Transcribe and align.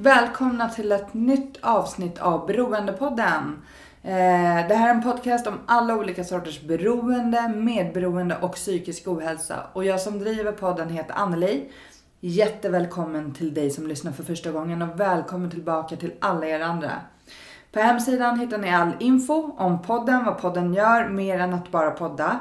Välkomna 0.00 0.68
till 0.68 0.92
ett 0.92 1.14
nytt 1.14 1.56
avsnitt 1.60 2.18
av 2.18 2.46
Beroendepodden. 2.46 3.62
Eh, 4.02 4.68
det 4.68 4.74
här 4.74 4.88
är 4.88 4.94
en 4.94 5.02
podcast 5.02 5.46
om 5.46 5.58
alla 5.66 5.96
olika 5.96 6.24
sorters 6.24 6.62
beroende, 6.62 7.48
medberoende 7.48 8.36
och 8.36 8.54
psykisk 8.54 9.08
ohälsa. 9.08 9.56
Och 9.72 9.84
jag 9.84 10.00
som 10.00 10.18
driver 10.18 10.52
podden 10.52 10.88
heter 10.88 11.14
Anneli. 11.14 11.68
Jättevälkommen 12.20 13.34
till 13.34 13.54
dig 13.54 13.70
som 13.70 13.86
lyssnar 13.86 14.12
för 14.12 14.22
första 14.22 14.50
gången 14.50 14.82
och 14.82 15.00
välkommen 15.00 15.50
tillbaka 15.50 15.96
till 15.96 16.12
alla 16.20 16.46
er 16.46 16.60
andra. 16.60 16.92
På 17.72 17.80
hemsidan 17.80 18.40
hittar 18.40 18.58
ni 18.58 18.74
all 18.74 18.92
info 18.98 19.52
om 19.56 19.82
podden, 19.82 20.24
vad 20.24 20.38
podden 20.38 20.74
gör, 20.74 21.08
mer 21.08 21.38
än 21.38 21.54
att 21.54 21.70
bara 21.70 21.90
podda. 21.90 22.38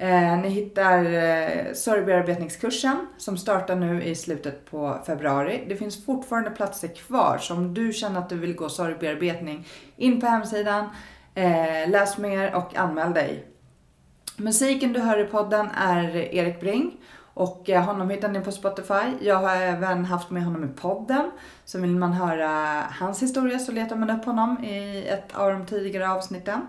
Eh, 0.00 0.38
ni 0.38 0.48
hittar 0.48 1.04
eh, 1.04 1.72
sorgbearbetningskursen 1.74 3.06
som 3.18 3.36
startar 3.36 3.76
nu 3.76 4.02
i 4.02 4.14
slutet 4.14 4.70
på 4.70 4.98
februari. 5.06 5.64
Det 5.68 5.76
finns 5.76 6.04
fortfarande 6.04 6.50
platser 6.50 6.88
kvar 6.88 7.38
så 7.38 7.54
om 7.54 7.74
du 7.74 7.92
känner 7.92 8.20
att 8.20 8.28
du 8.28 8.38
vill 8.38 8.54
gå 8.54 8.68
sorgbearbetning, 8.68 9.66
in 9.96 10.20
på 10.20 10.26
hemsidan, 10.26 10.88
eh, 11.34 11.90
läs 11.90 12.18
mer 12.18 12.54
och 12.54 12.76
anmäl 12.76 13.12
dig. 13.12 13.46
Musiken 14.36 14.92
du 14.92 15.00
hör 15.00 15.18
i 15.18 15.24
podden 15.24 15.68
är 15.76 16.16
Erik 16.16 16.60
Bring 16.60 17.00
och 17.34 17.70
eh, 17.70 17.84
honom 17.84 18.10
hittar 18.10 18.28
ni 18.28 18.40
på 18.40 18.52
Spotify. 18.52 19.04
Jag 19.20 19.36
har 19.36 19.56
även 19.56 20.04
haft 20.04 20.30
med 20.30 20.44
honom 20.44 20.64
i 20.64 20.68
podden. 20.68 21.30
Så 21.64 21.80
vill 21.80 21.96
man 21.96 22.12
höra 22.12 22.82
hans 23.00 23.22
historia 23.22 23.58
så 23.58 23.72
letar 23.72 23.96
man 23.96 24.10
upp 24.10 24.24
honom 24.24 24.64
i 24.64 25.08
ett 25.08 25.36
av 25.36 25.52
de 25.52 25.66
tidigare 25.66 26.10
avsnitten. 26.10 26.60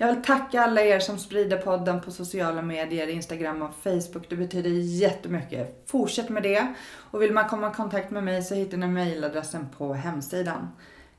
Jag 0.00 0.06
vill 0.06 0.22
tacka 0.22 0.62
alla 0.62 0.82
er 0.82 0.98
som 0.98 1.18
sprider 1.18 1.56
podden 1.56 2.00
på 2.00 2.10
sociala 2.10 2.62
medier, 2.62 3.06
Instagram 3.06 3.62
och 3.62 3.74
Facebook. 3.74 4.30
Det 4.30 4.36
betyder 4.36 4.70
jättemycket. 4.70 5.82
Fortsätt 5.86 6.28
med 6.28 6.42
det. 6.42 6.74
Och 7.10 7.22
vill 7.22 7.32
man 7.32 7.48
komma 7.48 7.70
i 7.70 7.74
kontakt 7.74 8.10
med 8.10 8.24
mig 8.24 8.42
så 8.42 8.54
hittar 8.54 8.78
ni 8.78 8.86
mejladressen 8.86 9.68
på 9.78 9.94
hemsidan. 9.94 10.68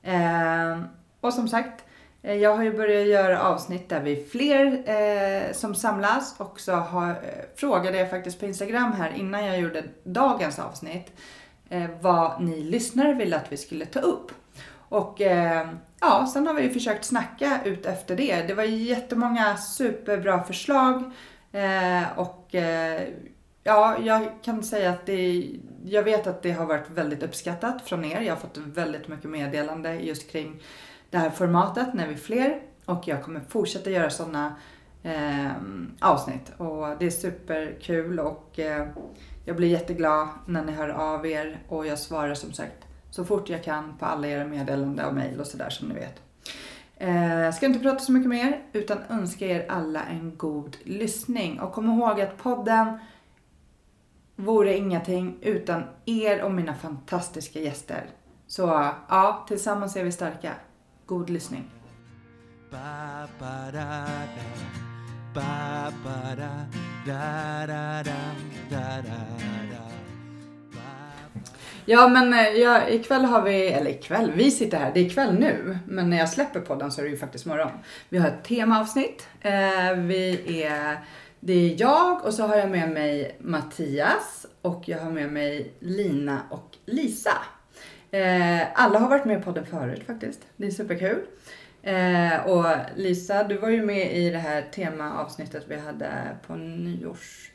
Eh, 0.04 0.82
och 1.20 1.34
som 1.34 1.48
sagt, 1.48 1.84
eh, 2.22 2.36
jag 2.36 2.56
har 2.56 2.64
ju 2.64 2.78
börjat 2.78 3.08
göra 3.08 3.42
avsnitt 3.42 3.90
där 3.90 4.02
vi 4.02 4.22
är 4.22 4.26
fler 4.26 4.84
eh, 4.90 5.54
som 5.54 5.76
samlas 5.76 6.36
och 6.38 6.60
så 6.60 6.74
har, 6.74 7.10
eh, 7.10 7.16
frågade 7.56 7.98
jag 7.98 8.10
faktiskt 8.10 8.40
på 8.40 8.46
Instagram 8.46 8.92
här 8.92 9.14
innan 9.16 9.46
jag 9.46 9.60
gjorde 9.60 9.84
dagens 10.04 10.60
avsnitt 10.60 11.12
eh, 11.70 11.90
vad 12.02 12.44
ni 12.44 12.64
lyssnare 12.64 13.14
ville 13.14 13.36
att 13.36 13.52
vi 13.52 13.58
skulle 13.58 13.86
ta 13.86 14.00
upp. 14.00 14.32
Och 14.92 15.22
eh, 15.22 15.68
ja, 16.00 16.28
sen 16.34 16.48
har 16.48 16.54
vi 16.54 16.62
ju 16.62 16.70
försökt 16.70 17.06
snacka 17.06 17.60
ut 17.66 17.86
efter 17.86 18.16
det. 18.16 18.42
Det 18.42 18.54
var 18.54 18.64
jättemånga 18.64 19.58
superbra 19.58 20.44
förslag 20.44 21.12
eh, 21.52 22.20
och 22.20 22.56
eh, 22.56 23.02
ja, 23.64 23.98
jag 24.04 24.30
kan 24.42 24.64
säga 24.64 24.90
att 24.90 25.06
det, 25.06 25.52
jag 25.86 26.04
vet 26.04 26.28
att 26.28 26.42
det 26.42 26.52
har 26.52 26.66
varit 26.66 26.90
väldigt 26.90 27.24
uppskattat 27.24 27.82
från 27.82 28.06
er. 28.06 28.22
Jag 28.22 28.34
har 28.34 28.40
fått 28.40 28.58
väldigt 28.58 29.08
mycket 29.08 29.30
meddelande 29.30 29.94
just 29.94 30.32
kring 30.32 30.62
det 31.10 31.18
här 31.18 31.30
formatet 31.30 31.94
när 31.94 32.08
vi 32.08 32.14
är 32.14 32.18
fler 32.18 32.62
och 32.86 33.08
jag 33.08 33.24
kommer 33.24 33.40
fortsätta 33.50 33.90
göra 33.90 34.10
sådana 34.10 34.56
eh, 35.04 35.52
avsnitt 36.00 36.52
och 36.58 36.98
det 37.00 37.06
är 37.06 37.10
superkul 37.10 38.20
och 38.20 38.60
eh, 38.60 38.88
jag 39.46 39.56
blir 39.56 39.68
jätteglad 39.68 40.28
när 40.46 40.66
ni 40.66 40.72
hör 40.72 40.90
av 40.90 41.26
er 41.26 41.60
och 41.68 41.88
jag 41.88 42.00
svarar 42.00 42.34
som 42.34 42.54
sagt 42.54 42.88
så 43.12 43.26
fort 43.26 43.50
jag 43.50 43.64
kan 43.64 43.98
på 43.98 44.06
alla 44.06 44.28
era 44.28 44.46
meddelanden 44.46 45.06
och 45.06 45.14
mejl 45.14 45.40
och 45.40 45.48
sådär 45.48 45.70
som 45.70 45.88
ni 45.88 45.96
vet. 45.96 46.22
Jag 47.44 47.56
ska 47.56 47.66
inte 47.66 47.80
prata 47.80 48.00
så 48.00 48.12
mycket 48.12 48.30
mer 48.30 48.62
utan 48.74 48.98
önska 49.10 49.48
er 49.48 49.66
alla 49.70 50.04
en 50.06 50.38
god 50.38 50.78
lyssning 50.84 51.60
och 51.60 51.74
kom 51.74 51.86
ihåg 51.86 52.22
att 52.22 52.38
podden 52.38 52.98
vore 54.36 54.78
ingenting 54.78 55.38
utan 55.42 55.84
er 56.06 56.44
och 56.44 56.52
mina 56.52 56.76
fantastiska 56.76 57.60
gäster. 57.60 58.10
Så 58.48 58.62
ja, 59.10 59.46
tillsammans 59.48 59.96
är 59.96 60.04
vi 60.04 60.12
starka. 60.12 60.54
God 61.06 61.30
lyssning. 61.30 61.72
Ba 62.72 63.28
ba 63.40 63.72
da 63.72 64.06
da 64.36 64.48
Ba 65.34 65.92
ba 66.04 66.36
da 66.36 66.66
da 67.06 67.68
da 67.68 68.04
da 68.04 68.22
da 68.70 69.02
da 69.02 69.20
da 69.72 69.81
Ja 71.86 72.08
men 72.08 72.34
eh, 72.34 72.48
ja, 72.48 72.90
ikväll 72.90 73.26
har 73.26 73.42
vi, 73.42 73.68
eller 73.68 73.92
ikväll, 73.92 74.32
vi 74.36 74.52
sitter 74.52 74.78
här, 74.78 74.92
det 74.94 75.00
är 75.00 75.04
ikväll 75.04 75.40
nu. 75.40 75.78
Men 75.88 76.10
när 76.10 76.18
jag 76.18 76.30
släpper 76.30 76.60
podden 76.60 76.92
så 76.92 77.02
är 77.02 77.06
det 77.06 77.12
ju 77.12 77.18
faktiskt 77.18 77.46
morgon. 77.46 77.72
Vi 78.10 78.18
har 78.18 78.28
ett 78.28 78.44
temaavsnitt. 78.44 79.28
Eh, 79.42 79.94
vi 79.98 80.64
är, 80.64 80.98
det 81.40 81.54
är 81.54 81.82
jag 81.82 82.26
och 82.26 82.34
så 82.34 82.48
har 82.48 82.56
jag 82.56 82.70
med 82.70 82.90
mig 82.90 83.38
Mattias 83.40 84.46
och 84.62 84.84
jag 84.86 85.00
har 85.00 85.12
med 85.12 85.32
mig 85.34 85.74
Lina 85.80 86.42
och 86.50 86.78
Lisa. 86.86 87.38
Eh, 88.12 88.62
alla 88.74 89.00
har 89.00 89.10
varit 89.10 89.26
med 89.26 89.40
i 89.40 89.44
podden 89.44 89.66
förut 89.66 90.04
faktiskt. 90.08 90.40
Det 90.56 90.68
är 90.68 90.72
superkul. 90.72 91.20
Eh, 91.84 92.46
och 92.46 92.66
Lisa, 92.96 93.44
du 93.44 93.58
var 93.58 93.70
ju 93.70 93.86
med 93.86 94.18
i 94.18 94.30
det 94.30 94.38
här 94.38 94.62
temaavsnittet 94.62 95.64
vi 95.68 95.80
hade 95.80 96.12
på 96.48 96.56
nyårs 96.56 97.51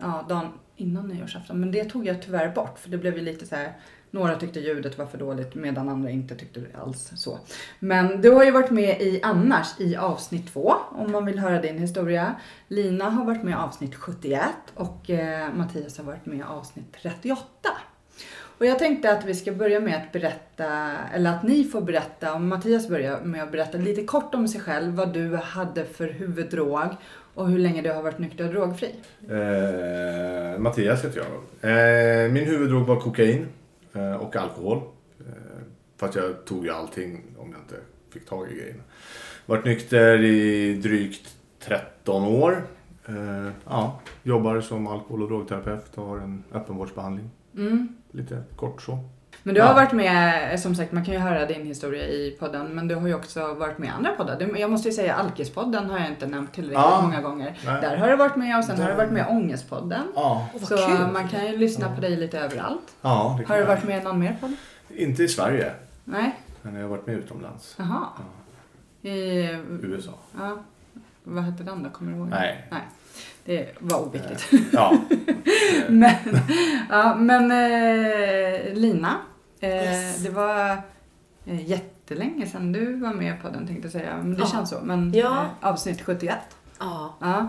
ja, 0.00 0.24
dagen 0.28 0.46
innan 0.76 1.08
nyårsafton. 1.08 1.60
Men 1.60 1.72
det 1.72 1.84
tog 1.84 2.06
jag 2.06 2.22
tyvärr 2.22 2.48
bort 2.54 2.78
för 2.78 2.90
det 2.90 2.98
blev 2.98 3.16
ju 3.16 3.22
lite 3.22 3.46
så 3.46 3.56
här. 3.56 3.72
Några 4.12 4.36
tyckte 4.36 4.60
ljudet 4.60 4.98
var 4.98 5.06
för 5.06 5.18
dåligt 5.18 5.54
medan 5.54 5.88
andra 5.88 6.10
inte 6.10 6.34
tyckte 6.34 6.60
det 6.60 6.78
alls 6.78 7.12
så. 7.16 7.38
Men 7.78 8.20
du 8.20 8.30
har 8.30 8.44
ju 8.44 8.50
varit 8.50 8.70
med 8.70 9.00
i 9.02 9.20
annars 9.22 9.80
i 9.80 9.96
avsnitt 9.96 10.52
två 10.52 10.74
om 10.90 11.12
man 11.12 11.24
vill 11.24 11.38
höra 11.38 11.60
din 11.60 11.78
historia. 11.78 12.34
Lina 12.68 13.10
har 13.10 13.24
varit 13.24 13.42
med 13.42 13.50
i 13.50 13.54
avsnitt 13.54 13.94
71 13.94 14.42
och 14.74 15.10
eh, 15.10 15.54
Mattias 15.54 15.98
har 15.98 16.04
varit 16.04 16.26
med 16.26 16.38
i 16.38 16.42
avsnitt 16.42 16.96
38. 17.02 17.46
Och 18.60 18.66
jag 18.66 18.78
tänkte 18.78 19.12
att 19.12 19.24
vi 19.24 19.34
ska 19.34 19.52
börja 19.52 19.80
med 19.80 19.96
att 19.96 20.12
berätta, 20.12 20.66
eller 21.14 21.30
att 21.30 21.42
ni 21.42 21.64
får 21.64 21.80
berätta, 21.80 22.34
om 22.34 22.48
Mattias 22.48 22.88
börjar 22.88 23.20
med 23.20 23.42
att 23.42 23.52
berätta 23.52 23.78
lite 23.78 24.04
kort 24.04 24.34
om 24.34 24.48
sig 24.48 24.60
själv, 24.60 24.94
vad 24.94 25.12
du 25.12 25.36
hade 25.36 25.84
för 25.84 26.08
huvuddrog 26.08 26.88
och 27.40 27.48
hur 27.48 27.58
länge 27.58 27.82
du 27.82 27.90
har 27.90 28.02
varit 28.02 28.18
nykter 28.18 28.44
och 28.46 28.52
drogfri. 28.52 28.94
Eh, 29.28 30.58
Mattias 30.58 31.04
heter 31.04 31.20
jag. 31.20 31.26
Eh, 31.70 32.32
min 32.32 32.44
huvuddrog 32.44 32.86
var 32.86 33.00
kokain 33.00 33.46
eh, 33.92 34.14
och 34.14 34.36
alkohol. 34.36 34.78
Eh, 35.20 35.62
fast 35.96 36.14
jag 36.14 36.44
tog 36.44 36.64
ju 36.64 36.70
allting 36.70 37.22
om 37.38 37.50
jag 37.52 37.60
inte 37.60 37.74
fick 38.12 38.28
tag 38.28 38.50
i 38.52 38.54
grejerna. 38.54 38.82
Varit 39.46 39.64
nykter 39.64 40.24
i 40.24 40.74
drygt 40.74 41.36
13 41.60 42.24
år. 42.24 42.62
Eh, 43.06 43.48
ja, 43.64 44.00
jobbar 44.22 44.60
som 44.60 44.86
alkohol 44.86 45.22
och 45.22 45.28
drogterapeut 45.28 45.98
och 45.98 46.06
har 46.06 46.18
en 46.18 46.44
öppenvårdsbehandling. 46.52 47.30
Mm. 47.56 47.88
Lite 48.10 48.42
kort 48.56 48.82
så. 48.82 48.98
Men 49.42 49.54
du 49.54 49.60
har 49.60 49.68
Ja. 49.68 49.74
varit 49.74 49.92
med, 49.92 50.60
som 50.60 50.74
sagt 50.74 50.92
man 50.92 51.04
kan 51.04 51.14
ju 51.14 51.20
höra 51.20 51.46
din 51.46 51.66
historia 51.66 52.02
i 52.04 52.36
podden, 52.40 52.66
men 52.66 52.88
du 52.88 52.94
har 52.94 53.06
ju 53.08 53.14
också 53.14 53.54
varit 53.54 53.78
med 53.78 53.86
i 53.86 53.90
andra 53.90 54.12
poddar. 54.12 54.56
Jag 54.58 54.70
måste 54.70 54.88
ju 54.88 54.94
säga 54.94 55.14
Alkispodden 55.14 55.90
har 55.90 55.98
jag 55.98 56.08
inte 56.08 56.26
nämnt 56.26 56.52
tillräckligt 56.52 56.78
Ja. 56.78 57.00
många 57.02 57.20
gånger. 57.20 57.58
Nej. 57.66 57.80
Där 57.80 57.96
har 57.96 58.08
du 58.08 58.16
varit 58.16 58.36
med 58.36 58.58
och 58.58 58.64
sen 58.64 58.80
har 58.80 58.88
du 58.88 58.94
varit 58.94 59.10
med 59.12 59.26
i 59.26 59.30
Ångestpodden. 59.30 60.02
Ja, 60.14 60.48
Så 60.62 60.76
kul! 60.76 61.06
man 61.12 61.28
kan 61.28 61.46
ju 61.46 61.56
lyssna 61.56 61.94
på 61.94 62.00
dig 62.00 62.16
lite 62.16 62.38
överallt. 62.38 62.94
ja 63.02 63.36
det 63.38 63.44
kan 63.44 63.54
Har 63.56 63.60
du 63.62 63.66
varit 63.68 63.84
med 63.84 64.00
i 64.00 64.04
någon 64.04 64.18
mer 64.18 64.36
podd? 64.40 64.52
Inte 64.96 65.22
i 65.22 65.28
Sverige, 65.28 65.72
Nej? 66.04 66.38
men 66.62 66.74
jag 66.74 66.82
har 66.82 66.88
varit 66.88 67.06
med 67.06 67.16
utomlands. 67.16 67.74
Jaha. 67.78 68.06
I, 69.02 69.42
USA. 69.82 70.10
ja. 70.38 70.58
Vad 71.24 71.44
hette 71.44 71.62
den 71.62 71.82
då? 71.82 71.90
Kommer 71.90 72.12
du 72.12 72.18
ihåg? 72.18 72.28
Nej. 72.28 72.66
Nej. 72.70 72.80
Det 73.44 73.68
var 73.78 73.98
oviktigt. 74.06 74.50
Ja. 74.72 74.94
Men, 75.88 76.14
ja, 76.90 77.14
men 77.14 77.50
eh, 77.50 78.74
Lina, 78.74 79.14
eh, 79.60 79.70
Yes. 79.70 80.16
det 80.22 80.30
var 80.30 80.82
eh, 81.46 81.70
jättelänge 81.70 82.46
sedan 82.46 82.72
du 82.72 82.94
var 82.94 83.12
med 83.14 83.42
på 83.42 83.48
den 83.48 83.66
tänkte 83.66 83.84
jag 83.86 83.92
säga. 83.92 84.16
Men 84.16 84.34
det 84.34 84.40
Ja. 84.40 84.46
känns 84.46 84.70
så. 84.70 84.80
Men 84.82 85.12
Ja. 85.14 85.42
eh, 85.62 85.68
avsnitt 85.68 86.02
71. 86.02 86.38
Ja, 86.78 87.14
Ja. 87.20 87.48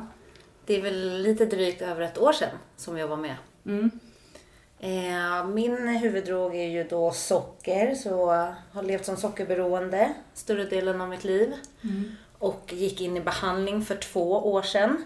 det 0.66 0.76
är 0.78 0.82
väl 0.82 1.22
lite 1.22 1.46
drygt 1.46 1.82
över 1.82 2.02
ett 2.02 2.18
år 2.18 2.32
sedan 2.34 2.50
som 2.78 2.98
jag 2.98 3.08
var 3.08 3.18
med. 3.18 3.36
Mm. 3.66 3.92
Eh, 4.80 5.46
min 5.48 5.88
huvuddrog 5.88 6.56
är 6.56 6.68
ju 6.68 6.84
då 6.84 7.12
socker, 7.12 7.96
så 7.96 8.10
jag 8.10 8.54
har 8.72 8.84
levt 8.84 9.06
som 9.06 9.18
sockerberoende 9.18 10.14
större 10.34 10.64
delen 10.64 11.02
av 11.02 11.10
mitt 11.10 11.24
liv. 11.24 11.54
Och 12.38 12.74
gick 12.74 13.02
in 13.02 13.18
i 13.18 13.22
behandling 13.22 13.82
för 13.86 13.96
två 13.96 14.52
år 14.52 14.62
sedan. 14.62 15.04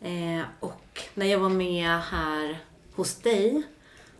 Eh, 0.00 0.46
och 0.60 1.00
när 1.14 1.26
jag 1.26 1.38
var 1.38 1.48
med 1.48 2.00
här 2.00 2.58
hos 2.94 3.14
dig, 3.16 3.62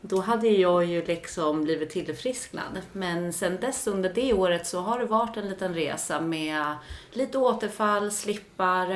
då 0.01 0.21
hade 0.21 0.49
jag 0.49 0.85
ju 0.85 1.05
liksom 1.05 1.65
blivit 1.65 1.91
tillfrisknad. 1.91 2.81
Men 2.93 3.33
sen 3.33 3.57
dess 3.61 3.87
under 3.87 4.13
det 4.15 4.33
året 4.33 4.67
så 4.67 4.81
har 4.81 4.99
det 4.99 5.05
varit 5.05 5.37
en 5.37 5.49
liten 5.49 5.75
resa 5.75 6.21
med 6.21 6.75
lite 7.13 7.39
återfall, 7.39 8.11
slippar. 8.11 8.91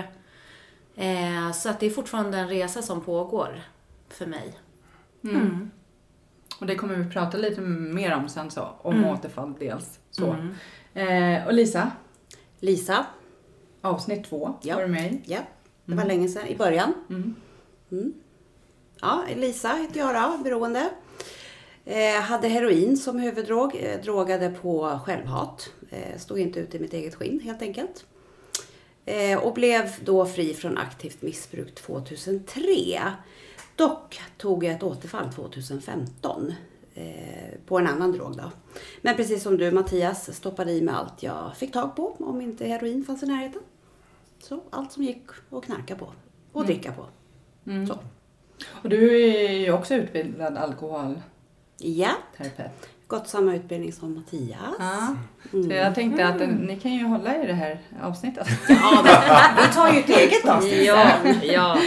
Eh, 0.96 1.52
så 1.54 1.68
att 1.68 1.80
det 1.80 1.86
är 1.86 1.90
fortfarande 1.90 2.38
en 2.38 2.48
resa 2.48 2.82
som 2.82 3.00
pågår 3.00 3.62
för 4.08 4.26
mig. 4.26 4.58
Mm. 5.24 5.70
Och 6.60 6.66
det 6.66 6.74
kommer 6.74 6.94
vi 6.96 7.10
prata 7.10 7.38
lite 7.38 7.60
mer 7.60 8.14
om 8.14 8.28
sen 8.28 8.50
så, 8.50 8.68
om 8.82 9.04
återfall 9.04 9.54
dels. 9.58 9.98
Så. 10.10 10.36
Eh, 10.94 11.46
och 11.46 11.52
Lisa, 11.52 11.90
Lisa, 12.60 13.06
avsnitt 13.80 14.24
två 14.24 14.54
Ja. 14.62 14.74
var 14.74 14.82
du 14.82 14.88
med 14.88 15.12
i. 15.12 15.20
ja, 15.24 15.38
det 15.84 15.94
var 15.94 16.04
länge 16.04 16.28
sedan, 16.28 16.46
i 16.46 16.56
början. 16.56 16.94
Mm. 19.02 19.18
Ja, 19.28 19.34
Lisa 19.36 19.68
heter 19.68 20.00
jag 20.00 20.14
då, 20.14 20.44
beroende. 20.44 20.90
Eh, 21.84 22.20
hade 22.20 22.48
heroin 22.48 22.96
som 22.96 23.18
huvuddrog, 23.18 23.76
eh, 23.76 24.00
drogade 24.00 24.50
på 24.50 25.00
självhat. 25.04 25.72
Eh, 25.90 26.18
stod 26.18 26.38
inte 26.38 26.60
ut 26.60 26.74
i 26.74 26.78
mitt 26.78 26.92
eget 26.92 27.14
skinn 27.14 27.40
helt 27.40 27.62
enkelt. 27.62 28.06
Eh, 29.04 29.38
och 29.38 29.54
blev 29.54 29.90
då 30.04 30.26
fri 30.26 30.54
från 30.54 30.78
aktivt 30.78 31.22
missbruk 31.22 31.74
2003. 31.74 33.12
Dock 33.76 34.20
tog 34.38 34.64
jag 34.64 34.72
ett 34.72 34.82
återfall 34.82 35.32
2015 35.32 36.54
eh, 36.94 37.04
på 37.66 37.78
en 37.78 37.86
annan 37.86 38.12
drog 38.12 38.36
då. 38.36 38.50
Men 39.02 39.16
precis 39.16 39.42
som 39.42 39.56
du 39.56 39.70
Mattias 39.70 40.36
stoppade 40.36 40.72
i 40.72 40.82
mig 40.82 40.94
allt 40.94 41.22
jag 41.22 41.56
fick 41.56 41.72
tag 41.72 41.96
på 41.96 42.16
om 42.18 42.40
inte 42.40 42.66
heroin 42.66 43.04
fanns 43.04 43.22
i 43.22 43.26
närheten. 43.26 43.62
Så 44.38 44.60
allt 44.70 44.92
som 44.92 45.02
gick 45.02 45.26
att 45.50 45.64
knarka 45.64 45.96
på 45.96 46.12
och 46.52 46.66
dricka 46.66 46.92
på. 46.92 47.06
Så. 47.86 47.98
Och 48.68 48.88
du 48.88 49.22
är 49.22 49.52
ju 49.52 49.72
också 49.72 49.94
utbildad 49.94 50.56
alkoholterapeut. 50.56 51.22
Ja, 51.78 52.14
gått 53.12 53.28
samma 53.28 53.54
utbildning 53.54 53.92
som 53.92 54.14
Mattias. 54.14 54.58
Ja. 54.78 55.16
Så 55.50 55.72
jag 55.72 55.94
tänkte 55.94 56.26
att 56.26 56.40
eh, 56.40 56.48
ni 56.48 56.80
kan 56.80 56.92
ju 56.92 57.04
hålla 57.04 57.42
i 57.42 57.46
det 57.46 57.52
här 57.52 57.80
avsnittet. 58.02 58.48
Ja, 58.68 59.04
vi 59.62 59.74
tar 59.74 59.92
ju 59.92 59.98
ett 59.98 60.08
eget 60.08 60.48
avsnitt. 60.48 61.52
ja. 61.52 61.78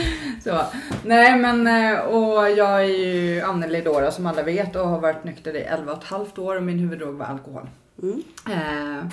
Så. 0.44 0.62
Nej 1.04 1.40
men, 1.40 1.68
eh, 1.68 2.00
och 2.00 2.50
jag 2.50 2.82
är 2.82 2.88
ju 2.88 3.42
Anneli 3.42 3.82
Dora 3.82 4.12
som 4.12 4.26
alla 4.26 4.44
vet 4.44 4.76
och 4.76 4.88
har 4.88 5.00
varit 5.00 5.24
nykter 5.24 5.56
i 5.56 5.62
11 5.62 5.92
och 5.92 5.98
ett 5.98 6.04
halvt 6.04 6.38
år 6.38 6.56
och 6.56 6.64
min 6.64 6.80
huvuddrog 6.80 7.16
var 7.16 7.26
alkohol. 7.26 7.70
Mm. 8.02 8.24
Eh, 8.50 9.06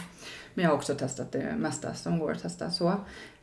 men 0.55 0.65
jag 0.65 0.69
har 0.69 0.77
också 0.77 0.95
testat 0.95 1.33
det 1.33 1.55
mesta 1.59 1.95
som 1.95 2.19
går 2.19 2.33
att 2.33 2.43
testa. 2.43 2.71
Så. 2.71 2.95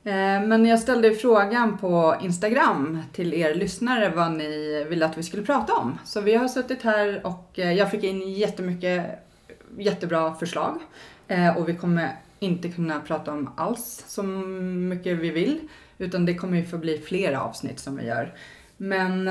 Eh, 0.03 0.41
men 0.47 0.65
jag 0.65 0.79
ställde 0.79 1.11
frågan 1.11 1.77
på 1.77 2.15
Instagram 2.21 3.03
till 3.13 3.33
er 3.33 3.55
lyssnare 3.55 4.09
vad 4.09 4.31
ni 4.31 4.83
ville 4.89 5.05
att 5.05 5.17
vi 5.17 5.23
skulle 5.23 5.43
prata 5.43 5.73
om. 5.73 5.99
Så 6.05 6.21
vi 6.21 6.35
har 6.35 6.47
suttit 6.47 6.81
här 6.81 7.21
och 7.27 7.59
eh, 7.59 7.73
jag 7.73 7.91
fick 7.91 8.03
in 8.03 8.33
jättemycket 8.33 9.05
jättebra 9.77 10.35
förslag. 10.35 10.79
Eh, 11.27 11.57
och 11.57 11.69
vi 11.69 11.75
kommer 11.75 12.15
inte 12.39 12.69
kunna 12.69 12.99
prata 12.99 13.31
om 13.31 13.49
alls 13.57 14.03
så 14.07 14.23
mycket 14.23 15.17
vi 15.17 15.29
vill. 15.29 15.59
Utan 15.97 16.25
det 16.25 16.35
kommer 16.35 16.57
ju 16.57 16.65
få 16.65 16.77
bli 16.77 16.97
flera 16.97 17.41
avsnitt 17.41 17.79
som 17.79 17.97
vi 17.97 18.05
gör. 18.05 18.33
Men 18.77 19.25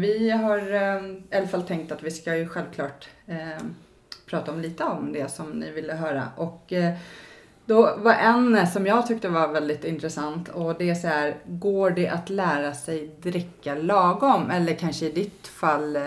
vi 0.00 0.30
har 0.30 0.74
i 1.32 1.36
alla 1.36 1.46
fall 1.46 1.62
tänkt 1.62 1.92
att 1.92 2.02
vi 2.02 2.10
ska 2.10 2.36
ju 2.36 2.48
självklart 2.48 3.08
prata 4.26 4.52
om 4.52 4.60
lite 4.60 4.84
om 4.84 5.12
det 5.12 5.30
som 5.30 5.50
ni 5.50 5.70
ville 5.70 5.94
höra. 5.94 6.28
Och 6.36 6.72
då 7.64 7.94
var 7.96 8.12
en 8.12 8.66
som 8.66 8.86
jag 8.86 9.06
tyckte 9.06 9.28
var 9.28 9.48
väldigt 9.48 9.84
intressant 9.84 10.48
och 10.48 10.74
det 10.78 10.90
är 10.90 10.94
så 10.94 11.06
här, 11.06 11.36
går 11.46 11.90
det 11.90 12.08
att 12.08 12.30
lära 12.30 12.74
sig 12.74 13.10
dricka 13.22 13.74
lagom? 13.74 14.50
Eller 14.50 14.74
kanske 14.74 15.06
i 15.06 15.12
ditt 15.12 15.46
fall 15.46 15.96
eh, 15.96 16.02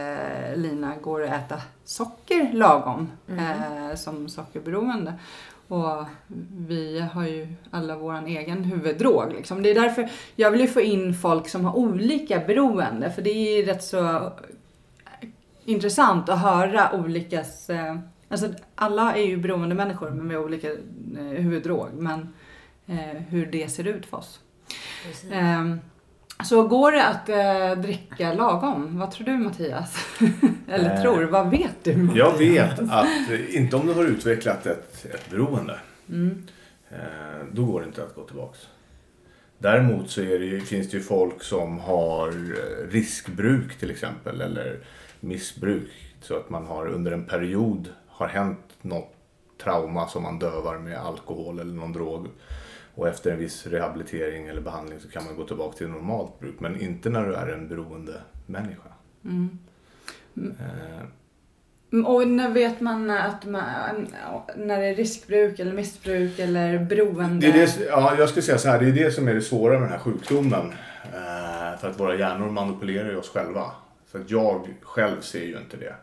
Lina, 0.55 0.95
går 1.01 1.19
det 1.19 1.35
att 1.35 1.51
äta 1.51 1.61
socker 1.85 2.49
lagom 2.53 3.11
eh, 3.27 3.95
som 3.95 4.29
sockerberoende? 4.29 5.13
Och 5.67 6.05
vi 6.67 6.99
har 7.13 7.27
ju 7.27 7.47
alla 7.71 7.95
våran 7.95 8.27
egen 8.27 8.63
huvuddrog 8.63 9.33
liksom. 9.33 9.63
Det 9.63 9.69
är 9.69 9.75
därför 9.75 10.09
jag 10.35 10.51
vill 10.51 10.61
ju 10.61 10.67
få 10.67 10.81
in 10.81 11.13
folk 11.13 11.49
som 11.49 11.65
har 11.65 11.75
olika 11.75 12.39
beroende 12.39 13.11
för 13.11 13.21
det 13.21 13.29
är 13.29 13.57
ju 13.57 13.65
rätt 13.65 13.83
så 13.83 14.31
intressant 15.65 16.29
att 16.29 16.41
höra 16.41 16.91
olikas... 16.93 17.69
Alltså 18.29 18.53
alla 18.75 19.15
är 19.15 19.23
ju 19.25 19.37
beroende 19.37 19.75
människor 19.75 20.09
har 20.09 20.37
olika 20.37 20.71
eh, 20.71 21.23
huvuddrog. 21.23 21.87
Men 21.93 22.33
eh, 22.87 23.21
hur 23.29 23.45
det 23.45 23.71
ser 23.71 23.87
ut 23.87 24.05
för 24.05 24.17
oss. 24.17 24.39
Eh, 25.31 25.75
så 26.45 26.67
går 26.67 26.91
det 26.91 27.05
att 27.05 27.29
eh, 27.29 27.81
dricka 27.83 28.33
lagom? 28.33 28.99
Vad 28.99 29.11
tror 29.11 29.25
du 29.25 29.37
Mattias? 29.37 29.95
Eller 30.67 30.95
Eh, 30.95 31.01
tror, 31.01 31.23
vad 31.23 31.49
vet 31.51 31.83
du? 31.83 32.09
Jag 32.15 32.37
vet 32.37 32.79
att, 32.79 33.29
eh, 33.31 33.55
inte 33.55 33.75
om 33.75 33.87
du 33.87 33.93
har 33.93 34.03
utvecklat 34.05 34.65
ett, 34.65 35.05
ett 35.13 35.29
beroende, 35.29 35.79
Mm. 36.09 36.43
eh, 36.89 36.97
då 37.51 37.65
går 37.65 37.81
det 37.81 37.87
inte 37.87 38.03
att 38.03 38.15
gå 38.15 38.23
tillbaks. 38.23 38.59
Däremot 39.57 40.09
så 40.09 40.21
är 40.21 40.39
det 40.39 40.45
ju, 40.45 40.61
finns 40.61 40.89
det 40.91 40.97
ju 40.97 41.03
folk 41.03 41.43
som 41.43 41.79
har 41.79 42.31
riskbruk 42.91 43.75
till 43.79 43.91
exempel, 43.91 44.41
eller 44.41 44.79
missbruk. 45.19 45.89
Så 46.21 46.35
att 46.37 46.49
man 46.49 46.65
har 46.65 46.87
under 46.87 47.11
en 47.11 47.25
period 47.25 47.89
har 48.15 48.27
hänt 48.27 48.59
något 48.81 49.11
trauma 49.63 50.07
som 50.07 50.23
man 50.23 50.39
dövar 50.39 50.77
med 50.77 50.97
alkohol 50.97 51.59
eller 51.59 51.73
någon 51.73 51.93
drog. 51.93 52.27
Och 52.95 53.07
efter 53.07 53.31
en 53.31 53.39
viss 53.39 53.67
rehabilitering 53.67 54.47
eller 54.47 54.61
behandling 54.61 54.99
så 54.99 55.09
kan 55.09 55.25
man 55.25 55.35
gå 55.35 55.43
tillbaka 55.43 55.77
till 55.77 55.87
normalt 55.87 56.39
bruk. 56.39 56.59
Men 56.59 56.81
inte 56.81 57.09
när 57.09 57.25
du 57.27 57.33
är 57.35 57.47
en 57.47 57.67
beroende 57.67 58.21
människa. 58.45 58.89
Mm. 59.25 59.57
Eh, 60.35 62.05
Och 62.05 62.27
när 62.27 62.49
vet 62.49 62.81
man 62.81 63.09
att 63.09 63.45
man, 63.45 64.07
när 64.55 64.79
det 64.81 64.85
är 64.85 64.95
riskbruk 64.95 65.59
eller 65.59 65.73
missbruk 65.73 66.39
eller 66.39 66.79
beroende? 66.79 67.51
Det 67.51 67.61
är 67.61 67.67
det, 67.67 67.85
ja, 67.85 68.15
jag 68.17 68.29
skulle 68.29 68.43
säga 68.43 68.57
så 68.57 68.69
här, 68.69 68.79
det 68.79 68.87
är 68.87 69.05
det 69.05 69.11
som 69.11 69.27
är 69.27 69.33
det 69.33 69.41
svåra 69.41 69.73
med 69.73 69.81
den 69.81 69.91
här 69.91 69.99
sjukdomen. 69.99 70.73
Eh, 71.03 71.79
för 71.79 71.89
att 71.89 71.99
våra 71.99 72.15
hjärnor 72.15 72.49
manipulerar 72.49 73.09
ju 73.09 73.17
oss 73.17 73.29
själva. 73.29 73.71
Så 74.15 74.21
att 74.21 74.31
jag 74.31 74.75
själv 74.81 75.21
ser 75.21 75.43
ju 75.45 75.57
inte 75.57 75.77
det. 75.77 75.95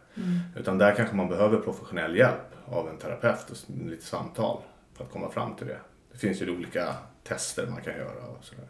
Utan 0.57 0.79
där 0.79 0.95
kanske 0.95 1.17
man 1.17 1.29
behöver 1.29 1.59
professionell 1.59 2.17
hjälp 2.17 2.53
av 2.67 2.89
en 2.89 2.97
terapeut 2.99 3.51
och 3.51 3.57
lite 3.91 4.05
samtal 4.05 4.63
för 4.95 5.05
att 5.05 5.11
komma 5.11 5.31
fram 5.31 5.55
till 5.57 5.67
det. 5.67 5.79
Det 6.13 6.19
finns 6.19 6.43
ju 6.43 6.51
olika 6.51 6.95
tester 7.25 7.67
man 7.67 7.83
kan 7.83 7.95
göra 7.95 8.27
och 8.39 8.45
sådär. 8.45 8.65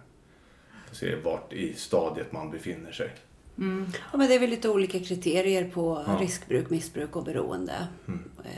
För 0.84 0.90
att 0.90 0.96
se 0.96 1.16
vart 1.16 1.52
i 1.52 1.74
stadiet 1.74 2.32
man 2.32 2.50
befinner 2.50 2.92
sig. 2.92 3.10
Ja, 4.12 4.18
men 4.18 4.28
det 4.28 4.34
är 4.34 4.38
väl 4.40 4.50
lite 4.50 4.68
olika 4.68 5.00
kriterier 5.00 5.70
på 5.70 6.04
Ja. 6.06 6.16
riskbruk, 6.20 6.70
missbruk 6.70 7.16
och 7.16 7.24
beroende. 7.24 7.86
Eh, 8.44 8.50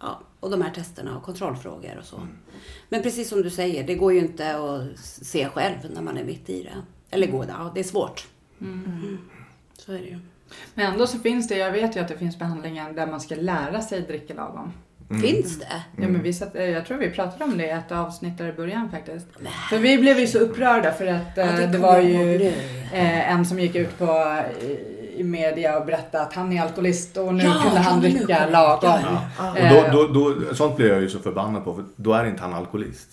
Ja, 0.00 0.20
och 0.40 0.50
de 0.50 0.62
här 0.62 0.70
testerna 0.70 1.16
och 1.16 1.22
kontrollfrågor 1.22 1.98
och 1.98 2.04
så. 2.04 2.28
Men 2.88 3.02
precis 3.02 3.28
som 3.28 3.42
du 3.42 3.50
säger, 3.50 3.86
det 3.86 3.94
går 3.94 4.12
ju 4.12 4.18
inte 4.18 4.56
att 4.56 4.98
se 5.04 5.48
själv 5.48 5.76
när 5.94 6.02
man 6.02 6.16
är 6.16 6.24
mitt 6.24 6.50
i 6.50 6.62
det. 6.62 6.82
Eller 7.10 7.26
går 7.26 7.44
det? 7.46 7.54
Ja, 7.58 7.70
det 7.74 7.80
är 7.80 7.84
svårt. 7.84 8.26
Mm. 8.60 9.18
Så 9.78 9.92
är 9.92 9.98
det 9.98 10.04
ju. 10.04 10.18
Men 10.74 10.92
ändå 10.92 11.06
så 11.06 11.18
finns 11.18 11.48
det, 11.48 11.56
jag 11.56 11.72
vet 11.72 11.96
ju 11.96 12.00
att 12.00 12.08
det 12.08 12.18
finns 12.18 12.38
behandlingar 12.38 12.92
där 12.92 13.06
man 13.06 13.20
ska 13.20 13.34
lära 13.34 13.80
sig 13.80 14.00
dricka 14.00 14.34
lagom. 14.34 14.72
Finns 15.22 15.58
det? 15.58 15.82
Ja, 15.96 16.08
men 16.08 16.22
vi 16.22 16.32
satt, 16.32 16.56
eh, 16.56 16.64
jag 16.64 16.86
tror 16.86 16.98
vi 16.98 17.10
pratade 17.10 17.44
om 17.44 17.58
det 17.58 17.66
i 17.66 17.70
ett 17.70 17.92
avsnitt 17.92 18.38
där 18.38 18.48
i 18.48 18.52
början 18.52 18.90
faktiskt. 18.90 19.26
För 19.70 19.78
vi 19.78 19.98
blev 19.98 20.18
ju 20.18 20.26
så 20.26 20.38
upprörda 20.38 20.92
för 20.92 21.06
att 21.06 21.38
eh, 21.38 21.46
Ja, 21.46 21.52
det 21.52 21.66
det, 21.66 21.72
kommer 21.72 21.78
var 21.78 22.00
ju 22.00 22.46
eh, 22.92 23.32
en 23.32 23.46
som 23.46 23.60
gick 23.60 23.74
ut 23.74 23.98
på 23.98 24.42
i, 25.16 25.24
media 25.24 25.78
och 25.78 25.86
berättade 25.86 26.22
att 26.24 26.32
han 26.34 26.52
är 26.52 26.62
alkoholist 26.62 27.16
och 27.16 27.34
nu 27.34 27.44
Ja, 27.44 27.54
kunde 27.62 27.80
han 27.80 28.02
ja, 28.02 28.08
dricka 28.08 28.46
lagom. 28.50 28.92
Och 29.52 29.58
Eh, 29.58 29.90
då, 29.92 30.06
då, 30.06 30.32
då, 30.34 30.54
sånt 30.54 30.76
blir 30.76 30.88
jag 30.88 31.00
ju 31.00 31.08
så 31.08 31.18
förbannad 31.18 31.64
på 31.64 31.74
för 31.74 31.84
då 31.96 32.12
är 32.12 32.24
inte 32.26 32.42
han 32.42 32.54
alkoholist. 32.54 33.08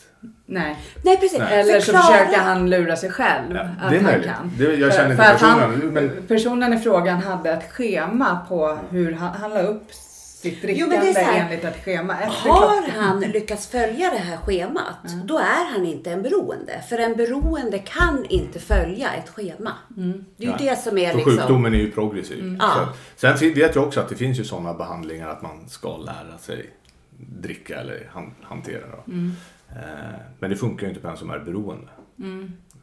Nej. 0.45 0.77
Nej, 1.03 1.17
precis. 1.17 1.39
Eller 1.39 1.79
så 1.79 1.85
Förklara. 1.91 2.03
försöker 2.03 2.39
han 2.41 2.69
lura 2.69 2.95
sig 2.95 3.09
själv 3.11 3.55
Ja, 3.55 3.61
att 3.81 3.89
det 3.89 3.95
är 3.97 4.01
han 4.01 4.11
möjligt. 4.11 4.27
kan. 4.31 4.51
Det- 4.57 4.63
jag 4.75 4.91
För- 4.93 4.97
känner 4.99 5.15
för 5.15 5.23
inte 5.23 5.33
att 5.33 5.41
han- 5.41 5.59
personen, 5.71 5.93
men- 5.93 6.11
Personen 6.27 6.73
i 6.73 6.77
frågan 6.79 7.21
hade 7.21 7.51
ett 7.51 7.71
schema 7.71 8.39
på 8.49 8.77
hur 8.89 9.13
han, 9.13 9.29
han 9.41 9.53
la 9.53 9.61
upp 9.61 9.83
sitt 10.43 10.57
Jo, 10.61 10.67
drickande 10.87 11.13
så 11.13 11.19
här, 11.19 11.45
enligt 11.45 11.63
ett 11.63 11.83
schema 11.85 12.13
Har 12.13 12.89
han 12.91 13.19
lyckats 13.21 13.67
följa 13.67 14.09
det 14.11 14.17
här 14.17 14.37
schemat, 14.37 14.97
då 15.25 15.37
är 15.37 15.71
han 15.73 15.85
inte 15.85 16.11
en 16.11 16.21
beroende. 16.21 16.81
För 16.89 16.97
en 16.97 17.15
beroende 17.15 17.79
kan 17.79 18.25
inte 18.29 18.59
följa 18.59 19.13
ett 19.13 19.29
schema. 19.29 19.71
Det 19.87 20.01
är 20.43 20.47
ju 20.47 20.55
Nej. 20.57 20.69
det 20.69 20.75
som 20.75 20.97
är 20.97 21.09
För 21.09 21.17
liksom... 21.17 21.37
sjukdomen 21.37 21.73
är 21.73 21.77
ju 21.77 21.91
progressiv. 21.91 22.57
Ja. 22.59 22.71
Så, 22.75 22.87
sen 23.15 23.37
fin- 23.37 23.53
vet 23.53 23.75
jag 23.75 23.87
också 23.87 23.99
att 23.99 24.09
det 24.09 24.15
finns 24.15 24.39
ju 24.39 24.43
sådana 24.43 24.73
behandlingar 24.73 25.29
att 25.29 25.41
man 25.41 25.69
ska 25.69 25.97
lära 25.97 26.37
sig 26.39 26.69
dricka 27.17 27.79
eller 27.79 28.09
han, 28.13 28.33
hantera. 28.41 28.81
Då. 28.91 29.13
Eh, 29.69 29.77
men 30.39 30.49
det 30.49 30.55
funkar 30.55 30.83
ju 30.83 30.89
inte 30.89 31.01
på 31.01 31.07
en 31.07 31.17
som 31.17 31.29
är 31.29 31.39
beroende. 31.39 31.91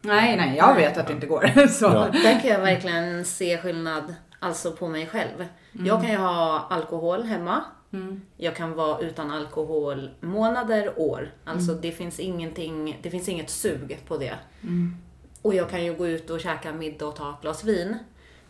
Nej, 0.02 0.36
nej, 0.36 0.54
jag 0.56 0.74
vet 0.74 0.98
att 0.98 1.06
det 1.06 1.12
inte 1.12 1.26
går. 1.26 1.66
Så. 1.68 1.84
Ja. 1.84 2.08
Där 2.22 2.40
kan 2.40 2.50
jag 2.50 2.60
verkligen 2.60 3.24
se 3.24 3.58
skillnad 3.58 4.14
alltså 4.40 4.72
på 4.72 4.88
mig 4.88 5.06
själv. 5.06 5.46
Jag 5.72 6.00
kan 6.00 6.10
ju 6.10 6.16
ha 6.16 6.66
alkohol 6.70 7.22
hemma. 7.22 7.64
Jag 8.36 8.56
kan 8.56 8.74
vara 8.74 8.98
utan 8.98 9.30
alkohol 9.30 10.10
månader, 10.20 10.92
år. 10.96 11.30
Alltså 11.44 11.72
det 11.74 11.92
finns 11.92 12.20
ingenting, 12.20 13.00
det 13.02 13.10
finns 13.10 13.28
inget 13.28 13.50
sug 13.50 13.98
på 14.06 14.16
det. 14.16 14.34
Och 15.42 15.54
jag 15.54 15.70
kan 15.70 15.84
ju 15.84 15.94
gå 15.94 16.06
ut 16.06 16.30
och 16.30 16.40
käka 16.40 16.72
middag 16.72 17.06
och 17.06 17.16
ta 17.16 17.30
ett 17.30 17.42
glas 17.42 17.64
vin. 17.64 17.98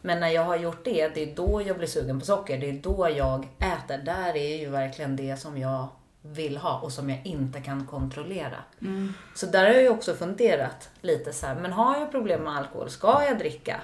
Men 0.02 0.20
när 0.20 0.28
jag 0.28 0.44
har 0.44 0.56
gjort 0.56 0.84
det, 0.84 1.08
det 1.08 1.32
är 1.32 1.36
då 1.36 1.62
jag 1.66 1.76
blir 1.78 1.88
sugen 1.88 2.20
på 2.20 2.26
socker. 2.26 2.58
Det 2.58 2.68
är 2.68 2.72
då 2.82 3.08
jag 3.16 3.48
äter. 3.58 3.98
Där 3.98 4.36
är 4.36 4.56
ju 4.56 4.70
verkligen 4.70 5.16
det 5.16 5.36
som 5.36 5.58
jag 5.58 5.88
vill 6.22 6.56
ha 6.56 6.80
och 6.80 6.92
som 6.92 7.10
jag 7.10 7.26
inte 7.26 7.60
kan 7.60 7.86
kontrollera. 7.86 8.56
Så 9.34 9.46
där 9.46 9.66
har 9.66 9.72
jag 9.72 9.82
ju 9.82 9.88
också 9.88 10.14
funderat 10.14 10.90
lite 11.00 11.32
så 11.32 11.46
här, 11.46 11.54
men 11.54 11.72
har 11.72 11.98
jag 11.98 12.10
problem 12.10 12.42
med 12.42 12.56
alkohol, 12.56 12.90
ska 12.90 13.24
jag 13.28 13.38
dricka? 13.38 13.80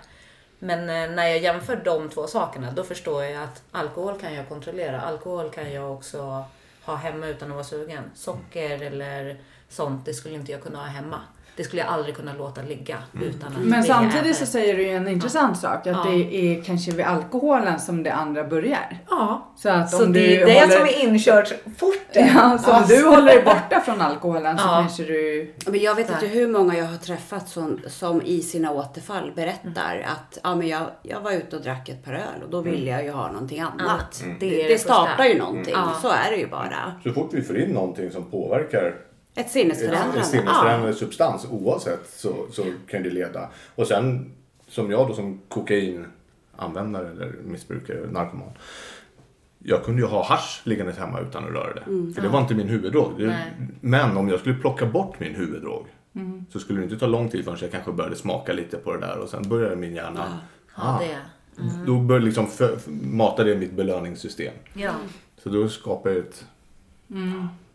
Men 0.58 0.80
eh, 0.80 1.16
när 1.16 1.26
jag 1.26 1.38
jämför 1.38 1.76
de 1.76 2.10
två 2.10 2.26
sakerna, 2.26 2.72
då 2.72 2.84
förstår 2.84 3.25
jag 3.25 3.42
att 3.42 3.62
alkohol 3.70 4.20
kan 4.20 4.34
jag 4.34 4.48
kontrollera. 4.48 5.00
Alkohol 5.00 5.50
kan 5.50 5.72
jag 5.72 5.92
också 5.92 6.44
ha 6.84 6.94
hemma 6.94 7.26
utan 7.26 7.48
att 7.48 7.54
vara 7.54 7.64
sugen. 7.64 8.04
Socker 8.14 8.82
eller 8.82 9.40
sånt, 9.68 10.04
det 10.04 10.14
skulle 10.14 10.34
inte 10.34 10.52
jag 10.52 10.62
kunna 10.62 10.78
ha 10.78 10.86
hemma. 10.86 11.20
Det 11.56 11.64
skulle 11.64 11.82
jag 11.82 11.90
aldrig 11.90 12.16
kunna 12.16 12.32
låta 12.34 12.62
ligga 12.62 12.96
utan 13.22 13.48
att 13.52 13.58
Men 13.64 13.82
samtidigt 13.84 14.26
äta 14.26 14.34
så 14.34 14.46
säger 14.46 14.76
du 14.76 14.82
ju 14.82 14.90
en 14.90 15.08
intressant 15.08 15.58
sak. 15.58 15.86
Att 15.86 15.86
Ja. 15.86 16.04
det 16.10 16.34
är 16.36 16.62
kanske 16.62 16.90
vid 16.92 17.06
alkoholen 17.06 17.80
som 17.80 18.02
det 18.02 18.10
andra 18.12 18.44
börjar. 18.44 18.98
Ja, 19.10 19.52
Så 19.56 19.68
att 19.68 19.90
så 19.90 20.04
om 20.04 20.12
det 20.12 20.20
du 20.20 20.40
är 20.42 20.46
det 20.46 20.52
håller... 20.60 20.76
som 20.76 20.82
är 20.86 21.02
inkörsporten. 21.08 22.26
Ja, 22.34 22.58
så 22.58 22.70
om 22.70 22.76
Alltså. 22.76 22.96
du 22.96 23.04
håller 23.08 23.26
dig 23.26 23.42
borta 23.44 23.80
från 23.80 24.00
alkoholen 24.00 24.58
så 24.58 24.64
Ja. 24.66 24.78
kanske 24.80 25.02
du... 25.02 25.54
Men 25.66 25.80
jag 25.80 25.94
vet 25.94 26.06
Så 26.06 26.12
inte 26.12 26.26
hur 26.26 26.48
många 26.48 26.76
jag 26.78 26.84
har 26.86 26.96
träffat 26.96 27.48
som, 27.48 27.80
som 27.88 28.22
i 28.22 28.40
sina 28.40 28.72
återfall 28.72 29.32
berättar 29.36 30.06
att 30.06 30.38
ja, 30.42 30.54
men 30.54 30.68
jag, 30.68 30.82
jag 31.02 31.20
var 31.20 31.32
ute 31.32 31.56
och 31.56 31.62
drack 31.62 31.88
ett 31.88 32.04
par 32.04 32.12
öl 32.12 32.42
och 32.44 32.50
då 32.50 32.60
ville 32.60 32.90
jag 32.90 33.04
ju 33.04 33.10
ha 33.10 33.32
någonting 33.32 33.60
annat. 33.60 33.80
Annat. 33.80 34.25
Det, 34.40 34.48
Det 34.48 34.56
det, 34.62 34.68
det 34.68 34.78
startar 34.78 35.06
första. 35.10 35.28
ju 35.28 35.38
någonting. 35.38 35.75
Ja. 35.76 35.92
Så 36.02 36.08
är 36.08 36.30
det 36.30 36.36
ju 36.36 36.46
bara. 36.48 36.92
Så 37.02 37.12
fort 37.12 37.30
vi 37.32 37.42
får 37.42 37.58
in 37.58 37.70
någonting 37.70 38.10
som 38.10 38.30
påverkar 38.30 38.94
Ett 39.37 39.45
en 39.47 39.50
sinnesförändrande. 39.50 40.25
sinnesförändrande 40.25 40.95
substans 40.95 41.47
oavsett 41.50 42.11
så, 42.11 42.47
så 42.50 42.64
kan 42.90 43.02
det 43.02 43.11
leda. 43.11 43.49
Och 43.75 43.87
sen 43.87 44.33
som 44.69 44.90
jag 44.90 45.09
då 45.09 45.14
som 45.14 45.40
kokainanvändare 45.49 47.11
eller 47.11 47.33
missbrukare, 47.45 48.11
narkoman. 48.11 48.50
Jag 49.59 49.85
kunde 49.85 50.02
ju 50.02 50.09
ha 50.09 50.25
hasch 50.25 50.61
liggandes 50.64 50.99
hemma 50.99 51.21
utan 51.21 51.45
att 51.45 51.50
röra 51.50 51.75
det. 51.75 52.14
För 52.14 52.23
det 52.23 52.28
var 52.28 52.40
inte 52.40 52.55
min 52.55 52.69
huvuddrog. 52.69 53.12
Nej. 53.19 53.52
men 53.81 54.16
om 54.16 54.28
jag 54.28 54.40
skulle 54.40 54.55
plocka 54.55 54.87
bort 54.87 55.21
min 55.21 55.35
huvuddrog 55.35 55.87
så 56.52 56.59
skulle 56.59 56.81
det 56.81 56.85
inte 56.85 56.99
ta 56.99 57.07
lång 57.07 57.28
tid 57.28 57.45
förrän 57.45 57.59
jag 57.61 57.73
kanske 57.73 57.93
började 57.93 58.16
smaka 58.16 58.52
lite 58.52 58.76
på 58.76 58.93
det 58.93 59.00
där 59.00 59.19
och 59.19 59.28
sen 59.28 59.49
började 59.49 59.76
min 59.76 59.95
hjärna 59.95 60.38
Ja, 60.76 61.00
det. 61.00 61.19
Då 61.87 61.99
började 61.99 62.25
liksom 62.25 62.47
för, 62.47 62.78
mata 63.02 63.45
det 63.45 63.57
mitt 63.57 63.73
belöningssystem. 63.73 64.55
Ja. 64.75 64.93
Så 65.43 65.49
då 65.49 65.69
skapar 65.69 66.11
jag 66.11 66.19
ett... 66.19 66.45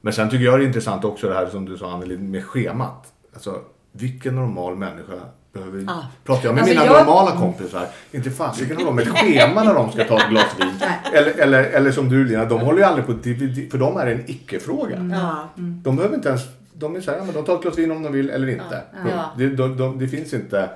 Men 0.02 0.14
sen 0.14 0.30
tycker 0.30 0.46
jag 0.46 0.60
det 0.60 0.64
är 0.64 0.68
intressant 0.68 1.06
också 1.06 1.28
det 1.28 1.34
här 1.36 1.46
som 1.46 1.66
du 1.66 1.78
sa 1.78 1.92
Anneli 1.94 2.18
med 2.18 2.46
schemat. 2.46 3.14
Alltså 3.34 3.60
vilken 3.92 4.36
normal 4.36 4.76
människa 4.76 5.14
behöver... 5.54 5.84
Ja. 5.88 6.04
Pratar 6.24 6.46
jag 6.46 6.54
med 6.56 6.62
Alltså, 6.64 6.76
mina 6.80 6.86
jag- 6.94 7.06
normala 7.06 7.32
kompisar, 7.32 7.88
inte 8.12 8.32
fasiken 8.32 8.78
har 8.78 8.86
de 8.86 9.00
ett 9.00 9.08
schema 9.08 9.64
när 9.64 9.74
de 9.74 9.92
ska 9.92 10.04
ta 10.04 10.18
ett 10.18 10.30
glas 10.30 10.56
vin. 10.60 10.74
eller, 11.14 11.40
eller, 11.40 11.64
eller 11.64 11.92
som 11.92 12.10
du 12.10 12.26
Lina, 12.26 12.46
de 12.46 12.60
håller 12.62 12.78
ju 12.80 12.84
aldrig 12.86 13.06
på 13.06 13.12
DVD, 13.12 13.72
för 13.72 13.78
dem 13.78 13.98
är 13.98 14.06
det 14.06 14.12
en 14.12 14.24
icke-fråga. 14.28 15.10
Ja. 15.12 15.50
De 15.56 15.96
behöver 15.96 16.16
inte 16.16 16.30
ens... 16.30 16.42
De 16.74 16.96
är 16.96 17.02
såhär, 17.02 17.18
ja 17.18 17.24
men 17.24 17.34
de 17.34 17.44
tar 17.46 17.56
ett 17.56 17.62
glas 17.62 17.78
vin 17.78 17.92
om 17.92 18.04
de 18.04 18.14
vill 18.14 18.30
eller 18.30 18.48
inte. 18.50 18.82
Ja. 19.10 19.32
Det, 19.38 19.50
de, 19.50 19.78
de, 19.78 20.00
det 20.00 20.08
finns 20.08 20.34
inte 20.34 20.70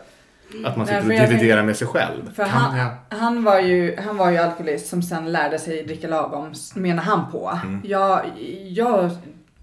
att 0.65 0.77
man 0.77 0.87
sitter 0.87 1.23
och 1.23 1.29
dividerar 1.29 1.63
med 1.63 1.77
sig 1.77 1.87
själv. 1.87 2.33
För 2.35 2.43
han, 2.43 2.89
han, 3.09 3.43
var 3.43 3.59
ju, 3.59 3.97
han 4.05 4.17
var 4.17 4.31
ju 4.31 4.37
alkoholist 4.37 4.87
som 4.87 5.01
sen 5.03 5.31
lärde 5.31 5.59
sig 5.59 5.83
dricka 5.83 6.07
lagom, 6.07 6.53
menar 6.75 7.03
han 7.03 7.31
på. 7.31 7.59
Mm. 7.63 7.81
Jag, 7.83 8.21
jag 8.69 9.09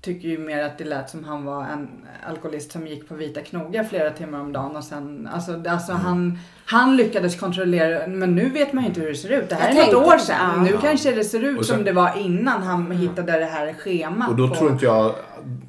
tycker 0.01 0.29
ju 0.29 0.39
mer 0.39 0.65
att 0.65 0.79
det 0.79 0.85
lät 0.85 1.11
som 1.11 1.25
han 1.25 1.45
var 1.45 1.65
en 1.65 1.89
alkoholist 2.29 2.73
som 2.73 2.87
gick 2.87 3.09
på 3.09 3.15
vita 3.15 3.41
knogar 3.41 3.85
flera 3.85 4.11
timmar 4.11 4.41
om 4.41 4.53
dagen 4.53 4.77
och 4.77 4.85
sen, 4.85 5.29
alltså, 5.33 5.63
alltså 5.69 5.93
Mm. 5.93 6.05
han, 6.05 6.39
han 6.67 6.97
lyckades 6.97 7.41
kontrollera, 7.41 8.07
men 8.07 8.35
nu 8.35 8.49
vet 8.49 8.73
man 8.73 8.85
ju 8.85 8.89
inte 8.89 9.01
hur 9.01 9.09
det 9.09 9.15
ser 9.15 9.29
ut. 9.31 9.49
Det 9.49 9.55
här 9.55 9.75
Jag 9.75 9.89
är 9.89 9.93
något 9.93 10.07
år 10.07 10.19
sedan. 10.19 10.37
ja. 10.57 10.63
Nu 10.63 10.79
kanske 10.81 11.13
det 11.13 11.25
ser 11.25 11.41
ut 11.45 11.67
sen- 11.67 11.77
som 11.77 11.85
det 11.85 11.93
var 11.93 12.19
innan 12.19 12.63
han 12.63 12.91
hittade 12.91 13.39
det 13.39 13.45
här 13.45 13.73
schemat. 13.73 14.29
Och 14.29 14.37
då 14.37 14.49
på, 14.49 14.55
tror 14.55 14.71
inte 14.73 14.85
jag... 14.85 15.15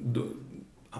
Då, 0.04 0.22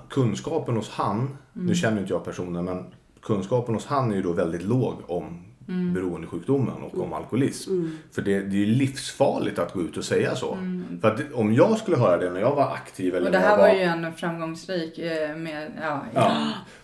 kunskapen 0.10 0.76
hos 0.76 0.90
han, 0.92 1.18
Mm. 1.56 1.68
nu 1.68 1.76
känner 1.76 2.02
inte 2.02 2.14
jag 2.14 2.26
personen, 2.26 2.66
men 2.66 2.86
kunskapen 3.24 3.76
hos 3.76 3.86
han 3.86 4.12
är 4.12 4.16
ju 4.16 4.22
då 4.22 4.32
väldigt 4.32 4.64
låg 4.64 4.96
om 5.08 5.40
Mm. 5.68 5.94
beroendesjukdomen 5.94 6.74
och 6.92 7.04
om 7.04 7.14
alkoholism. 7.14 7.86
För 8.12 8.22
det, 8.22 8.40
det 8.40 8.56
är 8.56 8.60
ju 8.60 8.66
livsfarligt 8.66 9.60
att 9.60 9.74
gå 9.74 9.82
ut 9.82 9.98
och 9.98 10.04
säga 10.04 10.36
så. 10.36 10.58
För 11.02 11.08
att 11.12 11.20
om 11.34 11.54
jag 11.54 11.78
skulle 11.78 11.98
höra 11.98 12.18
det 12.18 12.30
när 12.30 12.40
jag 12.40 12.56
var 12.56 12.72
aktiv 12.74 13.16
eller 13.16 13.28
Mm. 13.28 13.28
och 13.28 13.32
det 13.32 13.48
här 13.48 13.50
jag 13.50 13.58
var 13.58 13.74
ju 13.74 13.82
en 14.06 14.14
framgångsrik 14.14 15.00
eh, 15.00 15.36
med, 15.36 15.72
ja, 15.82 16.02
Ja. 16.14 16.32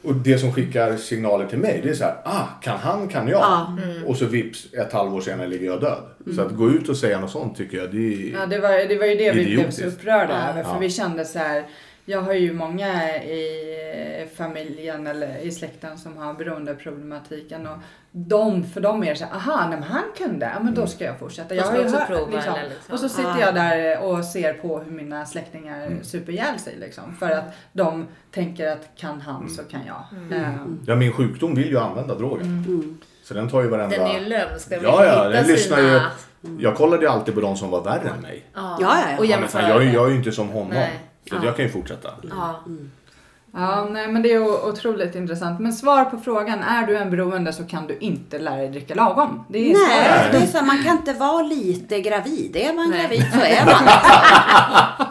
Och 0.03 0.15
det 0.15 0.37
som 0.37 0.53
skickar 0.53 0.97
signaler 0.97 1.45
till 1.45 1.57
mig 1.57 1.79
det 1.83 1.89
är 1.89 1.93
så 1.93 2.03
här, 2.03 2.15
ah, 2.25 2.45
kan 2.61 2.77
han 2.77 3.07
kan 3.07 3.27
jag. 3.27 3.39
Ja. 3.41 3.77
Och 4.05 4.17
så 4.17 4.25
vips, 4.25 4.73
ett 4.73 4.93
halvår 4.93 5.21
senare 5.21 5.47
ligger 5.47 5.65
jag 5.65 5.81
död. 5.81 6.03
Så 6.35 6.41
att 6.41 6.51
gå 6.55 6.69
ut 6.69 6.89
och 6.89 6.97
säga 6.97 7.19
något 7.19 7.31
sånt 7.31 7.57
tycker 7.57 7.77
jag, 7.77 7.91
det 7.91 7.97
är... 8.13 8.33
Ja, 8.39 8.45
det 8.45 8.59
var, 8.59 8.87
det 8.89 8.97
var 8.97 9.05
ju 9.05 9.15
det 9.15 9.31
vi 9.31 9.33
blev 9.33 9.47
Idiotiskt. 9.47 9.81
så 9.81 9.87
upprörda 9.87 10.33
Ja. 10.45 10.49
över. 10.51 10.63
För 10.63 10.71
Ja. 10.71 10.77
vi 10.79 10.89
kände 10.89 11.25
så 11.25 11.39
här. 11.39 11.63
Jag 12.09 12.21
har 12.21 12.33
ju 12.33 12.53
många 12.53 13.15
i 13.23 14.27
familjen 14.35 15.07
eller 15.07 15.37
i 15.37 15.51
släkten 15.51 15.97
som 15.97 16.17
har 16.17 16.33
beroendeproblematiken. 16.33 17.67
Och 17.67 17.77
de, 18.11 18.63
för 18.63 18.81
dem 18.81 19.03
är 19.03 19.09
det 19.09 19.15
så 19.15 19.25
här, 19.25 19.33
aha, 19.35 19.67
nej, 19.69 19.79
men 19.79 19.89
han 19.89 20.03
kunde, 20.17 20.51
ja 20.55 20.63
men 20.63 20.73
då 20.73 20.87
ska 20.87 21.03
jag 21.05 21.19
fortsätta. 21.19 21.55
Jag 21.55 21.65
ska 21.65 21.73
har 21.75 21.79
ju 21.79 21.85
också 21.85 21.97
hört, 21.97 22.07
prova 22.07 22.31
liksom. 22.31 22.53
eller 22.53 22.69
liksom. 22.69 22.93
Och 22.93 22.99
så 22.99 23.09
sitter 23.09 23.29
Ja. 23.29 23.39
jag 23.39 23.55
där 23.55 23.99
och 24.03 24.25
ser 24.25 24.53
på 24.53 24.79
hur 24.79 24.91
mina 24.91 25.25
släktingar 25.25 25.89
super 26.01 26.31
ihjäl 26.33 26.59
sig. 26.59 26.75
Liksom, 26.79 27.15
för 27.15 27.29
att 27.31 27.45
de 27.73 28.07
tänker 28.31 28.67
att 28.67 28.89
kan 28.97 29.21
han 29.21 29.49
så 29.49 29.63
kan 29.63 29.79
jag. 29.87 30.03
Ehm, 30.39 30.79
Ja, 30.87 30.95
min 30.95 31.11
sjukdom 31.13 31.55
vill 31.55 31.69
ju 31.69 31.79
använda 31.79 32.15
drogen. 32.15 32.45
Mm. 32.67 32.97
Så 33.23 33.33
den 33.33 33.49
tar 33.49 33.61
ju 33.61 33.67
varenda... 33.67 33.97
Den 33.97 34.07
är 34.07 34.19
ju 34.19 34.25
lömsk. 34.25 34.69
Den 34.69 34.79
Ja, 34.83 35.05
ja, 35.05 35.29
den 35.29 35.47
lyssnar 35.47 35.77
ju... 35.79 35.83
sina- 35.83 36.11
Jag 36.59 36.75
kollade 36.75 37.03
ju 37.03 37.09
alltid 37.09 37.33
på 37.35 37.41
de 37.41 37.55
som 37.57 37.69
var 37.71 37.83
värre 37.83 38.09
än 38.15 38.21
mig. 38.21 38.45
Ja, 38.53 38.77
Ja, 38.81 38.97
ja, 39.01 39.11
ja. 39.11 39.17
Och 39.17 39.25
jag, 39.25 39.83
är- 39.83 39.93
jag 39.93 40.05
är 40.05 40.09
ju 40.09 40.15
inte 40.15 40.31
som 40.31 40.49
honom. 40.49 40.67
Nej. 40.73 40.99
Så 41.29 41.35
jag 41.45 41.55
kan 41.55 41.65
ju 41.65 41.71
fortsätta. 41.71 42.09
Ja. 42.29 42.59
Ja, 43.53 43.87
nej, 43.91 44.07
men 44.07 44.21
det 44.21 44.33
är 44.33 44.65
otroligt 44.69 45.15
intressant. 45.15 45.59
Men 45.59 45.73
svar 45.73 46.05
på 46.05 46.17
frågan, 46.17 46.59
är 46.59 46.87
du 46.87 46.97
en 46.97 47.09
beroende 47.11 47.53
så 47.53 47.63
kan 47.63 47.87
du 47.87 47.97
inte 47.97 48.39
lära 48.39 48.55
dig 48.57 48.69
dricka 48.69 48.95
lagom. 48.95 49.43
Det 49.49 49.57
är 49.59 49.73
Nej, 49.73 50.05
svaret. 50.05 50.31
det 50.31 50.37
är 50.37 50.59
så, 50.59 50.65
man 50.65 50.83
kan 50.83 50.97
inte 50.97 51.13
vara 51.13 51.41
lite 51.43 52.01
gravid. 52.01 52.55
Är 52.55 52.73
man 52.73 52.89
Nej. 52.89 52.99
gravid 53.01 53.25
så 53.33 53.39
är 53.39 53.65
man. 53.65 53.75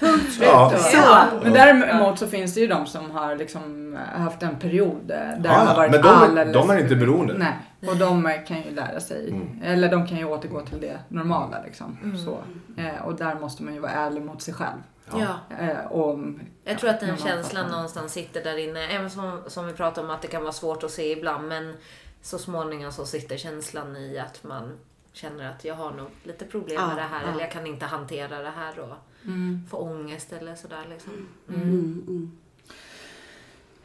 Punkt 0.00 0.32
slut. 0.32 0.48
Ja. 0.48 0.72
Ja. 0.94 1.24
men 1.42 1.52
däremot 1.52 2.18
så 2.18 2.26
finns 2.26 2.54
det 2.54 2.60
ju 2.60 2.66
de 2.66 2.86
som 2.86 3.10
har 3.10 3.36
liksom 3.36 3.98
haft 4.16 4.42
en 4.42 4.56
period 4.56 5.10
eh, 5.10 5.16
där 5.16 5.32
Ja, 5.36 5.38
det 5.42 5.48
har 5.48 5.66
ja, 5.66 5.74
varit 5.76 5.90
men 5.90 6.02
de 6.02 6.08
är- 6.08 6.12
all 6.12 6.38
eller 6.38 6.52
de 6.52 6.70
är 6.70 6.78
inte 6.78 6.96
beroende. 6.96 7.34
Nej, 7.38 7.52
och 7.90 7.96
de 7.96 8.26
eh, 8.26 8.32
kan 8.48 8.56
ju 8.56 8.70
lära 8.74 9.00
sig. 9.00 9.28
Mm. 9.30 9.48
Eller 9.64 9.90
de 9.90 10.06
kan 10.06 10.18
ju 10.18 10.24
återgå 10.24 10.60
till 10.60 10.80
det 10.80 10.98
normala 11.08 11.56
liksom. 11.64 11.98
Mm. 12.02 12.18
Så, 12.18 12.38
eh, 12.76 13.04
och 13.04 13.14
där 13.14 13.34
måste 13.40 13.62
man 13.62 13.74
ju 13.74 13.80
vara 13.80 13.92
ärlig 13.92 14.22
mot 14.22 14.42
sig 14.42 14.54
själv. 14.54 14.78
Ja. 15.18 15.56
Eh, 15.58 15.86
och, 15.86 16.18
Jag 16.64 16.78
tror 16.78 16.90
att 16.90 17.00
den 17.00 17.16
känslan 17.16 17.64
fattar. 17.64 17.76
någonstans 17.76 18.12
sitter 18.12 18.44
där 18.44 18.56
inne. 18.56 18.86
Även 18.88 19.10
som, 19.10 19.40
som 19.46 19.66
vi 19.66 19.72
pratade 19.72 20.06
om 20.06 20.14
att 20.14 20.22
det 20.22 20.28
kan 20.28 20.42
vara 20.42 20.52
svårt 20.52 20.82
att 20.84 20.90
se 20.90 21.12
ibland. 21.12 21.48
Men 21.48 21.76
så 22.22 22.38
småningom 22.38 22.92
så 22.92 23.06
sitter 23.06 23.36
känslan 23.36 23.96
i 23.96 24.18
att 24.18 24.44
man 24.44 24.78
känner 25.12 25.50
att 25.50 25.64
jag 25.64 25.74
har 25.74 25.90
nog 25.90 26.06
lite 26.22 26.44
problem 26.44 26.76
Ja, 26.80 26.86
med 26.86 26.96
det 26.96 27.02
här. 27.02 27.22
ja. 27.24 27.28
Eller 27.32 27.40
jag 27.40 27.50
kan 27.52 27.66
inte 27.66 27.86
hantera 27.86 28.42
det 28.42 28.50
här 28.50 28.78
och 28.80 28.96
Mm. 29.24 29.66
få 29.70 29.76
ångest 29.76 30.32
eller 30.32 30.54
sådär 30.54 30.84
liksom. 30.90 31.28
Mm, 31.48 31.62
mm. 32.08 32.38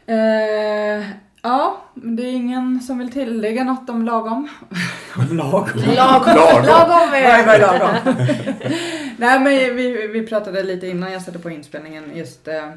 Eh, 0.08 1.10
ja, 1.46 1.82
men 1.94 2.16
det 2.16 2.24
är 2.24 2.32
ingen 2.32 2.82
som 2.82 2.98
vill 2.98 3.12
tillägga 3.12 3.64
något 3.64 3.90
om 3.90 4.06
lagom. 4.06 4.48
lagom. 5.32 5.68
Lagom. 5.96 6.36
Lagom. 6.36 6.66
Lagom 6.66 7.14
är 7.14 7.46
vad 7.46 7.62
lagom. 7.62 8.16
Nej 9.18 9.40
men 9.40 9.75
vi, 9.75 10.08
vi 10.08 10.28
pratade 10.28 10.64
lite 10.64 10.88
innan 10.88 11.12
jag 11.12 11.22
satte 11.22 11.40
på 11.40 11.50
inspelningen 11.50 12.12
just 12.16 12.48
eh, 12.48 12.70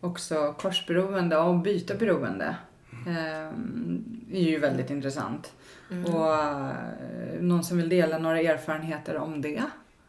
också 0.00 0.54
korsberoende 0.58 1.36
och 1.36 1.54
byta 1.54 1.94
beroende. 1.94 2.56
Eh, 3.06 3.48
är 4.32 4.42
ju 4.42 4.58
väldigt 4.58 4.90
intressant. 4.90 5.52
Och 6.06 6.34
eh, 6.34 6.70
någon 7.40 7.64
som 7.64 7.76
vill 7.76 7.88
dela 7.88 8.18
några 8.18 8.40
erfarenheter 8.40 9.16
om 9.16 9.42
det? 9.42 9.62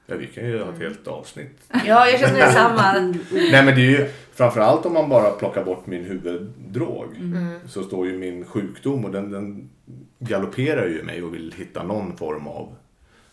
Ja, 0.05 0.15
vi 0.15 0.27
kan 0.27 0.45
ju 0.45 0.63
ha 0.63 0.73
ett 0.73 0.79
helt 0.79 1.07
avsnitt. 1.07 1.61
Ja, 1.85 2.07
jag 2.07 2.19
känner 2.19 2.39
detsamma. 2.39 2.93
Nej 3.31 3.65
men 3.65 3.75
det 3.75 3.81
är 3.81 3.99
ju 3.99 4.09
framförallt 4.39 4.85
om 4.85 4.93
man 4.93 5.09
bara 5.09 5.31
plockar 5.31 5.63
bort 5.63 5.87
min 5.87 6.03
huvuddrog. 6.03 7.15
Mm. 7.15 7.59
Så 7.67 7.83
står 7.83 8.07
ju 8.07 8.17
min 8.17 8.45
sjukdom 8.45 9.05
och 9.05 9.11
den, 9.11 9.31
den 9.31 9.69
galopperar 10.19 10.87
ju 10.87 11.03
mig 11.03 11.23
och 11.23 11.33
vill 11.33 11.53
hitta 11.57 11.83
någon 11.83 12.17
form 12.17 12.47
av 12.47 12.75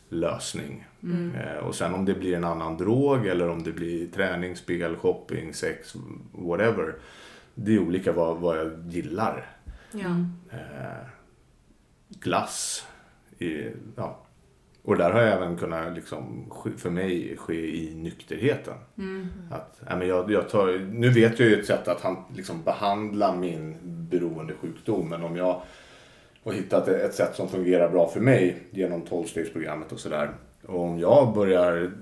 lösning. 0.08 0.86
Eh, 1.34 1.66
och 1.66 1.74
sen 1.74 1.94
om 1.94 2.04
det 2.04 2.14
blir 2.14 2.36
en 2.36 2.44
annan 2.44 2.76
drog 2.76 3.26
eller 3.26 3.48
om 3.48 3.62
det 3.62 3.72
blir 3.72 4.06
träning, 4.06 4.56
spel, 4.56 4.96
shopping, 4.96 5.54
sex, 5.54 5.94
whatever. 6.32 6.94
Det 7.54 7.74
är 7.74 7.78
olika 7.78 8.12
vad, 8.12 8.36
vad 8.36 8.58
jag 8.58 8.86
gillar. 8.88 9.50
Ja. 9.92 10.24
Eh, 10.50 11.06
glass. 12.08 12.86
I, 13.38 13.70
ja. 13.96 14.25
Och 14.86 14.96
där 14.96 15.10
har 15.10 15.20
jag 15.20 15.32
även 15.32 15.56
kunnat, 15.56 15.94
liksom, 15.94 16.52
för 16.76 16.90
mig, 16.90 17.36
ske 17.36 17.76
i 17.76 17.94
nykterheten. 17.94 18.74
Att, 19.50 19.80
ja, 19.88 19.96
men 19.96 20.08
jag, 20.08 20.30
jag 20.30 20.48
tar, 20.48 20.78
nu 20.92 21.10
vet 21.10 21.38
jag 21.40 21.48
ju 21.48 21.60
ett 21.60 21.66
sätt 21.66 21.88
att 21.88 22.00
han, 22.00 22.16
liksom, 22.34 22.62
behandla 22.62 23.36
min 23.36 23.76
beroendesjukdom. 23.82 25.08
Men 25.08 25.22
om 25.22 25.36
jag 25.36 25.62
har 26.44 26.52
hittat 26.52 26.88
ett 26.88 27.14
sätt 27.14 27.34
som 27.34 27.48
fungerar 27.48 27.88
bra 27.90 28.08
för 28.08 28.20
mig 28.20 28.56
genom 28.70 29.04
12-stegsprogrammet 29.04 29.92
och 29.92 30.00
sådär. 30.00 30.30
Och 30.66 30.80
om 30.80 30.98
jag 30.98 31.34
börjar 31.34 31.92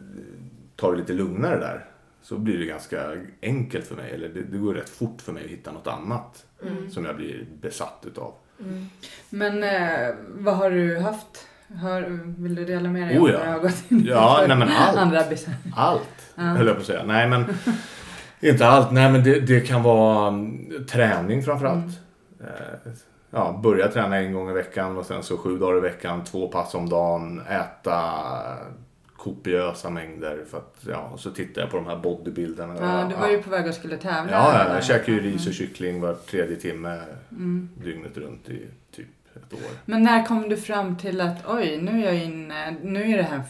ta 0.76 0.90
det 0.90 0.96
lite 0.96 1.12
lugnare 1.12 1.60
där 1.60 1.84
så 2.22 2.38
blir 2.38 2.58
det 2.58 2.66
ganska 2.66 3.16
enkelt 3.42 3.86
för 3.86 3.94
mig. 3.94 4.10
Eller 4.10 4.28
det, 4.28 4.42
det 4.42 4.58
går 4.58 4.74
rätt 4.74 4.88
fort 4.88 5.22
för 5.22 5.32
mig 5.32 5.44
att 5.44 5.50
hitta 5.50 5.72
något 5.72 5.86
annat 5.86 6.46
som 6.90 7.04
jag 7.04 7.16
blir 7.16 7.46
besatt 7.60 8.04
utav. 8.06 8.34
Men 9.30 9.62
eh, 9.62 10.14
vad 10.34 10.56
har 10.56 10.70
du 10.70 10.98
haft? 10.98 11.48
Har, 11.68 12.02
vill 12.42 12.54
du 12.54 12.64
dela 12.64 12.88
med 12.88 13.09
dig 13.09 13.18
Oh 13.18 13.30
ja. 13.30 13.38
vad 13.38 13.47
du 13.47 13.52
har 13.52 13.59
gått 13.59 13.90
in 13.90 14.04
Ja, 14.04 14.44
nej 14.49 14.56
men 14.56 14.68
allt. 14.68 14.97
andra 14.99 15.25
Allt, 15.76 16.33
höll 16.37 16.66
jag 16.66 16.76
på 16.76 16.80
att 16.80 16.87
säga. 16.87 17.02
Nej, 17.04 17.28
men 17.28 17.44
inte 18.40 18.66
allt. 18.66 18.92
Nej, 18.92 19.12
men 19.12 19.25
det, 19.25 19.40
det 19.40 19.61
kan 19.61 19.83
vara 19.83 20.28
mm, 20.28 20.87
träning 20.87 21.42
framförallt. 21.42 22.00
Eh, 22.40 22.92
ja, 23.30 23.61
börja 23.62 23.88
träna 23.88 24.16
en 24.16 24.33
gång 24.33 24.50
i 24.50 24.52
veckan 24.52 24.99
och 24.99 25.06
sen 25.06 25.23
så 25.23 25.37
sju 25.37 25.59
dagar 25.59 25.78
i 25.78 25.80
veckan, 25.80 26.25
två 26.25 26.49
pass 26.49 26.75
om 26.75 26.88
dagen, 26.88 27.42
äta 27.49 28.12
kopiösa 29.16 29.90
mängder. 29.90 30.44
För 30.50 30.59
att, 30.59 30.76
ja, 30.88 31.11
och 31.12 31.21
så 31.21 31.30
tittar 31.30 31.62
jag 31.62 31.71
på 31.71 31.76
de 31.76 31.87
här 31.87 31.97
bodybuilderna. 31.97 32.75
Ja, 32.80 33.09
du 33.11 33.21
var 33.21 33.28
ju 33.28 33.42
på 33.42 33.50
väg 33.50 33.66
och 33.68 33.75
skulle 33.75 33.97
tävla. 33.97 34.33
Ja, 34.33 34.64
ja, 34.68 34.75
jag 34.75 34.85
käkar 34.85 35.12
ju 35.12 35.21
ris 35.21 35.47
och 35.47 35.52
kyckling 35.52 36.00
var 36.00 36.14
tredje 36.14 36.56
timme 36.56 37.00
dygnet 37.85 38.16
runt 38.16 38.49
i 38.49 38.66
typ 38.97 39.06
år. 39.54 39.70
Men 39.84 40.02
när 40.02 40.26
kom 40.26 40.49
du 40.49 40.56
fram 40.56 40.96
till 40.96 41.20
att 41.20 41.37
oj, 41.49 41.78
nu 41.82 42.00
är 42.02 42.04
jag 42.12 42.25
inne, 42.25 42.76
nu 42.82 43.12
är 43.12 43.16
det 43.16 43.23
här 43.23 43.42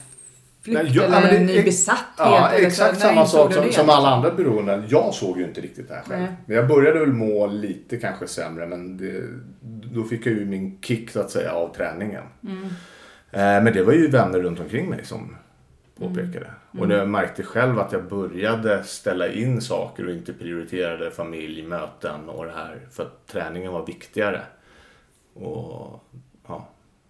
flykt 0.63 0.83
Nej, 0.83 0.93
jag- 0.97 1.11
ja, 1.11 1.17
eller 1.17 1.39
en 1.39 1.47
ny 1.47 1.63
besatthet? 1.63 2.05
Ja, 2.19 2.49
eller 2.49 2.59
så? 2.61 2.67
exakt 2.67 2.93
När 2.93 3.01
samma 3.09 3.27
sak 3.27 3.53
som, 3.53 3.73
som 3.73 3.91
alla 3.91 4.09
andra 4.09 4.31
beroenden. 4.31 4.85
Jag 4.89 5.15
såg 5.15 5.39
ju 5.39 5.45
inte 5.45 5.61
riktigt 5.61 5.89
det 5.89 5.95
här 5.95 6.03
själv. 6.03 6.23
Nej. 6.23 6.33
Men 6.47 6.57
jag 6.57 6.69
började 6.69 6.99
väl 7.01 7.13
må 7.13 7.47
lite 7.47 7.97
kanske 7.97 8.27
sämre 8.27 8.67
men 8.67 8.97
det, 8.97 9.23
då 9.95 10.05
fick 10.05 10.27
jag 10.27 10.35
ju 10.35 10.45
min 10.45 10.79
kick 10.83 11.11
så 11.11 11.21
att 11.21 11.31
säga 11.31 11.53
av 11.53 11.75
träningen. 11.75 12.23
Mm. 12.43 12.65
Eh, 13.31 13.63
men 13.65 13.73
det 13.73 13.83
var 13.83 13.93
ju 13.93 14.09
vänner 14.09 14.41
runt 14.41 14.61
omkring 14.61 14.91
mig 14.91 15.05
som 15.05 15.37
påpekade. 15.99 16.47
Mm. 16.75 16.91
Och 16.91 16.97
jag 16.97 17.09
märkte 17.09 17.43
själv 17.43 17.79
att 17.79 17.93
jag 17.93 18.05
började 18.09 18.85
ställa 18.85 19.29
in 19.29 19.61
saker 19.61 20.07
och 20.07 20.13
inte 20.13 20.33
prioriterade 20.33 21.11
familj, 21.11 21.63
möten 21.63 22.29
och 22.29 22.45
det 22.45 22.53
här. 22.53 22.79
För 22.91 23.03
att 23.03 23.27
träningen 23.27 23.73
var 23.73 23.87
viktigare. 23.87 24.41
Och 25.35 26.05
ja. 26.47 26.69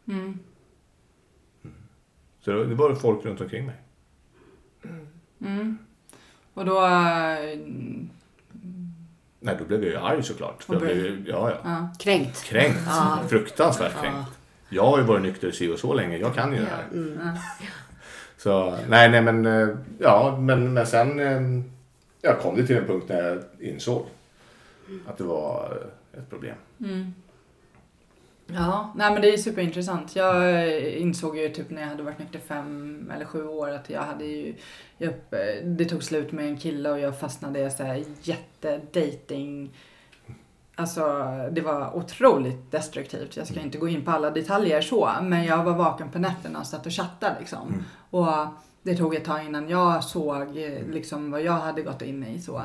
Mm. 0.09 0.39
Så 2.41 2.51
det 2.51 2.75
var 2.75 2.95
folk 2.95 3.25
runt 3.25 3.41
omkring 3.41 3.67
mig. 3.67 3.77
Mm. 5.41 5.79
Och 6.55 6.65
då... 6.65 6.85
äh, 6.87 7.59
Nej, 9.41 9.57
då 9.59 9.65
blev 9.65 9.85
jag 9.85 9.93
ju 9.93 9.99
arg 9.99 10.23
såklart. 10.23 10.63
För 10.63 10.75
jag 10.75 10.83
blev 10.83 11.29
ja, 11.29 11.51
ja. 11.51 11.57
Ja. 11.65 11.89
Kränkt. 11.99 12.45
Kränkt. 12.45 12.81
Ja. 12.87 13.19
Fruktansvärt 13.29 13.93
Ja. 13.97 14.03
kränkt. 14.03 14.31
Jag 14.69 14.87
har 14.87 14.99
ju 14.99 15.05
varit 15.05 15.23
nykter 15.23 15.51
si 15.51 15.69
och 15.69 15.79
så 15.79 15.95
länge. 15.95 16.17
Jag 16.19 16.35
kan 16.35 16.53
ju 16.53 16.59
det 16.59 16.67
här. 16.67 16.85
Mm. 16.93 17.19
Så 18.37 18.79
nej, 18.89 19.11
nej 19.11 19.23
men 19.23 19.47
eh, 19.47 19.69
ja, 19.99 20.37
men, 20.41 20.73
men 20.75 20.87
sen 20.87 21.21
eh, 21.21 21.63
ja, 22.21 22.35
kom 22.43 22.57
det 22.57 22.67
till 22.67 22.77
en 22.77 22.87
punkt 22.87 23.05
när 23.09 23.23
jag 23.23 23.43
insåg 23.61 24.07
att 25.07 25.19
det 25.19 25.25
var 25.25 25.79
eh, 26.13 26.19
ett 26.21 26.31
problem. 26.31 26.57
Ja, 28.47 28.93
nej 28.97 29.13
men 29.13 29.23
det 29.23 29.35
är 29.35 29.37
superintressant. 29.37 30.17
Jag 30.17 30.51
eh, 30.51 31.03
insåg 31.03 31.39
ju 31.39 31.49
typ 31.49 31.71
när 31.71 31.83
jag 31.83 31.89
hade 31.89 32.03
varit 32.03 32.19
nykter 32.19 32.39
fem 32.39 33.11
eller 33.15 33.25
sju 33.25 33.47
år 33.47 33.71
att 33.71 33.91
jag 33.91 34.03
hade 34.03 34.25
ju, 34.25 34.55
jag, 34.99 35.11
eh, 35.11 35.65
det 35.65 35.85
tog 35.85 36.03
slut 36.03 36.33
med 36.33 36.47
en 36.47 36.57
kille 36.57 36.91
och 36.91 36.99
jag 36.99 37.21
fastnade 37.21 37.61
i 37.61 37.71
så 37.71 37.83
här 37.83 38.05
jättedating. 38.23 39.71
Alltså 40.75 41.03
det 41.53 41.61
var 41.61 41.97
otroligt 41.97 42.71
destruktivt. 42.71 43.37
Jag 43.37 43.47
ska 43.47 43.61
inte 43.61 43.79
gå 43.79 43.89
in 43.89 44.05
på 44.05 44.11
alla 44.11 44.31
detaljer 44.31 44.81
så, 44.81 45.11
men 45.23 45.45
jag 45.45 45.65
var 45.65 45.75
vaken 45.75 46.11
på 46.11 46.19
nätterna 46.19 46.59
och 46.59 46.67
satt 46.67 46.87
och 46.87 46.93
chattade 46.93 47.37
liksom. 47.39 47.85
Och 48.11 48.29
det 48.83 48.97
tog 48.97 49.15
ett 49.15 49.25
tag 49.25 49.45
innan 49.45 49.69
jag 49.69 50.05
såg 50.05 50.57
eh, 50.57 50.87
liksom 50.89 51.31
vad 51.31 51.43
jag 51.43 51.53
hade 51.53 51.83
gått 51.83 52.03
in 52.03 52.25
i 52.25 52.41
så. 52.41 52.63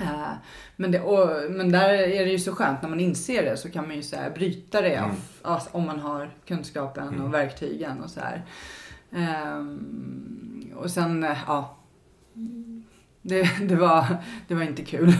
Eh, 0.00 0.32
men, 0.76 0.90
det, 0.90 1.00
och, 1.00 1.50
men 1.50 1.72
där 1.72 1.88
är 1.88 2.24
det 2.24 2.30
ju 2.30 2.38
så 2.38 2.54
skönt 2.54 2.82
när 2.82 2.88
man 2.88 3.00
inser 3.00 3.44
det 3.44 3.56
så 3.56 3.70
kan 3.70 3.86
man 3.86 3.96
ju 3.96 4.02
så 4.02 4.16
här 4.16 4.30
bryta 4.30 4.80
det 4.80 4.94
Mm. 4.94 5.10
alltså, 5.42 5.68
om 5.72 5.86
man 5.86 5.98
har 6.00 6.30
kunskapen 6.46 7.20
och 7.20 7.34
verktygen 7.34 8.00
och 8.00 8.10
så 8.10 8.20
här. 8.20 8.42
Ehm, 9.12 10.72
och 10.76 10.90
sen, 10.90 11.26
ja. 11.46 11.76
Det, 13.22 13.50
det, 13.68 13.76
var, 13.76 14.04
det 14.48 14.54
var 14.54 14.62
inte 14.62 14.82
kul. 14.84 15.06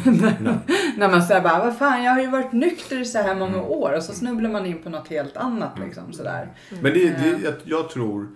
när 0.97 1.11
man 1.11 1.23
säger 1.23 1.41
bara, 1.41 1.65
vad 1.65 1.77
fan 1.79 2.03
jag 2.03 2.13
har 2.13 2.21
ju 2.21 2.27
varit 2.31 2.53
nykter 2.53 3.01
i 3.01 3.05
så 3.05 3.19
här 3.19 3.35
många 3.35 3.63
år 3.63 3.93
och 3.93 4.03
så 4.03 4.13
snubblar 4.13 4.51
man 4.51 4.67
in 4.67 4.83
på 4.83 4.91
något 4.91 5.09
helt 5.09 5.37
annat 5.37 5.79
liksom 5.79 6.13
sådär. 6.13 6.49
Men 6.71 6.93
det, 6.95 7.11
det, 7.11 7.39
jag, 7.45 7.55
jag 7.65 7.91
tror, 7.91 8.29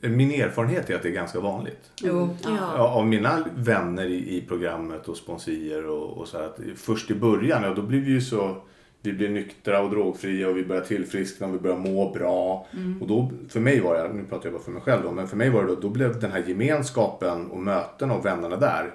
min 0.00 0.30
erfarenhet 0.30 0.90
är 0.90 0.94
att 0.94 1.02
det 1.02 1.08
är 1.08 1.12
ganska 1.12 1.40
vanligt. 1.40 1.90
Jo. 2.02 2.36
Ja. 2.42 2.74
Ja, 2.76 2.88
av 2.88 3.06
mina 3.06 3.44
vänner 3.56 4.06
i, 4.06 4.36
i 4.36 4.44
programmet 4.48 5.08
och 5.08 5.16
sponsorer 5.16 5.86
och, 5.86 6.18
och 6.18 6.28
så 6.28 6.38
här, 6.38 6.44
att 6.44 6.58
först 6.76 7.10
i 7.10 7.14
början, 7.14 7.62
ja, 7.62 7.74
då 7.74 7.82
blev 7.82 8.00
vi 8.00 8.10
ju 8.10 8.20
så 8.20 8.56
vi 9.02 9.12
blev 9.12 9.30
nyktra 9.30 9.82
och 9.82 9.90
drogfria 9.90 10.48
och 10.48 10.56
vi 10.56 10.64
började 10.64 10.86
tillfriskna 10.86 11.46
och 11.46 11.54
vi 11.54 11.58
började 11.58 11.80
må 11.80 12.12
bra. 12.12 12.66
Och 13.00 13.08
då, 13.08 13.30
för 13.48 13.60
mig 13.60 13.80
var 13.80 13.94
det, 13.94 14.14
nu 14.14 14.24
pratar 14.24 14.46
jag 14.46 14.52
bara 14.52 14.62
för 14.62 14.70
mig 14.70 14.82
själv 14.82 15.02
då, 15.02 15.12
men 15.12 15.28
för 15.28 15.36
mig 15.36 15.50
var 15.50 15.62
det 15.62 15.68
då, 15.68 15.80
då 15.80 15.88
blev 15.88 16.20
den 16.20 16.32
här 16.32 16.44
gemenskapen 16.46 17.46
och 17.46 17.60
möten 17.60 18.10
och 18.10 18.26
vännerna 18.26 18.56
där 18.56 18.92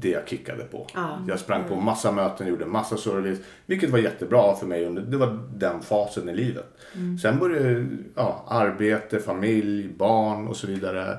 det 0.00 0.10
jag 0.10 0.28
kickade 0.28 0.64
på. 0.64 0.86
Ja. 0.94 1.24
Jag 1.28 1.38
sprang 1.38 1.68
på 1.68 1.76
massa 1.76 2.12
möten, 2.12 2.46
gjorde 2.46 2.66
massa 2.66 2.96
service, 2.96 3.38
vilket 3.66 3.90
var 3.90 3.98
jättebra 3.98 4.56
för 4.56 4.66
mig 4.66 4.86
under, 4.86 5.02
det 5.02 5.16
var 5.16 5.38
den 5.54 5.82
fasen 5.82 6.28
i 6.28 6.34
livet. 6.34 6.76
Sen 7.22 7.38
började 7.38 7.86
ja, 8.14 8.44
arbete, 8.48 9.20
familj, 9.20 9.88
barn 9.88 10.48
och 10.48 10.56
så 10.56 10.66
vidare. 10.66 11.18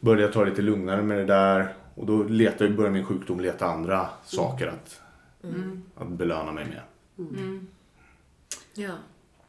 Började 0.00 0.22
jag 0.22 0.32
ta 0.32 0.44
lite 0.44 0.62
lugnare 0.62 1.02
med 1.02 1.18
det 1.18 1.24
där 1.24 1.74
och 1.94 2.06
då 2.06 2.22
letade, 2.22 2.70
började 2.70 2.94
min 2.94 3.06
sjukdom 3.06 3.40
leta 3.40 3.66
andra 3.66 4.08
saker 4.24 4.66
att, 4.66 5.00
att 5.94 6.08
belöna 6.08 6.52
mig 6.52 6.64
med. 6.64 6.80
Ja, 8.74 8.92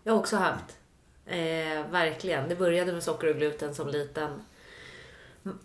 jag 0.03 0.13
har 0.13 0.19
också 0.19 0.37
haft. 0.37 0.77
Eh, 1.25 1.91
verkligen. 1.91 2.49
Det 2.49 2.55
började 2.55 2.93
med 2.93 3.03
socker 3.03 3.29
och 3.29 3.35
gluten 3.35 3.75
som 3.75 3.87
liten. 3.87 4.29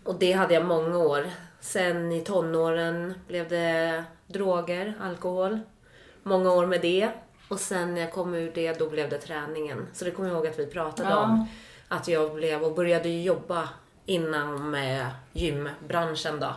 Och 0.03 0.19
det 0.19 0.31
hade 0.31 0.53
jag 0.53 0.65
många 0.65 0.97
år. 0.97 1.25
Sen 1.61 2.11
i 2.11 2.21
tonåren 2.21 3.13
blev 3.27 3.47
det 3.49 4.03
droger, 4.27 4.93
alkohol. 5.01 5.59
Många 6.23 6.51
år 6.51 6.65
med 6.65 6.81
det. 6.81 7.09
Och 7.47 7.59
sen 7.59 7.93
när 7.93 8.01
jag 8.01 8.11
kom 8.11 8.33
ur 8.33 8.51
det, 8.55 8.79
då 8.79 8.89
blev 8.89 9.09
det 9.09 9.17
träningen. 9.17 9.87
Så 9.93 10.05
det 10.05 10.11
kommer 10.11 10.29
jag 10.29 10.35
ihåg 10.37 10.47
att 10.47 10.59
vi 10.59 10.65
pratade 10.65 11.09
Ja. 11.09 11.17
om. 11.23 11.47
Att 11.87 12.07
jag 12.07 12.35
blev 12.35 12.63
och 12.63 12.75
började 12.75 13.09
jobba 13.09 13.69
inom 14.05 14.75
eh, 14.75 15.07
gymbranschen 15.33 16.39
då. 16.39 16.53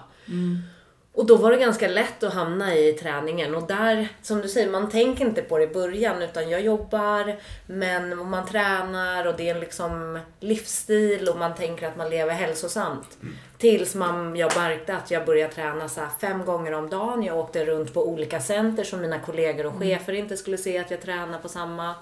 Och 1.14 1.26
då 1.26 1.36
var 1.36 1.50
det 1.50 1.56
ganska 1.56 1.88
lätt 1.88 2.22
att 2.22 2.34
hamna 2.34 2.76
i 2.76 2.92
träningen 2.92 3.54
och 3.54 3.66
där, 3.66 4.08
som 4.22 4.40
du 4.40 4.48
säger, 4.48 4.70
man 4.70 4.90
tänker 4.90 5.24
inte 5.24 5.42
på 5.42 5.58
det 5.58 5.64
i 5.64 5.68
början 5.68 6.22
utan 6.22 6.50
jag 6.50 6.60
jobbar, 6.60 7.36
men 7.66 8.28
man 8.28 8.46
tränar 8.46 9.26
och 9.26 9.34
det 9.36 9.48
är 9.48 9.54
en 9.54 9.60
liksom 9.60 10.18
livsstil 10.40 11.28
och 11.28 11.38
man 11.38 11.54
tänker 11.54 11.88
att 11.88 11.96
man 11.96 12.10
lever 12.10 12.32
hälsosamt. 12.32 13.18
Tills 13.58 13.94
man, 13.94 14.36
jag 14.36 14.56
märkte 14.56 14.96
att 14.96 15.10
jag 15.10 15.26
började 15.26 15.54
träna 15.54 15.88
så 15.88 16.00
fem 16.20 16.44
gånger 16.44 16.72
om 16.72 16.90
dagen. 16.90 17.22
Jag 17.22 17.38
åkte 17.38 17.64
runt 17.64 17.94
på 17.94 18.08
olika 18.08 18.40
center 18.40 18.84
så 18.84 18.96
mina 18.96 19.18
kollegor 19.18 19.66
och 19.66 19.78
chefer 19.78 20.12
inte 20.12 20.36
skulle 20.36 20.58
se 20.58 20.78
att 20.78 20.90
jag 20.90 21.02
tränar 21.02 21.38
på 21.38 21.48
samma. 21.48 21.94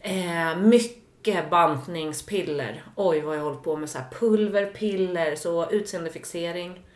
Eh, 0.00 0.56
mycket 0.56 1.50
bantningspiller. 1.50 2.84
Oj 2.96 3.20
vad 3.20 3.36
jag 3.36 3.42
hållit 3.42 3.62
på 3.62 3.76
med 3.76 3.90
så 3.90 3.98
här 3.98 4.06
pulverpiller, 4.20 5.36
så 5.36 5.70
utseendefixering. 5.70 6.86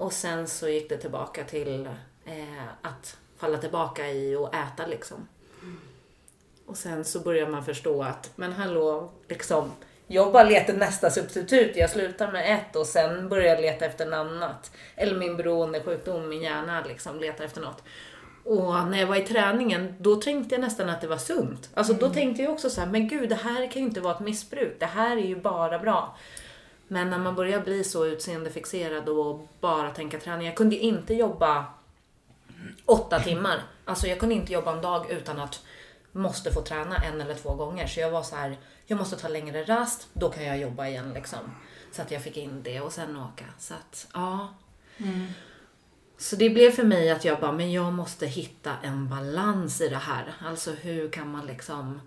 Och 0.00 0.12
sen 0.12 0.48
så 0.48 0.68
gick 0.68 0.88
det 0.88 0.96
tillbaka 0.96 1.44
till 1.44 1.86
eh, 2.24 2.64
att 2.82 3.16
falla 3.36 3.58
tillbaka 3.58 4.10
i 4.10 4.36
och 4.36 4.54
äta 4.54 4.86
liksom. 4.86 5.28
Och 6.66 6.76
sen 6.76 7.04
så 7.04 7.20
börjar 7.20 7.48
man 7.48 7.64
förstå 7.64 8.02
att, 8.02 8.30
men 8.36 8.52
hallå, 8.52 9.10
liksom, 9.28 9.72
jag 10.06 10.32
bara 10.32 10.42
letar 10.42 10.74
nästa 10.74 11.10
substitut. 11.10 11.76
Jag 11.76 11.90
slutar 11.90 12.32
med 12.32 12.54
ett 12.54 12.76
och 12.76 12.86
sen 12.86 13.28
börjar 13.28 13.46
jag 13.46 13.60
leta 13.60 13.84
efter 13.84 14.06
något 14.06 14.14
annat. 14.14 14.70
Eller 14.96 15.18
min 15.18 15.36
beroendesjukdom, 15.36 16.28
min 16.28 16.42
hjärna 16.42 16.84
liksom 16.88 17.20
letar 17.20 17.44
efter 17.44 17.60
något. 17.60 17.82
Och 18.44 18.74
när 18.74 19.00
jag 19.00 19.06
var 19.06 19.16
i 19.16 19.26
träningen, 19.26 19.94
då 19.98 20.16
tänkte 20.16 20.54
jag 20.54 20.60
nästan 20.60 20.88
att 20.88 21.00
det 21.00 21.06
var 21.06 21.18
sunt. 21.18 21.70
Alltså 21.74 21.92
då 21.92 22.08
tänkte 22.08 22.42
jag 22.42 22.52
också 22.52 22.70
så 22.70 22.80
här, 22.80 22.88
men 22.88 23.08
gud, 23.08 23.28
det 23.28 23.34
här 23.34 23.70
kan 23.70 23.82
ju 23.82 23.88
inte 23.88 24.00
vara 24.00 24.14
ett 24.14 24.20
missbruk. 24.20 24.76
Det 24.78 24.86
här 24.86 25.16
är 25.16 25.26
ju 25.26 25.36
bara 25.36 25.78
bra. 25.78 26.16
Men 26.92 27.10
när 27.10 27.18
man 27.18 27.34
börjar 27.34 27.60
bli 27.60 27.84
så 27.84 28.06
utseendefixerad 28.06 29.08
och 29.08 29.48
bara 29.60 29.90
tänka 29.90 30.20
träning. 30.20 30.46
Jag 30.46 30.56
kunde 30.56 30.76
inte 30.76 31.14
jobba 31.14 31.66
åtta 32.86 33.20
timmar. 33.20 33.62
Alltså 33.84 34.06
jag 34.06 34.18
kunde 34.18 34.34
inte 34.34 34.52
jobba 34.52 34.72
en 34.72 34.82
dag 34.82 35.10
utan 35.10 35.40
att 35.40 35.62
måste 36.12 36.52
få 36.52 36.60
träna 36.60 36.96
en 36.96 37.20
eller 37.20 37.34
två 37.34 37.54
gånger. 37.54 37.86
Så 37.86 38.00
jag 38.00 38.10
var 38.10 38.22
så 38.22 38.36
här, 38.36 38.58
jag 38.86 38.98
måste 38.98 39.16
ta 39.16 39.28
längre 39.28 39.64
rast, 39.64 40.08
då 40.12 40.28
kan 40.28 40.44
jag 40.44 40.58
jobba 40.58 40.86
igen 40.86 41.12
liksom. 41.12 41.38
Så 41.92 42.02
att 42.02 42.10
jag 42.10 42.22
fick 42.22 42.36
in 42.36 42.62
det 42.62 42.80
och 42.80 42.92
sen 42.92 43.16
åka. 43.16 43.44
Så 43.58 43.74
att, 43.74 44.06
ja. 44.14 44.54
Så 46.18 46.36
det 46.36 46.50
blev 46.50 46.70
för 46.70 46.84
mig 46.84 47.10
att 47.10 47.24
jag 47.24 47.40
bara, 47.40 47.52
men 47.52 47.72
jag 47.72 47.92
måste 47.92 48.26
hitta 48.26 48.72
en 48.82 49.08
balans 49.08 49.80
i 49.80 49.88
det 49.88 49.96
här. 49.96 50.34
Alltså 50.46 50.72
hur 50.72 51.10
kan 51.10 51.30
man 51.30 51.46
liksom 51.46 52.00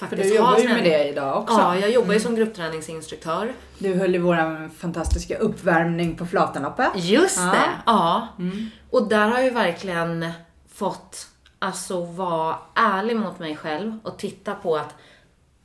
För 0.00 0.06
faktiskt 0.06 0.30
du 0.30 0.36
jobbar 0.36 0.58
ju 0.58 0.68
med 0.68 0.84
det 0.84 1.08
idag 1.08 1.38
också. 1.42 1.58
Ja, 1.58 1.76
jag 1.76 1.90
jobbar 1.90 2.14
ju 2.14 2.20
som 2.20 2.34
gruppträningsinstruktör. 2.34 3.52
Du 3.78 3.94
höll 3.94 4.14
ju 4.14 4.20
våran 4.20 4.70
fantastiska 4.70 5.38
uppvärmning 5.38 6.16
på 6.16 6.26
Flatanloppet. 6.26 6.90
Just 6.94 7.38
Ja. 7.38 7.44
det, 7.52 7.70
ja. 7.86 8.28
Mm. 8.38 8.70
Och 8.90 9.08
där 9.08 9.28
har 9.28 9.34
jag 9.36 9.44
ju 9.44 9.50
verkligen 9.50 10.30
fått 10.74 11.26
alltså 11.58 12.04
vara 12.04 12.56
ärlig 12.74 13.16
mot 13.16 13.38
mig 13.38 13.56
själv 13.56 13.98
och 14.02 14.18
titta 14.18 14.54
på 14.54 14.76
att 14.76 14.94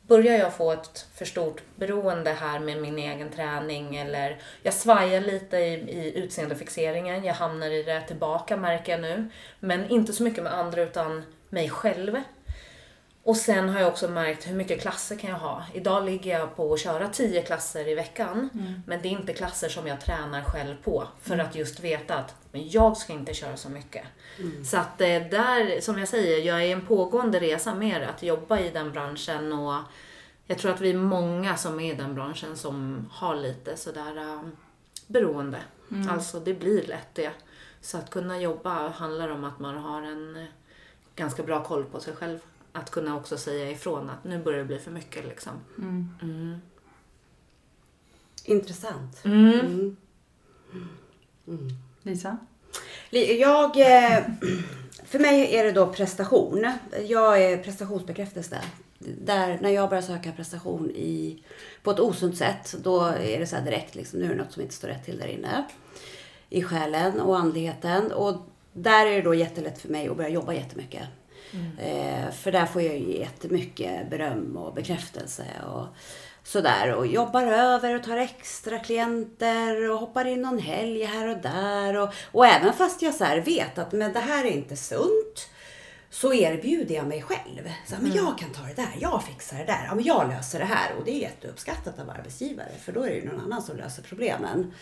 börjar 0.08 0.38
jag 0.38 0.54
få 0.54 0.72
ett 0.72 1.08
för 1.16 1.26
stort 1.26 1.62
beroende 1.76 2.32
här 2.32 2.60
med 2.60 2.82
min 2.82 2.98
egen 3.00 3.30
träning 3.30 3.96
eller 3.96 4.38
jag 4.62 4.74
svajar 4.74 5.22
lite 5.22 5.58
i, 5.58 5.74
i 5.74 6.14
utseendefixeringen, 6.16 7.24
jag 7.24 7.34
hamnar 7.34 7.68
i 7.68 7.84
det 7.84 8.02
tillbaka 8.02 8.58
märker 8.58 8.92
jag 8.92 9.02
nu. 9.02 9.30
Men 9.60 9.90
inte 9.90 10.14
så 10.14 10.24
mycket 10.24 10.44
med 10.44 10.54
andra 10.54 10.82
utan 10.82 11.24
mig 11.50 11.70
själv. 11.70 12.18
Och 13.26 13.38
sen 13.38 13.70
har 13.70 13.80
jag 13.80 13.90
också 13.90 14.08
märkt 14.08 14.48
hur 14.48 14.56
mycket 14.56 14.82
klasser 14.82 15.16
kan 15.16 15.30
jag 15.30 15.38
ha. 15.38 15.64
Idag 15.74 16.06
ligger 16.06 16.40
jag 16.40 16.56
på 16.56 16.74
att 16.74 16.80
köra 16.80 17.08
10 17.10 17.42
klasser 17.42 17.88
i 17.88 17.96
veckan. 17.96 18.50
Men 18.88 19.02
det 19.02 19.08
är 19.08 19.12
inte 19.12 19.34
klasser 19.34 19.70
som 19.70 19.88
jag 19.88 20.02
tränar 20.02 20.44
själv 20.44 20.76
på. 20.84 21.08
För 21.22 21.38
att 21.38 21.56
just 21.56 21.80
veta 21.80 22.16
att 22.16 22.36
men 22.52 22.70
jag 22.70 22.98
ska 22.98 23.14
inte 23.14 23.34
köra 23.34 23.58
så 23.58 23.70
mycket. 23.70 24.04
Så 24.66 24.78
att 24.78 25.02
eh, 25.02 25.08
där, 25.08 25.82
som 25.82 26.00
jag 26.00 26.08
säger, 26.08 26.38
jag 26.46 26.58
är 26.62 26.66
i 26.66 26.72
en 26.72 26.86
pågående 26.86 27.40
resa 27.40 27.76
med 27.76 28.02
det, 28.02 28.10
att 28.10 28.24
jobba 28.24 28.60
i 28.60 28.70
den 28.70 28.92
branschen. 28.92 29.54
Och 29.54 29.82
jag 30.48 30.58
tror 30.58 30.72
att 30.72 30.82
vi 30.82 30.90
är 30.90 30.98
många 30.98 31.58
som 31.58 31.80
är 31.80 31.94
i 31.94 31.96
den 31.98 32.16
branschen 32.16 32.58
som 32.58 33.10
har 33.12 33.36
lite 33.36 33.78
sådär 33.78 34.18
äh, 34.18 34.42
beroende. 35.08 35.60
Alltså 36.10 36.40
det 36.40 36.54
blir 36.54 36.88
lätt 36.88 37.16
det. 37.16 37.32
Så 37.82 37.98
att 37.98 38.10
kunna 38.10 38.40
jobba 38.40 38.90
handlar 38.90 39.30
om 39.30 39.44
att 39.44 39.60
man 39.60 39.78
har 39.78 40.02
en 40.02 40.36
eh, 40.36 40.46
ganska 41.16 41.44
bra 41.44 41.64
koll 41.64 41.84
på 41.84 42.00
sig 42.00 42.16
själv. 42.16 42.40
Att 42.76 42.92
kunna 42.92 43.16
också 43.16 43.38
säga 43.38 43.72
ifrån 43.72 44.10
att 44.10 44.24
nu 44.24 44.44
börjar 44.44 44.60
det 44.60 44.66
bli 44.66 44.80
för 44.80 44.92
mycket 44.92 45.26
liksom. 45.26 45.54
Mm. 45.78 46.58
Intressant. 48.44 49.26
Mm. 49.26 49.96
Mm. 51.48 51.70
Lisa? 52.04 52.38
Li- 53.10 53.40
Jag, 53.42 53.78
eh, 53.80 54.24
för 55.06 55.20
mig 55.20 55.56
är 55.56 55.64
det 55.64 55.72
då 55.72 55.88
prestation. 55.94 56.72
Jag 57.08 57.42
är 57.44 57.58
prestationsbekräftelse. 57.64 58.62
Där, 59.00 59.60
när 59.62 59.70
jag 59.70 59.90
börjar 59.90 60.02
söka 60.02 60.32
prestation 60.32 60.92
i, 60.92 61.44
på 61.84 61.92
ett 61.92 62.00
osunt 62.00 62.38
sätt, 62.38 62.76
då 62.84 63.02
är 63.06 63.40
det 63.40 63.48
så 63.48 63.56
här 63.56 63.64
direkt, 63.66 63.96
liksom, 63.96 64.20
nu 64.20 64.26
är 64.26 64.30
det 64.30 64.36
något 64.44 64.52
som 64.52 64.62
inte 64.62 64.74
står 64.76 64.88
rätt 64.88 65.06
till 65.06 65.18
där 65.18 65.28
inne. 65.28 65.66
I 66.50 66.64
själen 66.64 67.20
och 67.22 67.38
andligheten. 67.40 68.12
Och 68.12 68.38
där 68.74 69.06
är 69.06 69.16
det 69.16 69.22
då 69.22 69.34
jättelätt 69.34 69.80
för 69.82 69.90
mig 69.90 70.08
att 70.10 70.18
börja 70.18 70.30
jobba 70.30 70.54
jättemycket. 70.54 71.04
Eh, 71.80 72.32
för 72.32 72.52
där 72.52 72.66
får 72.66 72.82
jag 72.82 72.98
ju 72.98 73.20
jättemycket 73.20 74.10
beröm 74.10 74.58
och 74.58 74.74
bekräftelse. 74.74 75.46
Och, 75.74 75.88
sådär 76.44 76.94
och 76.94 77.08
jobbar 77.08 77.44
över 77.44 77.96
och 77.96 78.04
tar 78.04 78.18
extra 78.18 78.80
klienter 78.80 79.90
och 79.90 80.00
hoppar 80.00 80.26
in 80.26 80.42
någon 80.42 80.60
helg 80.60 81.04
här 81.04 81.28
och 81.28 81.38
där. 81.38 81.98
Och, 81.98 82.14
och 82.32 82.46
även 82.46 82.74
fast 82.74 83.02
jag 83.02 83.14
så 83.14 83.24
här 83.24 83.38
vet 83.42 83.78
att 83.78 83.92
men 83.92 84.14
det 84.14 84.20
här 84.20 84.46
är 84.46 84.52
inte 84.52 84.76
sunt 84.76 85.50
så 86.16 86.34
erbjuder 86.34 86.96
jag 86.96 87.08
mig 87.08 87.22
själv. 87.22 87.70
Så, 87.88 87.96
men 88.02 88.14
jag 88.14 88.38
kan 88.38 88.52
ta 88.52 88.62
det 88.62 88.74
där, 88.74 88.98
jag 89.00 89.24
fixar 89.24 89.58
det 89.58 89.64
där, 89.64 89.86
ja, 89.88 89.96
men 89.96 90.04
jag 90.04 90.30
löser 90.30 90.60
det 90.60 90.66
här. 90.66 90.96
Och 90.98 91.06
det 91.06 91.12
är 91.12 91.20
jätteuppskattat 91.20 92.00
av 92.00 92.10
arbetsgivare 92.10 92.72
för 92.82 92.92
då 92.92 93.04
är 93.04 93.10
det 93.10 93.16
ju 93.16 93.26
någon 93.26 93.40
annan 93.40 93.62
som 93.62 93.78
löser 93.78 94.04
problemen. 94.04 94.74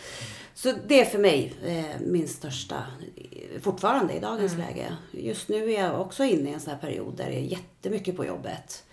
Så 0.53 0.73
det 0.87 1.01
är 1.01 1.05
för 1.05 1.19
mig 1.19 1.53
eh, 1.65 2.01
min 2.01 2.27
största, 2.27 2.83
eh, 3.15 3.61
fortfarande 3.61 4.13
i 4.13 4.19
dagens 4.19 4.57
läge. 4.57 4.97
Just 5.11 5.49
nu 5.49 5.73
är 5.73 5.81
jag 5.81 6.01
också 6.01 6.23
inne 6.23 6.49
i 6.49 6.53
en 6.53 6.59
sån 6.59 6.73
här 6.73 6.79
period 6.79 7.17
där 7.17 7.25
det 7.25 7.35
är 7.35 7.45
jättemycket 7.45 8.15
på 8.15 8.25
jobbet. 8.25 8.83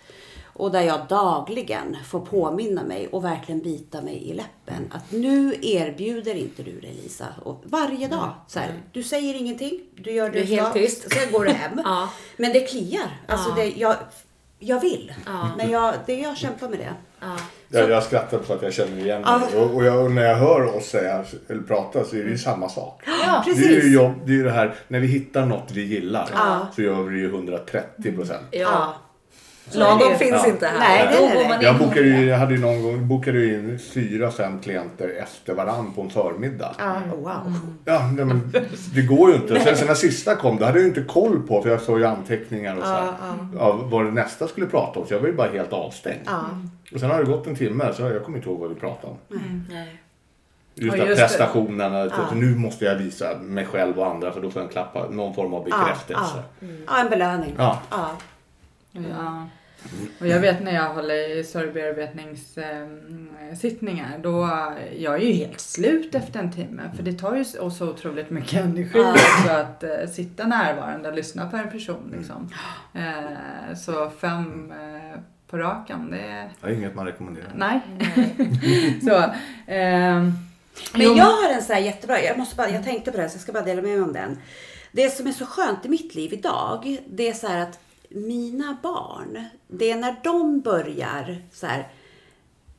Och 0.53 0.71
där 0.71 0.81
jag 0.81 0.99
dagligen 1.09 1.97
får 2.07 2.19
påminna 2.19 2.83
mig 2.83 3.07
och 3.07 3.25
verkligen 3.25 3.61
bita 3.61 4.01
mig 4.01 4.29
i 4.29 4.33
läppen. 4.33 4.91
Att 4.91 5.11
nu 5.11 5.55
erbjuder 5.61 6.35
inte 6.35 6.63
du 6.63 6.79
dig 6.79 6.93
Lisa. 7.03 7.25
Och 7.43 7.61
varje 7.65 8.07
dag. 8.07 8.29
Så 8.47 8.59
här, 8.59 8.73
du 8.91 9.03
säger 9.03 9.33
ingenting. 9.35 9.79
Du 9.95 10.11
gör 10.11 10.25
det 10.29 10.31
Du 10.31 10.39
är 10.39 10.45
helt 10.45 10.73
tyst. 10.73 11.11
Sen 11.13 11.31
går 11.31 11.45
du 11.45 11.51
hem. 11.51 11.81
Ja. 11.85 12.09
Men 12.37 12.53
det 12.53 12.59
kliar. 12.59 13.19
Alltså 13.27 13.49
Ja. 13.49 13.55
det, 13.55 13.69
jag, 13.69 13.95
jag 14.59 14.79
vill. 14.81 15.13
Ja. 15.25 15.49
Men 15.57 15.69
jag, 15.71 15.93
det, 16.05 16.15
jag 16.19 16.37
kämpar 16.37 16.69
med 16.69 16.79
det. 16.79 16.93
Ja. 17.19 17.35
Jag, 17.69 17.89
jag 17.89 18.03
skrattar 18.03 18.39
för 18.39 18.55
att 18.55 18.61
jag 18.61 18.73
känner 18.73 18.97
igen 18.97 19.21
Ja. 19.25 19.37
mig. 19.37 19.59
Och, 19.59 19.75
och, 19.75 19.85
jag, 19.85 20.03
och 20.05 20.11
när 20.11 20.23
jag 20.25 20.35
hör 20.35 20.75
oss 20.77 20.85
säga, 20.85 21.23
eller 21.49 21.61
prata 21.61 22.03
så 22.03 22.15
är 22.15 22.23
det 22.23 22.29
ju 22.29 22.37
samma 22.37 22.69
sak. 22.69 23.03
Ja, 23.25 23.43
Det 23.45 23.51
är 23.51 23.81
ju 23.83 23.93
jobb, 23.93 24.13
det 24.25 24.31
är 24.31 24.35
ju 24.35 24.43
det 24.43 24.51
här, 24.51 24.75
när 24.87 24.99
vi 24.99 25.07
hittar 25.07 25.45
något 25.45 25.71
vi 25.71 25.81
gillar 25.83 26.29
Ja. 26.33 26.67
så 26.75 26.81
gör 26.81 27.01
vi 27.03 27.13
det 27.15 27.19
ju 27.21 27.29
130 27.29 28.11
procent. 28.15 28.47
ja. 28.51 28.93
Det 29.73 29.79
Lagom 29.79 30.15
finns 30.17 30.31
Ja. 30.43 30.47
inte 30.47 30.67
här. 30.67 30.79
Nej, 30.79 31.07
det 31.11 31.25
är 31.53 31.59
det. 31.59 31.65
Jag 31.65 31.77
bokade 31.77 32.01
ju, 32.07 32.25
jag 32.25 32.37
hade 32.37 32.53
ju 32.53 32.59
någon 32.61 32.83
gång 32.83 33.07
bokade 33.07 33.37
ju 33.39 33.53
in 33.53 33.79
fyra, 33.93 34.31
fem 34.31 34.59
klienter 34.59 35.09
efter 35.23 35.53
varann 35.53 35.93
på 35.93 36.01
en 36.01 36.09
förmiddag. 36.09 36.75
Ja, 36.79 36.95
oh, 37.13 37.19
wow. 37.19 37.53
Ja, 37.85 38.09
nej, 38.15 38.25
men 38.25 38.53
det 38.95 39.01
går 39.01 39.29
ju 39.29 39.35
inte. 39.35 39.59
Sen, 39.59 39.77
sen 39.77 39.87
när 39.87 39.93
sista 39.95 40.35
kom, 40.35 40.57
då 40.57 40.65
hade 40.65 40.77
jag 40.77 40.83
ju 40.83 40.87
inte 40.89 41.01
koll 41.13 41.41
på, 41.47 41.61
för 41.61 41.69
jag 41.69 41.81
såg 41.81 41.99
ju 41.99 42.05
anteckningar 42.05 42.75
och 42.77 42.83
så 42.83 42.89
här, 42.89 43.13
av 43.59 43.89
vad 43.89 44.05
det 44.05 44.11
nästa 44.11 44.47
skulle 44.47 44.65
prata 44.67 44.99
om. 44.99 45.07
Så 45.07 45.13
jag 45.13 45.19
var 45.19 45.27
ju 45.27 45.33
bara 45.33 45.49
helt 45.51 45.73
avstängd. 45.73 46.27
Och 46.93 46.99
sen 46.99 47.09
har 47.11 47.17
det 47.19 47.25
gått 47.31 47.47
en 47.47 47.55
timme, 47.55 47.93
så 47.93 48.01
jag 48.01 48.23
kommer 48.23 48.37
inte 48.37 48.49
ihåg 48.49 48.59
vad 48.59 48.69
vi 48.69 48.75
pratade 48.75 49.07
om. 49.13 49.17
Nej. 49.71 49.97
Just 50.75 50.97
Ja, 50.97 51.03
att 51.03 51.09
just 51.09 51.21
det. 51.21 51.27
prestationerna, 51.27 52.01
att 52.01 52.11
Ja. 52.17 52.35
nu 52.35 52.55
måste 52.55 52.85
jag 52.85 52.95
visa 52.95 53.25
mig 53.41 53.65
själv 53.65 53.99
och 53.99 54.07
andra 54.07 54.31
för 54.31 54.41
då 54.41 54.51
får 54.51 54.61
jag 54.61 54.67
en 54.67 54.73
klappa, 54.73 55.09
någon 55.09 55.33
form 55.33 55.53
av 55.53 55.63
bekräftelse. 55.63 56.43
Ja, 56.59 56.67
ja, 56.87 56.99
en 57.01 57.09
belöning. 57.09 57.55
Ja. 57.57 57.79
Och 60.19 60.27
jag 60.27 60.39
vet 60.39 60.63
när 60.63 60.73
jag 60.73 60.93
håller 60.93 61.37
i 61.37 61.43
sorgbearbetningssittningar 61.43 64.19
då, 64.23 64.49
jag 64.97 65.15
är 65.15 65.19
ju 65.19 65.33
helt 65.33 65.59
slut 65.59 66.15
efter 66.15 66.39
en 66.39 66.51
timme 66.51 66.91
för 66.95 67.03
det 67.03 67.13
tar 67.13 67.35
ju 67.35 67.45
så 67.45 67.89
otroligt 67.89 68.29
mycket 68.29 68.65
energi 68.65 68.99
också 68.99 69.49
att 69.49 69.83
eh, 69.83 70.07
sitta 70.11 70.47
närvarande 70.47 71.09
och 71.09 71.15
lyssna 71.15 71.49
på 71.49 71.57
en 71.57 71.71
person 71.71 72.13
liksom. 72.17 72.49
Eh, 72.93 73.75
så 73.75 74.09
fem 74.09 74.71
eh, 74.71 75.19
på 75.51 75.57
raken, 75.57 76.11
det 76.11 76.19
är... 76.19 76.49
Det 76.61 76.67
är 76.67 76.71
inget 76.71 76.95
man 76.95 77.05
rekommenderar. 77.05 77.51
Nej. 77.55 77.81
så, 79.01 79.23
ehm, 79.67 80.33
Men 80.93 81.15
jag 81.15 81.25
har 81.25 81.53
en 81.53 81.61
så 81.61 81.73
här 81.73 81.79
jättebra, 81.79 82.21
jag, 82.21 82.37
måste 82.37 82.55
bara, 82.55 82.69
jag 82.69 82.83
tänkte 82.83 83.11
på 83.11 83.17
det 83.17 83.23
här 83.23 83.29
så 83.29 83.35
jag 83.35 83.41
ska 83.41 83.51
bara 83.51 83.63
dela 83.63 83.81
med 83.81 83.91
mig 83.91 84.01
om 84.01 84.13
den. 84.13 84.37
Det 84.91 85.09
som 85.09 85.27
är 85.27 85.31
så 85.31 85.45
skönt 85.45 85.85
i 85.85 85.89
mitt 85.89 86.15
liv 86.15 86.33
idag, 86.33 86.97
det 87.09 87.29
är 87.29 87.33
så 87.33 87.47
här 87.47 87.61
att 87.61 87.79
mina 88.15 88.77
barn, 88.83 89.45
det 89.67 89.91
är 89.91 89.97
när 89.97 90.15
de 90.23 90.61
börjar 90.61 91.41
så 91.51 91.67
här, 91.67 91.87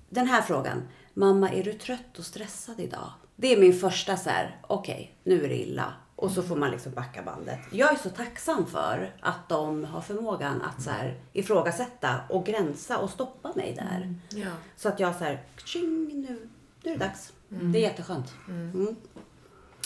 den 0.08 0.26
här 0.26 0.42
frågan. 0.42 0.82
Mamma, 1.14 1.50
är 1.50 1.64
du 1.64 1.72
trött 1.72 2.18
och 2.18 2.24
stressad 2.24 2.80
idag? 2.80 3.10
Det 3.36 3.52
är 3.52 3.60
min 3.60 3.72
första 3.72 4.16
så 4.16 4.30
här, 4.30 4.60
okej, 4.66 5.14
nu 5.24 5.44
är 5.44 5.48
det 5.48 5.62
illa. 5.62 5.94
Och 6.16 6.30
så 6.30 6.42
får 6.42 6.56
man 6.56 6.70
liksom 6.70 6.92
backa 6.92 7.22
bandet. 7.22 7.58
Jag 7.70 7.92
är 7.92 7.96
så 7.96 8.10
tacksam 8.10 8.66
för 8.66 9.14
att 9.20 9.48
de 9.48 9.84
har 9.84 10.00
förmågan 10.00 10.62
att 10.62 10.82
så 10.82 10.90
här, 10.90 11.20
ifrågasätta 11.32 12.20
och 12.28 12.46
gränsa 12.46 12.98
och 12.98 13.10
stoppa 13.10 13.52
mig 13.54 13.74
där. 13.74 14.14
Ja. 14.40 14.50
Så 14.76 14.88
att 14.88 15.00
jag 15.00 15.14
så 15.16 15.24
här, 15.24 15.42
tjing, 15.64 16.08
nu, 16.28 16.48
nu 16.82 16.90
är 16.90 16.98
det 16.98 17.04
dags. 17.04 17.32
Det 17.48 17.78
är 17.78 17.82
jätteskönt. 17.82 18.34
Mm. 18.48 18.96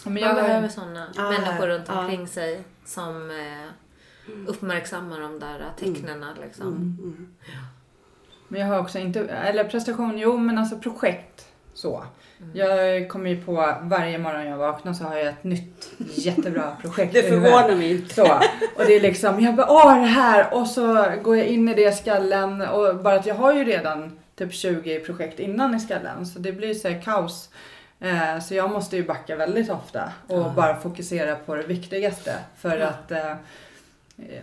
men 0.05 0.17
jag 0.17 0.35
Man 0.35 0.45
behöver 0.45 0.69
sådana 0.69 1.07
Ja, 1.17 1.31
människor 1.31 1.67
runt 1.67 1.89
ja. 1.89 2.01
omkring 2.01 2.29
sig 2.29 2.65
som 2.85 3.31
eh, 3.31 3.71
uppmärksammar 4.47 5.21
de 5.21 5.39
där 5.39 5.71
tecknen. 5.79 6.25
Liksom. 6.43 6.67
Mm. 6.67 7.29
Men 8.49 8.61
jag 8.61 8.69
har 8.69 8.79
också 8.79 8.99
inte, 8.99 9.21
eller 9.21 9.65
prestation, 9.65 10.19
jo 10.19 10.37
men 10.37 10.59
alltså 10.59 10.79
projekt 10.79 11.49
så. 11.75 12.05
Jag 12.53 13.09
kommer 13.09 13.31
ju 13.31 13.43
på 13.43 13.75
varje 13.83 14.19
morgon 14.19 14.47
jag 14.47 14.57
vaknar 14.57 14.93
så 14.93 15.05
har 15.05 15.17
jag 15.17 15.27
ett 15.27 15.45
nytt 15.45 15.93
jättebra 15.99 16.77
projekt 16.83 17.13
Det 17.13 17.23
förvånar 17.23 17.77
mig 17.77 17.91
inte. 17.91 18.15
Så. 18.15 18.35
Och 18.77 18.87
det 18.87 18.97
är 18.97 19.01
liksom, 19.01 19.41
jag 19.41 19.55
bara 19.55 19.71
åh 19.71 20.01
det 20.01 20.07
här 20.07 20.55
och 20.55 20.67
så 20.67 21.13
går 21.23 21.37
jag 21.37 21.47
in 21.47 21.69
i 21.69 21.75
det 21.75 21.93
skallen 21.93 22.63
och 22.63 22.97
bara 22.97 23.15
att 23.15 23.27
jag 23.27 23.35
har 23.35 23.53
ju 23.53 23.65
redan 23.65 24.19
typ 24.37 24.53
20 24.53 25.01
projekt 25.01 25.41
innan 25.41 25.75
i 25.75 25.81
skallen 25.81 26.27
så 26.27 26.39
det 26.39 26.53
blir 26.53 26.75
så 26.75 26.89
här 26.89 27.03
kaos. 27.03 27.49
Eh, 28.01 28.41
så 28.41 28.55
jag 28.55 28.71
måste 28.71 28.97
ju 28.97 29.07
backa 29.07 29.37
väldigt 29.37 29.71
ofta 29.71 30.13
och 30.27 30.53
bara 30.53 30.77
fokusera 30.77 31.37
på 31.37 31.55
det 31.55 31.63
viktigaste 31.63 32.35
för 32.57 32.81
att 32.81 33.11
eh, 33.13 33.35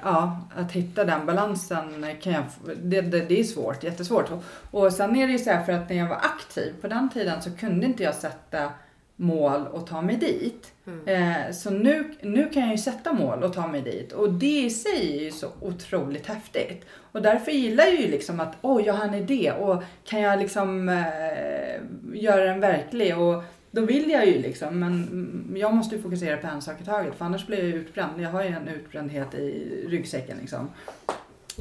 Ja, 0.04 0.40
att 0.56 0.72
hitta 0.72 1.06
den 1.06 1.26
balansen 1.26 2.06
kan 2.22 2.34
jag, 2.34 2.44
det, 2.76 3.02
det, 3.02 3.20
det 3.20 3.40
är 3.40 3.44
svårt, 3.44 3.84
jättesvårt. 3.84 4.32
Och, 4.32 4.44
och 4.72 4.94
sen 4.94 5.16
är 5.16 5.28
det 5.28 5.34
ju 5.34 5.40
så 5.40 5.50
här 5.50 5.64
för 5.64 5.74
att 5.74 5.90
när 5.90 5.98
jag 5.98 6.08
var 6.08 6.16
aktiv 6.16 6.74
på 6.82 6.88
den 6.88 7.10
tiden 7.10 7.42
så 7.42 7.52
kunde 7.52 7.86
inte 7.86 8.04
jag 8.04 8.16
sätta 8.16 8.72
mål 9.16 9.68
och 9.68 9.88
ta 9.88 10.02
mig 10.02 10.16
dit. 10.16 10.72
Mm. 10.88 11.08
Eh, 11.08 11.52
så 11.52 11.70
nu, 11.70 12.14
nu 12.22 12.50
kan 12.50 12.62
jag 12.62 12.72
ju 12.72 12.78
sätta 12.78 13.14
mål 13.14 13.44
och 13.44 13.54
ta 13.54 13.68
mig 13.68 13.82
dit. 13.82 14.12
Och 14.12 14.34
det 14.34 14.62
i 14.62 14.70
sig 14.70 15.18
är 15.18 15.24
ju 15.24 15.32
så 15.32 15.48
otroligt 15.62 16.28
häftigt. 16.28 16.86
Och 17.12 17.22
därför 17.22 17.52
gillar 17.52 17.84
jag 17.84 18.02
ju 18.02 18.08
liksom 18.08 18.40
att, 18.40 18.58
oj 18.62 18.84
jag 18.84 18.94
har 18.94 19.06
en 19.06 19.14
idé 19.14 19.52
och 19.52 19.84
kan 20.04 20.22
jag 20.22 20.40
liksom 20.40 20.90
eh, 20.90 21.82
göra 22.14 22.46
den 22.46 22.60
verklig? 22.60 23.18
Och 23.18 23.44
då 23.74 23.82
vill 23.82 24.10
jag 24.10 24.28
ju 24.28 24.42
liksom, 24.42 24.80
men 24.80 24.94
mm, 24.94 25.54
jag 25.58 25.74
måste 25.74 25.96
ju 25.96 26.02
fokusera 26.02 26.38
på 26.38 26.48
en 26.48 26.62
sak 26.62 26.82
i 26.82 26.86
taget 26.86 27.16
för 27.16 27.26
annars 27.26 27.48
blir 27.48 27.58
jag 27.58 27.68
utbränd. 27.68 28.22
Jag 28.22 28.30
har 28.30 28.44
ju 28.44 28.50
en 28.50 28.68
utbrändhet 28.68 29.34
i 29.34 29.86
ryggsäcken 29.88 30.38
liksom. 30.42 30.70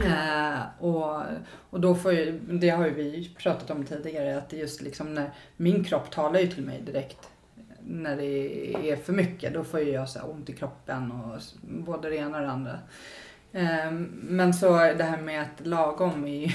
Eh, 0.05 0.61
och, 0.79 1.23
och 1.71 1.81
då 1.81 1.95
får 1.95 2.13
ju, 2.13 2.39
det 2.39 2.71
har 2.71 2.87
ju 2.87 2.95
vi 2.95 3.35
pratat 3.39 3.71
om 3.71 3.85
tidigare, 3.85 4.39
att 4.39 4.51
det 4.51 4.57
just 4.57 4.83
liksom 4.83 5.15
när 5.15 5.31
min 5.57 5.85
kropp 5.85 6.11
talar 6.11 6.41
ju 6.41 6.47
till 6.47 6.65
mig 6.65 6.83
direkt 6.87 7.29
när 7.81 8.17
det 8.17 8.91
är 8.91 8.97
för 8.97 9.13
mycket. 9.13 9.55
Då 9.55 9.65
får 9.65 9.81
ju 9.81 9.91
jag 9.91 10.09
så 10.09 10.21
ont 10.21 10.51
i 10.51 10.53
kroppen 10.53 11.13
och 11.13 11.41
både 11.63 12.09
det 12.09 12.17
ena 12.17 12.37
och 12.37 12.43
det 12.43 12.51
andra. 12.51 12.79
Eh, 13.55 13.91
men 14.23 14.55
så 14.55 14.69
det 14.77 15.05
här 15.05 15.17
med 15.23 15.43
att 15.43 15.67
lagom 15.67 16.25
är 16.25 16.37
ju 16.47 16.49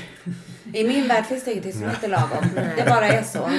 I 0.74 0.88
min 0.88 1.08
värld 1.08 1.26
finns 1.26 1.44
det 1.46 1.52
ingenting 1.52 1.74
som 1.74 1.84
heter 1.90 2.08
lagom. 2.08 2.44
Det 2.56 2.86
bara 2.90 3.08
är 3.08 3.24
så. 3.24 3.50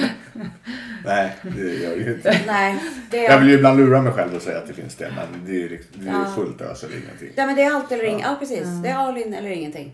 Nej, 1.05 1.35
det 1.41 1.73
gör 1.75 1.95
det 1.95 2.03
ju 2.03 2.13
inte. 2.15 2.41
Nej, 2.47 2.79
det 3.11 3.17
Jag 3.17 3.33
är, 3.33 3.39
vill 3.39 3.49
ju 3.49 3.55
ibland 3.55 3.77
lura 3.79 4.01
mig 4.01 4.13
själv 4.13 4.35
och 4.35 4.41
säga 4.41 4.57
att 4.57 4.67
det 4.67 4.73
finns 4.73 4.95
det, 4.95 5.11
men 5.15 5.45
det 5.45 5.63
är, 5.63 5.69
liksom- 5.69 6.03
det 6.03 6.09
är 6.09 6.13
Ja. 6.13 6.31
fullt 6.35 6.61
ös 6.61 6.83
eller 6.83 6.97
ingenting. 6.97 7.29
ja, 7.35 7.45
men 7.45 7.55
det 7.55 7.63
är 7.63 7.71
allt 7.71 7.91
eller 7.91 8.03
inget. 8.03 8.25
Ja, 8.25 8.35
precis. 8.39 8.67
Det 8.83 8.89
är 8.89 8.95
all 8.95 9.17
in 9.17 9.33
eller 9.33 9.49
ingenting. 9.49 9.93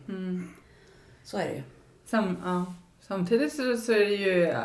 Så 1.23 1.37
är 1.37 1.45
det 1.45 1.53
ju. 1.55 1.61
Sam, 2.05 2.37
ja. 2.43 2.73
Samtidigt 3.07 3.53
så, 3.53 3.77
så 3.77 3.91
är 3.91 3.99
det 3.99 4.05
ju, 4.15 4.37
ja, 4.39 4.63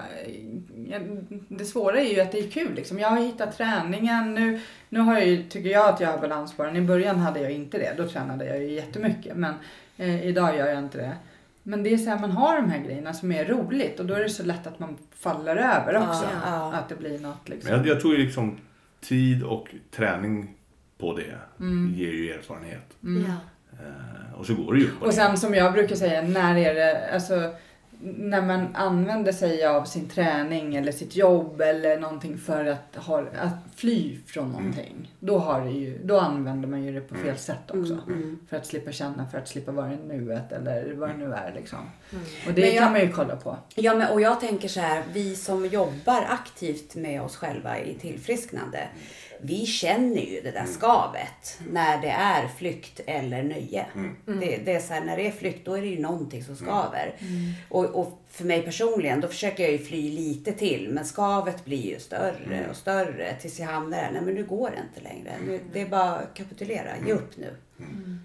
det 1.48 1.64
svåra 1.64 2.00
är 2.00 2.14
ju 2.14 2.20
att 2.20 2.32
det 2.32 2.38
är 2.38 2.50
kul 2.50 2.74
liksom. 2.74 2.98
Jag 2.98 3.08
har 3.08 3.20
hittat 3.20 3.56
träningen. 3.56 4.34
Nu, 4.34 4.60
nu 4.88 5.00
har 5.00 5.14
jag 5.14 5.26
ju, 5.26 5.42
tycker 5.42 5.68
jag 5.70 5.88
att 5.88 6.00
jag 6.00 6.08
har 6.08 6.18
balans 6.18 6.56
på 6.56 6.64
den. 6.64 6.76
I 6.76 6.80
början 6.80 7.16
hade 7.18 7.40
jag 7.40 7.52
inte 7.52 7.78
det. 7.78 7.94
Då 7.96 8.08
tränade 8.08 8.46
jag 8.46 8.58
ju 8.62 8.70
jättemycket. 8.72 9.36
Men 9.36 9.54
eh, 9.96 10.26
idag 10.26 10.56
gör 10.56 10.66
jag 10.66 10.78
inte 10.78 10.98
det. 10.98 11.12
Men 11.62 11.82
det 11.82 11.92
är 11.94 11.98
så 11.98 12.10
här, 12.10 12.18
man 12.18 12.30
har 12.30 12.56
de 12.56 12.70
här 12.70 12.78
grejerna 12.78 13.12
som 13.12 13.32
är 13.32 13.44
roligt 13.44 14.00
och 14.00 14.06
då 14.06 14.14
är 14.14 14.22
det 14.22 14.30
så 14.30 14.42
lätt 14.42 14.66
att 14.66 14.78
man 14.78 14.98
faller 15.16 15.56
över 15.56 15.96
också. 15.96 16.24
Ja, 16.24 16.40
ja. 16.44 16.72
Att 16.72 16.88
det 16.88 16.94
blir 16.96 17.18
något 17.18 17.48
liksom. 17.48 17.70
Men 17.70 17.78
jag, 17.80 17.88
jag 17.88 18.00
tror 18.00 18.14
ju 18.16 18.24
liksom 18.24 18.56
tid 19.00 19.42
och 19.42 19.68
träning 19.90 20.54
på 20.98 21.16
det 21.16 21.34
Mm. 21.64 21.94
ger 21.96 22.12
ju 22.12 22.30
erfarenhet. 22.32 22.86
Ja. 23.00 23.34
Eh, 23.72 24.34
och 24.40 24.46
så 24.46 24.54
går 24.54 24.74
det 24.74 24.80
ju 24.80 24.88
Och 25.00 25.06
det. 25.06 25.12
sen 25.12 25.36
som 25.36 25.54
jag 25.54 25.72
brukar 25.72 25.96
säga, 25.96 26.22
när 26.22 26.56
är 26.58 26.74
det, 26.74 27.10
alltså 27.14 27.54
när 28.02 28.42
man 28.42 28.76
använder 28.76 29.32
sig 29.32 29.64
av 29.64 29.84
sin 29.84 30.08
träning 30.08 30.76
eller 30.76 30.92
sitt 30.92 31.16
jobb 31.16 31.60
eller 31.60 31.98
någonting 32.00 32.38
för 32.38 32.64
att, 32.66 32.96
ha, 32.96 33.20
att 33.20 33.74
fly 33.76 34.18
från 34.26 34.48
någonting. 34.52 35.14
Då, 35.20 35.38
har 35.38 35.64
det 35.64 35.70
ju, 35.70 35.98
då 36.04 36.18
använder 36.20 36.68
man 36.68 36.82
ju 36.82 36.92
det 36.94 37.00
på 37.00 37.14
fel 37.14 37.36
sätt 37.36 37.70
också. 37.70 37.98
För 38.48 38.56
att 38.56 38.66
slippa 38.66 38.92
känna, 38.92 39.26
för 39.28 39.38
att 39.38 39.48
slippa 39.48 39.72
vara 39.72 39.92
i 39.92 39.96
nuet 39.96 40.52
eller 40.52 40.92
vad 40.92 41.08
det 41.10 41.16
nu 41.16 41.32
är 41.34 41.52
liksom. 41.54 41.78
Och 42.46 42.52
det 42.54 42.60
Men 42.60 42.70
jag- 42.74 42.78
kan 42.84 42.92
man 42.92 43.00
ju 43.00 43.12
kolla 43.12 43.36
på. 43.36 43.56
Ja, 43.74 43.94
men, 43.94 44.12
och 44.12 44.20
jag 44.20 44.40
tänker 44.40 44.68
så 44.68 44.80
här, 44.80 45.02
vi 45.12 45.36
som 45.36 45.66
jobbar 45.66 46.24
aktivt 46.28 46.94
med 46.94 47.22
oss 47.22 47.36
själva 47.36 47.78
i 47.78 47.94
tillfrisknande, 47.94 48.78
vi 49.42 49.66
känner 49.66 50.20
ju 50.22 50.40
det 50.40 50.50
där 50.50 50.66
skavet 50.66 51.58
när 51.72 52.02
det 52.02 52.10
är 52.10 52.48
flykt 52.48 53.00
eller 53.06 53.42
nöje. 53.42 53.86
Det, 54.26 54.56
det 54.56 54.72
är 54.72 54.80
så 54.80 54.92
här, 54.92 55.04
när 55.04 55.16
det 55.16 55.26
är 55.26 55.32
flykt 55.32 55.66
då 55.66 55.74
är 55.74 55.80
det 55.82 55.88
ju 55.88 56.00
någonting 56.02 56.44
som 56.44 56.56
skaver. 56.56 57.14
Och, 57.68 57.84
och 57.84 58.22
för 58.28 58.44
mig 58.44 58.62
personligen, 58.62 59.20
då 59.20 59.28
försöker 59.28 59.62
jag 59.62 59.72
ju 59.72 59.78
fly 59.78 60.10
lite 60.10 60.52
till, 60.52 60.88
men 60.92 61.04
skavet 61.04 61.64
blir 61.64 61.86
ju 61.86 61.98
större 62.00 62.66
och 62.70 62.76
större 62.76 63.34
tills 63.40 63.58
jag 63.60 63.66
hamnar 63.66 63.98
där, 63.98 64.10
nej 64.12 64.22
men 64.22 64.34
nu 64.34 64.44
går 64.44 64.70
det 64.70 64.76
inte 64.88 65.08
längre. 65.14 65.32
Nu, 65.46 65.60
det 65.72 65.80
är 65.80 65.88
bara 65.88 66.10
att 66.10 66.34
kapitulera, 66.34 66.88
ge 67.06 67.12
upp 67.12 67.36
nu. 67.36 67.56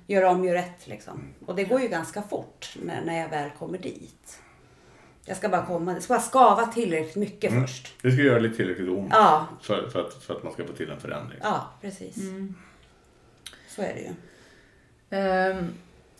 Gör 0.07 0.23
om, 0.23 0.45
gör 0.45 0.53
rätt 0.53 0.87
liksom. 0.87 1.23
Och 1.45 1.55
det 1.55 1.63
går 1.63 1.81
ju 1.81 1.87
ganska 1.87 2.21
fort 2.21 2.75
när, 2.83 3.05
när 3.05 3.19
jag 3.19 3.29
väl 3.29 3.49
kommer 3.59 3.77
dit. 3.77 4.39
Jag 5.27 5.37
ska 5.37 5.49
bara 5.49 5.65
komma, 5.65 5.93
det 5.93 6.01
ska 6.01 6.13
bara 6.13 6.21
skava 6.21 6.65
tillräckligt 6.65 7.15
mycket 7.15 7.53
först. 7.53 7.93
Det 8.01 8.11
ska 8.11 8.21
göra 8.21 8.39
lite 8.39 8.55
tillräckligt 8.55 8.89
ont 8.89 9.09
Ja, 9.11 9.47
för, 9.61 9.89
för, 9.89 10.07
att, 10.07 10.13
för 10.23 10.35
att 10.35 10.43
man 10.43 10.53
ska 10.53 10.67
få 10.67 10.73
till 10.73 10.89
en 10.91 10.99
förändring. 10.99 11.39
ja 11.43 11.69
precis. 11.81 12.15
Så 13.69 13.81
är 13.81 13.93
det 13.93 13.99
ju. 14.01 14.13
Ehm, 15.09 15.73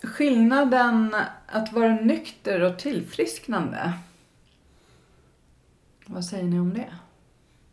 skillnaden 0.04 1.15
att 1.48 1.74
vara 1.74 1.96
nykter 1.96 2.62
och 2.62 2.80
tillfrisknande. 2.80 3.94
Vad 6.06 6.26
säger 6.26 6.44
ni 6.44 6.60
om 6.60 6.74
det? 6.74 6.94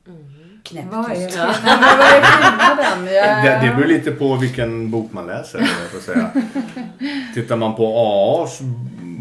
Knäppt 0.05 0.52
Vad 0.71 1.11
är, 1.11 1.15
vad 1.17 1.17
är 1.17 2.23
skillnaden? 2.23 3.15
Jag- 3.15 3.45
Det, 3.45 3.67
det 3.69 3.75
beror 3.77 3.87
lite 3.89 4.11
på 4.13 4.37
vilken 4.37 4.91
bok 4.91 5.13
man 5.13 5.27
läser. 5.27 5.59
jag 5.93 6.03
säga. 6.03 6.31
Tittar 7.35 7.57
man 7.57 7.75
på 7.77 7.87
AAs 7.97 8.61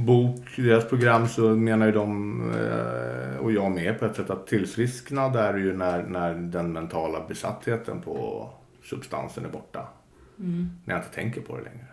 bok, 0.07 0.45
deras 0.57 0.85
program, 0.89 1.27
så 1.27 1.41
menar 1.41 1.85
ju 1.85 1.91
de, 1.91 2.41
eh, 2.51 3.37
och 3.43 3.51
jag 3.51 3.71
med 3.71 3.99
på 3.99 4.05
ett 4.05 4.15
sätt, 4.15 4.29
att 4.29 4.47
tillfrisknad 4.47 5.35
är 5.35 5.53
ju 5.57 5.77
när, 5.77 6.03
när 6.03 6.33
den 6.33 6.73
mentala 6.73 7.19
besattheten 7.27 8.01
på 8.01 8.49
substansen 8.83 9.45
är 9.45 9.49
borta. 9.49 9.87
När 10.85 10.95
jag 10.95 10.97
inte 11.03 11.15
tänker 11.15 11.41
på 11.41 11.57
det 11.57 11.63
längre. 11.63 11.85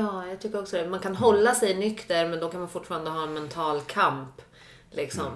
Ja, 0.00 0.26
jag 0.26 0.40
tycker 0.40 0.60
också 0.60 0.76
det. 0.76 0.88
Man 0.88 1.00
kan 1.00 1.16
hålla 1.16 1.54
sig 1.54 1.74
nykter 1.76 2.28
men 2.28 2.40
då 2.40 2.48
kan 2.48 2.60
man 2.60 2.68
fortfarande 2.68 3.10
ha 3.10 3.22
en 3.22 3.34
mental 3.34 3.80
kamp. 3.80 4.42
Liksom. 4.90 5.26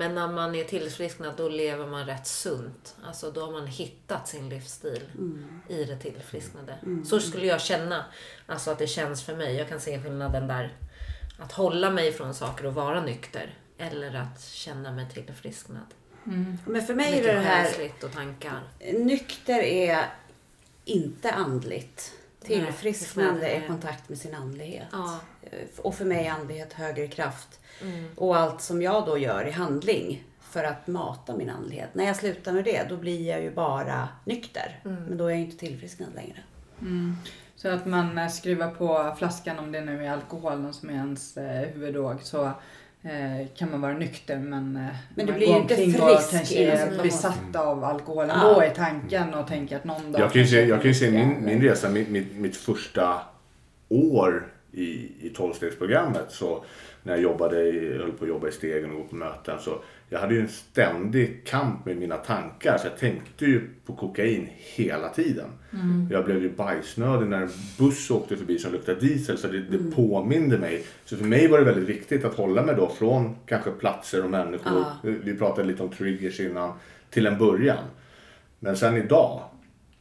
Men 0.00 0.14
när 0.14 0.28
man 0.28 0.54
är 0.54 0.64
tillfrisknad 0.64 1.34
då 1.36 1.48
lever 1.48 1.86
man 1.86 2.06
rätt 2.06 2.26
sunt. 2.26 2.96
Alltså 3.04 3.30
då 3.30 3.40
har 3.44 3.52
man 3.52 3.66
hittat 3.66 4.28
sin 4.28 4.48
livsstil 4.48 5.02
i 5.68 5.84
det 5.84 5.96
tillfrisknade. 5.96 6.78
Så 7.04 7.20
skulle 7.20 7.46
jag 7.46 7.60
känna. 7.60 8.04
Alltså 8.46 8.70
att 8.70 8.78
det 8.78 8.86
känns 8.86 9.22
för 9.22 9.36
mig. 9.36 9.56
Jag 9.56 9.68
kan 9.68 9.80
se 9.80 10.02
skillnaden 10.02 10.46
där. 10.46 10.72
Att 11.38 11.52
hålla 11.52 11.90
mig 11.90 12.12
från 12.12 12.34
saker 12.34 12.66
och 12.66 12.74
vara 12.74 13.00
nykter. 13.00 13.54
Eller 13.78 14.14
att 14.14 14.42
känna 14.42 14.92
mig 14.92 15.06
tillfrisknad. 15.14 15.86
Men 16.66 16.82
för 16.86 16.94
mig 16.94 17.18
är 17.18 17.22
det 17.22 17.38
Mycket 17.38 17.44
här, 17.44 18.06
och 18.06 18.12
tankar. 18.12 18.60
nykter 18.92 19.58
är 19.62 20.06
inte 20.84 21.32
andligt. 21.32 22.12
Tillfrisknande 22.42 23.48
är 23.48 23.66
kontakt 23.66 24.08
med 24.08 24.18
sin 24.18 24.34
andlighet. 24.34 24.88
Ja. 24.92 25.20
Och 25.76 25.94
för 25.94 26.04
mig 26.04 26.26
är 26.26 26.30
andlighet 26.30 26.72
högre 26.72 27.08
kraft. 27.08 27.59
Mm. 27.82 28.04
Och 28.16 28.36
allt 28.36 28.60
som 28.60 28.82
jag 28.82 29.06
då 29.06 29.18
gör 29.18 29.48
i 29.48 29.50
handling 29.50 30.24
för 30.40 30.64
att 30.64 30.86
mata 30.86 31.36
min 31.36 31.50
andlighet. 31.50 31.88
När 31.92 32.04
jag 32.04 32.16
slutar 32.16 32.52
med 32.52 32.64
det, 32.64 32.86
då 32.88 32.96
blir 32.96 33.28
jag 33.28 33.42
ju 33.42 33.50
bara 33.50 34.08
nykter. 34.24 34.80
Mm. 34.84 35.04
Men 35.04 35.18
då 35.18 35.26
är 35.26 35.30
jag 35.30 35.40
inte 35.40 35.56
tillfrisknad 35.56 36.08
längre. 36.14 36.36
Så 37.56 37.68
att 37.68 37.86
man 37.86 38.18
eh, 38.18 38.28
skruvar 38.28 38.70
på 38.70 39.14
flaskan 39.18 39.58
om 39.58 39.72
det 39.72 39.80
nu 39.80 40.04
är 40.06 40.10
alkoholen 40.10 40.72
som 40.72 40.88
är 40.88 40.94
ens 40.94 41.36
eh, 41.36 41.68
huvuddrog 41.68 42.22
så 42.22 42.44
eh, 43.02 43.48
kan 43.56 43.70
man 43.70 43.80
vara 43.80 43.92
nykter 43.92 44.38
men, 44.38 44.76
eh, 44.76 44.96
Men 45.14 45.26
du 45.26 45.32
blir 45.32 45.46
ju 45.46 45.56
inte 45.56 45.74
omkring 45.74 46.02
och 46.02 46.10
frisk 46.10 46.30
kanske 46.30 46.64
är 46.64 47.02
besatt 47.02 47.56
av 47.56 47.84
alkoholen 47.84 48.30
Ja. 48.42 48.54
då 48.54 48.64
i 48.64 48.70
tanken 48.70 49.34
och 49.34 49.46
tänker 49.46 49.76
att 49.76 49.84
någon 49.84 50.12
dag 50.12 50.20
Jag 50.20 50.32
kan 50.32 50.42
ju 50.42 50.48
se, 50.48 50.64
jag 50.64 50.82
kan 50.82 50.94
se 50.94 51.10
min, 51.10 51.44
min 51.44 51.62
resa, 51.62 51.88
mitt, 51.88 52.08
mitt, 52.08 52.36
mitt 52.36 52.56
första 52.56 53.20
år 53.88 54.46
i, 54.72 55.10
i 55.20 55.32
tolvstegsprogrammet. 55.34 56.26
Så 56.28 56.64
när 57.02 57.12
jag 57.12 57.22
jobbade 57.22 57.62
i, 57.62 57.98
höll 57.98 58.12
på 58.12 58.24
att 58.24 58.28
jobba 58.28 58.48
i 58.48 58.52
stegen 58.52 58.90
och 58.90 58.96
gå 58.96 59.04
på 59.04 59.14
möten. 59.14 59.58
Så 59.60 59.78
jag 60.08 60.20
hade 60.20 60.34
ju 60.34 60.40
en 60.40 60.48
ständig 60.48 61.46
kamp 61.46 61.86
med 61.86 61.96
mina 61.96 62.16
tankar. 62.16 62.78
Så 62.78 62.86
jag 62.86 62.98
tänkte 62.98 63.44
ju 63.44 63.68
på 63.86 63.92
kokain 63.94 64.48
hela 64.56 65.08
tiden. 65.08 65.48
Jag 66.10 66.24
blev 66.24 66.42
ju 66.42 66.50
bajsnödig 66.50 67.28
när 67.28 67.42
en 67.42 67.50
buss 67.78 68.10
åkte 68.10 68.36
förbi 68.36 68.58
som 68.58 68.72
luktade 68.72 69.00
diesel. 69.00 69.38
Så 69.38 69.48
det, 69.48 69.60
det 69.60 69.96
påminde 69.96 70.58
mig. 70.58 70.84
Så 71.04 71.16
för 71.16 71.24
mig 71.24 71.48
var 71.48 71.58
det 71.58 71.64
väldigt 71.64 71.88
viktigt 71.88 72.24
att 72.24 72.34
hålla 72.34 72.62
mig 72.62 72.74
då 72.74 72.88
från 72.88 73.36
kanske 73.46 73.70
platser 73.70 74.24
och 74.24 74.30
människor. 74.30 74.84
Vi 75.02 75.34
pratade 75.34 75.68
lite 75.68 75.82
om 75.82 75.88
triggers 75.90 76.40
innan. 76.40 76.72
Till 77.10 77.26
en 77.26 77.38
början. 77.38 77.84
Men 78.58 78.76
sen 78.76 78.96
idag 78.96 79.49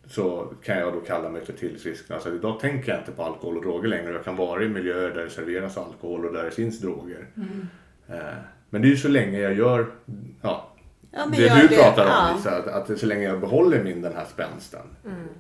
så 0.10 0.54
kan 0.64 0.78
jag 0.78 0.94
då 0.94 1.00
kalla 1.00 1.30
mig 1.30 1.46
för 1.46 1.54
tillfrisknad. 1.54 2.22
Så 2.22 2.36
idag 2.36 2.60
tänker 2.60 2.92
jag 2.92 3.02
inte 3.02 3.12
på 3.12 3.24
alkohol 3.24 3.58
och 3.58 3.64
droger 3.64 3.90
längre. 3.90 4.14
Jag 4.14 4.24
kan 4.24 4.36
vara 4.36 4.64
i 4.64 4.70
miljöer 4.70 5.10
där 5.10 5.24
det 5.24 5.30
serveras 5.30 5.78
alkohol 5.78 6.26
och 6.26 6.34
där 6.34 6.44
det 6.44 6.52
finns 6.52 6.80
droger. 6.80 7.28
Eh, 8.08 8.16
Men 8.70 8.82
det 8.82 8.88
är 8.88 8.90
ju 8.90 8.98
så 8.98 9.08
länge 9.08 9.40
jag 9.40 9.54
gör 9.54 9.92
ja, 10.42 10.66
Ja, 11.12 11.26
det 11.32 11.38
gör 11.38 11.56
du 11.56 11.68
det, 11.68 11.76
pratar 11.76 12.06
om 12.06 12.12
ja. 12.12 12.34
Lisa. 12.36 12.58
Att, 12.58 12.90
att 12.90 13.00
så 13.00 13.06
länge 13.06 13.24
jag 13.24 13.40
behåller 13.40 13.84
min 13.84 14.02
den 14.02 14.14
här 14.14 14.26
spänsten. 14.26 14.88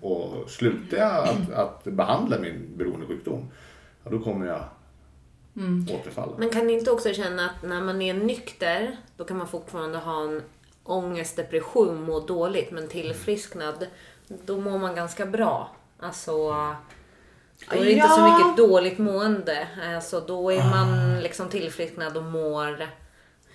Och 0.01 0.49
slutar 0.49 0.97
jag 0.97 1.27
att, 1.27 1.51
att 1.51 1.83
behandla 1.83 2.39
min 2.39 2.77
beroendesjukdom. 2.77 3.51
Ja, 4.03 4.11
då 4.11 4.19
kommer 4.19 4.47
jag 4.47 4.63
återfalla. 5.99 6.31
Men 6.37 6.49
kan 6.49 6.67
ni 6.67 6.73
inte 6.73 6.91
också 6.91 7.13
känna 7.13 7.45
att 7.45 7.63
när 7.63 7.81
man 7.81 8.01
är 8.01 8.13
nykter, 8.13 8.97
då 9.17 9.23
kan 9.23 9.37
man 9.37 9.47
fortfarande 9.47 9.97
ha 9.97 10.23
en 10.23 10.41
ångest, 10.83 11.35
depression, 11.35 12.01
må 12.03 12.19
dåligt. 12.19 12.71
Men 12.71 12.87
tillfrisknad, 12.87 13.87
då 14.45 14.57
mår 14.57 14.77
man 14.77 14.95
ganska 14.95 15.25
bra. 15.25 15.69
Alltså, 15.99 16.33
då 17.69 17.75
är 17.77 17.85
det 17.85 17.91
inte 17.91 18.07
så 18.07 18.19
Ja. 18.21 18.37
mycket 18.37 18.57
dåligt 18.57 18.97
mående. 18.97 19.67
Alltså, 19.95 20.19
då 20.19 20.51
är 20.51 20.63
man 20.63 21.19
liksom 21.19 21.49
tillfrisknad 21.49 22.17
och 22.17 22.23
mår 22.23 22.87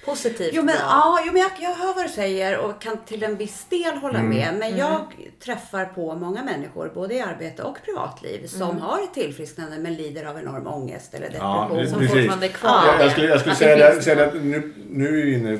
positivt 0.04 0.50
Jo 0.52 0.62
men, 0.62 0.66
bra. 0.76 0.84
ja, 0.88 1.18
jo, 1.26 1.32
men 1.32 1.42
jag, 1.42 1.50
jag 1.60 1.74
hör 1.74 1.94
vad 1.94 2.04
du 2.04 2.08
säger 2.08 2.58
och 2.58 2.80
kan 2.80 2.96
till 3.04 3.22
en 3.22 3.36
viss 3.36 3.64
del 3.68 3.96
hålla 3.96 4.18
Mm. 4.18 4.30
med. 4.30 4.54
Men 4.58 4.76
jag 4.78 5.00
träffar 5.44 5.84
på 5.84 6.14
många 6.14 6.42
människor, 6.44 6.90
både 6.94 7.14
i 7.14 7.20
arbete 7.20 7.62
och 7.62 7.76
privatliv, 7.84 8.46
som 8.46 8.78
har 8.78 9.02
ett 9.02 9.14
tillfrisknande 9.14 9.78
men 9.78 9.94
lider 9.94 10.24
av 10.24 10.38
enorm 10.38 10.66
ångest 10.66 11.14
eller 11.14 11.30
Ja, 11.38 11.68
depression. 11.70 11.90
Som 11.90 11.98
precis. 11.98 12.16
fortfarande 12.16 12.46
är 12.46 12.50
kvar. 12.50 12.82
Jag, 12.86 13.00
jag 13.04 13.12
skulle, 13.12 13.26
jag 13.28 13.40
skulle 13.40 13.54
säga, 13.56 13.94
det, 13.94 14.02
säga 14.02 14.26
att 14.26 14.34
nu, 14.34 14.72
nu 14.90 15.08
är 15.20 15.24
vi 15.26 15.34
inne 15.34 15.58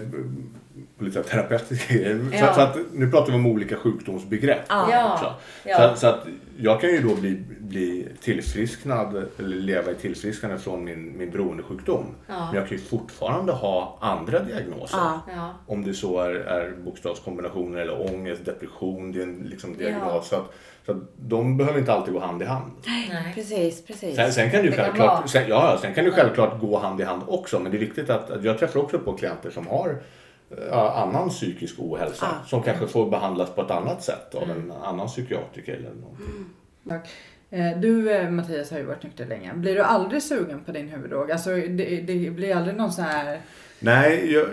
på 0.99 1.05
lite 1.05 1.23
terapeutiska 1.23 1.95
grejer. 1.95 2.27
Ja. 2.33 2.49
Så, 2.49 2.55
så 2.55 2.61
att 2.61 2.77
nu 2.93 3.11
pratar 3.11 3.33
vi 3.33 3.39
om 3.39 3.47
olika 3.47 3.77
sjukdomsbegrepp 3.77 4.65
Ja. 4.69 5.13
också. 5.15 5.35
Ja. 5.65 5.91
Så, 5.95 6.01
så 6.01 6.07
att 6.07 6.27
jag 6.59 6.81
kan 6.81 6.91
ju 6.91 7.03
då 7.03 7.15
bli, 7.15 7.43
bli 7.61 8.09
tillfrisknad 8.21 9.25
eller 9.39 9.57
leva 9.57 9.91
i 9.91 9.95
tillfrisknande 9.95 10.59
från 10.59 10.85
min, 10.85 11.19
min 11.19 11.31
beroendesjukdom. 11.31 12.07
Ja. 12.27 12.47
Men 12.47 12.55
jag 12.55 12.69
kan 12.69 12.79
ju 12.79 12.85
fortfarande 12.85 13.53
ha 13.53 13.99
andra 14.01 14.39
diagnoser. 14.39 14.99
Ja. 14.99 15.21
Ja. 15.37 15.55
Om 15.67 15.85
det 15.85 15.95
så 15.95 16.21
är, 16.21 16.31
är 16.35 16.71
bokstavskombinationer 16.85 17.79
eller 17.79 18.15
ångest, 18.15 18.45
depression, 18.45 19.13
det 19.13 19.19
är 19.19 19.23
en 19.23 19.47
liksom 19.51 19.77
diagnos. 19.77 20.29
Så, 20.29 20.37
att, 20.37 20.55
så 20.87 20.93
att 20.93 20.99
de 21.17 21.57
behöver 21.57 21.79
inte 21.79 21.93
alltid 21.93 22.15
gå 22.15 22.21
hand 22.21 22.43
i 22.43 22.45
hand. 22.45 22.73
Nej. 22.87 23.33
Precis, 23.35 23.87
precis. 23.87 24.17
Sen, 24.17 24.33
sen 24.33 24.51
kan 24.51 24.63
kan 24.63 24.73
självklart, 24.73 25.31
sen, 25.31 25.43
ja, 25.49 25.71
ja, 25.73 25.79
sen 25.83 25.95
kan 25.95 26.05
det 26.05 26.11
självklart 26.11 26.61
gå 26.61 26.79
hand 26.79 27.01
i 27.01 27.05
hand 27.05 27.23
också. 27.27 27.61
Men 27.61 27.73
det 27.73 27.79
är 27.79 27.81
viktigt 27.81 28.11
att, 28.11 28.31
att 28.31 28.45
jag 28.45 28.59
träffar 28.59 28.81
också 28.81 28.99
på 28.99 29.13
klienter 29.13 29.51
som 29.51 29.67
har 29.67 29.97
annan 30.73 31.29
psykisk 31.29 31.75
ohälsa. 31.79 32.27
Ah. 32.27 32.47
Som 32.47 32.63
kanske 32.63 32.87
får 32.87 33.11
behandlas 33.11 33.55
på 33.55 33.63
ett 33.63 33.71
annat 33.71 34.03
sätt 34.03 34.35
av 34.35 34.43
Mm. 34.43 34.57
en 34.71 34.73
annan 34.73 35.07
psykiatriker 35.07 35.73
eller 35.75 35.91
någonting. 36.01 36.45
Tack. 36.89 37.09
Eh, 37.51 37.79
Du 37.81 38.11
eh, 38.13 38.31
Mattias 38.31 38.71
har 38.71 38.79
ju 38.79 38.85
varit 38.85 39.03
nykter 39.03 39.27
länge. 39.27 39.55
Blir 39.55 39.75
du 39.75 39.81
aldrig 39.83 40.23
sugen 40.23 40.65
på 40.65 40.73
din 40.73 40.89
huvuddrog? 40.89 41.31
Alltså 41.31 41.51
det, 41.51 42.01
det 42.01 42.31
blir 42.31 42.57
aldrig 42.57 42.77
någon 42.77 42.93
sån 42.93 43.05
här... 43.05 43.41
Nej, 43.81 44.33
jag, 44.33 44.47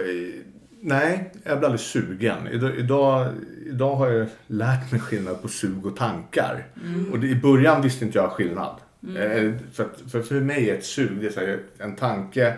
nej, 0.81 1.31
jag 1.43 1.57
blir 1.59 1.65
aldrig 1.65 1.79
sugen. 1.79 2.47
Idag, 2.51 3.27
idag, 3.65 3.95
har 3.95 4.09
jag 4.09 4.27
lärt 4.47 4.91
mig 4.91 5.01
skillnad 5.01 5.41
på 5.41 5.47
sug 5.47 5.85
och 5.85 5.95
tankar. 5.97 6.63
Och 7.11 7.19
det, 7.19 7.27
i 7.27 7.35
början 7.35 7.81
visste 7.81 8.05
inte 8.05 8.17
jag 8.17 8.31
skillnad. 8.31 8.75
Eh, 9.17 9.51
För, 9.73 9.83
att, 9.83 10.11
för, 10.11 10.21
för 10.21 10.35
mig 10.35 10.69
är 10.69 10.75
ett 10.77 10.85
sug, 10.85 11.17
det 11.21 11.27
är 11.27 11.31
så 11.31 11.39
här, 11.39 11.59
en 11.79 11.95
tanke 11.95 12.53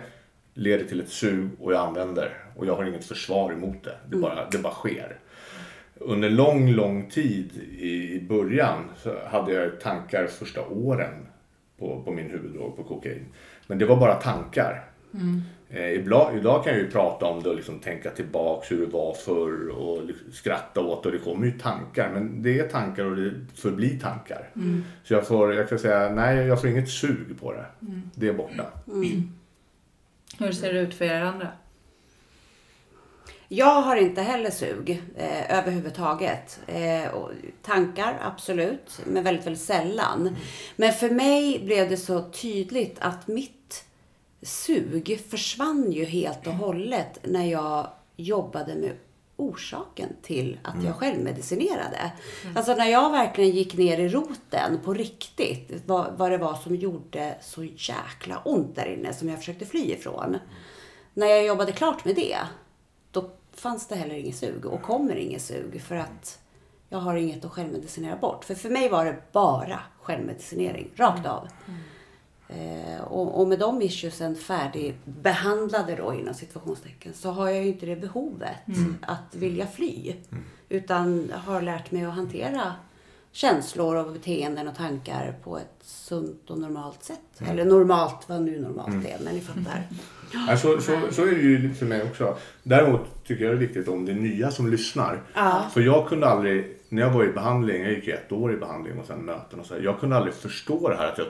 leder 0.54 0.84
till 0.84 1.00
ett 1.00 1.08
sug 1.08 1.48
och 1.60 1.72
jag 1.72 1.86
använder. 1.86 2.43
Och 2.56 2.66
jag 2.66 2.76
har 2.76 2.84
inget 2.84 3.04
försvar 3.04 3.52
emot 3.52 3.84
det. 3.84 3.96
Det 4.08 4.16
bara, 4.16 4.48
det 4.50 4.58
bara 4.58 4.72
sker. 4.72 5.18
Under 5.94 6.30
lång, 6.30 6.70
lång 6.70 7.10
tid 7.10 7.50
i, 7.78 8.14
i 8.14 8.20
början 8.20 8.90
så 8.96 9.14
hade 9.26 9.52
jag 9.52 9.80
tankar 9.80 10.26
första 10.26 10.66
åren 10.66 11.26
på, 11.78 12.02
på 12.02 12.10
min 12.10 12.30
huvuddrog, 12.30 12.76
på 12.76 12.84
kokain. 12.84 13.26
Men 13.66 13.78
det 13.78 13.86
var 13.86 13.96
bara 13.96 14.14
tankar. 14.14 14.84
Eh, 15.68 15.92
ibland, 15.92 16.38
idag 16.38 16.64
kan 16.64 16.72
jag 16.72 16.82
ju 16.82 16.90
prata 16.90 17.26
om 17.26 17.42
det 17.42 17.48
och 17.48 17.56
liksom 17.56 17.78
tänka 17.78 18.10
tillbaks 18.10 18.72
hur 18.72 18.80
det 18.80 18.92
var 18.92 19.14
förr 19.14 19.68
och 19.68 20.04
liksom 20.04 20.32
skratta 20.32 20.80
åt 20.80 21.02
det 21.02 21.08
och 21.08 21.12
det 21.12 21.18
kommer 21.18 21.46
ju 21.46 21.58
tankar. 21.58 22.10
Men 22.12 22.42
det 22.42 22.58
är 22.58 22.68
tankar 22.68 23.04
och 23.04 23.16
det 23.16 23.32
förblir 23.54 23.98
tankar. 23.98 24.50
Så 25.04 25.14
jag 25.14 25.26
får, 25.26 25.54
jag 25.54 25.68
kan 25.68 25.78
säga, 25.78 26.10
nej 26.14 26.36
jag 26.46 26.60
får 26.60 26.70
inget 26.70 26.88
sug 26.88 27.40
på 27.40 27.52
det. 27.52 27.66
Det 28.14 28.28
är 28.28 28.32
borta. 28.32 28.66
Hur 30.38 30.52
ser 30.52 30.72
det 30.72 30.80
ut 30.80 30.94
för 30.94 31.04
er 31.04 31.20
andra? 31.20 31.48
Jag 33.48 33.82
har 33.82 33.96
inte 33.96 34.22
heller 34.22 34.50
sug 34.50 35.02
eh, 35.16 35.58
överhuvudtaget. 35.58 36.60
Eh, 36.66 37.10
tankar, 37.62 38.18
absolut, 38.22 39.00
men 39.04 39.24
väldigt, 39.24 39.46
väldigt 39.46 39.62
sällan. 39.62 40.36
Men 40.76 40.92
för 40.92 41.10
mig 41.10 41.58
blev 41.64 41.90
det 41.90 41.96
så 41.96 42.30
tydligt 42.30 42.96
att 43.00 43.28
mitt 43.28 43.84
sug 44.42 45.20
försvann 45.30 45.92
ju 45.92 46.04
helt 46.04 46.46
och 46.46 46.52
hållet 46.52 47.18
när 47.22 47.44
jag 47.44 47.88
jobbade 48.16 48.74
med 48.74 48.92
orsaken 49.36 50.08
till 50.22 50.58
att 50.62 50.84
jag 50.84 50.94
självmedicinerade. 50.94 52.12
Alltså 52.56 52.74
när 52.74 52.86
jag 52.86 53.10
verkligen 53.10 53.50
gick 53.50 53.76
ner 53.76 53.98
i 53.98 54.08
roten 54.08 54.78
på 54.84 54.94
riktigt, 54.94 55.82
vad, 55.86 56.18
vad 56.18 56.30
det 56.30 56.38
var 56.38 56.54
som 56.54 56.76
gjorde 56.76 57.34
så 57.42 57.64
jäkla 57.64 58.38
ont 58.44 58.74
där 58.74 58.86
inne 58.86 59.14
som 59.14 59.28
jag 59.28 59.38
försökte 59.38 59.66
fly 59.66 59.92
ifrån. 59.92 60.38
När 61.14 61.26
jag 61.26 61.46
jobbade 61.46 61.72
klart 61.72 62.04
med 62.04 62.14
det, 62.14 62.38
då 63.14 63.30
fanns 63.52 63.86
det 63.86 63.94
heller 63.94 64.14
inget 64.14 64.36
sug 64.36 64.66
och 64.66 64.82
kommer 64.82 65.16
inget 65.16 65.42
sug 65.42 65.82
för 65.82 65.96
att 65.96 66.38
jag 66.88 66.98
har 66.98 67.14
inget 67.14 67.44
att 67.44 67.52
självmedicinera 67.52 68.16
bort. 68.16 68.44
För 68.44 68.54
för 68.54 68.70
mig 68.70 68.88
var 68.88 69.04
det 69.04 69.16
bara 69.32 69.80
självmedicinering, 70.02 70.90
rakt 70.96 71.26
av. 71.26 71.48
Eh, 72.48 73.00
och, 73.00 73.40
och 73.40 73.48
med 73.48 73.58
de 73.58 73.82
issuesen 73.82 74.36
färdigbehandlade 74.36 75.94
då 75.96 76.14
inom 76.14 76.34
situationstecken 76.34 77.14
så 77.14 77.30
har 77.30 77.48
jag 77.48 77.62
ju 77.62 77.68
inte 77.68 77.86
det 77.86 77.96
behovet 77.96 78.56
att 79.00 79.34
vilja 79.34 79.66
fly. 79.66 80.14
Utan 80.68 81.32
har 81.44 81.62
lärt 81.62 81.90
mig 81.90 82.04
att 82.04 82.14
hantera 82.14 82.72
känslor 83.34 83.96
och 83.96 84.12
beteenden 84.12 84.68
och 84.68 84.74
tankar 84.74 85.34
på 85.44 85.58
ett 85.58 85.76
sunt 85.80 86.50
och 86.50 86.58
normalt 86.58 87.04
sätt. 87.04 87.18
Eller 87.48 87.64
normalt, 87.64 88.28
vad 88.28 88.42
nu 88.42 88.60
normalt 88.60 89.06
är, 89.06 89.24
men 89.24 89.34
ni 89.34 89.40
fattar. 89.40 89.82
Ja, 90.48 90.56
så, 90.56 90.80
så, 90.80 91.00
så 91.10 91.22
är 91.22 91.26
det 91.26 91.40
ju 91.40 91.74
för 91.74 91.86
mig 91.86 92.02
också. 92.02 92.36
Däremot 92.62 93.00
tycker 93.26 93.44
jag 93.44 93.52
det 93.52 93.56
är 93.56 93.66
viktigt 93.66 93.88
om 93.88 94.06
det 94.06 94.12
är 94.12 94.16
nya 94.16 94.50
som 94.50 94.70
lyssnar. 94.70 95.22
Ja. 95.34 95.70
För 95.72 95.80
jag 95.80 96.08
kunde 96.08 96.26
aldrig, 96.26 96.76
när 96.88 97.02
jag 97.02 97.10
var 97.10 97.24
i 97.24 97.32
behandling, 97.32 97.82
jag 97.82 97.92
gick 97.92 98.08
ett 98.08 98.32
år 98.32 98.52
i 98.54 98.56
behandling 98.56 98.98
och 98.98 99.06
sen 99.06 99.24
möten 99.24 99.60
och 99.60 99.66
så 99.66 99.74
här, 99.74 99.80
Jag 99.80 100.00
kunde 100.00 100.16
aldrig 100.16 100.34
förstå 100.34 100.88
det 100.88 100.96
här 100.96 101.06
att 101.06 101.18
jag 101.18 101.26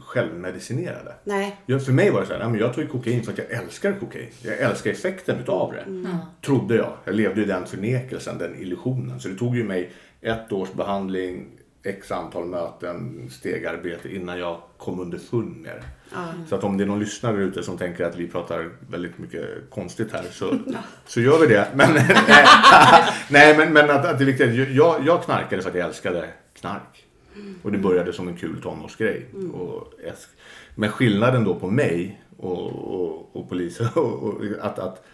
självmedicinerade. 0.00 1.14
Nej. 1.24 1.56
Jag, 1.66 1.84
för 1.84 1.92
mig 1.92 2.10
var 2.10 2.20
det 2.20 2.26
så 2.26 2.34
här, 2.34 2.56
jag 2.56 2.74
tog 2.74 2.90
kokain 2.90 3.22
för 3.22 3.32
att 3.32 3.38
jag 3.38 3.50
älskar 3.50 3.92
kokain. 4.00 4.28
Jag 4.42 4.58
älskar 4.58 4.90
effekten 4.90 5.38
utav 5.38 5.72
det. 5.72 5.84
Trodde 6.46 6.76
jag. 6.76 6.92
Jag 7.04 7.14
levde 7.14 7.42
i 7.42 7.44
den 7.44 7.66
förnekelsen, 7.66 8.38
den 8.38 8.62
illusionen. 8.62 9.20
Så 9.20 9.28
det 9.28 9.34
tog 9.34 9.56
ju 9.56 9.64
mig 9.64 9.90
ett 10.20 10.52
års 10.52 10.72
behandling, 10.72 11.46
x 11.82 12.12
antal 12.12 12.46
möten, 12.46 13.28
stegarbete 13.30 14.14
innan 14.14 14.38
jag 14.38 14.60
kom 14.76 15.00
underfund 15.00 15.56
med 15.56 15.72
det. 15.76 15.84
Så 16.48 16.54
att 16.54 16.64
om 16.64 16.78
det 16.78 16.84
är 16.84 16.86
någon 16.86 16.98
lyssnare 16.98 17.42
ute 17.42 17.62
som 17.62 17.78
tänker 17.78 18.04
att 18.04 18.16
vi 18.16 18.28
pratar 18.28 18.70
väldigt 18.90 19.18
mycket 19.18 19.70
konstigt 19.70 20.12
här 20.12 20.24
så, 20.32 20.58
så 21.06 21.20
gör 21.20 21.38
vi 21.40 21.46
det. 21.46 21.68
Men, 21.74 21.92
nej, 23.30 23.56
men, 23.58 23.72
men 23.72 23.90
att, 23.90 24.06
att 24.06 24.18
det 24.18 24.24
är 24.24 24.26
viktigt. 24.26 24.74
Jag, 24.76 25.06
jag 25.06 25.24
knarkade 25.24 25.62
för 25.62 25.70
att 25.70 25.76
jag 25.76 25.88
älskade 25.88 26.28
knark. 26.60 27.05
Och 27.62 27.72
det 27.72 27.78
började 27.78 28.12
som 28.12 28.28
en 28.28 28.36
kul 28.36 28.62
tonårsgrej. 28.62 29.26
Och 29.52 29.92
äsk- 30.04 30.36
men 30.74 30.90
skillnaden 30.90 31.44
då 31.44 31.54
på 31.54 31.70
mig 31.70 32.22
och, 32.36 32.66
och, 32.94 33.36
och 33.36 33.48
polisen 33.48 33.88
och, 33.94 34.22
och 34.22 34.42
att, 34.60 34.78
att 34.78 35.04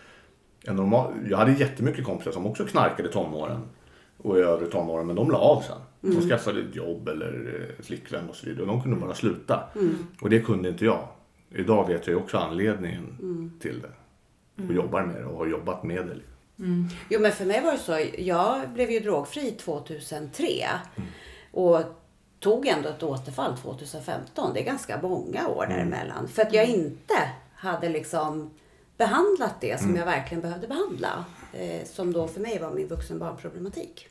en 0.65 0.77
normal, 0.77 1.13
jag 1.31 1.39
hade 1.39 1.53
jättemycket 1.53 2.05
kompisar 2.05 2.33
som 2.33 2.47
också 2.47 2.65
knarkade 2.65 3.09
i 3.09 3.13
tonåren 3.13 3.61
och 4.19 4.39
i 4.39 4.41
övre 4.41 4.67
tonåren 4.67 5.07
men 5.07 5.17
de 5.17 5.31
la 5.31 5.39
av 5.39 5.61
sen. 5.61 5.79
De 6.01 6.29
skaffade 6.29 6.61
ett 6.61 6.77
jobb 6.77 7.09
eller 7.09 7.55
eh, 7.79 7.85
flickvän 7.85 8.29
och 8.29 8.37
så 8.37 8.47
vidare. 8.47 8.67
De 8.67 8.83
kunde 8.83 8.97
bara 8.97 9.15
sluta. 9.15 9.61
Och 10.21 10.31
det 10.31 10.41
kunde 10.41 10.69
inte 10.69 10.85
jag. 10.85 11.09
Idag 11.55 11.89
vet 11.89 12.07
jag 12.07 12.17
också 12.19 12.39
anledningen 12.39 13.07
till 13.61 13.81
det. 13.81 13.93
Och 14.69 14.75
jobbar 14.75 15.03
med 15.03 15.17
det 15.17 15.25
och 15.25 15.39
har 15.39 15.47
jobbat 15.47 15.83
med 15.85 16.07
det. 16.07 16.17
Jo 17.11 17.21
men 17.21 17.33
för 17.33 17.45
mig 17.45 17.63
var 17.65 17.73
det 17.73 17.79
så, 17.79 18.01
jag 18.19 18.69
blev 18.75 18.91
ju 18.91 19.01
drogfri 19.01 19.51
2003. 19.51 20.47
Och 21.51 21.81
tog 22.43 22.67
ändå 22.67 22.89
ett 22.89 23.03
återfall 23.03 23.57
2015. 23.57 24.51
Det 24.55 24.61
är 24.61 24.65
ganska 24.65 24.99
många 25.03 25.49
år 25.49 25.67
däremellan. 25.67 26.29
För 26.29 26.43
att 26.43 26.53
jag 26.55 26.67
inte 26.67 27.15
hade 27.55 27.89
liksom 27.89 28.51
behandlat 28.97 29.55
det 29.61 29.81
som 29.81 29.97
jag 29.97 30.05
verkligen 30.07 30.41
behövde 30.41 30.69
behandla. 30.69 31.25
Eh, 31.53 31.85
som 31.87 32.13
då 32.13 32.29
för 32.29 32.41
mig 32.41 32.59
var 32.59 32.71
min 32.71 32.89
vuxenbarnproblematik. 32.89 34.09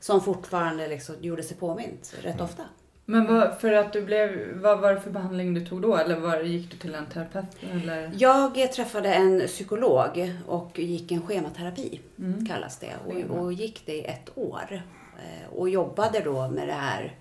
Som 0.00 0.20
fortfarande 0.20 0.88
liksom 0.88 1.14
gjorde 1.20 1.42
sig 1.42 1.56
påmint 1.56 2.14
rätt 2.22 2.40
ofta. 2.40 2.62
Men 3.04 3.26
vad, 3.34 3.60
för 3.60 3.72
att 3.72 3.92
du 3.92 4.02
blev, 4.02 4.58
vad 4.60 4.80
var 4.80 4.94
det 4.94 5.00
för 5.00 5.10
behandling 5.10 5.54
du 5.54 5.66
tog 5.66 5.82
då? 5.82 5.96
Eller 5.96 6.20
var, 6.20 6.40
gick 6.40 6.70
du 6.70 6.76
till 6.76 6.94
en 6.94 7.06
terapeut? 7.06 7.46
Eller? 7.72 8.12
Jag 8.16 8.72
träffade 8.72 9.14
en 9.14 9.46
psykolog 9.46 10.32
och 10.46 10.78
gick 10.78 11.12
en 11.12 11.22
schematerapi, 11.26 12.00
kallas 12.48 12.78
det. 12.78 12.92
Och, 13.06 13.38
och 13.38 13.52
gick 13.52 13.86
det 13.86 13.92
i 13.94 14.04
ett 14.04 14.30
år. 14.34 14.82
Eh, 15.18 15.52
Och 15.54 15.68
jobbade 15.68 16.20
då 16.20 16.48
med 16.48 16.68
det 16.68 16.74
här 16.74 17.16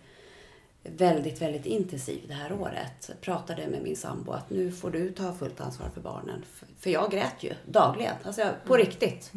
väldigt, 0.84 1.42
väldigt 1.42 1.66
intensivt 1.66 2.28
det 2.28 2.34
här 2.34 2.54
året. 2.54 3.12
Pratade 3.22 3.68
med 3.68 3.82
min 3.84 3.96
sambo 3.96 4.32
att 4.32 4.50
nu 4.50 4.72
får 4.72 4.90
du 4.92 5.12
ta 5.12 5.34
fullt 5.34 5.62
ansvar 5.62 5.88
för 5.94 6.02
barnen. 6.02 6.46
För- 6.80 6.90
jag 6.90 7.12
grät 7.12 7.36
ju 7.44 7.54
dagligen, 7.66 8.14
alltså 8.24 8.42
jag- 8.42 8.64
på 8.66 8.76
riktigt. 8.78 9.32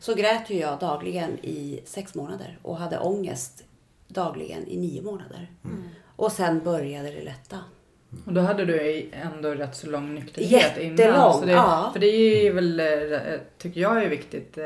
Så 0.00 0.14
grät 0.14 0.50
ju 0.50 0.54
jag 0.58 0.78
dagligen 0.78 1.38
i 1.42 1.80
sex 1.84 2.14
månader 2.14 2.58
och 2.62 2.76
hade 2.76 2.98
ångest 2.98 3.64
dagligen 4.08 4.66
i 4.68 4.76
nio 4.76 5.02
månader. 5.02 5.50
Och 6.16 6.32
sen 6.32 6.60
började 6.64 7.10
det 7.10 7.24
lätta. 7.24 7.58
Och 8.26 8.32
då 8.32 8.40
hade 8.40 8.64
du 8.64 9.08
ändå 9.12 9.48
rätt 9.54 9.76
så 9.76 9.86
lång 9.90 10.14
nykterhet 10.14 10.50
Jättelång, 10.50 10.92
innan. 11.08 11.40
Så 11.40 11.44
det, 11.46 11.52
ja. 11.52 11.90
För 11.92 12.00
det 12.00 12.06
är 12.06 12.42
ju 12.44 12.52
väl, 12.52 12.80
eh, 12.80 13.18
tycker 13.58 13.80
jag 13.80 14.02
är 14.04 14.08
viktigt. 14.08 14.58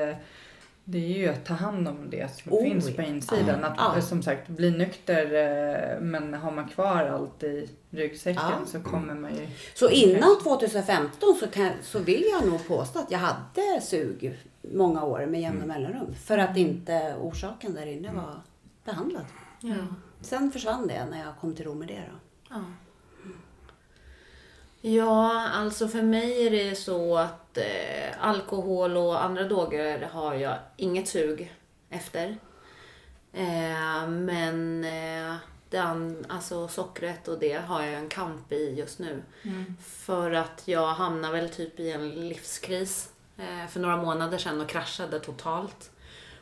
Eh, 0.87 0.91
Det 0.93 0.99
är 0.99 1.19
ju 1.19 1.29
att 1.29 1.45
ta 1.45 1.55
hand 1.55 1.89
om 1.89 2.11
det 2.11 2.31
som 2.43 2.53
Oh, 2.53 2.63
finns 2.63 2.97
på 2.97 3.03
insidan. 3.03 3.61
Ja. 3.61 3.67
Att 3.67 3.97
Ja. 3.97 4.01
som 4.03 4.23
sagt 4.23 4.49
bli 4.49 4.71
nykter 4.71 5.25
eh, 5.25 6.01
men 6.01 6.35
har 6.35 6.51
man 6.51 6.69
kvar 6.69 7.05
allt 7.05 7.43
i 7.43 7.71
ryggsäcken 7.91 8.43
Ja. 8.61 8.67
så 8.67 8.81
kommer 8.81 9.15
man 9.15 9.35
ju... 9.35 9.47
Så 9.75 9.89
innan 9.91 10.37
2015 10.43 11.35
så, 11.41 11.47
kan, 11.47 11.71
så 11.83 11.99
vill 11.99 12.25
jag 12.33 12.51
nog 12.51 12.69
påstå 12.69 12.99
att 12.99 13.11
jag 13.11 13.19
hade 13.19 13.81
sug 13.83 14.39
många 14.75 15.05
år 15.05 15.27
med 15.27 15.41
jämna 15.41 15.67
mellanrum. 15.67 16.15
För 16.25 16.39
att 16.39 16.57
inte 16.57 17.15
orsaken 17.21 17.75
där 17.75 17.87
inne 17.87 18.13
var 18.13 18.41
behandlad. 18.85 19.25
Ja. 19.61 19.75
Sen 20.21 20.51
försvann 20.53 20.87
det 20.87 21.05
när 21.11 21.19
jag 21.19 21.37
kom 21.41 21.55
till 21.55 21.65
ro 21.65 21.75
med 21.75 21.89
det 21.89 22.03
då. 22.11 22.55
Ja. 24.87 25.49
Alltså 25.49 25.89
för 25.89 26.03
mig 26.03 26.47
är 26.47 26.51
det 26.51 26.75
så 26.75 27.17
att 27.17 27.59
eh, 27.59 27.65
alkohol 28.21 28.97
och 28.97 29.25
andra 29.25 29.45
droger 29.45 30.09
har 30.13 30.35
jag 30.35 30.59
inget 30.77 31.09
sug 31.09 31.55
efter. 31.91 32.37
Eh, 33.33 34.09
men 34.09 34.85
eh, 34.85 35.35
den, 35.71 36.27
alltså 36.29 36.69
sockret 36.69 37.29
och 37.29 37.39
det 37.39 37.53
har 37.53 37.83
jag 37.83 37.95
en 37.95 38.09
kamp 38.09 38.53
i 38.53 38.75
just 38.75 38.99
nu. 38.99 39.23
För 39.85 40.31
att 40.31 40.63
jag 40.65 40.87
hamnar 40.87 41.33
väl 41.33 41.49
typ 41.49 41.81
i 41.81 41.91
en 41.91 42.11
livskris 42.11 43.13
eh, 43.37 43.69
för 43.71 43.81
några 43.81 43.97
månader 43.97 44.39
sedan 44.39 44.61
och 44.61 44.69
kraschade 44.69 45.21
totalt. 45.21 45.91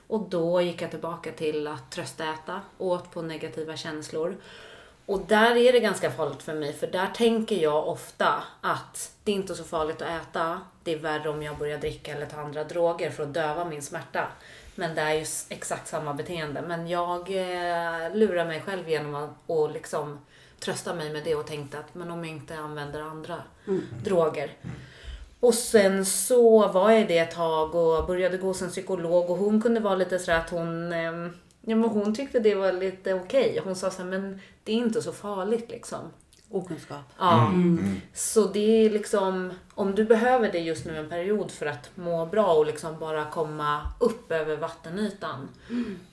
Och 0.06 0.28
då 0.28 0.60
gick 0.60 0.82
jag 0.82 0.90
tillbaka 0.90 1.32
till 1.32 1.66
att 1.66 1.90
tröstäta, 1.90 2.60
åt 2.78 3.10
på 3.10 3.22
negativa 3.22 3.76
känslor. 3.76 4.36
Och 5.06 5.20
där 5.26 5.56
är 5.56 5.72
det 5.72 5.80
ganska 5.80 6.10
farligt 6.10 6.42
för 6.42 6.54
mig 6.54 6.72
för 6.72 6.86
där 6.86 7.06
tänker 7.14 7.56
jag 7.56 7.88
ofta 7.88 8.42
att 8.60 9.12
det 9.24 9.32
är 9.32 9.36
inte 9.36 9.54
så 9.54 9.64
farligt 9.64 10.02
att 10.02 10.22
äta. 10.22 10.60
Det 10.84 10.92
är 10.92 10.98
värre 10.98 11.28
om 11.28 11.42
jag 11.42 11.58
börjar 11.58 11.78
dricka 11.78 12.12
eller 12.12 12.26
ta 12.26 12.40
andra 12.40 12.64
droger 12.64 13.10
för 13.10 13.22
att 13.22 13.34
döva 13.34 13.64
min 13.64 13.82
smärta. 13.82 14.26
Men 14.74 14.94
det 14.94 15.00
är 15.00 15.14
ju 15.14 15.26
exakt 15.48 15.88
samma 15.88 16.14
beteende. 16.14 16.62
Men 16.62 16.88
jag 16.88 17.20
eh, 17.20 18.14
lurar 18.14 18.44
mig 18.44 18.60
själv 18.60 18.88
genom 18.88 19.14
att 19.14 19.30
och 19.46 19.70
liksom 19.70 20.18
trösta 20.60 20.94
mig 20.94 21.12
med 21.12 21.24
det 21.24 21.34
och 21.34 21.46
tänkte 21.46 21.78
att 21.78 21.94
men 21.94 22.10
om 22.10 22.24
jag 22.24 22.34
inte 22.34 22.56
använder 22.56 23.00
andra 23.00 23.42
droger. 24.04 24.56
Och 25.40 25.54
sen 25.54 26.06
så 26.06 26.68
var 26.68 26.90
jag 26.90 27.08
det 27.08 27.18
ett 27.18 27.34
tag 27.34 27.74
och 27.74 28.06
började 28.06 28.36
gå 28.36 28.46
hos 28.46 28.62
en 28.62 28.70
psykolog 28.70 29.30
och 29.30 29.36
hon 29.36 29.62
kunde 29.62 29.80
vara 29.80 29.94
lite 29.94 30.18
sådär 30.18 30.38
att 30.38 30.50
hon 30.50 30.92
ehm, 30.92 31.36
Ja 31.62 31.76
men 31.76 31.90
hon 31.90 32.14
tyckte 32.14 32.38
det 32.38 32.54
var 32.54 32.72
lite 32.72 33.14
okej. 33.14 33.60
Hon 33.64 33.76
sa 33.76 33.90
så 33.90 34.02
här, 34.02 34.10
men 34.10 34.40
det 34.64 34.72
är 34.72 34.76
inte 34.76 35.02
så 35.02 35.12
farligt 35.12 35.70
liksom. 35.70 36.10
Okunskap. 36.50 37.04
Ja. 37.18 37.52
Så 38.14 38.46
det 38.46 38.86
är 38.86 38.90
liksom, 38.90 39.52
om 39.74 39.94
du 39.94 40.04
behöver 40.04 40.52
det 40.52 40.58
just 40.58 40.86
nu 40.86 40.96
en 40.96 41.08
period 41.08 41.50
för 41.50 41.66
att 41.66 41.90
må 41.94 42.26
bra 42.26 42.54
och 42.54 42.66
liksom 42.66 42.98
bara 42.98 43.24
komma 43.24 43.80
upp 44.00 44.32
över 44.32 44.56
vattenytan. 44.56 45.48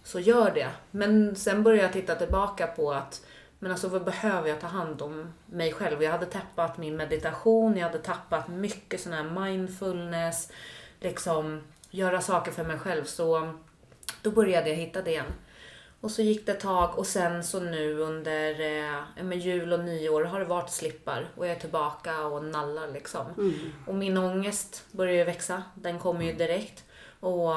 Så 0.04 0.20
gör 0.20 0.52
det. 0.54 0.70
Men 0.92 1.36
sen 1.36 1.64
börjar 1.64 1.84
jag 1.84 1.94
titta 1.94 2.16
tillbaka 2.16 2.68
på 2.68 2.92
att 2.92 3.22
men 3.60 3.72
alltså 3.72 3.88
vad 3.88 4.04
behöver 4.04 4.50
jag 4.50 4.62
ta 4.62 4.68
hand 4.68 5.02
om 5.02 5.34
mig 5.46 5.74
själv? 5.74 6.04
Jag 6.04 6.12
hade 6.12 6.26
tappat 6.26 6.78
min 6.78 6.98
meditation, 6.98 7.78
jag 7.78 7.88
hade 7.88 8.00
tappat 8.00 8.48
mycket 8.48 9.02
sån 9.02 9.14
här 9.14 9.24
mindfulness, 9.24 10.52
liksom 11.00 11.62
göra 11.90 12.22
saker 12.22 12.52
för 12.52 12.64
mig 12.64 12.80
själv. 12.80 13.04
Så 13.04 13.54
då 14.22 14.32
började 14.32 14.70
jag 14.70 14.76
hitta 14.76 15.02
det 15.02 15.12
igen. 15.12 15.34
Och 16.02 16.12
så 16.12 16.22
gick 16.22 16.46
det 16.46 16.52
ett 16.52 16.60
tag 16.60 16.98
och 16.98 17.08
sen 17.08 17.44
så 17.44 17.60
nu 17.60 18.00
under 18.00 18.52
eh, 19.22 19.38
jul 19.38 19.74
och 19.74 19.80
nyår 19.80 20.24
har 20.24 20.40
det 20.40 20.46
varit 20.46 20.70
slippar 20.70 21.30
och 21.36 21.46
jag 21.48 21.56
är 21.56 21.60
tillbaka 21.60 22.26
och 22.26 22.44
nallar 22.44 22.88
liksom. 22.88 23.26
Och 23.88 23.96
min 23.96 24.18
ångest 24.18 24.86
börjar 24.92 25.14
ju 25.14 25.24
växa, 25.24 25.64
den 25.76 26.00
kommer 26.00 26.26
ju 26.26 26.34
direkt. 26.34 26.84
Och 27.20 27.54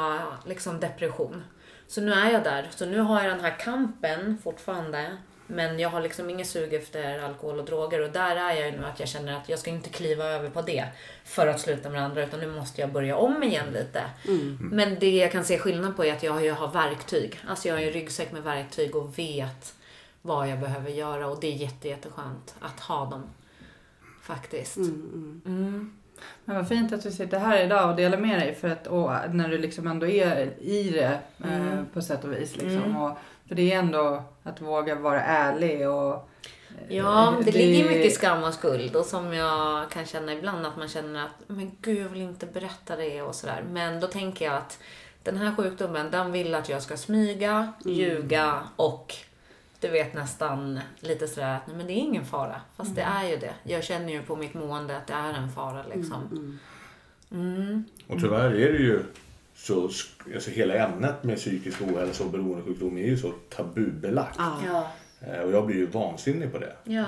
liksom 0.47 0.81
depression. 0.81 1.45
Så 1.87 2.01
nu 2.01 2.13
är 2.13 2.31
jag 2.31 2.45
där. 2.45 2.69
Så 2.71 2.87
nu 2.87 2.99
har 2.99 3.23
jag 3.23 3.31
den 3.33 3.41
här 3.41 3.59
kampen 3.59 4.39
fortfarande. 4.45 5.17
Men 5.47 5.79
jag 5.79 5.89
har 5.89 6.01
liksom 6.01 6.31
ingen 6.31 6.47
sug 6.47 6.75
efter 6.75 7.19
alkohol 7.19 7.59
och 7.59 7.65
droger 7.65 8.01
och 8.03 8.11
där 8.11 8.37
är 8.37 8.55
jag 8.55 8.71
ju 8.71 8.79
nu 8.79 8.85
att 8.87 9.01
jag 9.01 9.09
känner 9.09 9.37
att 9.37 9.49
jag 9.49 9.59
ska 9.59 9.71
inte 9.71 9.91
kliva 9.91 10.25
över 10.25 10.51
på 10.51 10.63
det 10.63 10.85
för 11.25 11.47
att 11.47 11.61
sluta 11.61 11.91
med 11.91 12.01
det 12.01 12.05
andra 12.05 12.23
utan 12.25 12.41
nu 12.41 12.47
måste 12.47 12.81
jag 12.81 12.93
börja 12.93 13.17
om 13.17 13.43
igen 13.43 13.67
lite. 13.73 14.03
Men 14.61 14.99
det 14.99 15.17
jag 15.17 15.33
kan 15.33 15.45
se 15.45 15.59
skillnad 15.59 15.97
på 15.97 16.05
är 16.05 16.13
att 16.13 16.23
jag 16.23 16.45
ju 16.45 16.51
har 16.51 16.69
verktyg. 16.69 17.41
Alltså 17.49 17.69
jag 17.69 17.75
har 17.75 17.81
ju 17.81 17.87
en 17.87 17.93
ryggsäck 17.93 18.33
med 18.33 18.43
verktyg 18.43 18.97
och 18.97 19.19
vet 19.19 19.75
vad 20.23 20.49
jag 20.49 20.61
behöver 20.61 20.91
göra 20.91 21.27
och 21.27 21.41
det 21.41 21.47
är 21.47 21.57
jätte, 21.57 21.89
jätteskönt 21.89 22.55
att 22.61 22.81
ha 22.81 23.05
dem. 23.11 23.23
Faktiskt. 24.23 24.77
Mm. 24.77 25.99
Men 26.45 26.57
vad 26.57 26.69
fint 26.69 26.93
att 26.93 27.03
du 27.03 27.11
sitter 27.11 27.39
här 27.39 27.65
idag 27.65 27.91
och 27.91 27.97
delar 27.97 28.19
med 28.19 28.41
dig 28.41 28.55
för 28.55 28.69
att, 28.69 28.87
och 28.87 29.11
när 29.31 29.49
du 29.49 29.59
liksom 29.59 29.87
ändå 29.87 30.07
är 30.07 30.53
i 30.61 30.91
det 30.91 31.19
eh, 31.45 31.85
på 31.93 32.03
sätt 32.03 32.25
och 32.25 32.33
vis. 32.33 32.57
Liksom. 32.57 32.83
Mm. 32.83 32.97
Och, 32.97 33.19
för 33.49 33.55
det 33.55 33.73
är 33.73 33.79
ändå 33.79 34.23
att 34.43 34.61
våga 34.61 34.95
vara 34.95 35.23
ärlig 35.23 35.89
och 35.89 36.15
eh, 36.15 36.97
Ja, 36.97 37.35
det, 37.39 37.51
det- 37.51 37.59
ligger 37.59 37.89
mycket 37.89 38.15
skam 38.15 38.45
och 38.45 38.55
skuld 38.55 38.97
och 38.97 39.05
som 39.07 39.33
jag 39.35 39.91
kan 39.91 40.07
känna 40.07 40.33
ibland 40.33 40.67
att 40.67 40.77
man 40.77 40.89
känner 40.89 41.25
att 41.25 41.35
men 41.49 41.71
gud 41.81 41.99
jag 41.99 42.09
vill 42.09 42.23
inte 42.23 42.47
berätta 42.47 42.97
det 42.97 43.23
och 43.23 43.35
sådär. 43.35 43.65
Men 43.71 44.01
då 44.01 44.07
tänker 44.07 44.45
jag 44.45 44.55
att 44.55 44.79
den 45.23 45.37
här 45.37 45.55
sjukdomen 45.57 46.11
den 46.11 46.33
vill 46.33 46.55
att 46.55 46.69
jag 46.69 46.83
ska 46.83 46.97
smyga, 46.97 47.73
ljuga 47.85 48.63
och 48.77 49.15
du 49.81 49.89
vet 49.89 50.15
nästan 50.15 50.81
lite 51.01 51.29
sådär 51.29 51.55
att 51.57 51.67
nej 51.67 51.77
men 51.77 51.87
det 51.87 51.93
är 51.93 51.97
ingen 51.97 52.25
fara. 52.25 52.61
Fast 52.77 52.95
det 52.97 53.03
är 53.03 53.29
ju 53.29 53.37
det. 53.37 53.53
Jag 53.63 53.85
känner 53.85 54.13
ju 54.13 54.23
på 54.23 54.37
mitt 54.37 54.55
mående 54.55 54.97
att 54.97 55.07
det 55.07 55.15
är 55.15 55.33
en 55.35 55.53
fara 55.53 55.85
liksom. 55.95 56.59
Mm. 57.31 57.85
Och 58.09 58.21
tyvärr 58.21 58.51
är 58.55 58.73
det 58.73 58.79
ju 58.79 59.03
så, 59.63 59.83
alltså 60.35 60.51
hela 60.51 60.75
ämnet 60.75 61.25
med 61.25 61.37
psykisk 61.37 61.83
ohälsa 61.83 62.25
och 62.25 62.31
beroendesjukdom 62.31 62.97
är 62.99 63.07
ju 63.07 63.17
så 63.19 63.33
tabubelagt. 63.57 64.39
Ja. 64.67 64.87
Eh, 65.21 65.41
Och 65.41 65.53
jag 65.53 65.67
blir 65.67 65.77
ju 65.77 65.87
vansinnig 65.87 66.53
på 66.53 66.59
det. 66.59 66.73
Ja. 66.85 67.05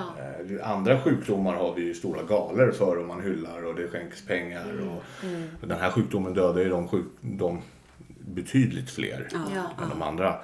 Eh, 0.58 0.70
Andra 0.70 1.00
sjukdomar 1.00 1.54
har 1.54 1.74
vi 1.74 1.82
ju 1.82 1.94
stora 1.94 2.22
galor 2.22 2.72
för 2.72 2.96
och 2.98 3.06
man 3.06 3.20
hyllar 3.22 3.64
och 3.64 3.74
det 3.74 3.88
skänks 3.88 4.26
pengar. 4.26 4.64
Och, 4.80 5.24
Mm. 5.24 5.42
och 5.62 5.68
den 5.68 5.78
här 5.78 5.90
sjukdomen 5.90 6.34
dödar 6.34 6.60
ju 6.60 6.68
de, 6.68 6.88
sjuk, 6.88 7.06
de 7.20 7.62
betydligt 8.20 8.90
fler 8.90 9.28
Ja. 9.32 9.38
än 9.82 9.88
de 9.90 10.02
andra. 10.02 10.36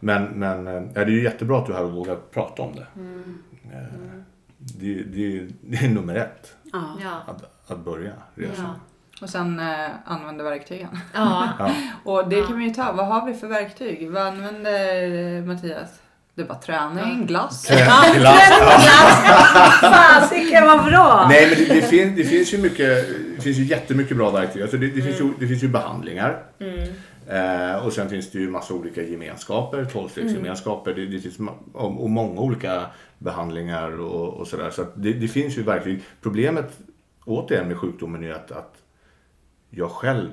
Men, 0.00 0.24
men 0.24 0.66
eh, 0.66 0.74
ja, 0.74 0.80
det 0.94 1.00
är 1.00 1.06
ju 1.16 1.22
jättebra 1.22 1.58
att 1.58 1.66
du 1.66 1.72
är 1.72 1.76
här 1.76 1.84
och 1.84 1.92
vågar 1.92 2.16
prata 2.30 2.62
om 2.62 2.74
det. 2.76 2.86
Mm. 2.96 3.38
Eh, 3.72 3.78
Det, 4.58 4.94
det, 5.02 5.48
det 5.60 5.76
är 5.76 5.88
nummer 5.88 6.14
ett, 6.14 6.54
att, 7.26 7.70
att 7.70 7.84
börja 7.84 8.12
resan. 8.34 8.74
Och 9.22 9.30
sen 9.30 9.60
eh, 9.60 9.90
använda 10.04 10.44
verktygen. 10.44 10.88
Ja. 11.14 11.70
Och 12.04 12.28
det 12.28 12.42
kan 12.46 12.58
vi 12.58 12.64
ju 12.64 12.70
ta. 12.74 12.92
Vad 12.92 13.06
har 13.06 13.26
vi 13.26 13.34
för 13.34 13.46
verktyg? 13.46 14.10
Vad 14.10 14.22
använder 14.22 15.42
Mattias? 15.42 15.88
Du 16.34 16.44
bara 16.44 16.58
träning, 16.58 17.26
glass. 17.26 17.66
Fasiken 19.80 20.66
vad 20.66 20.84
bra! 20.84 21.26
Nej 21.28 21.48
men 21.48 21.58
det, 21.58 21.74
det, 21.74 21.82
finns, 21.82 22.16
det 22.16 22.24
finns 22.24 22.54
ju 22.54 22.58
mycket, 22.58 23.08
det 23.36 23.42
finns 23.42 23.58
ju 23.58 23.64
jättemycket 23.64 24.16
bra 24.16 24.30
verktyg. 24.30 24.62
Alltså 24.62 24.76
det, 24.76 24.86
det, 24.86 25.02
finns 25.02 25.20
ju, 25.20 25.32
det 25.40 25.46
finns 25.46 25.62
ju 25.62 25.68
behandlingar. 25.68 26.42
Eh, 27.28 27.86
och 27.86 27.92
sen 27.92 28.08
finns 28.08 28.30
det 28.30 28.38
ju 28.38 28.50
massa 28.50 28.74
olika 28.74 29.02
gemenskaper, 29.02 29.84
tolvstegsgemenskaper. 29.84 30.94
Det, 30.94 31.06
det 31.06 31.18
finns 31.18 31.38
och, 31.72 32.02
och 32.02 32.10
många 32.10 32.40
olika 32.40 32.82
behandlingar 33.18 34.00
och, 34.00 34.34
och 34.34 34.46
sådär. 34.46 34.70
Så 34.70 34.82
att 34.82 34.92
det, 34.94 35.12
det 35.12 35.28
finns 35.28 35.58
ju 35.58 35.62
verktyg. 35.62 36.02
Problemet 36.22 36.78
återigen 37.24 37.68
med 37.68 37.76
sjukdomen 37.76 38.24
är 38.24 38.32
att, 38.32 38.52
att 38.52 38.81
jag 39.74 39.90
själv 39.90 40.30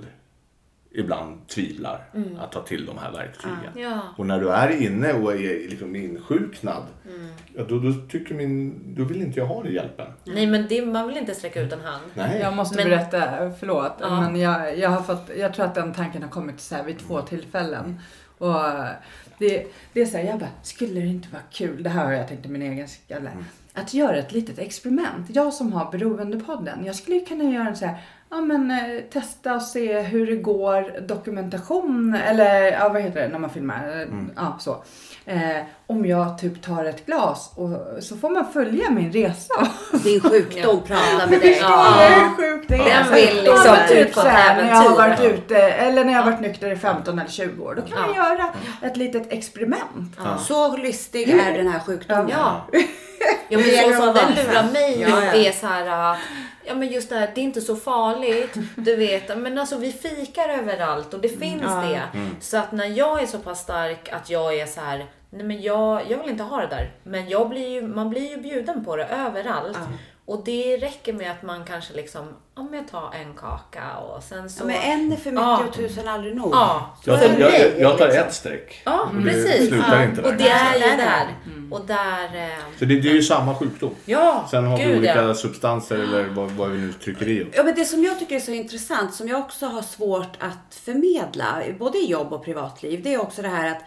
ibland 0.91 1.47
tvivlar 1.47 2.05
att 2.39 2.51
ta 2.51 2.61
till 2.61 2.85
de 2.85 2.97
här 2.97 3.11
verktygen. 3.11 3.57
Ja. 3.91 4.01
Och 4.17 4.25
när 4.25 4.39
du 4.39 4.49
är 4.51 4.81
inne 4.81 5.13
och 5.13 5.33
är 5.33 5.69
liksom 5.69 5.95
insjuknad, 5.95 6.83
ja, 7.55 7.63
då, 7.69 7.79
då, 7.79 7.93
tycker 8.09 8.35
min, 8.35 8.79
då 8.97 9.03
vill 9.03 9.21
inte 9.21 9.39
jag 9.39 9.45
ha 9.45 9.63
den 9.63 9.73
hjälpen. 9.73 10.07
Nej 10.25 10.47
men 10.47 10.67
det, 10.69 10.85
man 10.85 11.07
vill 11.07 11.17
inte 11.17 11.35
sträcka 11.35 11.61
ut 11.61 11.73
en 11.73 11.81
hand. 11.81 12.03
Nej. 12.13 12.39
Jag 12.41 12.53
måste 12.55 12.75
Men- 12.75 12.85
berätta, 12.89 13.51
förlåt, 13.59 13.93
Ja. 13.99 14.21
men 14.21 14.35
jag, 14.39 14.77
jag 14.77 14.89
har 14.89 15.01
fått, 15.01 15.29
jag 15.37 15.53
tror 15.53 15.65
att 15.65 15.75
den 15.75 15.93
tanken 15.93 16.23
har 16.23 16.29
kommit 16.29 16.59
så 16.59 16.75
här 16.75 16.83
vid 16.83 16.99
två 16.99 17.21
tillfällen. 17.21 17.99
Och 18.37 18.53
det, 19.37 19.67
det 19.93 20.01
är 20.01 20.05
så 20.05 20.17
här, 20.17 20.23
jag 20.25 20.39
bara, 20.39 20.49
skulle 20.63 20.99
det 20.99 21.07
inte 21.07 21.27
vara 21.31 21.41
kul, 21.51 21.83
det 21.83 21.89
här 21.89 22.05
har 22.05 22.11
jag 22.11 22.27
tänkt 22.27 22.45
i 22.45 22.49
min 22.49 22.61
egen 22.61 22.87
skalle, 22.87 23.31
att 23.73 23.93
göra 23.93 24.17
ett 24.17 24.31
litet 24.31 24.59
experiment. 24.59 25.25
Jag 25.29 25.53
som 25.53 25.73
har 25.73 25.91
beroendepodden, 25.91 26.85
jag 26.85 26.95
skulle 26.95 27.19
kunna 27.19 27.43
göra 27.43 27.67
en 27.67 27.75
så 27.75 27.85
här, 27.85 27.97
ja 28.29 28.41
men 28.41 28.71
eh, 28.71 29.03
testa 29.03 29.55
och 29.55 29.61
se 29.61 29.99
hur 30.01 30.27
det 30.27 30.35
går, 30.35 31.01
dokumentation, 31.07 32.15
eller 32.15 32.71
ja 32.71 32.89
vad 32.89 33.01
heter 33.01 33.21
det 33.21 33.27
när 33.27 33.39
man 33.39 33.49
filmar, 33.49 34.01
Eh, 34.01 34.07
ja 34.35 34.57
så. 34.59 34.83
Eh, 35.25 35.61
om 35.89 36.05
jag 36.05 36.37
typ 36.37 36.61
tar 36.61 36.85
ett 36.85 37.05
glas 37.05 37.51
och 37.55 37.69
så 38.03 38.17
får 38.17 38.29
man 38.29 38.53
följa 38.53 38.89
min 38.89 39.11
resa. 39.11 39.67
Din 40.03 40.21
sjukdom 40.21 40.81
pratar 40.83 41.27
med 41.27 41.39
dig. 41.41 41.53
Förstår 41.53 41.99
du 42.09 42.15
hur 42.15 42.35
sjukt 42.35 42.69
det 42.69 42.75
är? 42.75 43.03
Den 43.03 43.13
vill 43.13 43.45
ja, 43.45 43.51
liksom 43.53 43.75
men 43.89 43.97
ut 43.97 44.13
på 44.13 44.19
ett 44.19 44.25
När 44.25 44.69
jag 44.69 44.75
har 44.75 44.95
varit 44.97 45.19
ute, 45.19 45.57
eller 45.57 46.05
när 46.05 46.13
jag 46.13 46.21
har 46.21 46.31
varit 46.31 46.41
nykter 46.41 46.71
i 46.71 46.75
15 46.75 47.19
eller 47.19 47.29
20 47.31 47.63
år, 47.63 47.75
då 47.75 47.81
kan 47.81 48.01
man 48.01 48.15
Ja. 48.15 48.29
göra 48.29 48.49
ett 48.81 48.97
litet 48.97 49.33
experiment. 49.33 50.17
Så 50.47 50.77
listig 50.77 51.29
är 51.29 51.57
den 51.57 51.67
här 51.67 51.79
sjukdomen. 51.79 52.29
Ja. 52.29 52.65
Ja 53.49 53.59
men 53.59 53.93
så 53.93 54.01
som 54.01 54.13
den 54.13 54.33
lurar 54.35 54.71
mig 54.73 55.01
Ja, 55.01 55.23
ja. 55.25 55.33
är 55.33 55.51
så 55.51 55.67
här. 55.67 56.17
Ja 56.65 56.75
men 56.75 56.87
just 56.87 57.09
det 57.09 57.15
här, 57.15 57.31
det 57.35 57.41
är 57.41 57.43
inte 57.43 57.61
så 57.61 57.75
farligt. 57.75 58.53
Du 58.75 58.95
vet, 58.95 59.37
men 59.37 59.57
alltså 59.57 59.77
vi 59.77 59.91
fikar 59.91 60.49
överallt 60.49 61.13
och 61.13 61.19
det 61.19 61.39
finns 61.39 61.61
det. 61.61 62.01
Så 62.41 62.57
att 62.57 62.71
när 62.71 62.85
jag 62.85 63.21
är 63.21 63.25
så 63.27 63.37
pass 63.37 63.59
stark 63.59 64.09
att 64.11 64.29
jag 64.29 64.59
är 64.59 64.65
så 64.65 64.81
här, 64.81 65.05
nej 65.29 65.43
men 65.45 65.61
jag, 65.61 66.01
jag 66.11 66.17
vill 66.17 66.29
inte 66.29 66.43
ha 66.43 66.57
det 66.61 66.67
där. 66.67 66.91
Men 67.03 67.29
jag 67.29 67.49
blir 67.49 67.67
ju, 67.67 67.81
man 67.87 68.09
blir 68.09 68.29
ju 68.29 68.37
bjuden 68.37 68.85
på 68.85 68.95
det 68.95 69.05
överallt. 69.05 69.77
Och 70.25 70.41
det 70.45 70.77
räcker 70.77 71.13
med 71.13 71.31
att 71.31 71.43
man 71.43 71.65
kanske 71.65 71.93
liksom, 71.93 72.27
om 72.53 72.73
jag 72.73 72.87
tar 72.87 73.13
en 73.21 73.33
kaka 73.33 73.97
och 73.97 74.23
sen 74.23 74.49
så... 74.49 74.63
Ja, 74.63 74.67
men 74.67 74.75
en 74.75 75.11
är 75.11 75.15
för 75.15 75.31
mycket 75.31 75.43
Ja. 75.45 75.63
och 75.67 75.73
tusen 75.73 76.07
aldrig 76.07 76.35
nog. 76.35 76.49
Ja, 76.53 76.95
Jag, 77.05 77.23
jag, 77.23 77.39
mig, 77.39 77.75
jag 77.79 77.97
tar 77.97 78.07
ett 78.07 78.33
streck. 78.33 78.81
Ja, 78.85 79.09
det 79.13 79.23
precis. 79.31 79.67
slutar 79.67 80.03
inte 80.03 80.21
där. 80.21 80.31
Och 80.31 80.37
det 80.37 80.49
är 80.49 80.73
ju 80.75 80.97
där. 80.97 81.27
Och 81.71 81.85
där... 81.85 82.23
eh, 82.35 82.57
Så 82.79 82.85
det, 82.85 82.99
det 82.99 83.09
är 83.09 83.13
ju 83.13 83.21
samma 83.23 83.55
sjukdom. 83.55 83.95
Ja, 84.05 84.47
Sen 84.51 84.65
har 84.65 84.77
vi 84.77 84.97
olika 84.97 85.21
ja. 85.23 85.33
substanser 85.33 85.95
eller 85.95 86.23
vad, 86.23 86.51
vad 86.51 86.69
vi 86.69 86.77
nu 86.77 86.93
trycker 86.93 87.27
i. 87.27 87.47
Ja, 87.53 87.63
men 87.63 87.75
det 87.75 87.85
som 87.85 88.03
jag 88.03 88.19
tycker 88.19 88.35
är 88.35 88.39
så 88.39 88.51
intressant, 88.51 89.13
som 89.13 89.27
jag 89.27 89.39
också 89.39 89.65
har 89.65 89.81
svårt 89.81 90.37
att 90.39 90.75
förmedla, 90.75 91.61
både 91.79 91.97
i 91.97 92.05
jobb 92.05 92.33
och 92.33 92.45
privatliv, 92.45 93.03
det 93.03 93.13
är 93.13 93.21
också 93.21 93.41
det 93.41 93.47
här 93.47 93.71
att 93.71 93.81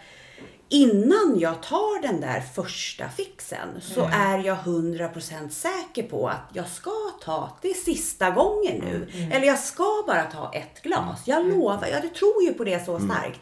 innan 0.73 1.39
jag 1.39 1.63
tar 1.63 2.01
den 2.01 2.21
där 2.21 2.41
första 2.55 3.09
fixen 3.09 3.81
så 3.81 4.09
är 4.13 4.37
jag 4.45 4.57
100% 4.57 5.49
säker 5.49 6.03
på 6.03 6.27
att 6.27 6.49
jag 6.53 6.67
ska 6.67 6.91
ta, 7.23 7.57
det 7.61 7.73
sista 7.73 8.29
gången 8.29 8.81
nu. 8.85 9.07
Eller 9.31 9.47
jag 9.47 9.59
ska 9.59 10.03
bara 10.07 10.23
ta 10.23 10.51
ett 10.53 10.81
glas. 10.81 11.21
Jag 11.25 11.47
lovar, 11.47 11.87
jag 11.91 12.13
tror 12.13 12.43
ju 12.43 12.53
på 12.53 12.63
det 12.63 12.85
så 12.85 12.99
starkt. 12.99 13.39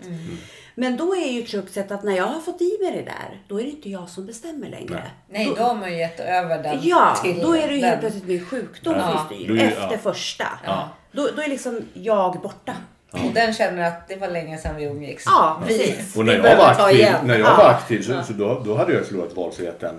Men 0.75 0.97
då 0.97 1.15
är 1.15 1.31
ju 1.31 1.43
kruxet 1.43 1.91
att 1.91 2.03
när 2.03 2.17
jag 2.17 2.25
har 2.25 2.39
fått 2.39 2.61
i 2.61 2.77
mig 2.81 2.91
det 2.91 3.01
där, 3.11 3.41
då 3.47 3.59
är 3.59 3.63
det 3.63 3.69
inte 3.69 3.89
jag 3.89 4.09
som 4.09 4.25
bestämmer 4.25 4.69
längre. 4.69 5.11
Nej, 5.29 5.53
då 5.57 5.63
har 5.63 5.75
man 5.75 5.91
ju 5.91 5.97
gett 5.97 6.19
över 6.19 6.63
den 6.63 6.79
Ja, 6.81 7.15
till 7.23 7.39
då 7.41 7.55
är 7.55 7.67
det 7.67 7.75
ju 7.75 7.81
helt 7.85 7.99
plötsligt 7.99 8.27
min 8.27 8.45
sjukdom 8.45 8.93
Ja. 8.97 9.17
som 9.17 9.25
styr. 9.25 9.47
Då 9.47 9.55
efter 9.55 9.91
ja. 9.91 9.97
första. 9.97 10.47
Ja. 10.65 10.89
Då, 11.11 11.29
då 11.35 11.41
är 11.41 11.47
liksom 11.49 11.81
jag 11.93 12.41
borta. 12.41 12.73
Och 13.11 13.33
den 13.33 13.53
känner 13.53 13.87
att 13.87 14.07
det 14.07 14.15
var 14.15 14.27
länge 14.27 14.57
sedan 14.57 14.75
vi 14.75 14.83
umgicks. 14.83 15.23
Ja, 15.25 15.61
precis. 15.67 16.15
Och 16.17 16.25
när 16.25 16.33
jag 16.33 16.57
var 16.57 16.65
aktiv, 16.65 17.07
när 17.23 17.39
jag 17.39 17.49
Ja. 17.49 17.55
var 17.57 17.69
aktiv 17.69 18.01
så, 18.01 18.23
så 18.23 18.33
då, 18.33 18.61
då 18.65 18.75
hade 18.77 18.93
jag 18.93 19.05
förlorat 19.05 19.35
valfriheten 19.35 19.95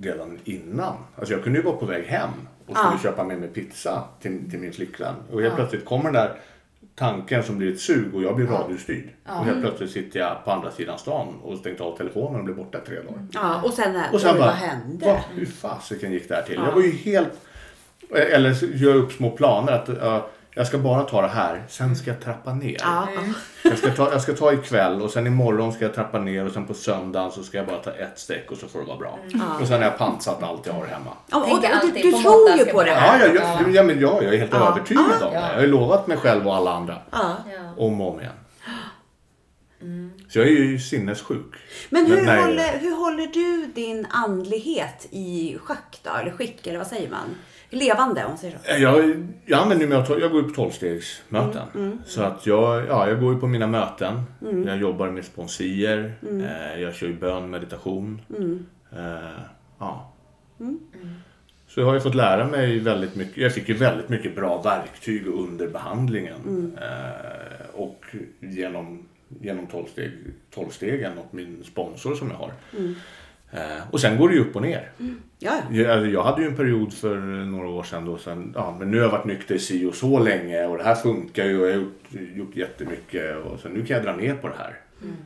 redan 0.00 0.38
innan. 0.44 0.94
Alltså 1.16 1.34
jag 1.34 1.42
kunde 1.44 1.58
ju 1.58 1.64
vara 1.64 1.76
på 1.76 1.86
väg 1.86 2.04
hem 2.04 2.30
och 2.66 2.76
skulle 2.76 2.92
Ja. 2.92 2.98
köpa 3.02 3.24
med 3.24 3.38
mig 3.38 3.48
pizza 3.48 4.04
till, 4.22 4.50
till 4.50 4.58
min 4.58 4.72
flickvän. 4.72 5.14
Och 5.32 5.42
helt 5.42 5.54
plötsligt 5.54 5.84
kommer 5.84 6.04
den 6.04 6.12
där 6.12 6.32
tanken 6.94 7.42
som 7.42 7.58
blir 7.58 7.72
ett 7.72 7.80
sug 7.80 8.14
och 8.14 8.22
jag 8.22 8.36
blir 8.36 8.46
radiostyrd. 8.46 9.08
Och 9.28 9.44
helt 9.44 9.60
plötsligt 9.62 9.90
sitter 9.90 10.20
jag 10.20 10.44
på 10.44 10.50
andra 10.50 10.70
sidan 10.70 10.98
stan 10.98 11.28
och 11.42 11.58
stängt 11.58 11.80
av 11.80 11.96
telefonen 11.96 12.38
och 12.38 12.44
blir 12.44 12.54
borta 12.54 12.78
tre 12.86 12.96
dagar. 12.96 13.26
Ja, 13.32 13.60
och 13.64 13.72
sen, 13.72 14.00
Och 14.12 14.20
sen 14.20 14.36
bara, 14.38 14.46
vad 14.46 14.54
hände? 14.56 15.06
vad, 15.06 15.16
hur 15.34 15.46
fasiken 15.46 16.12
gick 16.12 16.28
det 16.28 16.34
här 16.34 16.42
till? 16.42 16.60
Jag 16.66 16.72
var 16.72 16.82
ju 16.82 16.90
helt... 16.92 17.32
Eller 18.14 18.64
gör 18.74 18.90
jag 18.90 18.96
upp 18.98 19.12
små 19.12 19.30
planer 19.30 19.72
att 19.72 19.88
ja, 20.00 20.28
jag 20.54 20.66
ska 20.66 20.78
bara 20.78 21.02
ta 21.02 21.22
det 21.22 21.28
här, 21.28 21.62
sen 21.68 21.96
ska 21.96 22.10
jag 22.10 22.20
trappa 22.20 22.52
ner. 22.54 22.76
Ja, 22.80 23.08
Jag, 23.62 23.78
ska 23.78 23.90
ta, 23.90 24.12
jag 24.12 24.22
ska 24.22 24.32
ta 24.32 24.52
ikväll 24.52 25.02
och 25.02 25.10
sen 25.10 25.26
imorgon 25.26 25.72
ska 25.72 25.84
jag 25.84 25.94
trappa 25.94 26.18
ner 26.18 26.46
och 26.46 26.52
sen 26.52 26.66
på 26.66 26.74
söndagen 26.74 27.30
så 27.32 27.42
ska 27.42 27.56
jag 27.56 27.66
bara 27.66 27.76
ta 27.78 27.90
ett 27.90 28.18
streck 28.18 28.50
och 28.50 28.56
så 28.56 28.68
får 28.68 28.78
det 28.80 28.84
vara 28.86 28.98
bra. 28.98 29.18
Och 29.60 29.66
sen 29.68 29.76
har 29.76 29.84
jag 29.84 29.98
pantsatt 29.98 30.42
allt 30.42 30.66
jag 30.66 30.72
har 30.72 30.86
hemma. 30.86 31.10
ja 31.30 31.36
och, 31.36 31.52
och, 31.52 31.60
du, 31.62 32.02
du 32.02 32.12
tror 32.12 32.50
ju 32.58 32.64
på 32.64 32.82
det 32.82 32.88
jag 32.88 32.96
här. 32.96 33.20
Ja, 33.20 33.26
jag, 33.26 33.36
jag, 33.36 33.74
ja. 33.74 33.82
men 33.82 34.00
ja, 34.00 34.22
jag 34.22 34.34
är 34.34 34.38
helt 34.38 34.54
övertygad 34.54 35.04
om 35.04 35.08
det. 35.32 35.38
Ja. 35.38 35.46
Jag 35.48 35.54
har 35.54 35.60
ju 35.60 35.66
lovat 35.66 36.06
mig 36.06 36.16
själv 36.16 36.46
och 36.48 36.56
alla 36.56 36.72
andra. 36.72 36.96
Ja. 37.10 37.36
Om 37.76 38.00
och 38.00 38.14
om 38.14 38.20
igen. 38.20 38.32
Så 40.28 40.38
jag 40.38 40.46
är 40.46 40.50
ju 40.50 40.78
sinnessjuk. 40.78 41.54
Men 41.90 42.06
hur, 42.06 42.22
när- 42.22 42.40
håller, 42.42 42.78
hur 42.78 42.96
håller 42.96 43.26
du 43.26 43.66
din 43.74 44.06
andlighet 44.10 45.06
i 45.10 45.58
schack 45.64 46.00
då? 46.02 46.10
Eller 46.20 46.30
skick, 46.30 46.66
eller 46.66 46.78
vad 46.78 46.86
säger 46.86 47.10
man? 47.10 47.34
Levande, 47.70 48.24
om 48.24 48.30
man 48.30 48.38
säger 48.38 48.58
så. 48.58 48.82
Jag, 48.82 49.26
jag 49.46 49.60
använder 49.62 49.86
mig 49.86 49.98
av, 49.98 50.20
jag 50.20 50.30
går 50.30 50.42
ju 50.42 50.48
på 50.48 50.54
tolvstegsmöten. 50.54 51.68
Mm, 51.74 51.98
Så 52.06 52.22
att 52.22 52.46
jag, 52.46 52.86
ja, 52.88 53.08
jag 53.08 53.20
går 53.20 53.34
ju 53.34 53.40
på 53.40 53.46
mina 53.46 53.66
möten. 53.66 54.22
Jag 54.66 54.78
jobbar 54.78 55.10
med 55.10 55.24
sponsier. 55.24 56.12
Eh, 56.22 56.80
jag 56.82 56.94
kör 56.94 57.06
ju 57.06 57.14
bön, 57.14 57.50
meditation. 57.50 58.20
Mm. 58.36 58.66
Eh, 58.92 59.40
ja. 59.78 60.12
Så 61.68 61.80
jag 61.80 61.86
har 61.86 61.94
ju 61.94 62.00
fått 62.00 62.14
lära 62.14 62.46
mig 62.46 62.78
väldigt 62.78 63.16
mycket. 63.16 63.36
Jag 63.36 63.54
fick 63.54 63.68
ju 63.68 63.74
väldigt 63.74 64.08
mycket 64.08 64.34
bra 64.36 64.62
verktyg 64.62 65.26
under 65.26 65.68
behandlingen. 65.68 66.40
Mm. 66.46 66.78
Eh, 66.82 67.66
och 67.74 68.04
genom, 68.40 69.08
genom 69.40 69.66
tolvsteg, 69.66 70.12
tolvstegen 70.54 71.18
och 71.18 71.34
min 71.34 71.64
sponsor 71.64 72.14
som 72.14 72.30
jag 72.30 72.36
har. 72.36 72.52
Mm. 73.52 73.70
Eh, 73.76 73.82
och 73.90 74.00
sen 74.00 74.18
går 74.18 74.28
det 74.28 74.34
ju 74.34 74.40
upp 74.40 74.56
och 74.56 74.62
ner. 74.62 74.90
Ja, 74.98 75.06
ja. 75.38 75.60
Jag, 75.70 75.90
alltså, 75.90 76.06
jag 76.10 76.22
hade 76.22 76.42
ju 76.42 76.48
en 76.48 76.56
period 76.56 76.92
för 76.92 77.16
några 77.44 77.68
år 77.68 77.82
sedan 77.82 78.04
då 78.04 78.18
sen, 78.18 78.52
ja 78.54 78.76
men 78.78 78.90
nu 78.90 78.96
har 78.96 79.04
jag 79.04 79.10
varit 79.10 79.24
nykter 79.24 79.58
si 79.58 79.84
och 79.86 79.94
så 79.94 80.18
länge 80.18 80.66
och 80.66 80.78
det 80.78 80.84
här 80.84 80.94
funkar 80.94 81.44
ju 81.44 81.60
och 81.60 81.68
jag 81.68 81.74
har 81.74 81.80
gjort, 81.82 82.02
gjort 82.36 82.56
jättemycket 82.56 83.36
och 83.36 83.60
så 83.60 83.68
nu 83.68 83.86
kan 83.86 83.96
jag 83.96 84.04
dra 84.06 84.16
ner 84.16 84.34
på 84.34 84.48
det 84.48 84.54
här. 84.58 84.78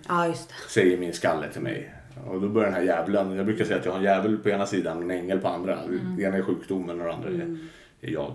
ja 0.09 0.27
just 0.27 0.49
det. 0.49 0.55
Säger 0.71 0.99
min 0.99 1.13
skalle 1.13 1.49
till 1.53 1.63
mig. 1.63 1.95
Och 2.27 2.41
då 2.41 2.49
börjar 2.49 2.71
den 2.71 2.75
här 2.75 2.83
djävulen, 2.87 3.37
jag 3.37 3.47
brukar 3.47 3.65
säga 3.65 3.79
att 3.79 3.85
jag 3.85 3.93
har 3.93 3.99
en 3.99 4.05
djävul 4.05 4.39
på 4.39 4.49
ena 4.49 4.67
sidan 4.67 4.97
och 4.97 5.03
en 5.03 5.11
ängel 5.11 5.39
på 5.39 5.49
andra. 5.49 5.79
Det 6.17 6.23
ena 6.23 6.37
är 6.37 6.43
sjukdomen 6.43 7.01
och 7.01 7.07
det 7.07 7.13
andra 7.13 7.29
är, 7.29 7.59
är 8.01 8.11
jag. 8.11 8.33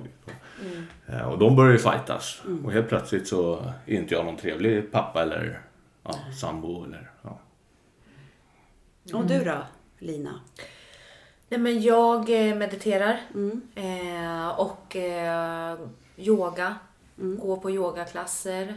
Eh, 1.08 1.32
Och 1.32 1.38
de 1.40 1.56
börjar 1.56 1.72
ju 1.72 1.78
fightas. 1.78 2.42
Och 2.64 2.72
helt 2.72 2.90
plötsligt 2.90 3.28
så 3.28 3.64
är 3.86 3.94
inte 3.96 4.14
jag 4.16 4.26
någon 4.26 4.38
trevlig 4.38 4.92
pappa 4.92 5.22
eller 5.24 5.60
ja, 6.04 6.16
sambo 6.42 6.84
eller 6.86 7.10
ja. 7.22 7.40
Och 9.14 9.26
du 9.26 9.44
då, 9.44 9.58
Lina? 10.00 10.40
Nej 11.50 11.60
men 11.60 11.82
jag 11.82 12.48
eh, 12.50 12.56
mediterar 12.56 13.22
Mm. 13.34 13.62
eh, 13.76 14.60
och 14.60 14.96
eh, 14.96 15.78
yoga. 16.18 16.76
Mm. 17.20 17.40
Går 17.40 17.58
på 17.58 17.72
yogaklasser. 17.72 18.76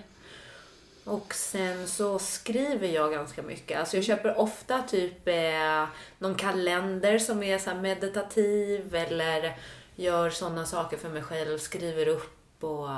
Och 1.04 1.34
sen 1.34 1.88
så 1.88 2.18
skriver 2.18 2.88
jag 2.88 3.12
ganska 3.12 3.42
mycket. 3.42 3.80
Alltså 3.80 3.96
jag 3.96 4.04
köper 4.04 4.38
ofta 4.38 4.82
typ 4.82 5.28
eh, 5.28 5.84
någon 6.18 6.34
kalender 6.34 7.18
som 7.18 7.42
är 7.42 7.58
så 7.58 7.74
meditativ 7.74 8.94
eller 8.94 9.56
gör 9.96 10.30
sådana 10.30 10.64
saker 10.66 10.96
för 10.96 11.08
mig 11.08 11.22
själv. 11.22 11.58
Skriver 11.58 12.08
upp 12.08 12.64
och... 12.64 12.88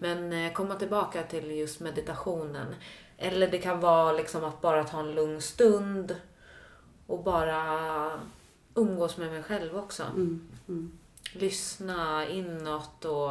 Men 0.00 0.32
eh, 0.32 0.52
komma 0.52 0.74
tillbaka 0.74 1.22
till 1.22 1.50
just 1.50 1.80
meditationen. 1.80 2.74
Eller 3.18 3.48
det 3.48 3.58
kan 3.58 3.80
vara 3.80 4.12
liksom 4.12 4.44
att 4.44 4.60
bara 4.60 4.84
ta 4.84 5.00
en 5.00 5.14
lugn 5.14 5.42
stund 5.42 6.16
och 7.06 7.22
bara 7.22 8.10
umgås 8.74 9.16
med 9.16 9.30
mig 9.32 9.42
själv 9.42 9.76
också. 9.76 10.02
Lyssna 11.32 12.28
inåt 12.28 13.04
och 13.04 13.30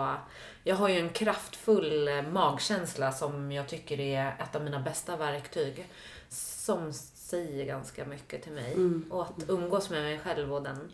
jag 0.64 0.76
har 0.76 0.90
ju 0.90 1.00
en 1.00 1.10
kraftfull 1.10 2.08
eh, 2.08 2.22
magkänsla 2.22 3.12
som 3.12 3.52
jag 3.52 3.68
tycker 3.68 4.00
är 4.00 4.36
ett 4.40 4.56
av 4.56 4.64
mina 4.64 4.80
bästa 4.80 5.18
verktyg. 5.18 5.88
Som 6.30 6.94
säger 6.94 7.66
ganska 7.66 8.06
mycket 8.06 8.44
till 8.44 8.52
mig. 8.52 8.76
Och 9.10 9.22
att 9.22 9.50
umgås 9.50 9.90
med 9.90 10.02
mig 10.04 10.20
själv 10.20 10.54
och 10.54 10.62
den, 10.64 10.92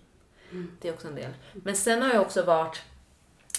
det 0.82 0.90
är 0.90 0.94
också 0.94 1.08
en 1.08 1.16
del. 1.16 1.32
Men 1.54 1.76
sen 1.76 2.02
har 2.02 2.10
jag 2.14 2.22
också 2.22 2.44
varit 2.44 2.82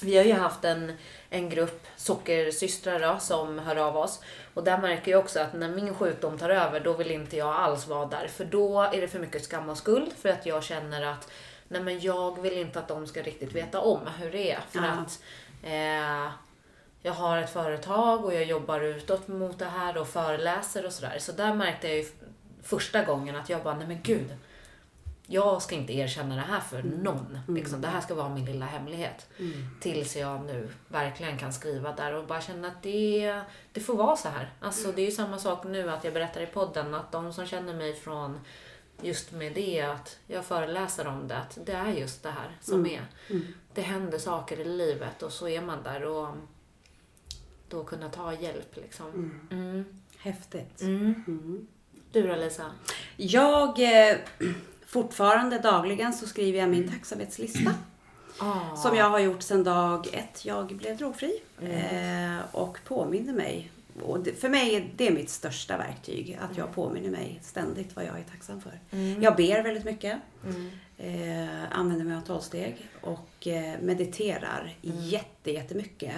vi 0.05 0.16
har 0.16 0.24
ju 0.24 0.32
haft 0.32 0.64
en, 0.64 0.92
en 1.30 1.48
grupp 1.50 1.86
sockersystrar 1.96 3.00
då, 3.00 3.18
som 3.20 3.59
hör 3.59 3.76
av 3.76 3.96
oss. 3.96 4.20
Och 4.55 4.64
där 4.64 4.78
märker 4.78 5.11
jag 5.11 5.20
också 5.20 5.40
att 5.40 5.53
när 5.55 5.68
min 5.68 5.94
sjukdom 5.94 6.38
tar 6.38 6.50
över, 6.50 6.80
då 6.80 6.92
vill 6.92 7.11
inte 7.11 7.36
jag 7.36 7.55
alls 7.55 7.86
vara 7.86 8.07
där. 8.07 8.28
För 8.28 8.44
då 8.44 8.80
är 8.82 9.00
det 9.00 9.09
för 9.09 9.18
mycket 9.18 9.44
skam 9.44 9.68
och 9.68 9.78
skuld. 9.78 10.12
För 10.22 10.28
att 10.28 10.46
jag 10.46 10.62
känner 10.64 11.03
att 11.07 11.30
nej 11.68 11.80
men 11.82 12.00
jag 12.00 12.42
vill 12.42 12.53
inte 12.59 12.78
att 12.78 12.88
de 12.88 13.07
ska 13.07 13.22
riktigt 13.22 13.53
veta 13.53 13.80
om 13.80 14.00
hur 14.18 14.30
det 14.32 14.53
är. 14.53 14.61
För 14.70 14.78
Ja. 14.78 14.84
att 14.90 15.22
eh, 15.62 16.32
jag 17.03 17.12
har 17.12 17.38
ett 17.38 17.53
företag 17.53 18.24
och 18.24 18.34
jag 18.34 18.44
jobbar 18.44 18.80
utåt 18.80 19.28
mot 19.28 19.59
det 19.59 19.64
här 19.64 19.96
och 19.98 20.09
föreläser 20.09 20.86
och 20.86 20.92
sådär. 20.92 21.16
Så 21.18 21.32
där 21.32 21.55
märkte 21.55 21.88
jag 21.88 21.96
ju 21.96 22.05
första 22.62 23.05
gången 23.05 23.36
att 23.36 23.48
jag 23.48 23.62
bara, 23.62 23.74
nej 23.74 23.86
men 23.86 24.03
gud. 24.03 24.34
Jag 25.26 25.62
ska 25.62 25.74
inte 25.74 25.92
erkänna 25.92 26.34
det 26.34 26.40
här 26.40 26.60
för 26.60 26.82
någon. 26.82 27.38
Liksom. 27.48 27.80
Det 27.80 27.88
här 27.88 28.00
ska 28.00 28.14
vara 28.14 28.28
min 28.28 28.44
lilla 28.44 28.66
hemlighet. 28.66 29.26
Tills 29.80 30.16
jag 30.16 30.44
nu 30.44 30.68
verkligen 30.88 31.38
kan 31.38 31.52
skriva 31.52 31.92
där 31.92 32.14
och 32.14 32.26
bara 32.26 32.40
känna 32.40 32.68
att 32.68 32.82
det, 32.82 33.40
det 33.72 33.80
får 33.80 33.96
vara 33.96 34.16
så 34.16 34.28
här. 34.28 34.50
Alltså, 34.60 34.92
det 34.92 35.02
är 35.02 35.06
ju 35.06 35.10
samma 35.10 35.38
sak 35.38 35.64
nu 35.64 35.90
att 35.90 36.04
jag 36.04 36.14
berättar 36.14 36.40
i 36.40 36.46
podden 36.46 36.94
att 36.94 37.12
de 37.12 37.32
som 37.32 37.46
känner 37.46 37.74
mig 37.74 37.94
från 37.94 38.40
just 39.02 39.32
med 39.32 39.54
det 39.54 39.80
att 39.80 40.18
jag 40.26 40.44
föreläser 40.44 41.06
om 41.06 41.28
det, 41.28 41.36
att 41.36 41.58
det 41.64 41.72
är 41.72 41.92
just 41.92 42.22
det 42.22 42.30
här 42.30 42.56
som 42.60 42.86
är. 42.86 43.06
Det 43.74 43.82
händer 43.82 44.18
saker 44.18 44.60
i 44.60 44.64
livet 44.64 45.22
och 45.22 45.32
så 45.32 45.48
är 45.48 45.60
man 45.60 45.82
där 45.82 46.04
och 46.04 46.28
då 47.68 47.84
kunna 47.84 48.08
ta 48.08 48.34
hjälp 48.34 48.76
liksom. 48.76 49.40
Mm. 49.50 49.84
Häftigt. 50.18 50.80
Mm. 50.80 51.66
Du 52.12 52.28
då 52.28 52.36
Lisa? 52.36 52.72
Jag, 53.16 53.78
eh, 53.78 54.16
fortfarande 54.93 55.59
dagligen 55.59 56.12
så 56.12 56.26
skriver 56.26 56.59
jag 56.59 56.68
min 56.68 56.88
tacksamhetslista. 56.88 57.74
Ah. 58.38 58.76
Som 58.76 58.97
jag 58.97 59.11
har 59.11 59.18
gjort 59.18 59.43
sedan 59.43 59.64
dag 59.64 60.09
ett 60.12 60.45
jag 60.45 60.66
blev 60.66 60.97
drogfri. 60.97 61.43
Eh, 61.61 62.38
och 62.53 62.78
påminner 62.84 63.32
mig 63.32 63.70
och 64.03 64.20
det, 64.20 64.32
för 64.32 64.49
mig 64.49 64.74
är 64.74 64.90
det 64.97 65.11
mitt 65.11 65.30
största 65.30 65.76
verktyg. 65.76 66.38
Att 66.40 66.57
jag 66.57 66.74
påminner 66.74 67.11
mig 67.11 67.40
ständigt 67.43 67.97
vad 67.97 68.05
jag 68.05 68.18
är 68.18 68.22
tacksam 68.22 68.61
för. 68.61 68.99
Jag 69.20 69.36
ber 69.36 69.62
väldigt 69.62 69.84
mycket. 69.84 70.18
Eh, 70.99 71.78
använder 71.78 72.05
mig 72.05 72.16
av 72.16 72.20
tolvsteg 72.20 72.88
och 73.01 73.47
eh, 73.47 73.80
mediterar 73.80 74.76
jätte, 74.82 75.51
jättemycket. 75.51 76.14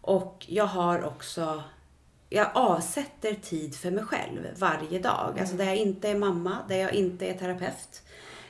Och 0.00 0.46
jag 0.48 0.66
har 0.66 1.04
också 1.04 1.62
jag 2.28 2.48
avsätter 2.54 3.34
tid 3.34 3.74
för 3.74 3.90
mig 3.90 4.04
själv 4.04 4.46
varje 4.58 4.98
dag. 4.98 5.36
Alltså 5.40 5.54
där 5.56 5.64
jag 5.64 5.76
inte 5.76 6.08
är 6.08 6.14
mamma, 6.14 6.56
där 6.68 6.76
jag 6.76 6.92
inte 6.94 7.26
är 7.26 7.34
terapeut. 7.34 8.02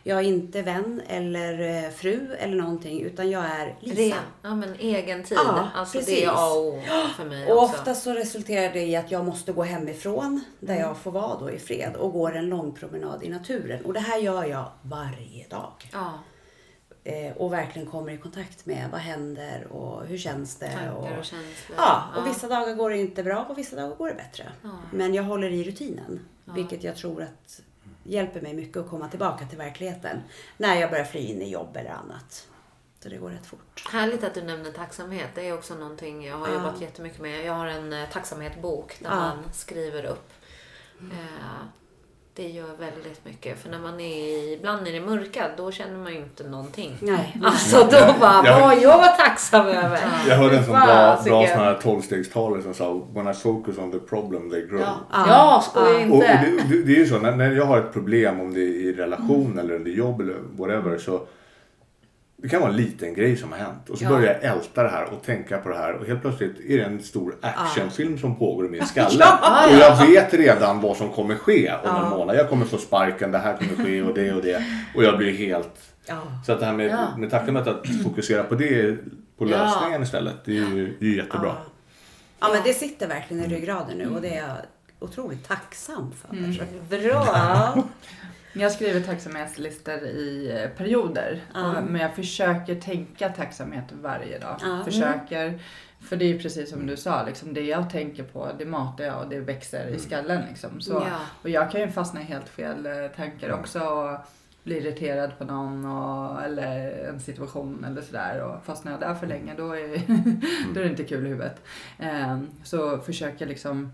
Jag 0.03 0.18
är 0.18 0.22
inte 0.22 0.62
vän 0.62 1.03
eller 1.09 1.85
eh, 1.85 1.91
fru 1.91 2.35
eller 2.39 2.57
någonting 2.57 3.03
utan 3.03 3.31
jag 3.31 3.45
är 3.45 3.76
Lisa. 3.81 4.16
Ja 4.43 4.55
men 4.55 4.74
egen 4.79 5.24
tid. 5.24 5.39
Ja, 5.41 5.68
alltså 5.74 5.99
det 5.99 6.05
precis. 6.05 6.22
är 6.24 6.29
A 6.29 6.51
och 6.51 6.74
O 6.74 6.81
för 7.16 7.24
mig 7.24 7.47
Och 7.53 7.62
också. 7.62 7.74
ofta 7.79 7.95
så 7.95 8.12
resulterar 8.12 8.72
det 8.72 8.83
i 8.83 8.97
att 8.97 9.11
jag 9.11 9.24
måste 9.24 9.53
gå 9.53 9.62
hemifrån 9.62 10.45
där 10.61 10.74
Mm. 10.74 10.87
jag 10.87 10.97
får 10.97 11.11
vara 11.11 11.39
då 11.41 11.51
i 11.51 11.59
fred 11.59 11.97
och 11.97 12.12
går 12.12 12.37
en 12.37 12.47
lång 12.47 12.72
promenad 12.72 13.22
i 13.22 13.29
naturen. 13.29 13.85
Och 13.85 13.93
det 13.93 14.01
här 14.01 14.18
gör 14.18 14.45
jag 14.45 14.70
varje 14.83 15.47
dag. 15.51 15.72
Ja, 15.93 16.12
och 17.37 17.53
verkligen 17.53 17.89
kommer 17.91 18.13
i 18.13 18.19
kontakt 18.19 18.67
med 18.67 18.89
vad 18.93 19.01
händer 19.01 19.67
och 19.73 20.07
hur 20.07 20.19
känns 20.19 20.57
det. 20.57 20.71
tankar 20.73 20.93
och, 20.93 21.19
och 21.19 21.25
känslor. 21.25 21.77
Ja, 21.77 22.05
och 22.17 22.27
vissa 22.27 22.49
dagar 22.49 22.75
går 22.75 22.91
det 22.91 22.99
inte 22.99 23.23
bra 23.23 23.45
och 23.49 23.59
vissa 23.59 23.77
dagar 23.77 23.97
går 23.97 24.09
det 24.09 24.15
bättre. 24.15 24.53
Ja. 24.63 24.71
Men 24.93 25.15
jag 25.15 25.23
håller 25.23 25.51
i 25.51 25.65
rutinen. 25.65 26.21
Vilket 26.45 26.85
jag 26.85 26.97
tror 26.97 27.23
att 27.23 27.61
hjälper 28.05 28.41
mig 28.41 28.55
mycket 28.55 28.77
att 28.77 28.89
komma 28.91 29.09
tillbaka 29.09 29.47
till 29.47 29.59
verkligheten. 29.59 30.23
När 30.57 30.81
jag 30.81 30.91
börjar 30.91 31.05
fly 31.05 31.21
in 31.21 31.43
i 31.43 31.51
jobb 31.51 31.77
eller 31.77 31.91
annat. 31.91 32.49
Så 33.03 33.09
det 33.09 33.17
går 33.17 33.31
rätt 33.31 33.47
fort. 33.47 33.89
Härligt 33.93 34.25
att 34.25 34.35
du 34.35 34.43
nämner 34.43 34.73
tacksamhet. 34.73 35.29
Det 35.35 35.49
är 35.49 35.55
också 35.55 35.75
någonting 35.75 36.25
jag 36.27 36.37
har 36.37 36.49
Ja. 36.49 36.55
jobbat 36.55 36.81
jättemycket 36.81 37.21
med. 37.21 37.45
Jag 37.45 37.53
har 37.53 37.67
en 37.67 37.93
eh, 37.93 38.09
tacksamhetsbok 38.13 38.97
där 39.01 39.11
Ja. 39.11 39.15
man 39.17 39.39
skriver 39.53 40.05
upp. 40.05 40.33
Eh, 41.01 41.63
det 42.39 42.49
gör 42.49 42.66
väldigt 42.78 43.24
mycket. 43.24 43.59
För 43.59 43.70
när 43.70 43.78
man 43.78 44.01
är 44.01 44.53
ibland 44.53 44.89
i 44.89 44.93
det 44.93 45.01
mörka, 45.01 45.45
då 45.57 45.70
känner 45.70 45.99
man 45.99 46.12
ju 46.12 46.18
inte 46.18 46.45
någonting. 46.49 46.97
Nej. 47.01 47.36
Alltså 47.45 47.76
då 47.91 48.14
bara, 48.20 48.43
Jag- 48.47 48.61
vad 48.61 48.78
jag 48.82 48.99
var 48.99 49.16
tacksam 49.16 49.66
över. 49.66 49.99
Jag 50.28 50.36
hörde 50.36 50.57
en 50.59 50.64
sån 50.64 50.72
bra, 50.72 51.20
bra 51.24 51.47
sån 51.47 51.59
här 51.59 51.74
tolvstegstalare 51.82 52.62
som 52.62 52.74
sa 52.74 53.03
When 53.14 53.28
I 53.28 53.34
focus 53.34 53.78
on 53.78 53.93
the 53.93 53.99
problem 53.99 54.51
they 54.51 54.66
grow. 54.66 54.80
Ja. 54.80 55.24
Ja, 55.28 55.64
skoja 55.70 55.86
Och, 55.91 55.97
och 55.97 56.03
inte. 56.03 56.26
det, 56.68 56.76
det, 56.76 56.82
det 56.82 56.93
är 56.93 56.97
ju 56.99 57.07
så, 57.07 57.18
när, 57.18 57.36
när 57.36 57.53
jag 57.53 57.64
har 57.64 57.78
ett 57.78 57.93
problem, 57.93 58.41
om 58.41 58.55
det 58.55 58.61
är 58.61 58.64
i 58.84 58.93
relation 58.93 59.59
eller 59.59 59.74
under 59.74 59.91
jobb 59.91 60.20
eller 60.20 60.36
whatever, 60.59 60.99
så 60.99 61.20
det 62.43 62.49
kan 62.49 62.61
vara 62.61 62.70
en 62.70 62.76
liten 62.76 63.14
grej 63.14 63.36
som 63.36 63.53
har 63.53 63.59
hänt. 63.59 63.89
Och 63.91 63.99
så 63.99 64.05
Ja. 64.05 64.09
börjar 64.09 64.39
jag 64.43 64.53
älta 64.57 64.82
det 64.82 64.89
här 64.89 65.05
och 65.12 65.22
tänka 65.22 65.59
på 65.59 65.68
det 65.68 65.76
här 65.76 65.93
och 65.93 66.07
helt 66.07 66.20
plötsligt 66.20 66.61
är 66.61 66.78
det 66.78 66.84
en 66.84 67.03
stor 67.03 67.36
actionfilm 67.43 68.18
som 68.18 68.36
pågår 68.39 68.66
i 68.66 68.68
min 68.68 68.86
skalle. 68.86 69.16
Ja. 69.20 69.66
Och 69.68 69.74
jag 69.74 70.07
vet 70.07 70.34
redan 70.34 70.80
vad 70.80 70.97
som 70.97 71.09
kommer 71.09 71.34
ske 71.34 71.72
om 71.84 71.97
en 72.05 72.11
månad. 72.11 72.36
Jag 72.36 72.49
kommer 72.49 72.64
få 72.66 72.78
sparken, 72.78 73.32
det 73.32 73.39
här 73.39 73.57
kommer 73.57 73.84
ske 73.84 74.03
och 74.03 74.14
det 74.14 74.32
och 74.32 74.43
det. 74.43 74.64
Och 74.95 75.05
jag 75.05 75.18
blir 75.18 75.32
helt... 75.36 75.80
Ja. 76.07 76.22
Så 76.47 76.53
att 76.53 76.61
det 76.61 76.66
här 76.66 76.72
med, 76.72 76.86
Ja. 76.91 77.16
med 77.16 77.30
tacksamhet 77.30 77.66
att 77.66 77.86
fokusera 78.05 78.43
på 78.43 78.55
det, 78.55 78.97
på 79.39 79.45
Ja. 79.45 79.47
lösningen 79.47 80.03
istället, 80.03 80.34
det 80.45 80.51
är 80.53 80.55
ju, 80.55 80.97
det 81.01 81.07
är 81.07 81.11
jättebra. 81.11 81.47
Ja. 81.59 81.62
ja, 82.41 82.49
men 82.53 82.62
det 82.64 82.74
sitter 82.74 83.09
verkligen 83.09 83.45
i 83.45 83.49
ryggraden 83.55 83.99
nu 83.99 84.09
och 84.09 84.20
det 84.22 84.28
är 84.36 84.49
jag 84.49 84.57
otroligt 84.99 85.49
tacksam 85.49 86.12
för. 86.12 86.28
Bra. 87.09 87.84
Ja. 88.59 88.63
Jag 88.63 88.73
skriver 88.73 89.01
tacksamhetslistor 89.01 89.99
i 90.03 90.53
eh, 90.63 90.71
perioder. 90.71 91.41
Ja. 91.55 91.69
Och, 91.69 91.85
men 91.85 92.01
jag 92.01 92.15
försöker 92.15 92.75
tänka 92.75 93.29
tacksamhet 93.29 93.85
varje 94.03 94.39
dag. 94.39 94.57
Ja. 94.63 94.85
Försöker. 94.85 95.61
För 96.01 96.17
det 96.17 96.25
är 96.25 96.29
ju 96.29 96.39
precis 96.39 96.71
som 96.71 96.87
du 96.87 96.97
sa, 96.97 97.27
liksom, 97.27 97.55
det 97.55 97.61
jag 97.61 97.91
tänker 97.91 98.23
på 98.23 98.49
det 98.59 98.65
matar 98.65 99.05
jag 99.05 99.23
och 99.23 99.29
det 99.29 99.41
växer 99.41 99.89
i 99.89 99.99
skallen. 99.99 100.43
Liksom. 100.49 100.81
Så, 100.81 100.93
Ja. 100.93 101.21
Och 101.43 101.51
jag 101.51 101.71
kan 101.71 101.81
ju 101.81 101.91
fastna 101.91 102.21
i 102.21 102.25
helt 102.25 102.49
fel 102.49 102.87
eh, 102.87 103.09
tankar 103.17 103.53
också. 103.53 103.81
Och 103.81 104.19
bli 104.65 104.77
irriterad 104.79 105.39
på 105.39 105.45
någon 105.45 105.85
och, 105.87 106.43
eller 106.43 106.91
en 107.09 107.21
situation 107.21 107.85
eller 107.85 108.03
sådär. 108.03 108.43
Och 108.43 108.65
fastnar 108.65 108.93
jag 108.93 109.01
där 109.01 109.15
för 109.15 109.27
länge 109.27 109.55
då 109.57 109.73
är, 109.73 109.89
då 110.75 110.81
är 110.81 110.85
det 110.85 110.91
inte 110.91 111.05
kul 111.05 111.27
i 111.27 111.29
huvudet. 111.29 111.63
Eh, 111.99 112.39
så 112.65 112.99
försöker 112.99 113.47
liksom 113.47 113.93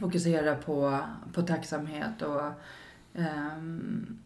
fokusera 0.00 0.54
på, 0.54 0.98
på 1.32 1.42
tacksamhet 1.42 2.22
och 2.22 2.42
Um, 3.14 4.18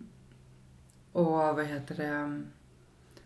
och 1.12 1.24
vad 1.32 1.66
heter 1.66 1.94
det? 1.94 2.42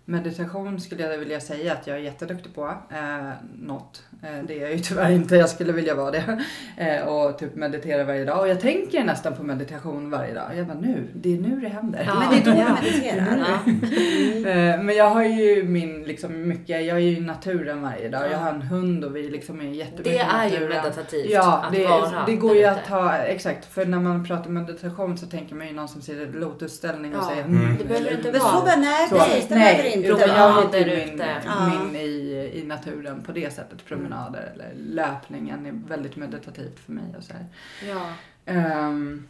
Meditation 0.05 0.81
skulle 0.81 1.03
jag 1.03 1.19
vilja 1.19 1.41
säga 1.41 1.73
att 1.73 1.87
jag 1.87 1.97
är 1.97 2.01
jätteduktig 2.01 2.55
på. 2.55 2.77
Eh, 2.91 3.33
något. 3.55 4.07
Eh, 4.25 4.45
det 4.47 4.59
är 4.59 4.63
jag 4.63 4.73
ju 4.73 4.79
tyvärr 4.79 5.11
inte. 5.11 5.37
Jag 5.37 5.49
skulle 5.49 5.73
vilja 5.73 5.95
vara 5.95 6.11
det. 6.11 6.39
Eh, 6.77 7.09
och 7.09 7.39
typ 7.39 7.55
meditera 7.55 8.05
varje 8.05 8.25
dag. 8.25 8.41
Och 8.41 8.49
jag 8.49 8.61
tänker 8.61 9.05
nästan 9.05 9.35
på 9.37 9.43
meditation 9.43 10.11
varje 10.11 10.35
dag. 10.35 10.45
Jag 10.57 10.67
bara 10.67 10.79
nu, 10.81 11.09
det 11.15 11.35
är 11.35 11.39
nu 11.41 11.61
det 11.61 11.69
händer. 11.69 12.05
Ja. 12.07 12.15
Men 12.21 12.31
det 12.45 12.51
är 12.51 12.55
då 12.55 12.61
Ja. 12.61 12.67
du 12.83 12.91
mediterar. 12.91 13.39
Ja. 13.39 14.51
Eh, 14.51 14.83
Men 14.83 14.97
jag 14.97 15.11
har 15.11 15.23
ju 15.25 15.63
min, 15.65 16.03
liksom 16.05 16.49
mycket, 16.49 16.69
jag 16.87 16.97
är 16.97 17.01
ju 17.01 17.17
i 17.17 17.21
naturen 17.21 17.83
varje 17.83 18.09
dag. 18.09 18.23
Jag 18.33 18.39
har 18.39 18.51
en 18.51 18.63
hund 18.63 19.05
och 19.05 19.17
vi 19.17 19.31
liksom 19.31 19.61
är 19.61 19.65
jättemycket 19.65 20.05
Det 20.05 20.19
är 20.19 20.49
ju 20.61 20.69
meditativt 20.69 21.27
Ja, 21.31 21.63
att 21.67 21.73
det, 21.73 21.87
vara 21.87 22.23
det 22.27 22.35
går 22.37 22.57
ju 22.57 22.65
att 22.65 22.85
ta, 22.89 23.15
exakt. 23.17 23.65
För 23.75 23.87
när 23.87 23.99
man 24.01 24.25
pratar 24.27 24.51
meditation 24.51 25.19
så 25.19 25.27
tänker 25.27 25.55
man 25.55 25.67
ju 25.67 25.73
någon 25.73 25.89
som 25.89 26.01
sitter 26.03 26.23
i 26.23 26.33
lotusställning 26.33 27.17
och 27.17 27.23
Ja, 27.25 27.29
säger 27.29 27.45
Mm. 27.45 27.77
det 27.79 27.85
behöver 27.85 28.11
inte 28.17 28.33
Men 28.33 28.41
vara. 28.41 28.53
så 28.53 28.61
bara, 28.67 28.77
nej 28.77 29.09
Så, 29.09 29.17
precis, 29.19 29.49
det 29.49 29.55
behöver 29.55 29.97
inte 29.97 30.13
vara. 30.13 30.21
jag 30.27 30.55
Promenader 30.71 30.97
hittar 30.97 31.71
min, 31.71 31.93
min 31.93 32.03
i, 32.03 32.51
i 32.55 32.65
naturen 32.67 33.23
på 33.27 33.33
det 33.33 33.53
sättet. 33.55 33.87
Promenader 34.13 34.53
eller 34.55 34.73
löpningen 34.75 35.67
är 35.67 35.89
väldigt 35.89 36.17
meditativt 36.17 36.79
för 36.79 36.93
mig. 36.93 37.15
Och 37.19 37.25
så 37.25 37.33
här. 37.33 37.47
Ja. 37.89 38.07
Ehm, 38.47 39.29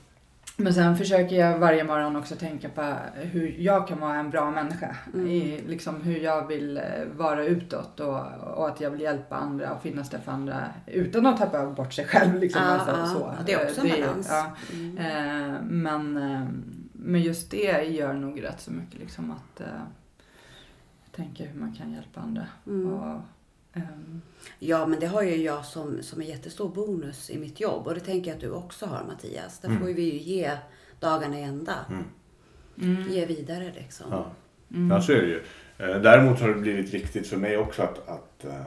men 0.56 0.74
sen 0.74 0.96
försöker 0.96 1.36
jag 1.36 1.58
varje 1.58 1.84
morgon 1.84 2.16
också 2.16 2.36
tänka 2.36 2.68
på 2.68 2.94
hur 3.14 3.56
jag 3.58 3.88
kan 3.88 4.00
vara 4.00 4.16
en 4.16 4.30
bra 4.30 4.50
människa. 4.50 4.96
Mm. 5.14 5.26
I, 5.26 5.62
liksom 5.66 6.00
hur 6.02 6.18
jag 6.20 6.46
vill 6.46 6.76
eh, 6.76 6.82
vara 7.16 7.44
utåt 7.44 8.00
och, 8.00 8.20
och 8.56 8.68
att 8.68 8.80
jag 8.80 8.90
vill 8.90 9.00
hjälpa 9.00 9.36
andra 9.36 9.74
och 9.74 9.82
finnas 9.82 10.10
där 10.10 10.18
för 10.18 10.32
andra 10.32 10.64
utan 10.86 11.26
att 11.26 11.36
tappa 11.38 11.66
bort 11.66 11.92
sig 11.92 12.04
själv. 12.06 12.40
Liksom, 12.40 12.62
Ja, 12.62 12.68
alltså, 12.68 12.90
ja. 12.90 13.06
så. 13.06 13.44
Det 13.46 13.52
är 13.52 13.68
också 13.68 13.80
en 13.80 14.00
balans. 14.00 14.28
ja. 14.30 14.52
Mm. 14.72 14.98
Eh, 14.98 15.60
men, 15.62 16.16
eh, 16.16 16.46
men 16.92 17.20
just 17.22 17.50
det 17.50 17.82
gör 17.82 18.12
nog 18.12 18.42
rätt 18.42 18.60
så 18.60 18.70
mycket. 18.70 19.00
Liksom 19.00 19.30
att 19.30 19.60
eh, 19.60 19.66
tänka 21.16 21.44
hur 21.44 21.60
man 21.60 21.72
kan 21.74 21.92
hjälpa 21.92 22.20
andra. 22.20 22.46
Mm. 22.66 22.92
Och, 22.92 23.20
ehm, 23.72 24.22
Ja, 24.58 24.86
men 24.86 25.00
det 25.00 25.06
har 25.06 25.22
ju 25.22 25.36
jag 25.36 25.64
som, 25.64 26.02
som 26.02 26.20
en 26.20 26.26
jättestor 26.26 26.68
bonus 26.68 27.30
i 27.30 27.38
mitt 27.38 27.60
jobb. 27.60 27.86
Och 27.86 27.94
det 27.94 28.00
tänker 28.00 28.30
jag 28.30 28.34
att 28.34 28.40
du 28.42 28.50
också 28.50 28.86
har 28.86 29.04
Mattias. 29.04 29.58
Där 29.58 29.76
får 29.78 29.88
ju 29.88 29.94
vi 29.94 30.02
ju 30.12 30.18
ge 30.18 30.56
dagarna 31.00 31.38
i 31.38 31.42
ända. 31.42 31.74
mm, 32.80 33.10
Ge 33.10 33.26
vidare 33.26 33.72
liksom. 33.74 34.06
Ja. 34.10 34.26
ja, 34.90 35.02
så 35.02 35.12
är 35.12 35.16
det 35.22 35.26
ju. 35.28 35.42
Eh, 35.78 36.00
Däremot 36.02 36.40
har 36.40 36.48
det 36.48 36.54
blivit 36.54 36.94
viktigt 36.94 37.26
för 37.26 37.36
mig 37.36 37.56
också 37.56 37.82
att, 37.82 38.08
att 38.08 38.44
eh, 38.44 38.60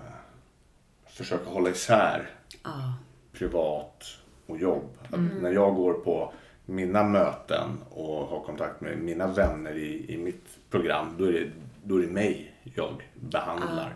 försöka 1.08 1.50
hålla 1.50 1.70
isär 1.70 2.30
Ja. 2.64 2.94
privat 3.34 4.04
och 4.46 4.58
jobb. 4.58 4.90
Att 5.12 5.20
När 5.42 5.52
jag 5.52 5.76
går 5.76 5.94
på 5.94 6.34
mina 6.66 7.04
möten 7.04 7.70
och 7.90 8.28
har 8.28 8.44
kontakt 8.44 8.82
med 8.82 8.98
mina 8.98 9.28
vänner 9.28 9.78
i, 9.78 10.14
i 10.14 10.18
mitt 10.18 10.46
program, 10.70 11.16
då 11.18 11.26
är, 11.26 11.32
det, 11.32 11.52
då 11.84 11.98
är 11.98 12.02
det 12.02 12.08
mig 12.14 12.56
jag 12.76 13.10
behandlar. 13.16 13.94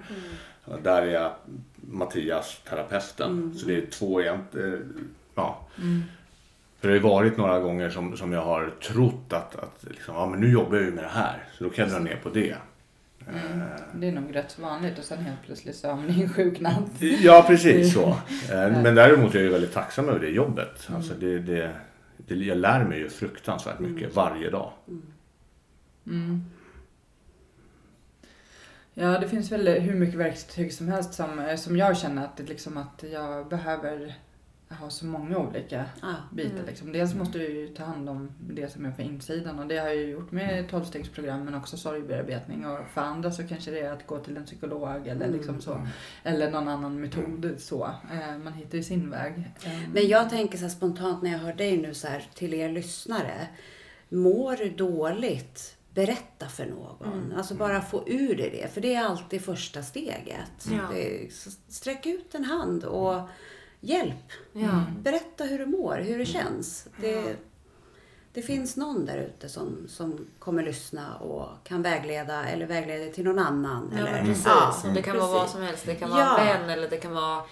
Där 0.83 1.01
är 1.01 1.11
jag 1.11 1.31
Mattias, 1.75 2.61
terapeuten. 2.69 3.53
Så 3.57 3.65
det 3.67 3.77
är 3.77 3.85
två 3.85 4.21
egentligen, 4.21 5.07
ja. 5.35 5.67
För 6.79 6.87
det 6.87 6.93
har 6.93 6.95
ju 6.95 6.99
varit 6.99 7.37
några 7.37 7.59
gånger 7.59 7.89
som, 7.89 8.17
som 8.17 8.31
jag 8.31 8.41
har 8.41 8.73
trott 8.83 9.33
att, 9.33 9.55
att 9.55 9.85
liksom, 9.89 10.15
ja, 10.15 10.25
men 10.25 10.39
nu 10.39 10.51
jobbar 10.51 10.75
jag 10.75 10.85
ju 10.85 10.91
med 10.91 11.03
det 11.03 11.09
här, 11.09 11.43
så 11.57 11.63
då 11.63 11.69
kan 11.69 11.83
jag 11.85 11.93
dra 11.93 11.99
ner 11.99 12.15
på 12.23 12.29
det. 12.29 12.55
det 13.93 14.07
är 14.07 14.11
nog 14.11 14.35
rätt 14.35 14.59
vanligt 14.59 14.99
och 14.99 15.03
sen 15.03 15.17
helt 15.17 15.43
plötsligt 15.45 15.75
så 15.75 15.87
har 15.87 15.95
man 15.95 16.09
insjuknat. 16.09 16.83
Ja, 16.99 17.43
precis 17.47 17.93
så. 17.93 18.07
Eh, 18.51 18.81
Men 18.83 18.95
däremot 18.95 19.35
är 19.35 19.43
jag 19.43 19.51
väldigt 19.51 19.73
tacksam 19.73 20.09
över 20.09 20.19
det 20.19 20.29
jobbet. 20.29 20.89
Alltså 20.95 21.13
det, 21.13 21.39
det, 21.39 21.71
det, 22.17 22.35
jag 22.35 22.57
lär 22.57 22.83
mig 22.83 22.99
ju 22.99 23.09
fruktansvärt 23.09 23.79
mycket 23.79 24.15
varje 24.15 24.49
dag. 24.49 24.71
Mm. 26.07 26.45
Ja, 28.99 29.19
det 29.19 29.27
finns 29.29 29.51
väl 29.51 29.67
hur 29.67 29.95
mycket 29.95 30.15
verktyg 30.15 30.73
som 30.73 30.87
helst 30.87 31.13
som, 31.13 31.39
eh, 31.39 31.55
som 31.55 31.77
jag 31.77 31.97
känner 31.97 32.23
att, 32.25 32.37
det 32.37 32.43
liksom 32.43 32.77
att 32.77 33.03
jag 33.11 33.47
behöver 33.47 34.15
ha 34.69 34.89
så 34.89 35.05
många 35.05 35.37
olika 35.37 35.85
Ja. 36.01 36.15
bitar. 36.33 36.63
Liksom. 36.67 36.91
Dels 36.91 37.13
måste 37.15 37.37
jag 37.39 37.49
ju 37.51 37.67
ta 37.67 37.83
hand 37.83 38.09
om 38.09 38.31
det 38.39 38.71
som 38.71 38.85
är 38.85 38.91
på 38.91 39.01
insidan 39.01 39.59
och 39.59 39.67
det 39.67 39.77
har 39.77 39.87
jag 39.87 39.95
ju 39.95 40.09
gjort 40.09 40.31
med 40.31 40.69
tolvstegsprogram 40.69 41.45
men 41.45 41.55
också 41.55 41.77
sorgbearbetning. 41.77 42.65
Och 42.65 42.79
för 42.93 43.01
andra 43.01 43.31
så 43.31 43.47
kanske 43.47 43.71
det 43.71 43.79
är 43.79 43.91
att 43.93 44.07
gå 44.07 44.17
till 44.19 44.37
en 44.37 44.45
psykolog 44.45 45.07
eller 45.07 45.27
liksom 45.27 45.61
så. 45.61 45.87
Eller 46.23 46.51
någon 46.51 46.67
annan 46.67 47.01
metod 47.01 47.53
så. 47.57 47.83
Eh, 48.11 48.37
Man 48.37 48.53
hittar 48.53 48.77
ju 48.77 48.83
sin 48.83 49.09
väg. 49.09 49.33
Eh, 49.65 49.71
Men 49.93 50.07
jag 50.07 50.29
tänker 50.29 50.57
så 50.57 50.69
spontant 50.69 51.21
när 51.23 51.31
jag 51.31 51.39
hör 51.39 51.53
dig 51.53 51.77
nu 51.77 51.93
så 51.93 52.07
här 52.07 52.27
till 52.33 52.53
er 52.53 52.69
lyssnare. 52.69 53.47
Mår 54.09 54.55
du 54.55 54.69
dåligt? 54.69 55.75
Berätta 56.05 56.47
för 56.47 56.65
någon. 56.65 57.33
Alltså 57.37 57.53
bara 57.55 57.81
få 57.81 58.03
ur 58.07 58.35
dig 58.35 58.49
det. 58.49 58.73
För 58.73 58.81
det 58.81 58.95
är 58.95 59.03
alltid 59.05 59.45
första 59.45 59.83
steget. 59.83 60.67
Ja. 60.71 60.81
Det 60.91 61.25
är, 61.25 61.29
så 61.29 61.49
sträck 61.67 62.05
ut 62.05 62.35
en 62.35 62.43
hand 62.43 62.83
och 62.83 63.21
hjälp. 63.79 64.31
Ja. 64.53 64.83
Berätta 64.99 65.43
hur 65.43 65.59
du 65.59 65.65
mår, 65.65 65.97
hur 65.97 66.17
det 66.19 66.25
känns. 66.25 66.87
Det, 67.01 67.35
det 68.33 68.41
finns 68.41 68.77
någon 68.77 69.05
där 69.05 69.17
ute 69.17 69.49
som, 69.49 69.87
som 69.87 70.27
kommer 70.39 70.63
lyssna 70.63 71.15
och 71.15 71.47
kan 71.63 71.81
vägleda 71.81 72.45
eller 72.45 72.65
vägleda 72.65 73.11
till 73.13 73.23
någon 73.23 73.39
annan. 73.39 73.93
Ja, 73.97 74.07
eller, 74.07 74.25
precis. 74.25 74.45
Ja, 74.45 74.75
det 74.95 75.01
kan 75.01 75.17
vara 75.17 75.25
precis. 75.27 75.39
vad 75.41 75.49
som 75.49 75.61
helst. 75.61 75.85
Det 75.85 75.95
kan 75.95 76.09
Ja. 76.09 76.15
vara 76.15 76.39
en 76.49 76.59
vän 76.61 76.69
eller 76.69 76.89
det 76.89 76.97
kan 76.97 77.13
vara 77.13 77.43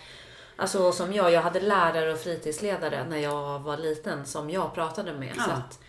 Alltså 0.60 0.91
som 0.91 1.14
jag, 1.14 1.32
jag 1.32 1.41
hade 1.41 1.60
lärare 1.60 2.14
och 2.14 2.20
fritidsledare 2.20 3.06
när 3.10 3.18
jag 3.18 3.60
var 3.60 3.78
liten 3.78 4.26
som 4.26 4.50
jag 4.50 4.74
pratade 4.74 5.14
med. 5.14 5.36
Så 5.36 5.50
Ja. 5.50 5.54
att, 5.54 5.80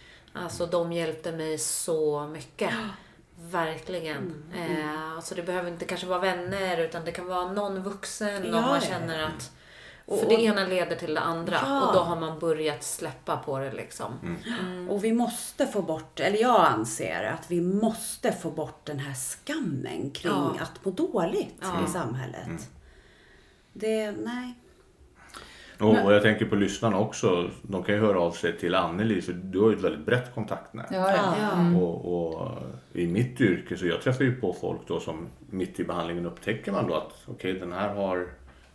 alltså 0.43 0.67
de 0.67 0.93
hjälpte 0.93 1.33
mig 1.33 1.59
så 1.59 2.27
mycket. 2.27 2.71
Verkligen. 3.41 4.17
Mm, 4.55 4.77
Eh, 4.87 5.13
alltså 5.17 5.35
det 5.35 5.43
behöver 5.43 5.71
inte 5.71 5.85
kanske 5.85 6.07
vara 6.07 6.19
vänner 6.19 6.79
utan 6.79 7.05
det 7.05 7.13
kan 7.13 7.27
vara 7.27 7.53
någon 7.53 7.83
vuxen 7.83 8.37
om 8.43 8.49
Ja, 8.49 8.61
man 8.61 8.75
ja, 8.75 8.81
känner 8.81 9.23
att 9.23 9.51
Och- 10.07 10.19
för 10.21 10.29
det 10.29 10.35
ena 10.43 10.65
leder 10.67 10.97
till 10.97 11.15
det 11.15 11.21
andra 11.21 11.59
Ja. 11.67 11.87
och 11.87 11.95
då 11.95 12.01
har 12.01 12.17
man 12.21 12.39
börjat 12.39 12.83
släppa 12.85 13.37
på 13.37 13.59
det 13.59 13.73
liksom. 13.73 14.37
Och 14.91 15.05
vi 15.05 15.13
måste 15.13 15.67
få 15.67 15.83
bort, 15.83 16.21
eller 16.21 16.39
jag 16.39 16.61
anser 16.61 17.25
att 17.25 17.51
vi 17.51 17.61
måste 17.61 18.33
få 18.33 18.51
bort 18.51 18.81
den 18.87 18.99
här 18.99 19.15
skammen 19.15 20.11
kring 20.11 20.33
Ja. 20.33 20.55
att 20.61 20.85
må 20.85 20.91
dåligt 20.91 21.59
Ja. 21.61 21.85
i 21.89 21.91
samhället. 21.91 22.69
Det, 23.73 24.11
nej. 24.13 24.55
Och, 25.81 26.05
och 26.05 26.13
jag 26.13 26.23
tänker 26.23 26.47
på 26.47 26.55
lyssnarna 26.55 26.99
också. 26.99 27.51
De 27.63 27.83
kan 27.83 27.95
ju 27.95 28.01
höra 28.01 28.21
av 28.21 28.31
sig 28.31 28.59
till 28.59 28.75
Anneli 28.75 29.23
för 29.23 29.33
du 29.33 29.61
har 29.61 29.71
ju 29.71 29.77
ett 29.77 29.83
väldigt 29.83 30.07
brett 30.07 30.35
kontaktnät. 30.35 30.87
Ja, 30.91 31.11
ja. 31.11 31.35
Ja. 31.41 31.79
Och, 31.81 32.33
och 32.39 32.59
i 32.93 33.07
mitt 33.07 33.41
yrke 33.41 33.77
så 33.77 33.87
jag 33.87 34.01
träffar 34.03 34.25
ju 34.25 34.35
på 34.41 34.53
folk 34.61 34.81
då 34.87 35.01
som 35.01 35.27
mitt 35.51 35.81
i 35.81 35.85
behandlingen 35.85 36.27
upptäcker 36.27 36.73
man 36.73 36.87
då 36.89 36.95
att 36.95 37.13
okej 37.27 37.53
den 37.53 37.73
här 37.73 37.95
har 37.95 38.27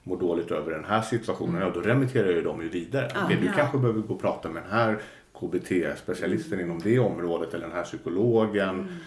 mår 0.04 0.18
dåligt 0.20 0.52
över 0.52 0.72
den 0.72 0.86
här 0.86 1.02
situationen. 1.02 1.62
Ja 1.62 1.70
då 1.74 1.82
remitterar 1.82 2.30
ju 2.30 2.42
de 2.42 2.62
ju 2.62 2.70
vidare. 2.70 3.12
Okej 3.26 3.38
du 3.42 3.46
Ja. 3.46 3.52
kanske 3.56 3.78
behöver 3.78 4.02
gå 4.02 4.14
och 4.14 4.22
prata 4.22 4.50
med 4.50 4.64
den 4.64 4.72
här 4.72 4.98
KBT-specialisten 5.40 6.60
inom 6.62 6.80
det 6.80 7.00
området 7.00 7.54
eller 7.54 7.68
den 7.68 7.76
här 7.76 7.84
psykologen. 7.84 9.00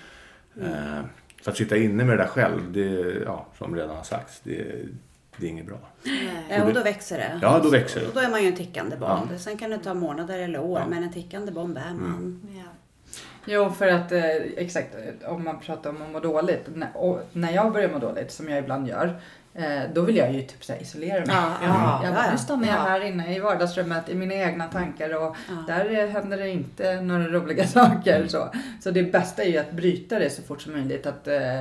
Eh, 0.61 1.01
för 1.43 1.51
att 1.51 1.57
sitta 1.57 1.77
inne 1.77 2.05
med 2.05 2.19
det 2.19 2.23
där 2.23 2.29
själv, 2.31 2.73
det, 2.73 3.23
ja, 3.25 3.47
som 3.59 3.77
redan 3.77 3.97
har 3.97 4.03
sagts, 4.05 4.41
det, 4.45 4.65
det 5.39 5.47
är 5.47 5.51
inget 5.51 5.67
bra. 5.67 5.79
Ja, 6.51 6.65
och 6.65 6.75
då 6.75 6.83
växer 6.83 7.19
det. 7.19 7.39
Ja, 7.43 7.61
då 7.63 7.71
växer 7.71 8.01
det. 8.01 8.07
Och 8.07 8.15
då 8.15 8.21
är 8.21 8.29
man 8.31 8.43
ju 8.43 8.49
en 8.49 8.57
tickande 8.57 8.97
bomb. 8.97 9.29
Sen 9.39 9.57
kan 9.59 9.71
det 9.71 9.79
ta 9.79 9.95
månader 9.95 10.39
eller 10.39 10.61
år, 10.61 10.83
men 10.89 11.03
en 11.03 11.13
tickande 11.13 11.53
bomb 11.53 11.77
är 11.77 11.95
man. 11.95 12.41
Ja. 12.57 12.63
Jo, 13.49 13.71
för 13.71 13.87
att 13.89 14.13
eh, 14.13 14.25
exakt, 14.57 14.95
eh, 15.23 15.33
om 15.33 15.45
man 15.45 15.61
pratar 15.61 15.91
om 15.91 16.03
att 16.03 16.11
må 16.11 16.21
dåligt. 16.21 16.67
När, 16.75 16.89
och 16.95 17.21
när 17.33 17.53
jag 17.53 17.73
börjar 17.73 17.89
må 17.89 17.99
dåligt, 17.99 18.33
som 18.33 18.49
jag 18.49 18.59
ibland 18.59 18.89
gör, 18.89 19.21
eh, 19.55 19.81
då 19.95 20.01
vill 20.01 20.17
jag 20.17 20.33
ju 20.33 20.43
typ 20.43 20.65
så 20.65 20.73
här, 20.73 20.81
isolera 20.83 21.19
mig. 21.19 21.27
Ja, 21.37 21.53
ja, 21.63 21.69
jag 22.03 22.11
ja, 22.11 22.15
bara, 22.15 22.25
ja. 22.27 22.33
nu 22.33 22.39
stannar 22.39 22.67
jag 22.69 22.77
Ja. 22.77 22.81
här 22.81 23.01
inne 23.01 23.37
i 23.37 23.41
vardagsrummet 23.41 24.09
i 24.09 24.15
mina 24.15 24.35
egna 24.35 24.67
tankar 24.67 25.15
och 25.17 25.37
Ja. 25.49 25.65
där 25.75 26.07
händer 26.07 26.37
det 26.39 26.49
inte 26.49 27.01
några 27.01 27.29
roliga 27.29 27.67
saker. 27.67 28.27
Så, 28.29 28.49
så 28.83 28.91
det 28.91 29.03
bästa 29.03 29.43
är 29.43 29.49
ju 29.49 29.59
att 29.59 29.73
bryta 29.73 30.19
det 30.19 30.31
så 30.31 30.43
fort 30.43 30.63
som 30.63 30.73
möjligt. 30.73 31.07
Att 31.07 31.29
eh, 31.29 31.61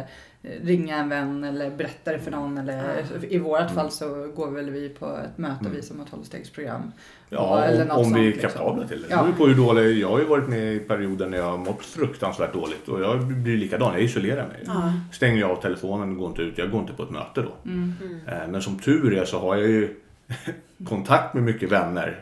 ringa 0.64 0.98
en 0.98 1.10
vän 1.10 1.44
eller 1.44 1.70
berätta 1.70 2.12
det 2.12 2.20
för 2.20 2.32
någon. 2.32 2.58
Eller, 2.58 3.04
I 3.30 3.38
vårt 3.38 3.72
fall 3.72 3.92
så 3.92 4.32
går 4.36 4.52
väl 4.52 4.70
vi 4.70 4.90
på 4.90 5.06
ett 5.06 5.38
möte, 5.38 5.66
vi 5.76 5.82
som 5.82 6.00
har 6.00 6.06
12-stegsprogram. 6.06 6.92
Ja, 7.30 7.64
eller 7.64 7.82
om, 7.82 7.88
något 7.88 8.06
om 8.06 8.14
vi 8.14 8.20
är 8.20 8.32
liksom. 8.32 8.50
kapabla 8.50 8.88
till 8.88 9.02
det. 9.02 9.08
Ja. 9.10 9.18
Det 9.18 9.24
beror 9.24 9.34
på 9.38 9.48
hur 9.48 9.56
dålig, 9.56 9.98
jag 9.98 10.10
har 10.10 10.20
ju 10.20 10.26
varit 10.26 10.50
med 10.50 10.74
i 10.76 10.80
perioder 10.80 11.28
när 11.30 11.38
jag 11.38 11.52
har 11.52 11.58
mått 11.58 11.86
fruktansvärt 11.86 12.54
dåligt 12.54 12.88
och 12.88 13.02
jag 13.02 13.24
blir 13.28 13.58
likadan, 13.58 13.94
jag 13.94 14.02
isolerar 14.02 14.48
mig. 14.48 14.64
Ja. 14.66 14.94
Stänger 15.12 15.40
jag 15.40 15.52
av 15.52 15.62
telefonen, 15.62 16.18
går 16.18 16.30
inte 16.30 16.42
ut, 16.42 16.58
jag 16.58 16.72
går 16.72 16.82
inte 16.82 16.94
på 16.94 17.04
ett 17.04 17.10
möte 17.12 17.42
då. 17.42 17.70
Mm. 17.70 17.94
Eh, 18.28 18.48
Men 18.50 18.62
som 18.62 18.80
tur 18.80 19.14
är 19.14 19.26
så 19.26 19.40
har 19.40 19.56
jag 19.56 19.68
ju 19.68 19.96
kontakt 20.88 21.34
med 21.34 21.44
mycket 21.44 21.72
vänner. 21.72 22.20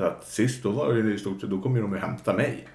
Så 0.00 0.06
att 0.06 0.26
sist 0.28 0.62
då 0.62 0.70
var 0.70 0.92
det 0.94 1.12
i 1.14 1.18
stort 1.18 1.40
sett, 1.40 1.50
då 1.50 1.60
kom 1.60 1.76
ju 1.76 1.82
de 1.82 1.92
och 1.92 1.98
hämtade 1.98 2.36
mig. 2.38 2.68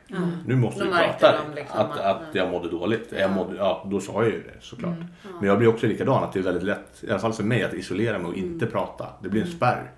Nu 0.45 0.55
måste 0.55 0.79
Då 0.79 0.85
vi 0.85 0.91
prata 0.97 1.35
de 1.49 1.55
liksom 1.55 1.79
att, 1.79 1.91
att- 1.99 2.21
att 2.29 2.35
jag 2.35 2.51
mådde 2.51 2.69
dåligt. 2.69 3.13
Jag 3.19 3.31
mådde, 3.31 3.55
ja, 3.57 3.87
då 3.91 3.99
sa 4.01 4.13
jag 4.23 4.31
ju 4.31 4.43
det 4.43 4.53
såklart. 4.61 4.93
Mm. 4.93 5.07
Men 5.39 5.49
jag 5.49 5.57
blir 5.57 5.67
också 5.67 5.87
likadan, 5.87 6.23
att 6.23 6.33
det 6.33 6.39
är 6.39 6.43
väldigt 6.43 6.63
lätt, 6.63 7.03
i 7.03 7.09
alla 7.09 7.19
fall 7.19 7.33
för 7.33 7.43
mig, 7.43 7.63
att 7.63 7.73
isolera 7.73 8.17
mig 8.19 8.27
och 8.27 8.37
Mm. 8.37 8.53
inte 8.53 8.65
prata. 8.65 9.07
Det 9.23 9.29
blir 9.29 9.41
en 9.41 9.47
spärr. 9.51 9.91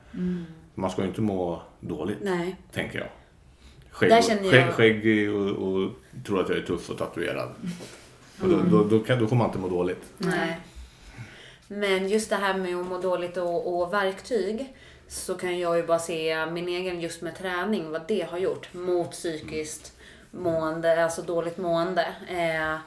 Man 0.76 0.90
ska 0.90 1.02
ju 1.02 1.08
inte 1.08 1.22
må 1.22 1.62
dåligt 1.80 2.18
Nej. 2.22 2.56
tänker 2.74 3.00
jag. 3.00 3.08
Skägg, 3.92 4.10
Där 4.10 4.18
och- 4.18 4.24
känner 4.24 4.52
skägg, 4.52 4.62
jag- 4.68 4.74
skägg 4.74 5.30
och, 5.36 5.68
och 5.68 5.90
tror 6.26 6.42
att 6.42 6.50
jag 6.50 6.58
är 6.58 6.62
tuff 6.62 6.90
och 6.90 6.98
tatuerad. 6.98 7.50
Och 8.42 8.50
då, 8.50 8.58
då, 8.72 8.84
då, 8.84 9.00
kan, 9.00 9.20
då 9.20 9.28
får 9.28 9.36
man 9.36 9.48
inte 9.48 9.60
må 9.60 9.68
dåligt. 9.70 10.04
Nej. 10.18 10.60
Men 11.68 12.08
just 12.10 12.30
det 12.30 12.36
här 12.36 12.54
med 12.58 12.76
att 12.76 12.88
må 12.88 12.98
dåligt 12.98 13.38
och, 13.38 13.82
och 13.82 13.94
verktyg 13.94 14.74
så 15.08 15.36
kan 15.36 15.60
jag 15.60 15.78
ju 15.78 15.88
bara 15.88 16.00
se 16.00 16.46
min 16.46 16.68
egen 16.68 17.02
just 17.02 17.22
med 17.22 17.36
träning, 17.36 17.92
vad 17.92 18.08
det 18.08 18.22
har 18.22 18.38
gjort 18.38 18.74
mot 18.74 19.12
psykiskt 19.12 19.94
mående, 20.32 21.04
alltså 21.04 21.22
dåligt 21.22 21.58
mående. 21.58 22.08
Eh, 22.30 22.78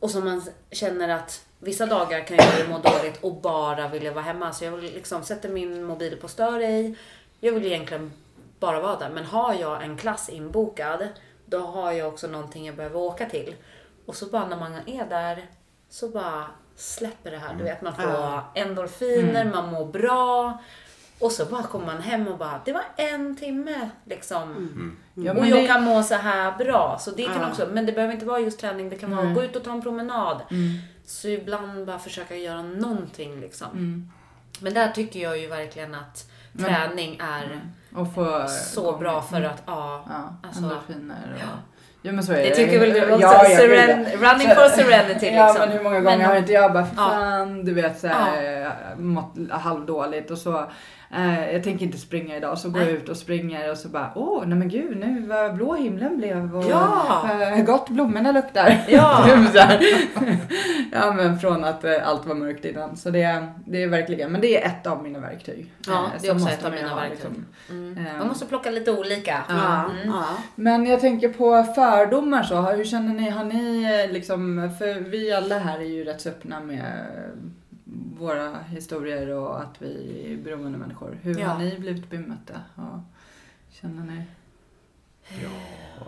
och 0.00 0.10
som 0.10 0.24
man 0.24 0.42
känner 0.70 1.08
att 1.08 1.46
vissa 1.58 1.86
dagar 1.86 2.20
kan 2.20 2.36
jag 2.36 2.58
ju 2.58 2.68
må 2.68 2.78
dåligt 2.78 3.18
och 3.20 3.34
bara 3.34 3.88
vilja 3.88 4.12
vara 4.12 4.24
hemma. 4.24 4.52
Så 4.52 4.64
jag 4.64 4.72
vill 4.72 4.94
liksom 4.94 5.24
sätta 5.24 5.48
min 5.48 5.84
mobil 5.84 6.16
på 6.20 6.28
stör 6.28 6.60
ej. 6.60 6.98
Jag 7.40 7.52
vill 7.52 7.66
egentligen 7.66 8.12
bara 8.60 8.80
vara 8.80 8.96
där. 8.98 9.10
Men 9.10 9.24
har 9.24 9.54
jag 9.54 9.82
en 9.82 9.96
klass 9.96 10.28
inbokad, 10.28 11.08
då 11.44 11.58
har 11.58 11.92
jag 11.92 12.08
också 12.08 12.26
någonting 12.26 12.66
jag 12.66 12.76
behöver 12.76 13.00
åka 13.00 13.26
till. 13.26 13.54
Och 14.06 14.16
så 14.16 14.26
bara 14.26 14.48
när 14.48 14.56
man 14.56 14.72
är 14.86 15.06
där, 15.06 15.46
så 15.88 16.08
bara 16.08 16.46
släpper 16.76 17.30
det 17.30 17.38
här. 17.38 17.54
Du 17.54 17.64
vet, 17.64 17.82
man 17.82 17.96
får 17.96 18.42
endorfiner, 18.54 19.44
man 19.44 19.72
mår 19.72 19.84
bra. 19.84 20.58
Och 21.18 21.32
så 21.32 21.44
bara 21.44 21.62
kommer 21.62 21.86
man 21.86 22.00
hem 22.02 22.28
och 22.28 22.38
bara, 22.38 22.60
det 22.64 22.72
var 22.72 22.82
en 22.96 23.36
timme 23.36 23.90
liksom. 24.04 24.70
Ja, 25.14 25.32
Och 25.32 25.46
jag 25.46 25.62
det- 25.62 25.66
kan 25.66 25.82
må 25.84 26.02
så 26.02 26.14
här 26.14 26.52
bra. 26.58 26.96
Så 27.00 27.10
det 27.10 27.22
kan 27.24 27.40
Ja. 27.42 27.48
också, 27.50 27.68
men 27.72 27.86
det 27.86 27.92
behöver 27.92 28.14
inte 28.14 28.26
vara 28.26 28.40
just 28.40 28.60
träning. 28.60 28.88
Det 28.90 28.96
kan 28.96 29.10
vara 29.16 29.24
Nej. 29.24 29.34
gå 29.34 29.44
ut 29.44 29.56
och 29.56 29.64
ta 29.64 29.70
en 29.72 29.82
promenad. 29.82 30.40
Mm. 30.50 30.78
Så 31.06 31.28
ibland 31.28 31.86
bara 31.86 31.98
försöka 31.98 32.36
göra 32.36 32.62
någonting 32.62 33.40
liksom. 33.40 33.66
Mm. 33.72 34.10
Men 34.60 34.74
där 34.74 34.88
tycker 34.88 35.20
jag 35.20 35.38
ju 35.38 35.46
verkligen 35.46 35.94
att 35.94 36.30
träning 36.58 37.20
är 37.22 37.60
Och 37.96 38.14
få 38.14 38.46
så 38.48 38.96
bra 38.96 39.22
för 39.22 39.36
mm. 39.36 39.50
att, 39.50 39.62
ja. 39.66 40.04
Ja, 40.08 40.48
Alltså- 40.48 40.62
endorfiner 40.62 41.32
och... 41.34 41.58
Ja 42.02 42.12
men 42.12 42.24
så 42.24 42.32
är 42.32 42.36
det. 42.36 42.42
Det 42.42 42.54
tycker 42.54 42.80
väl 42.80 42.92
du 42.92 43.00
också? 43.02 43.20
Ja, 43.26 43.48
ja, 43.48 43.58
Seren- 43.58 44.06
ja. 44.12 44.16
running 44.32 44.48
Så- 44.48 44.54
for 44.54 44.68
serenity 44.68 45.26
Ja 45.26 45.46
liksom. 45.46 45.68
men 45.68 45.76
hur 45.78 45.82
många 45.84 46.00
gånger 46.00 46.16
Men- 46.18 46.26
har 46.26 46.36
inte 46.36 46.52
jag 46.52 46.72
bara, 46.72 46.84
för 46.86 46.96
Ja. 46.96 47.08
fan, 47.10 47.64
du 47.64 47.74
vet 47.74 48.00
såhär, 48.00 48.96
mått 48.96 49.34
halvdåligt 49.50 50.30
och 50.30 50.38
så. 50.38 50.70
Eh, 51.14 51.50
jag 51.52 51.62
tänker 51.64 51.86
inte 51.86 51.98
springa 51.98 52.36
idag, 52.36 52.58
så 52.58 52.70
går 52.70 52.82
jag 52.82 52.90
ut 52.90 53.08
och 53.08 53.16
springer 53.16 53.70
och 53.70 53.76
så 53.78 53.88
bara, 53.88 54.12
åh 54.14 54.42
nej 54.46 54.58
men 54.58 54.68
gud 54.68 54.96
nu 54.96 55.26
vad 55.26 55.54
blå 55.54 55.74
himlen 55.74 56.16
blev 56.18 56.56
och 56.56 56.64
Ja. 56.70 57.30
eh, 57.56 57.64
gott 57.64 57.88
blommorna 57.88 58.32
luktar. 58.32 58.84
Ja. 58.88 59.26
Ja 60.92 61.12
men 61.12 61.38
från 61.38 61.64
att 61.64 61.84
eh, 61.84 62.08
allt 62.08 62.26
var 62.26 62.34
mörkt 62.34 62.64
innan. 62.64 62.96
Så 62.96 63.10
det, 63.10 63.46
det 63.66 63.82
är 63.82 63.88
verkligen, 63.88 64.32
men 64.32 64.40
det 64.40 64.62
är 64.62 64.66
ett 64.66 64.86
av 64.86 65.02
mina 65.02 65.18
verktyg. 65.18 65.72
Ja, 65.86 65.92
Eh, 65.92 66.20
det 66.20 66.28
är 66.28 66.30
så 66.30 66.32
också 66.34 66.44
måste 66.44 66.52
ett 66.58 66.64
av 66.64 66.72
mina 66.72 66.88
ha, 66.88 66.96
verktyg. 66.96 67.18
liksom. 67.20 67.44
Mm. 67.70 68.06
Eh, 68.06 68.18
Man 68.18 68.28
måste 68.28 68.46
plocka 68.46 68.70
lite 68.70 68.92
olika. 68.92 69.42
Ja. 69.48 69.84
Mm. 69.84 70.08
ja. 70.08 70.24
Men 70.54 70.86
jag 70.86 71.00
tänker 71.00 71.28
på 71.28 71.64
fördomar 71.74 72.42
så. 72.42 72.60
Hur 72.60 72.84
känner 72.84 73.14
ni? 73.14 73.30
Har 73.30 73.44
ni 73.44 73.82
eh, 74.04 74.12
liksom, 74.12 74.70
för 74.78 75.00
vi 75.00 75.32
alla 75.32 75.58
här 75.58 75.78
är 75.78 75.84
ju 75.84 76.04
rätt 76.04 76.26
öppna 76.26 76.60
med 76.60 76.84
våra 78.18 78.58
historier 78.58 79.28
och 79.34 79.60
att 79.60 79.82
vi 79.82 80.22
är 80.32 80.36
beroende 80.44 80.78
människor. 80.78 81.18
Hur 81.22 81.38
Ja. 81.40 81.46
har 81.46 81.58
ni 81.58 81.78
blivit 81.78 82.10
bemötta? 82.10 82.60
Ja. 82.76 83.04
Känner 83.70 84.04
ni? 84.04 84.22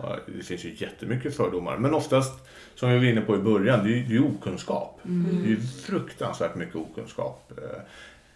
Ja, 0.01 0.17
det 0.27 0.43
finns 0.43 0.65
ju 0.65 0.75
jättemycket 0.77 1.35
fördomar. 1.35 1.77
Men 1.77 1.93
oftast, 1.93 2.47
som 2.75 2.89
vi 2.91 2.97
var 2.97 3.05
inne 3.05 3.21
på 3.21 3.35
i 3.35 3.39
början, 3.39 3.83
det 3.83 3.89
är 3.93 4.03
ju 4.03 4.23
okunskap. 4.23 4.99
Det 5.03 5.43
är 5.45 5.47
ju 5.49 5.61
fruktansvärt 5.61 6.55
mycket 6.55 6.75
okunskap. 6.75 7.51
Eh, 7.57 7.81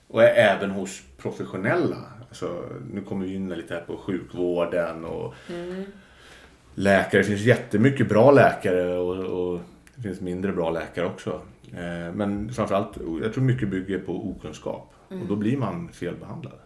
Och 0.08 0.24
även 0.24 0.72
hos 0.72 1.02
professionella. 1.18 1.98
Alltså, 2.30 2.64
nu 2.94 3.02
kommer 3.02 3.26
vi 3.26 3.34
in 3.36 3.50
lite 3.50 3.74
här 3.74 3.82
på 3.82 3.98
sjukvården 3.98 5.06
och 5.06 5.34
läkare. 6.76 7.22
Det 7.22 7.28
finns 7.28 7.42
jättemycket 7.42 8.10
bra 8.10 8.32
läkare 8.32 8.98
och, 8.98 9.16
och 9.54 9.60
det 9.96 10.02
finns 10.02 10.22
mindre 10.22 10.52
bra 10.52 10.70
läkare 10.70 11.06
också. 11.06 11.42
Eh, 11.74 12.14
Men 12.14 12.54
framförallt, 12.54 12.98
jag 13.22 13.34
tror 13.34 13.44
mycket 13.44 13.70
bygger 13.70 14.00
på 14.00 14.30
okunskap. 14.30 14.94
Och 15.08 15.28
då 15.28 15.36
blir 15.36 15.58
man 15.58 15.90
felbehandlad. 15.94 16.60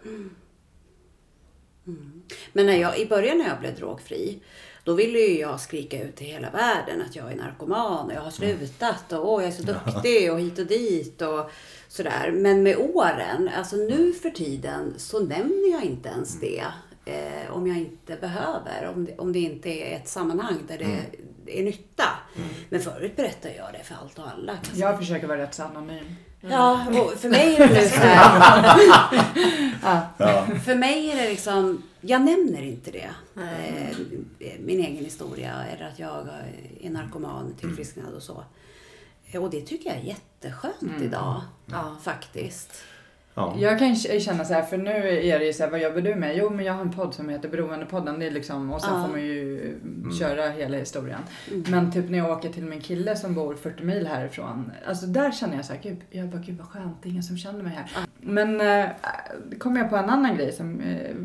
Men 2.54 2.66
när 2.66 2.78
jag, 2.78 3.00
i 3.00 3.08
början 3.08 3.38
när 3.38 3.48
jag 3.48 3.60
blev 3.60 3.76
drogfri, 3.76 4.40
då 4.84 4.94
ville 4.94 5.20
ju 5.20 5.40
jag 5.40 5.60
skrika 5.60 6.04
ut 6.04 6.16
till 6.16 6.28
hela 6.28 6.50
världen 6.50 7.02
att 7.02 7.16
jag 7.16 7.32
är 7.32 7.36
narkoman 7.36 8.06
och 8.06 8.14
jag 8.14 8.22
har 8.22 8.32
slutat 8.32 9.14
och 9.14 9.34
åh, 9.34 9.44
jag 9.44 9.48
är 9.48 9.56
så 9.56 9.64
duktig 9.64 10.32
och 10.34 10.40
hit 10.40 10.60
och 10.60 10.66
dit 10.66 11.22
och 11.22 11.52
sådär. 11.88 12.32
Men 12.34 12.64
med 12.64 12.78
åren, 12.78 13.50
alltså 13.58 13.76
nu 13.76 14.14
för 14.14 14.30
tiden 14.30 14.94
så 14.98 15.20
nämner 15.20 15.72
jag 15.72 15.84
inte 15.84 16.10
ens 16.10 16.40
det. 16.40 16.64
Eh, 17.06 17.52
om 17.52 17.68
jag 17.68 17.78
inte 17.78 18.18
behöver, 18.22 18.94
om 18.96 19.06
det, 19.06 19.18
om 19.18 19.34
det 19.34 19.40
inte 19.40 19.70
är 19.70 19.96
ett 19.96 20.08
sammanhang 20.08 20.58
där 20.68 20.78
det 20.78 21.02
är 21.50 21.64
nytta. 21.64 22.04
Men 22.70 22.80
förut 22.82 23.16
berättade 23.16 23.56
jag 23.56 23.68
det 23.74 23.84
för 23.84 23.96
allt 23.96 24.20
och 24.20 24.26
alla. 24.28 24.58
Jag 24.74 24.98
försöker 25.00 25.28
vara 25.28 25.38
rätt 25.42 25.54
så 25.54 25.64
anonym. 25.64 26.16
Ja, 26.42 26.86
och 26.90 27.20
för 27.20 27.30
mig 27.30 27.56
är 27.56 27.68
det 27.68 27.74
nu 27.82 27.88
så 27.90 28.00
här. 28.00 28.80
Ja. 30.18 30.46
För 30.66 30.76
mig 30.76 31.12
är 31.12 31.16
det 31.16 31.30
liksom, 31.30 31.84
jag 32.02 32.22
nämner 32.22 32.62
inte 32.62 32.92
det. 32.92 33.10
Nej. 33.34 33.96
Eh, 34.40 34.52
min 34.60 34.80
egen 34.80 35.04
historia 35.06 35.54
eller 35.76 35.88
att 35.88 36.00
jag 36.00 36.28
är 36.82 36.90
narkoman, 36.90 37.56
tillfrisknad 37.60 38.14
och 38.14 38.24
så. 38.24 38.44
Eh, 39.32 39.44
Och 39.44 39.50
det 39.50 39.62
tycker 39.62 39.90
jag 39.90 39.98
är 40.00 40.04
jätteskönt 40.04 41.02
idag. 41.02 41.42
Ja. 41.66 41.96
Faktiskt. 42.04 42.84
Ja. 43.34 43.56
Jag 43.60 43.80
kan 43.80 43.96
känna 43.96 44.46
så 44.46 44.54
här, 44.54 44.64
för 44.64 44.78
nu 44.78 44.92
är 45.32 45.40
det 45.40 45.46
ju 45.46 45.54
så 45.54 45.64
här, 45.64 45.70
vad 45.72 45.82
jobbar 45.82 46.02
du 46.02 46.16
med? 46.16 46.38
Jo, 46.38 46.50
men 46.50 46.66
jag 46.66 46.74
har 46.74 46.82
en 46.82 46.94
podd 46.94 47.14
som 47.14 47.30
heter 47.30 47.50
Beroendepodden. 47.50 48.20
Det 48.20 48.26
är 48.28 48.32
liksom, 48.32 48.72
och 48.74 48.82
sen 48.82 48.94
Ja. 48.96 49.04
får 49.04 49.12
man 49.12 49.22
ju 49.22 49.76
köra 50.18 50.50
hela 50.50 50.78
historien. 50.78 51.20
Men 51.70 51.92
typ 51.92 52.10
när 52.10 52.18
jag 52.18 52.32
åker 52.32 52.50
till 52.50 52.66
min 52.66 52.82
kille 52.82 53.16
som 53.16 53.34
bor 53.34 53.56
40 53.56 53.84
mil 53.84 54.08
härifrån. 54.08 54.72
Alltså 54.88 55.06
där 55.06 55.32
känner 55.32 55.56
jag 55.56 55.66
så 55.66 55.74
här, 55.74 55.82
gud, 55.82 55.98
jag 56.10 56.30
bara, 56.30 56.42
gud 56.42 56.58
vad 56.58 56.68
skönt, 56.68 57.04
det 57.04 57.10
är 57.10 57.12
ingen 57.12 57.24
som 57.24 57.38
känner 57.38 57.64
mig 57.64 57.74
här. 57.74 58.08
Men 58.22 58.62
äh, 58.62 58.90
kommer 59.58 59.80
jag 59.80 59.90
på 59.90 59.96
en 59.98 60.10
annan 60.10 60.38
grej 60.38 60.52
som, 60.52 60.82
eh, 60.82 61.16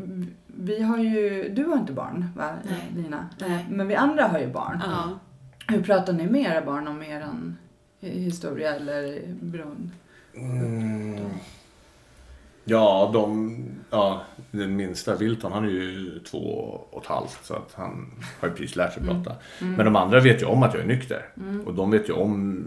vi 0.47 0.83
har 0.83 0.97
ju, 0.97 1.49
du 1.49 1.65
har 1.65 1.77
inte 1.77 1.93
barn 1.93 2.29
va, 2.35 2.53
Nej. 2.63 3.03
Lina? 3.03 3.29
Nej. 3.39 3.65
Men 3.69 3.87
vi 3.87 3.95
andra 3.95 4.27
har 4.27 4.39
ju 4.39 4.47
barn. 4.47 4.81
Ja. 4.85 5.19
Hur 5.67 5.83
pratar 5.83 6.13
ni 6.13 6.27
med 6.27 6.41
era 6.41 6.65
barn 6.65 6.87
om 6.87 7.03
eran 7.03 7.57
historia 7.99 8.75
eller 8.75 9.21
beroende? 9.41 9.89
Mm. 10.35 11.19
Ja, 12.65 13.09
de, 13.13 13.55
ja, 13.89 14.21
den 14.51 14.75
minsta 14.75 15.15
Wilton 15.15 15.51
han 15.51 15.65
är 15.65 15.69
ju 15.69 16.19
två 16.19 16.39
och 16.91 17.01
ett 17.01 17.07
halvt 17.09 17.39
så 17.43 17.53
att 17.53 17.73
han 17.75 18.23
har 18.39 18.47
ju 18.47 18.53
precis 18.53 18.75
lärt 18.75 18.93
sig 18.93 19.03
prata. 19.03 19.35
Men 19.59 19.85
de 19.85 19.95
andra 19.95 20.19
vet 20.19 20.41
ju 20.41 20.45
om 20.45 20.63
att 20.63 20.73
jag 20.73 20.83
är 20.83 20.87
nykter. 20.87 21.25
Och 21.65 21.73
de 21.73 21.91
vet 21.91 22.09
ju 22.09 22.13
om 22.13 22.65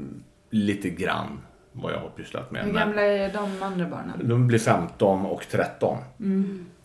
lite 0.51 0.91
grann 0.91 1.39
vad 1.73 1.93
jag 1.93 1.99
har 1.99 2.09
pysslat 2.09 2.51
med. 2.51 2.65
Hur 2.65 2.73
gamla 2.73 3.03
är 3.03 3.33
de 3.33 3.63
andra 3.63 3.87
barnen? 3.89 4.21
De 4.29 4.47
blir 4.47 4.59
15 4.59 5.27
och 5.27 5.47
13. 5.51 5.99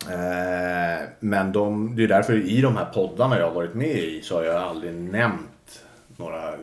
Eh, 0.10 1.08
men 1.20 1.52
de, 1.52 1.96
det 1.96 2.04
är 2.04 2.08
därför 2.08 2.34
i 2.38 2.62
de 2.62 2.76
här 2.76 2.86
poddarna 2.86 3.40
jag 3.40 3.48
har 3.48 3.54
varit 3.54 3.74
med 3.74 3.98
i 3.98 4.22
så 4.24 4.36
har 4.36 4.44
jag 4.44 4.56
aldrig 4.56 4.94
nämnt 4.94 5.84
några 6.18 6.54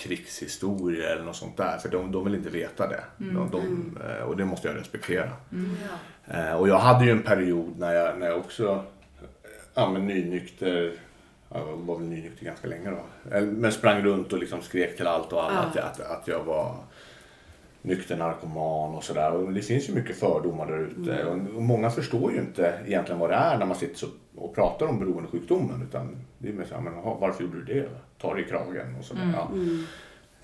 krigshistorier 0.00 1.12
eller 1.12 1.24
något 1.24 1.36
sånt 1.36 1.56
där. 1.56 1.78
För 1.78 1.88
de, 1.88 2.12
de 2.12 2.24
vill 2.24 2.34
inte 2.34 2.50
veta 2.50 2.86
det. 2.88 3.04
De, 3.16 3.50
de, 3.50 3.98
eh, 4.08 4.22
och 4.22 4.36
det 4.36 4.44
måste 4.44 4.68
jag 4.68 4.76
respektera. 4.76 5.30
Eh, 6.26 6.52
och 6.52 6.68
jag 6.68 6.78
hade 6.78 7.04
ju 7.04 7.10
en 7.10 7.22
period 7.22 7.78
när 7.78 7.94
jag, 7.94 8.18
när 8.18 8.26
jag 8.26 8.38
också 8.38 8.84
eh, 9.20 9.50
ja, 9.74 9.90
men 9.90 10.06
nynykter 10.06 10.92
jag 11.54 11.64
var 11.76 11.98
väl 11.98 12.06
nynykter 12.08 12.44
ganska 12.44 12.68
länge 12.68 12.90
då. 12.90 13.04
Men 13.40 13.72
sprang 13.72 14.02
runt 14.02 14.32
och 14.32 14.38
liksom 14.38 14.62
skrek 14.62 14.96
till 14.96 15.06
allt 15.06 15.32
och 15.32 15.44
alla 15.44 15.70
Ja. 15.74 15.82
att, 15.82 16.00
att, 16.00 16.10
att 16.10 16.28
jag 16.28 16.44
var 16.44 16.76
nykter 17.82 18.16
narkoman 18.16 18.94
och 18.94 19.04
sådär. 19.04 19.52
Det 19.54 19.62
finns 19.62 19.88
ju 19.88 19.94
mycket 19.94 20.16
fördomar 20.18 20.66
där 20.66 20.78
ute. 20.78 21.24
Och 21.24 21.62
många 21.62 21.90
förstår 21.90 22.32
ju 22.32 22.38
inte 22.38 22.78
egentligen 22.86 23.18
vad 23.20 23.30
det 23.30 23.36
är 23.36 23.58
när 23.58 23.66
man 23.66 23.76
sitter 23.76 24.08
och 24.36 24.54
pratar 24.54 24.86
om 24.86 24.98
beroendesjukdomen. 24.98 25.82
Utan 25.88 26.16
det 26.38 26.48
är 26.48 26.52
mer 26.52 26.64
så 26.64 26.74
här, 26.74 26.82
men 26.82 26.92
jaha, 26.94 27.16
varför 27.20 27.42
gjorde 27.44 27.62
du 27.62 27.74
det? 27.80 27.88
Ta 28.18 28.34
dig 28.34 28.44
i 28.44 28.48
kragen 28.48 28.96
och 28.98 29.04
sådär. 29.04 29.32
Ja. 29.34 29.50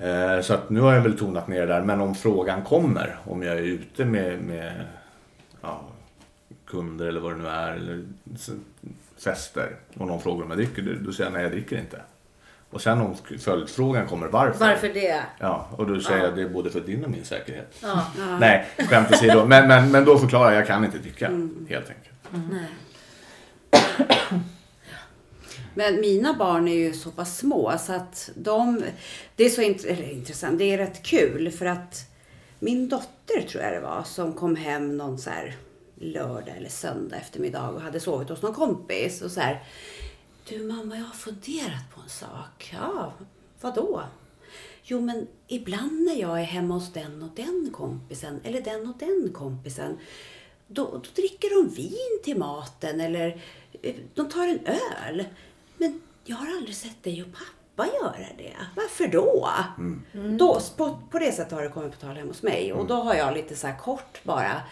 Eh, 0.06 0.40
Så 0.40 0.54
att 0.54 0.70
nu 0.70 0.80
har 0.80 0.94
jag 0.94 1.02
väl 1.02 1.18
tonat 1.18 1.48
ner 1.48 1.60
det 1.60 1.66
där. 1.66 1.82
Men 1.82 2.00
om 2.00 2.14
frågan 2.14 2.62
kommer, 2.62 3.16
om 3.24 3.42
jag 3.42 3.56
är 3.58 3.62
ute 3.62 4.04
med, 4.04 4.40
med 4.42 4.72
ja, 5.62 5.80
kunder 6.66 7.06
eller 7.06 7.20
vad 7.20 7.32
det 7.32 7.38
nu 7.38 7.48
är, 7.48 7.72
eller 7.72 8.04
fester 9.24 9.76
och 9.98 10.06
någon 10.06 10.20
frågar 10.20 10.44
om 10.44 10.50
jag 10.50 10.58
dricker, 10.58 10.82
då- 10.82 11.04
då 11.06 11.12
säger 11.12 11.30
jag 11.30 11.34
nej 11.34 11.42
jag 11.42 11.52
dricker 11.52 11.78
inte. 11.78 12.00
Och 12.76 12.82
sen 12.82 13.00
om 13.00 13.16
följdfrågan 13.38 14.06
kommer 14.06 14.26
varför. 14.26 14.58
Varför 14.58 14.88
det? 14.88 15.22
Ja, 15.38 15.68
och 15.76 15.86
då 15.86 16.00
säger 16.00 16.24
jag 16.24 16.36
det 16.36 16.42
är 16.42 16.48
både 16.48 16.70
för 16.70 16.80
din 16.80 17.04
och 17.04 17.10
min 17.10 17.24
säkerhet. 17.24 17.74
Ja. 17.82 18.06
Nej, 18.40 18.68
skämt 18.78 19.12
åsido. 19.12 19.44
Men, 19.46 19.68
men, 19.68 19.90
men 19.90 20.04
då 20.04 20.18
förklarar 20.18 20.50
jag, 20.50 20.60
jag 20.60 20.66
kan 20.66 20.84
inte 20.84 20.98
dricka 20.98 21.26
helt 21.68 21.88
enkelt. 21.88 22.18
Nej. 22.30 22.66
Men 25.74 26.00
mina 26.00 26.34
barn 26.34 26.68
är 26.68 26.74
ju 26.74 26.92
så 26.92 27.10
pass 27.10 27.38
små 27.38 27.72
så 27.78 27.92
att 27.92 28.30
de... 28.34 28.82
Det 29.36 29.44
är 29.44 29.50
så 29.50 29.60
int- 29.60 29.86
eller 29.86 30.10
intressant, 30.12 30.58
det 30.58 30.64
är 30.64 30.78
rätt 30.78 31.02
kul 31.02 31.50
för 31.50 31.66
att 31.66 32.10
min 32.58 32.88
dotter 32.88 33.42
tror 33.48 33.62
jag 33.64 33.72
det 33.72 33.80
var 33.80 34.02
som 34.02 34.32
kom 34.32 34.56
hem 34.56 34.96
någon 34.96 35.18
så 35.18 35.30
här 35.30 35.56
lördag 35.94 36.54
eller 36.56 36.68
söndag 36.68 37.16
eftermiddag 37.16 37.68
och 37.68 37.80
hade 37.80 38.00
sovit 38.00 38.28
hos 38.28 38.42
någon 38.42 38.54
kompis 38.54 39.22
och 39.22 39.30
så 39.30 39.40
här. 39.40 39.62
Du 40.48 40.62
mamma, 40.62 40.96
jag 40.96 41.04
har 41.04 41.14
funderat 41.14 41.90
på 41.94 41.95
en 42.06 42.10
sak. 42.10 42.70
Ja, 42.72 43.12
vadå? 43.60 44.02
Jo, 44.82 45.00
men 45.00 45.26
ibland 45.46 46.04
när 46.04 46.14
jag 46.14 46.40
är 46.40 46.44
hemma 46.44 46.74
hos 46.74 46.92
den 46.92 47.22
och 47.22 47.30
den 47.36 47.70
kompisen 47.72 48.40
eller 48.44 48.60
den 48.60 48.88
och 48.88 48.96
den 48.98 49.30
kompisen 49.34 49.98
då, 50.66 50.84
då 50.84 51.10
dricker 51.14 51.62
de 51.62 51.74
vin 51.74 52.22
till 52.24 52.38
maten 52.38 53.00
eller 53.00 53.42
eh, 53.82 53.94
de 54.14 54.28
tar 54.28 54.46
en 54.48 54.60
öl. 54.66 55.24
Men 55.76 56.00
jag 56.24 56.36
har 56.36 56.46
aldrig 56.46 56.76
sett 56.76 57.02
dig 57.02 57.22
och 57.22 57.28
pappa 57.32 57.94
göra 57.94 58.26
det. 58.38 58.56
Varför 58.76 59.08
då? 59.08 59.48
då 60.38 60.60
på, 60.76 60.98
på 61.10 61.18
det 61.18 61.32
sättet 61.32 61.52
har 61.52 61.62
det 61.62 61.68
kommit 61.68 61.92
på 61.92 62.00
tal 62.00 62.16
hemma 62.16 62.28
hos 62.28 62.42
mig. 62.42 62.72
Och 62.72 62.86
då 62.86 62.94
har 62.94 63.14
jag 63.14 63.34
lite 63.34 63.56
så 63.56 63.66
här 63.66 63.78
kort 63.78 64.24
bara. 64.24 64.62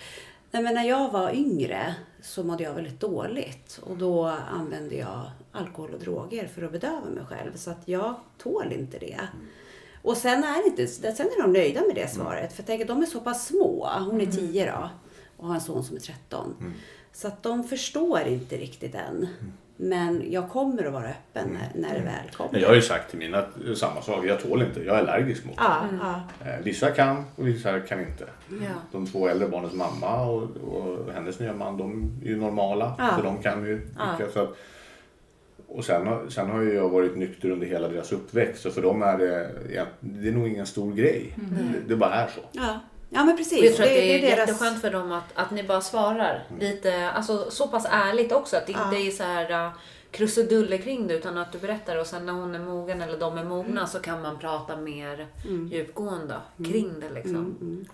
Nej, 0.51 0.63
men 0.63 0.75
när 0.75 0.85
jag 0.85 1.13
var 1.13 1.31
yngre 1.31 1.95
så 2.25 2.45
mådde 2.45 2.63
jag 2.63 2.75
väldigt 2.75 3.01
dåligt. 3.01 3.81
Och 3.83 3.97
då 3.97 4.25
använde 4.51 4.95
jag 4.95 5.31
alkohol 5.53 5.95
och 5.95 6.01
droger 6.01 6.47
för 6.47 6.63
att 6.63 6.73
bedöva 6.73 7.11
mig 7.11 7.25
själv. 7.25 7.57
Så 7.57 7.71
att 7.71 7.83
jag 7.85 8.15
tål 8.39 8.73
inte 8.73 8.99
det. 8.99 9.21
Och 10.03 10.17
sen 10.17 10.45
är, 10.45 10.67
inte, 10.67 10.87
sen 10.87 11.27
är 11.27 11.43
de 11.43 11.53
nöjda 11.53 11.81
med 11.81 11.95
det 11.95 12.09
svaret. 12.15 12.53
För 12.53 12.63
jag 12.63 12.67
tänker, 12.67 12.85
de 12.85 13.03
är 13.03 13.07
så 13.07 13.21
pass 13.21 13.47
små. 13.47 13.89
Hon 13.99 14.21
är 14.21 14.27
10 14.27 14.73
då. 14.73 14.91
Och 15.37 15.47
har 15.47 15.55
en 15.55 15.61
son 15.61 15.85
som 15.85 15.97
är 15.97 16.01
13. 16.01 16.75
Så 17.13 17.29
att 17.29 17.43
de 17.43 17.65
förstår 17.65 18.21
inte 18.21 18.57
riktigt 18.57 18.95
än. 18.95 19.29
Men 19.77 20.33
jag 20.33 20.49
kommer 20.51 20.85
att 20.85 20.93
vara 20.93 21.05
öppen 21.09 21.49
när, 21.53 21.81
när 21.89 21.95
det 21.95 22.01
väl 22.05 22.31
kommer. 22.37 22.59
Jag 22.59 22.69
har 22.69 22.75
ju 22.75 22.83
sagt 22.83 23.11
till 23.11 23.19
mina 23.19 23.45
samma 23.77 24.03
sak, 24.03 24.25
jag 24.27 24.41
tål 24.41 24.63
inte, 24.63 24.81
jag 24.85 24.97
är 24.97 25.01
allergisk 25.01 25.45
mot 25.45 25.57
det. 25.57 25.63
Ja, 25.65 25.85
ja. 26.43 26.49
Eh, 26.51 26.61
Vissa 26.65 26.91
kan 26.91 27.25
och 27.37 27.47
vissa 27.47 27.81
kan 27.81 28.01
inte. 28.01 28.25
Ja. 28.51 28.71
De 28.93 29.07
två 29.07 29.29
äldre 29.29 29.49
barnens 29.49 29.73
mamma 29.75 30.27
och, 30.27 30.43
och 30.43 31.13
hennes 31.13 31.41
nya 31.41 31.53
man, 31.53 31.77
de 31.77 32.13
är 32.25 32.29
ju 32.29 32.37
normala. 32.37 32.95
Ja. 32.99 33.11
Så 33.17 33.23
de 33.23 33.43
kan 33.43 33.65
ju 33.67 33.89
Ja. 33.99 34.05
dricka. 34.17 34.33
Så 34.33 34.41
att, 34.43 34.57
och 35.69 35.85
sen, 35.85 36.07
har- 36.07 36.29
sen 36.29 36.51
har 36.51 36.61
ju 36.63 36.75
jag 36.75 36.89
varit 36.89 37.17
nykter 37.17 37.51
under 37.51 37.67
hela 37.67 37.89
deras 37.89 38.13
uppväxt. 38.13 38.63
Så 38.63 38.71
för 38.71 38.83
dem 38.83 39.03
är 39.03 39.19
det, 39.19 39.51
ja, 39.75 39.85
det 40.01 40.29
är 40.29 40.33
nog 40.33 40.49
ingen 40.49 40.67
stor 40.67 40.93
grej. 40.95 41.37
Det, 41.37 41.89
det 41.89 41.97
bara 41.97 42.15
är 42.15 42.27
så. 42.29 42.41
Ja. 43.15 43.25
men 43.25 43.37
precis. 43.37 43.59
Och 43.59 43.65
jag 43.67 43.75
tror 43.77 43.87
att 43.87 43.93
det 43.93 44.15
är, 44.19 44.23
deras- 44.37 44.39
jätteskönt 44.49 44.81
för 44.81 44.91
dem 44.91 45.13
att, 45.13 45.25
att 45.35 45.51
ni 45.51 45.63
bara 45.63 45.81
svarar 45.81 46.45
lite, 46.61 47.11
alltså 47.11 47.51
så 47.51 47.69
pass 47.69 47.87
ärligt 47.91 48.33
också. 48.33 48.57
Att 48.57 48.67
det 48.67 48.73
Ja. 48.73 48.85
inte 48.85 48.97
är 48.97 49.11
så 49.11 49.23
här 49.23 49.67
uh, 49.67 49.73
krusiduller 50.11 50.77
kring 50.79 51.07
det 51.07 51.15
utan 51.15 51.39
att 51.39 51.53
du 51.53 51.59
berättar 51.59 51.97
och 52.01 52.07
sen 52.07 52.27
när 52.27 52.33
hon 52.33 52.55
är 52.55 52.59
mogen 52.59 53.03
eller 53.03 53.19
de 53.19 53.39
är 53.39 53.45
mogna 53.45 53.71
Mm. 53.81 53.87
så 53.87 53.99
kan 53.99 54.23
man 54.23 54.39
prata 54.39 54.77
mer 54.77 55.27
djupgående 55.71 56.35
kring 56.57 57.01
det 57.01 57.11
liksom. 57.15 57.85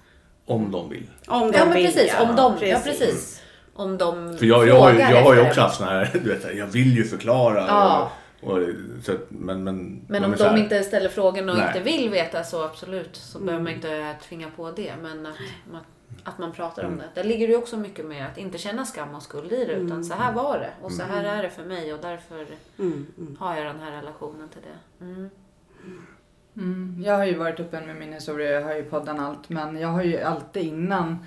Om 0.46 0.70
de 0.70 0.88
vill. 0.90 1.06
Om 1.26 1.52
de 1.52 1.58
Ja 1.58 1.64
men 1.64 1.74
vill, 1.76 1.86
precis, 1.86 2.14
ja. 2.18 2.30
om 2.30 2.36
de, 2.36 2.66
ja 2.68 2.78
precis. 2.84 3.42
Om 3.74 3.98
de 3.98 4.38
För 4.38 4.46
jag, 4.46 4.68
jag, 4.68 4.80
har, 4.80 4.90
ju- 4.90 4.96
frågar 4.98 5.12
jag 5.14 5.22
har 5.22 5.34
ju 5.34 5.40
också 5.40 5.54
det. 5.54 5.60
haft 5.60 5.76
såna 5.76 5.90
här, 5.90 6.10
du 6.24 6.34
vet, 6.34 6.56
jag 6.56 6.66
vill 6.66 6.96
ju 6.96 7.04
förklara. 7.04 7.64
Ja. 7.68 8.10
Och, 8.40 8.58
så 9.02 9.12
att, 9.12 9.26
men, 9.28 9.64
men, 9.64 10.00
Men 10.08 10.24
om 10.24 10.36
så 10.36 10.44
här- 10.44 10.54
de 10.56 10.60
inte 10.62 10.82
ställer 10.82 11.08
frågan 11.08 11.48
och 11.48 11.56
Nej. 11.56 11.66
inte 11.66 11.80
vill 11.80 12.10
veta 12.10 12.44
så 12.44 12.64
absolut 12.64 13.16
så 13.16 13.38
Mm. 13.38 13.46
behöver 13.46 13.64
man 13.64 13.72
inte 13.72 14.14
tvinga 14.28 14.50
på 14.56 14.70
det. 14.70 14.92
Men 15.02 15.26
att, 15.26 15.36
att, 15.72 15.82
att 16.24 16.38
man 16.38 16.52
pratar 16.52 16.84
om 16.84 16.96
det. 16.98 17.04
Där 17.14 17.24
ligger 17.24 17.46
det 17.46 17.52
ju 17.52 17.58
också 17.58 17.76
mycket 17.76 18.06
med 18.06 18.26
att 18.26 18.38
inte 18.38 18.58
känna 18.58 18.84
skam 18.84 19.14
och 19.14 19.22
skuld 19.22 19.52
i 19.52 19.64
det. 19.64 19.72
Utan 19.72 20.04
så 20.04 20.14
här 20.14 20.32
var 20.32 20.58
det 20.58 20.70
och 20.82 20.92
så 20.92 21.02
här 21.02 21.24
är 21.24 21.42
det 21.42 21.50
för 21.50 21.64
mig 21.64 21.94
och 21.94 22.00
därför 22.02 22.46
Mm, 22.78 23.06
mm. 23.18 23.36
har 23.40 23.56
jag 23.56 23.66
den 23.66 23.80
här 23.80 23.90
relationen 24.00 24.48
till 24.48 24.60
det. 24.62 25.04
Mm. 25.04 25.30
Mm, 26.56 27.02
jag 27.06 27.16
har 27.16 27.24
ju 27.24 27.34
varit 27.34 27.60
öppen 27.60 27.86
med 27.86 27.96
min 27.96 28.12
historia, 28.12 28.50
jag 28.50 28.62
har 28.62 28.74
ju 28.74 28.82
poddan 28.84 29.20
allt, 29.20 29.48
men 29.48 29.76
jag 29.76 29.88
har 29.88 30.02
ju 30.02 30.20
alltid 30.20 30.62
innan 30.66 31.18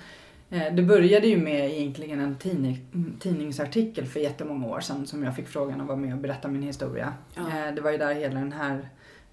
det 0.72 0.82
började 0.82 1.26
ju 1.26 1.36
med 1.36 1.70
egentligen 1.70 2.20
en 2.20 2.36
tidning, 2.36 2.78
tidningsartikel 3.20 4.06
för 4.06 4.20
jättemånga 4.20 4.66
år 4.66 4.80
sedan 4.80 5.06
som 5.06 5.22
jag 5.24 5.36
fick 5.36 5.48
frågan 5.48 5.80
att 5.80 5.86
vara 5.86 5.96
med 5.96 6.12
och 6.14 6.20
berätta 6.20 6.48
min 6.48 6.62
historia. 6.62 7.12
Ja. 7.34 7.42
Eh, 7.42 7.74
Det 7.74 7.80
var 7.80 7.90
ju 7.90 7.98
där 7.98 8.14
hela 8.14 8.34
den 8.40 8.52
här 8.52 8.88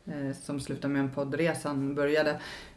eh, 0.06 0.36
som 0.42 0.60
slutade 0.60 0.94
med 0.94 1.00
en 1.00 1.10
poddresan 1.10 1.96
började. 1.96 2.30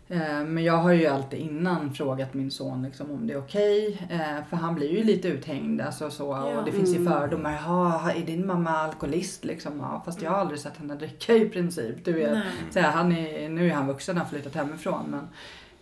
Eh, 0.09 0.45
Men 0.45 0.65
jag 0.65 0.77
har 0.77 0.93
ju 0.93 1.07
alltid 1.07 1.39
innan 1.39 1.95
frågat 1.95 2.35
min 2.35 2.51
son 2.51 2.83
liksom 2.83 3.11
om 3.11 3.27
det 3.27 3.33
är 3.35 3.39
okej. 3.39 4.07
eh, 4.11 4.45
För 4.51 4.57
han 4.57 4.75
blir 4.75 4.91
ju 4.93 5.05
lite 5.05 5.29
uthängd 5.29 5.81
alltså 5.81 6.11
så, 6.11 6.25
Ja. 6.25 6.59
och 6.59 6.65
det 6.65 6.73
finns 6.73 6.95
ju 6.95 6.97
Mm. 7.01 7.13
fördomar. 7.13 7.53
Jaha, 7.53 8.13
är 8.13 8.27
din 8.27 8.47
mamma 8.47 8.71
alkoholist 8.71 9.45
liksom? 9.45 9.79
Ja, 9.79 10.03
fast 10.05 10.23
jag 10.23 10.31
har 10.31 10.39
aldrig 10.39 10.61
sett 10.61 10.77
henne 10.77 10.95
dricka 10.95 11.33
i 11.35 11.49
princip. 11.49 12.05
Du 12.05 12.13
vet. 12.13 12.39
Så 12.71 12.81
här, 12.81 12.91
han 12.91 13.13
är, 13.13 13.49
nu 13.49 13.67
är 13.71 13.75
han 13.75 13.87
vuxen, 13.87 14.17
han 14.17 14.27
har 14.27 14.31
flyttat 14.31 14.55
hemifrån. 14.55 15.07
Men, 15.11 15.29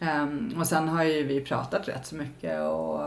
Um, 0.02 0.54
och 0.58 0.66
sen 0.66 0.88
har 0.88 1.04
ju 1.04 1.22
vi 1.22 1.40
pratat 1.40 1.88
rätt 1.88 2.06
så 2.06 2.14
mycket 2.14 2.60
och 2.60 3.00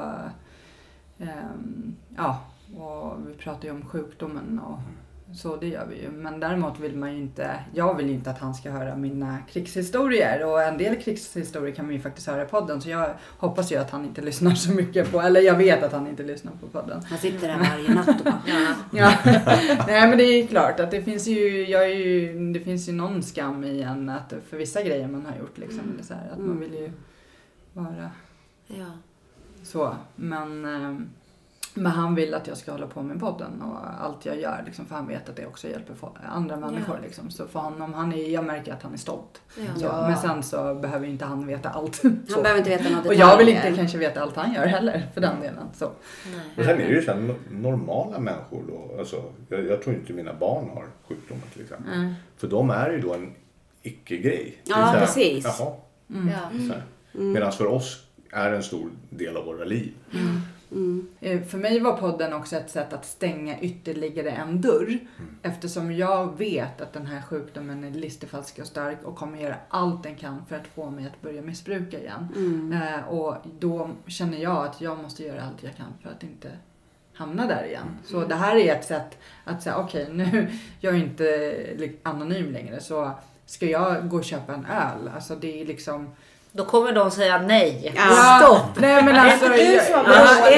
um, 1.17 1.95
ja, 2.15 2.41
och 2.77 3.27
vi 3.27 3.33
pratar 3.33 3.63
ju 3.63 3.71
om 3.71 3.85
sjukdomen 3.85 4.59
och 4.59 4.79
mm. 4.79 4.93
Så 5.33 5.55
det 5.55 5.67
gör 5.67 5.85
vi 5.85 6.01
ju. 6.01 6.11
Men 6.11 6.39
däremot 6.39 6.79
vill 6.79 6.95
man 6.97 7.13
ju 7.13 7.17
inte, 7.17 7.59
jag 7.73 7.97
vill 7.97 8.07
ju 8.07 8.13
inte 8.13 8.29
att 8.29 8.39
han 8.39 8.55
ska 8.55 8.71
höra 8.71 8.95
mina 8.95 9.37
krigshistorier. 9.51 10.45
Och 10.45 10.61
en 10.63 10.77
del 10.77 10.95
krigshistorier 10.95 11.75
kan 11.75 11.85
man 11.85 11.93
ju 11.93 12.01
faktiskt 12.01 12.27
höra 12.27 12.43
i 12.43 12.45
podden. 12.45 12.81
Så 12.81 12.89
jag 12.89 13.13
hoppas 13.37 13.71
ju 13.71 13.75
att 13.75 13.91
han 13.91 14.05
inte 14.05 14.21
lyssnar 14.29 14.55
så 14.55 14.71
mycket 14.71 15.11
på, 15.11 15.21
eller 15.21 15.41
jag 15.41 15.57
vet 15.57 15.83
att 15.83 15.91
han 15.91 16.07
inte 16.07 16.23
lyssnar 16.23 16.51
på 16.51 16.67
podden. 16.67 17.01
Han 17.09 17.17
sitter 17.17 17.47
där 17.47 17.57
varje 17.57 17.93
natt 17.93 18.07
och 18.07 18.25
bara... 18.25 18.41
Ja. 18.93 19.13
Nej 19.87 20.07
men 20.09 20.17
det 20.17 20.23
är 20.23 20.41
ju 20.41 20.47
klart 20.47 20.79
att 20.79 20.91
det 20.91 21.01
finns 21.01 21.27
ju, 21.27 21.65
jag 21.69 21.83
är 21.83 21.95
ju, 21.95 22.53
det 22.53 22.59
finns 22.59 22.89
ju 22.89 22.93
någon 22.93 23.23
skam 23.23 23.63
i 23.63 23.81
en 23.81 24.09
att 24.09 24.33
för 24.49 24.57
vissa 24.57 24.83
grejer 24.83 25.07
man 25.07 25.25
har 25.25 25.35
gjort 25.39 25.57
liksom. 25.57 25.81
Är 25.99 26.03
så 26.03 26.13
här, 26.13 26.29
att 26.33 26.39
man 26.39 26.59
vill 26.59 26.73
ju 26.73 26.91
vara 27.73 28.09
Ja. 28.67 28.85
så. 29.63 29.95
Men, 30.15 30.65
eh, 30.65 30.97
men 31.77 31.91
han 31.91 32.15
vill 32.15 32.33
att 32.33 32.47
jag 32.47 32.57
ska 32.57 32.71
hålla 32.71 32.87
på 32.87 33.01
med 33.01 33.19
podden 33.19 33.61
och 33.61 33.77
allt 34.05 34.25
jag 34.25 34.39
gör 34.39 34.63
liksom, 34.65 34.85
för 34.85 34.95
han 34.95 35.07
vet 35.07 35.29
att 35.29 35.35
det 35.35 35.45
också 35.45 35.67
hjälper 35.67 35.95
andra 36.29 36.57
människor. 36.57 36.99
Liksom. 37.03 37.31
Så 37.31 37.47
för 37.47 37.59
honom, 37.59 37.93
han 37.93 38.13
är, 38.13 38.29
jag 38.29 38.45
märker 38.45 38.73
att 38.73 38.83
han 38.83 38.93
är 38.93 38.97
stolt. 38.97 39.41
Ja. 39.57 39.63
Så, 39.79 39.85
Ja. 39.85 40.07
Men 40.07 40.17
sen 40.17 40.43
så 40.43 40.75
behöver 40.75 41.07
inte 41.07 41.25
han 41.25 41.47
veta 41.47 41.69
allt. 41.69 42.03
Han 42.03 42.25
Så. 42.27 42.41
behöver 42.41 42.57
inte 42.57 42.69
veta 42.69 42.89
något 42.89 43.05
Och 43.05 43.13
jag 43.13 43.37
vill 43.37 43.49
inte 43.49 43.73
kanske 43.75 43.97
veta 43.97 44.21
allt 44.21 44.35
han 44.35 44.53
gör 44.53 44.65
heller 44.65 45.07
för 45.13 45.21
den 45.21 45.41
delen. 45.41 45.67
Så. 45.73 45.85
Nej. 46.31 46.41
Men 46.55 46.65
sen 46.65 46.81
är 46.81 46.87
det 46.87 46.93
ju 46.93 47.01
så 47.01 47.11
här, 47.11 47.19
no- 47.19 47.51
normala 47.51 48.19
människor 48.19 48.63
då. 48.67 48.99
Alltså, 48.99 49.23
jag, 49.49 49.65
jag 49.65 49.81
tror 49.81 49.95
inte 49.95 50.13
mina 50.13 50.33
barn 50.33 50.69
har 50.73 50.85
sjukdomen 51.07 51.43
till 51.53 51.61
exempel. 51.61 51.93
Mm. 51.93 52.13
För 52.37 52.47
de 52.47 52.69
är 52.69 52.89
ju 52.91 53.01
då 53.01 53.13
en 53.13 53.33
icke-grej. 53.81 54.61
Ja, 54.63 54.75
här, 54.75 54.99
precis. 54.99 55.43
Jaha, 55.45 55.73
Ja. 56.07 56.49
så 56.67 56.73
här. 56.73 56.83
Medan 57.11 57.51
för 57.51 57.65
oss 57.65 58.03
är 58.31 58.49
det 58.51 58.55
en 58.57 58.63
stor 58.63 58.89
del 59.09 59.37
av 59.37 59.45
våra 59.45 59.63
liv. 59.65 59.93
Eh, 61.21 61.41
För 61.41 61.57
mig 61.57 61.79
var 61.79 61.97
podden 61.97 62.33
också 62.33 62.55
ett 62.55 62.69
sätt 62.69 62.93
att 62.93 63.05
stänga 63.05 63.59
ytterligare 63.59 64.29
en 64.29 64.61
dörr. 64.61 64.99
Eftersom 65.41 65.91
jag 65.95 66.37
vet 66.37 66.81
att 66.81 66.93
den 66.93 67.05
här 67.05 67.21
sjukdomen 67.21 67.83
är 67.83 67.91
listifalsk 67.91 68.59
och 68.59 68.67
stark 68.67 68.97
och 69.03 69.15
kommer 69.15 69.37
göra 69.37 69.55
allt 69.69 70.03
den 70.03 70.15
kan 70.15 70.45
för 70.49 70.55
att 70.55 70.67
få 70.67 70.89
mig 70.89 71.05
att 71.05 71.21
börja 71.21 71.41
missbruka 71.41 71.99
igen. 71.99 72.27
Eh, 72.73 73.07
och 73.09 73.35
då 73.59 73.89
känner 74.07 74.37
jag 74.37 74.65
att 74.65 74.81
jag 74.81 74.97
måste 74.97 75.23
göra 75.23 75.43
allt 75.43 75.63
jag 75.63 75.75
kan 75.75 75.93
för 76.01 76.09
att 76.09 76.23
inte 76.23 76.51
hamna 77.13 77.47
där 77.47 77.65
igen. 77.65 77.87
Så 78.05 78.25
det 78.25 78.35
här 78.35 78.55
är 78.55 78.75
ett 78.75 78.85
sätt 78.85 79.17
att 79.43 79.63
säga, 79.63 79.77
okej 79.77 80.07
nu, 80.13 80.47
jag 80.79 80.95
är 80.95 80.99
inte 80.99 81.89
anonym 82.03 82.51
längre 82.51 82.79
så 82.79 83.11
ska 83.45 83.65
jag 83.65 84.09
gå 84.09 84.17
och 84.17 84.23
köpa 84.23 84.53
en 84.53 84.65
öl? 84.65 85.11
Alltså 85.15 85.35
det 85.35 85.61
är 85.61 85.65
liksom... 85.65 86.09
Då 86.57 86.65
kommer 86.65 86.91
de 86.91 87.11
säga 87.11 87.37
nej. 87.41 87.93
Ja. 87.95 88.39
Stopp! 88.41 88.79
Nej 88.79 89.03
men 89.03 89.15
alltså... 89.15 89.45
Är 89.45 89.49
det 89.49 89.57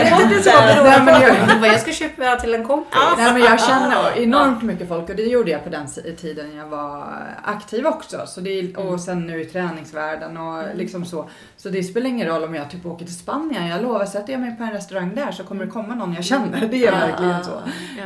jag- 0.10 0.22
inte 0.22 0.36
du 0.36 0.42
som 0.44 0.54
har 0.54 0.68
jag- 0.70 1.06
beroende? 1.06 1.56
Vad 1.60 1.70
jag 1.70 1.80
ska 1.80 1.92
köpa 1.92 2.36
till 2.36 2.54
en 2.54 2.66
kompis. 2.68 2.94
Nej 3.18 3.34
men 3.34 3.42
jag 3.42 3.60
känner 3.62 4.18
enormt 4.18 4.64
mycket 4.64 4.88
folk 4.88 5.10
och 5.10 5.16
det 5.16 5.24
gjorde 5.24 5.52
jag 5.52 5.64
på 5.64 5.70
den 5.70 5.88
tiden 6.18 6.56
jag 6.56 6.66
var 6.66 7.04
aktiv 7.44 7.88
också. 7.88 8.22
Så 8.28 8.42
det 8.42 8.50
är, 8.60 8.80
och 8.80 9.00
sen 9.00 9.28
nu 9.28 9.42
i 9.42 9.46
träningsvärlden 9.46 10.38
och 10.38 10.64
liksom 10.76 11.06
så. 11.06 11.30
Så 11.58 11.70
det 11.70 11.84
spelar 11.84 12.08
ingen 12.10 12.28
roll 12.28 12.44
om 12.44 12.56
jag 12.56 12.70
typ 12.72 12.86
åker 12.86 13.06
till 13.06 13.18
Spanien. 13.18 13.68
Jag 13.68 13.82
lovar, 13.82 14.06
sätter 14.06 14.34
jag 14.34 14.42
mig 14.42 14.56
på 14.58 14.64
en 14.64 14.72
restaurang 14.72 15.16
där 15.16 15.32
så 15.32 15.44
kommer 15.44 15.66
det 15.66 15.72
komma 15.72 15.96
någon 15.96 16.14
jag 16.14 16.24
känner. 16.26 16.68
Det 16.72 16.86
är 16.86 16.92
verkligen 16.92 17.44
så. 17.44 17.52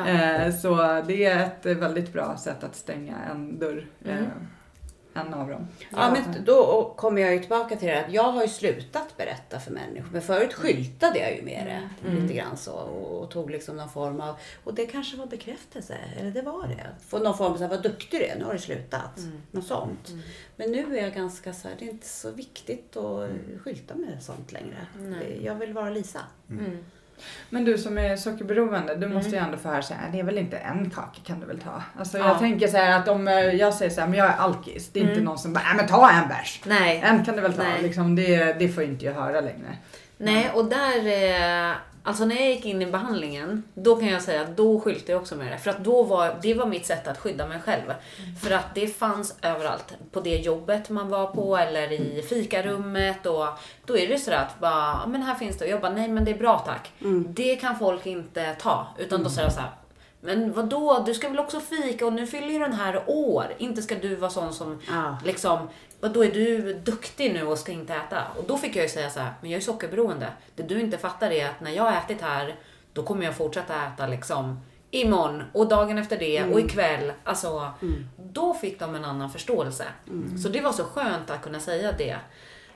Eh, 0.10 0.54
Så 0.62 0.76
det 1.08 1.26
är 1.26 1.40
ett 1.44 1.66
väldigt 1.66 2.14
bra 2.14 2.36
sätt 2.38 2.64
att 2.64 2.76
stänga 2.76 3.14
en 3.32 3.60
dörr. 3.60 3.86
eh, 4.06 4.16
En 5.14 5.34
av 5.34 5.50
dem. 5.50 5.68
Ja, 5.90 6.12
men 6.12 6.46
då 6.46 6.94
kommer 6.98 7.22
jag 7.22 7.34
ju 7.34 7.40
tillbaka 7.40 7.76
till 7.76 7.88
det 7.88 8.06
att 8.06 8.14
jag 8.14 8.24
har 8.24 8.42
ju 8.42 8.48
slutat 8.48 9.18
berätta 9.18 9.60
för 9.60 9.72
människor. 9.72 10.10
Men 10.12 10.22
förut 10.22 10.54
skyltade 10.54 11.20
jag 11.20 11.36
ju 11.36 11.42
med 11.42 11.68
det 11.68 12.10
lite 12.12 12.34
grann 12.34 12.58
så 12.58 12.72
och, 12.74 13.24
och 13.24 13.32
tog 13.32 13.50
liksom 13.52 13.78
någon 13.78 13.90
form 13.90 14.22
av, 14.22 14.36
och 14.64 14.74
det 14.74 14.86
kanske 14.86 15.18
var 15.18 15.26
bekräftelse, 15.26 15.98
eller 16.20 16.32
det 16.32 16.42
var 16.42 16.68
det. 16.68 16.88
Få 17.08 17.20
någon 17.20 17.38
form 17.38 17.54
av, 17.54 17.58
så 17.58 17.64
här, 17.64 17.70
vad 17.70 17.84
duktig 17.84 18.20
du 18.20 18.26
är, 18.26 18.40
nu 18.40 18.46
har 18.46 18.54
du 18.54 18.60
slutat. 18.60 19.20
Något 19.52 19.66
sånt. 19.68 20.10
Men 20.56 20.72
nu 20.72 20.98
är 20.98 21.04
jag 21.04 21.14
ganska 21.14 21.54
så 21.54 21.68
här, 21.68 21.76
det 21.80 21.86
är 21.86 21.90
inte 21.90 22.08
så 22.08 22.32
viktigt 22.32 22.98
att 22.98 23.30
skylta 23.64 23.96
med 23.96 24.24
sånt 24.24 24.52
längre. 24.52 24.88
Jag 25.42 25.56
vill 25.56 25.74
vara 25.74 25.90
Lisa. 25.90 26.22
Mm. 26.50 26.86
Men 27.50 27.66
du 27.66 27.78
som 27.78 27.98
är 27.98 28.16
sockerberoende, 28.16 28.96
du 28.96 29.08
måste 29.08 29.30
ju 29.32 29.38
ändå 29.38 29.58
få 29.58 29.70
höra 29.70 29.82
så 29.82 29.94
här, 29.94 30.10
det 30.12 30.20
är 30.20 30.24
väl 30.24 30.38
inte 30.38 30.58
en 30.58 30.90
kaka 30.90 31.20
kan 31.26 31.40
du 31.40 31.46
väl 31.46 31.60
ta? 31.60 31.82
Alltså 32.00 32.18
jag 32.18 32.28
Ja. 32.28 32.40
tänker 32.40 32.68
så 32.68 32.78
här 32.78 33.00
att 33.00 33.08
om 33.08 33.28
eh, 33.28 33.34
jag 33.36 33.74
säger 33.74 33.92
så 33.92 34.02
här, 34.02 34.08
men 34.08 34.20
jag 34.20 34.28
är 34.28 34.36
alkis, 34.38 34.90
det 34.94 35.00
är 35.00 35.04
inte 35.10 35.22
någon 35.22 35.38
som 35.38 35.54
bara, 35.54 35.64
nej 35.64 35.76
men 35.76 35.88
ta 35.88 36.12
en 36.12 36.28
bärs. 36.28 36.62
Nej. 36.66 37.02
En 37.06 37.26
kan 37.26 37.36
du 37.36 37.42
väl 37.42 37.54
ta, 37.54 37.64
Nej. 37.64 37.82
liksom, 37.82 38.16
det, 38.16 38.54
det 38.60 38.70
får 38.70 38.84
inte 38.84 39.06
jag 39.06 39.14
höra 39.14 39.42
längre. 39.42 39.78
Nej, 40.18 40.52
och 40.54 40.66
där... 40.66 41.08
Eh, 41.70 41.76
alltså 42.04 42.26
när 42.26 42.36
jag 42.36 42.50
gick 42.50 42.66
in 42.66 42.82
i 42.82 42.86
behandlingen, 42.86 43.64
då 43.74 43.96
kan 43.96 44.08
jag 44.08 44.22
säga 44.22 44.42
att 44.42 44.58
då 44.58 44.80
skyltade 44.80 45.12
jag 45.12 45.22
också 45.22 45.36
med 45.36 45.52
det. 45.52 45.58
För 45.58 45.70
att 45.70 45.84
då 45.84 46.04
var, 46.04 46.36
det 46.42 46.54
var 46.54 46.66
mitt 46.66 46.86
sätt 46.86 47.08
att 47.08 47.18
skydda 47.18 47.48
mig 47.48 47.60
själv. 47.60 47.94
För 48.42 48.52
att 48.52 48.76
det 48.76 48.88
fanns 48.88 49.36
överallt. 49.42 49.94
På 50.12 50.20
det 50.22 50.36
jobbet 50.36 50.90
man 50.90 51.10
var 51.10 51.28
på 51.28 51.58
eller 51.58 51.92
i 51.92 52.22
fikarummet. 52.30 53.26
Och 53.26 53.46
då 53.86 53.98
är 53.98 54.08
det 54.08 54.18
sådär 54.18 54.38
att 54.38 54.60
bara, 54.60 55.00
"Ja, 55.04 55.08
men 55.08 55.22
här 55.22 55.36
finns 55.36 55.58
det. 55.58 55.66
Och 55.66 55.72
jag 55.72 55.82
bara, 55.82 55.94
nej 55.94 56.08
men 56.08 56.26
det 56.26 56.32
är 56.32 56.38
bra 56.38 56.60
tack. 56.60 56.92
Det 57.30 57.56
kan 57.56 57.80
folk 57.80 58.06
inte 58.06 58.56
ta. 58.60 58.88
Utan 58.98 59.24
då 59.24 59.30
säger 59.30 59.46
jag 59.48 59.54
så 59.54 59.60
här, 59.60 59.70
men 60.22 60.54
vad 60.54 60.66
då? 60.70 61.04
du 61.06 61.14
ska 61.14 61.30
väl 61.30 61.40
också 61.40 61.60
fika 61.60 62.06
och 62.06 62.14
nu 62.14 62.28
fyller 62.28 62.48
ju 62.50 62.60
den 62.60 62.74
här 62.74 63.04
år. 63.08 63.46
Inte 63.58 63.82
ska 63.82 63.96
du 63.96 64.16
vara 64.16 64.32
sån 64.32 64.54
som 64.54 64.82
Ja. 64.88 65.18
liksom, 65.26 65.70
då 66.00 66.26
är 66.26 66.32
du 66.32 66.74
duktig 66.74 67.34
nu 67.34 67.44
och 67.44 67.58
ska 67.58 67.72
inte 67.72 67.94
äta? 67.94 68.22
Och 68.38 68.44
då 68.48 68.58
fick 68.58 68.76
jag 68.76 68.84
ju 68.84 68.90
säga 68.90 69.10
så 69.10 69.20
här, 69.20 69.34
men 69.42 69.52
jag 69.52 69.58
är 69.58 69.62
sockerberoende. 69.62 70.28
Det 70.56 70.64
du 70.64 70.82
inte 70.82 70.98
fattar 70.98 71.32
är 71.32 71.46
att 71.50 71.62
när 71.62 71.72
jag 71.72 71.84
har 71.84 71.92
ätit 71.98 72.22
här, 72.22 72.56
då 72.94 73.04
kommer 73.04 73.26
jag 73.26 73.36
fortsätta 73.36 73.74
äta 73.86 74.08
liksom 74.08 74.60
imorgon 74.92 75.44
och 75.54 75.68
dagen 75.68 75.98
efter 75.98 76.18
det 76.18 76.44
och 76.44 76.60
ikväll. 76.60 77.14
Alltså, 77.24 77.72
då 78.18 78.54
fick 78.54 78.80
de 78.80 78.96
en 78.96 79.06
annan 79.06 79.30
förståelse. 79.30 79.86
Så 80.44 80.50
det 80.50 80.62
var 80.62 80.72
så 80.72 80.84
skönt 80.84 81.30
att 81.30 81.42
kunna 81.42 81.60
säga 81.60 81.92
det. 81.98 82.18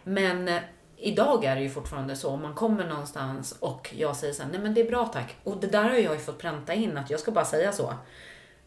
Men 0.03 0.47
eh, 0.47 0.59
idag 0.97 1.43
är 1.43 1.55
det 1.55 1.61
ju 1.61 1.69
fortfarande 1.69 2.15
så, 2.15 2.29
om 2.29 2.41
man 2.41 2.53
kommer 2.53 2.87
någonstans 2.87 3.57
och 3.59 3.93
jag 3.97 4.15
säger 4.15 4.33
så 4.33 4.43
här, 4.43 4.49
nej 4.49 4.59
men 4.59 4.73
det 4.73 4.81
är 4.81 4.89
bra 4.89 5.05
tack. 5.05 5.35
Och 5.43 5.57
det 5.57 5.67
där 5.67 5.83
har 5.83 5.95
jag 5.95 6.13
ju 6.13 6.19
fått 6.19 6.37
pränta 6.37 6.73
in, 6.73 6.97
att 6.97 7.09
jag 7.09 7.19
ska 7.19 7.31
bara 7.31 7.45
säga 7.45 7.71
så. 7.71 7.93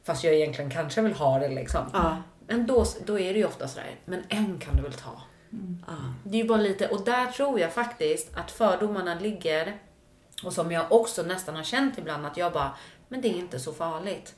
Fast 0.04 0.24
jag 0.24 0.34
egentligen 0.34 0.70
kanske 0.70 1.00
vill 1.00 1.12
ha 1.12 1.38
det 1.38 1.48
liksom. 1.48 1.80
Ja. 1.92 2.16
Men 2.46 2.66
då, 2.66 2.84
då 3.06 3.18
är 3.18 3.32
det 3.32 3.38
ju 3.38 3.46
ofta 3.46 3.68
sådär, 3.68 3.94
men 4.04 4.22
en 4.28 4.58
kan 4.58 4.76
du 4.76 4.82
väl 4.82 4.92
ta? 4.92 5.22
Ja. 5.86 5.92
Det 6.24 6.38
är 6.38 6.42
ju 6.42 6.48
bara 6.48 6.58
lite, 6.58 6.88
och 6.88 7.04
där 7.04 7.26
tror 7.26 7.60
jag 7.60 7.72
faktiskt 7.72 8.36
att 8.36 8.50
fördomarna 8.50 9.14
ligger, 9.14 9.76
och 10.44 10.52
som 10.52 10.72
jag 10.72 10.92
också 10.92 11.22
nästan 11.22 11.56
har 11.56 11.62
känt 11.62 11.98
ibland, 11.98 12.26
att 12.26 12.36
jag 12.36 12.52
bara, 12.52 12.70
men 13.08 13.20
det 13.20 13.28
är 13.28 13.38
inte 13.38 13.60
så 13.60 13.72
farligt. 13.72 14.34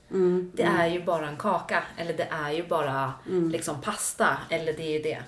Det 0.55 0.63
är 0.63 0.87
ju 0.87 1.05
bara 1.05 1.29
en 1.29 1.37
kaka, 1.37 1.83
eller 1.97 2.13
det 2.13 2.29
är 2.31 2.51
ju 2.51 2.67
bara 2.67 3.13
liksom 3.27 3.81
pasta, 3.81 4.37
eller 4.49 4.73
det 4.73 4.83
är 4.83 4.93
ju 4.93 5.03
det. 5.03 5.19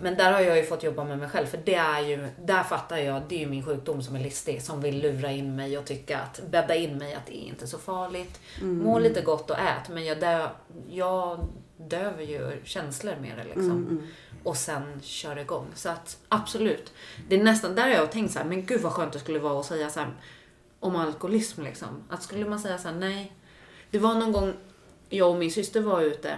Men 0.00 0.16
där 0.16 0.32
har 0.32 0.40
jag 0.40 0.56
ju 0.56 0.64
fått 0.64 0.82
jobba 0.82 1.04
med 1.04 1.18
mig 1.18 1.28
själv, 1.28 1.46
för 1.46 1.58
det 1.64 1.74
är 1.74 2.00
ju, 2.00 2.28
där 2.44 2.62
fattar 2.62 2.96
jag, 2.96 3.22
det 3.28 3.34
är 3.34 3.40
ju 3.40 3.46
min 3.46 3.64
sjukdom 3.64 4.02
som 4.02 4.16
är 4.16 4.20
listig, 4.20 4.62
som 4.62 4.80
vill 4.80 5.00
lura 5.00 5.32
in 5.32 5.56
mig 5.56 5.78
och 5.78 5.84
tycka 5.84 6.18
att, 6.18 6.40
bädda 6.50 6.74
in 6.74 6.98
mig 6.98 7.14
att 7.14 7.26
det 7.26 7.36
är 7.36 7.48
inte 7.48 7.66
så 7.66 7.78
farligt. 7.78 8.40
Må 8.60 8.98
lite 8.98 9.20
gott 9.20 9.50
och 9.50 9.58
ät, 9.58 9.88
men 9.88 10.04
jag, 10.04 10.20
dö, 10.20 10.48
jag 10.88 11.46
döver 11.76 12.22
ju 12.22 12.60
känslor 12.64 13.16
med 13.20 13.32
det 13.38 13.44
liksom. 13.44 14.02
Och 14.44 14.56
sen 14.56 15.00
kör 15.02 15.38
igång. 15.38 15.66
Så 15.74 15.88
att 15.88 16.18
absolut, 16.28 16.92
det 17.28 17.36
är 17.40 17.44
nästan 17.44 17.74
där 17.74 17.88
jag 17.88 17.98
har 17.98 18.06
tänkt 18.06 18.32
så 18.32 18.38
här, 18.38 18.46
men 18.46 18.66
gud 18.66 18.80
vad 18.80 18.92
skönt 18.92 19.12
det 19.12 19.18
skulle 19.18 19.38
vara 19.38 19.60
att 19.60 19.66
säga 19.66 19.90
så 19.90 20.00
här, 20.00 20.10
om 20.80 20.96
alkoholism 20.96 21.62
liksom. 21.62 21.88
Att 22.08 22.22
skulle 22.22 22.48
man 22.48 22.60
säga 22.60 22.78
så 22.78 22.88
här, 22.88 22.94
nej. 22.94 23.32
Det 23.90 23.98
var 23.98 24.14
någon 24.14 24.32
gång 24.32 24.52
jag 25.08 25.30
och 25.30 25.36
min 25.36 25.50
syster 25.50 25.80
var 25.80 26.00
ute 26.00 26.36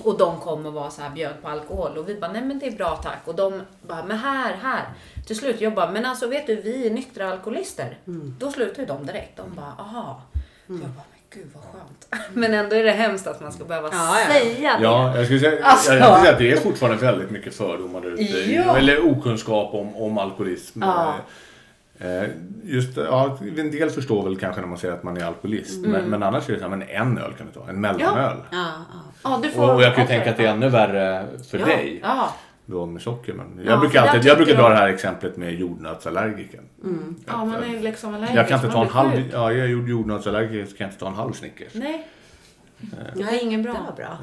och 0.00 0.18
de 0.18 0.40
kom 0.40 0.66
och 0.66 0.72
var 0.72 0.90
så 0.90 1.02
här, 1.02 1.10
bjöd 1.10 1.42
på 1.42 1.48
alkohol 1.48 1.98
och 1.98 2.08
vi 2.08 2.14
bara, 2.20 2.32
nej 2.32 2.42
men 2.42 2.58
det 2.58 2.66
är 2.66 2.70
bra 2.70 2.96
tack. 2.96 3.18
Och 3.24 3.34
de 3.34 3.62
bara, 3.88 4.04
men 4.04 4.18
här, 4.18 4.54
här. 4.62 4.84
Till 5.26 5.36
slut, 5.36 5.60
jag 5.60 5.74
bara, 5.74 5.90
men 5.90 6.06
alltså 6.06 6.26
vet 6.26 6.46
du, 6.46 6.56
vi 6.56 6.86
är 6.86 6.90
nyktra 6.90 7.32
alkoholister. 7.32 7.98
Då 8.38 8.50
slutar 8.50 8.80
ju 8.82 8.86
de 8.86 9.06
direkt. 9.06 9.36
De 9.36 9.54
bara, 9.56 9.74
aha. 9.78 10.22
Jag 10.66 10.76
bara, 10.78 10.86
men 11.10 11.20
gud 11.30 11.46
vad 11.54 11.62
skönt. 11.64 12.08
Men 12.34 12.54
ändå 12.54 12.76
är 12.76 12.84
det 12.84 12.90
hemskt 12.90 13.26
att 13.26 13.40
man 13.40 13.52
ska 13.52 13.64
behöva 13.64 13.88
Ja, 13.92 14.18
ja. 14.20 14.26
säga 14.34 14.76
det. 14.78 14.84
Ja, 14.84 15.16
jag 15.16 15.24
skulle 15.24 15.40
säga, 15.40 15.64
Alltså. 15.64 15.92
jag, 15.92 16.00
jag 16.00 16.08
skulle 16.10 16.22
säga 16.22 16.32
att 16.32 16.38
det 16.38 16.52
är 16.52 16.56
fortfarande 16.56 16.98
väldigt 17.06 17.30
mycket 17.30 17.54
fördomar 17.54 18.00
där 18.00 18.10
ute. 18.10 18.52
Ja. 18.52 18.76
Eller 18.76 19.10
okunskap 19.10 19.74
om, 19.74 19.96
om 19.96 20.18
alkoholism. 20.18 20.82
Ja. 20.82 21.08
Eh, 21.08 21.14
Just, 22.64 22.96
ja, 22.96 23.38
en 23.58 23.70
del 23.70 23.90
förstår 23.90 24.24
väl 24.24 24.36
kanske 24.36 24.60
när 24.60 24.68
man 24.68 24.78
säger 24.78 24.94
att 24.94 25.02
man 25.02 25.16
är 25.16 25.24
alkoholist. 25.24 25.78
Mm. 25.78 25.90
Men, 25.90 26.10
men 26.10 26.22
annars 26.22 26.48
är 26.48 26.52
det 26.52 26.58
så 26.58 26.68
här, 26.68 26.76
men 26.76 26.88
en 26.88 27.18
öl 27.18 27.32
kan 27.38 27.46
du 27.46 27.52
ta. 27.60 27.68
En 27.68 27.80
mellanöl. 27.80 28.36
Ja, 28.50 28.56
ja. 28.92 29.00
Ja, 29.24 29.40
du 29.42 29.50
får 29.50 29.62
Och, 29.68 29.74
och 29.74 29.82
jag 29.82 29.94
kan 29.94 30.04
ju 30.04 30.08
tänka 30.08 30.30
att 30.30 30.36
det 30.36 30.46
är 30.46 30.50
ännu 30.52 30.68
värre 30.68 31.26
för 31.50 31.58
ja. 31.58 31.66
dig. 31.66 32.00
Ja. 32.02 32.34
Då 32.66 32.86
med 32.86 33.02
socker. 33.02 33.32
Men 33.32 33.46
Ja, 33.64 33.70
jag 33.70 33.80
brukar, 33.80 34.02
alltid, 34.06 34.24
jag 34.24 34.36
brukar 34.36 34.54
dra 34.54 34.62
jag- 34.62 34.70
det 34.70 34.76
här 34.76 34.88
exemplet 34.88 35.36
med 35.36 35.54
jordnötsallergikern. 35.54 36.64
ja, 37.26 37.44
man 37.44 37.62
är 37.64 37.80
liksom 37.80 38.14
allergisk. 38.14 38.38
Jag 38.38 38.48
kan 38.48 38.58
inte 38.60 38.72
ta 38.72 38.82
en 38.82 38.88
halv, 38.90 39.10
sjuk. 39.10 39.26
ja 39.32 39.52
jag 39.52 39.60
är 39.64 39.68
jord- 39.70 39.88
jordnötsallergiker 39.88 40.70
så 40.70 40.76
kan 40.76 40.84
jag 40.84 40.88
inte 40.92 41.00
ta 41.00 41.08
en 41.08 41.14
halv 41.14 41.32
Snickers. 41.32 41.74
Nej, 41.74 42.06
Det 43.14 43.22
är 43.22 43.42
ingen 43.42 43.62
bra. 43.62 43.72
Det 43.72 43.78
var 43.78 43.96
bra. 43.96 44.18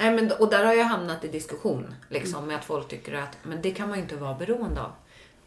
Nej, 0.00 0.14
men, 0.14 0.32
och 0.38 0.50
där 0.50 0.64
har 0.64 0.72
jag 0.72 0.84
hamnat 0.84 1.24
i 1.24 1.28
diskussion 1.28 1.94
liksom, 2.08 2.46
med 2.46 2.56
att 2.56 2.64
folk 2.64 2.88
tycker 2.88 3.14
att 3.14 3.38
men 3.42 3.62
det 3.62 3.70
kan 3.70 3.88
man 3.88 3.98
ju 3.98 4.02
inte 4.02 4.16
vara 4.16 4.34
beroende 4.34 4.80
av. 4.80 4.90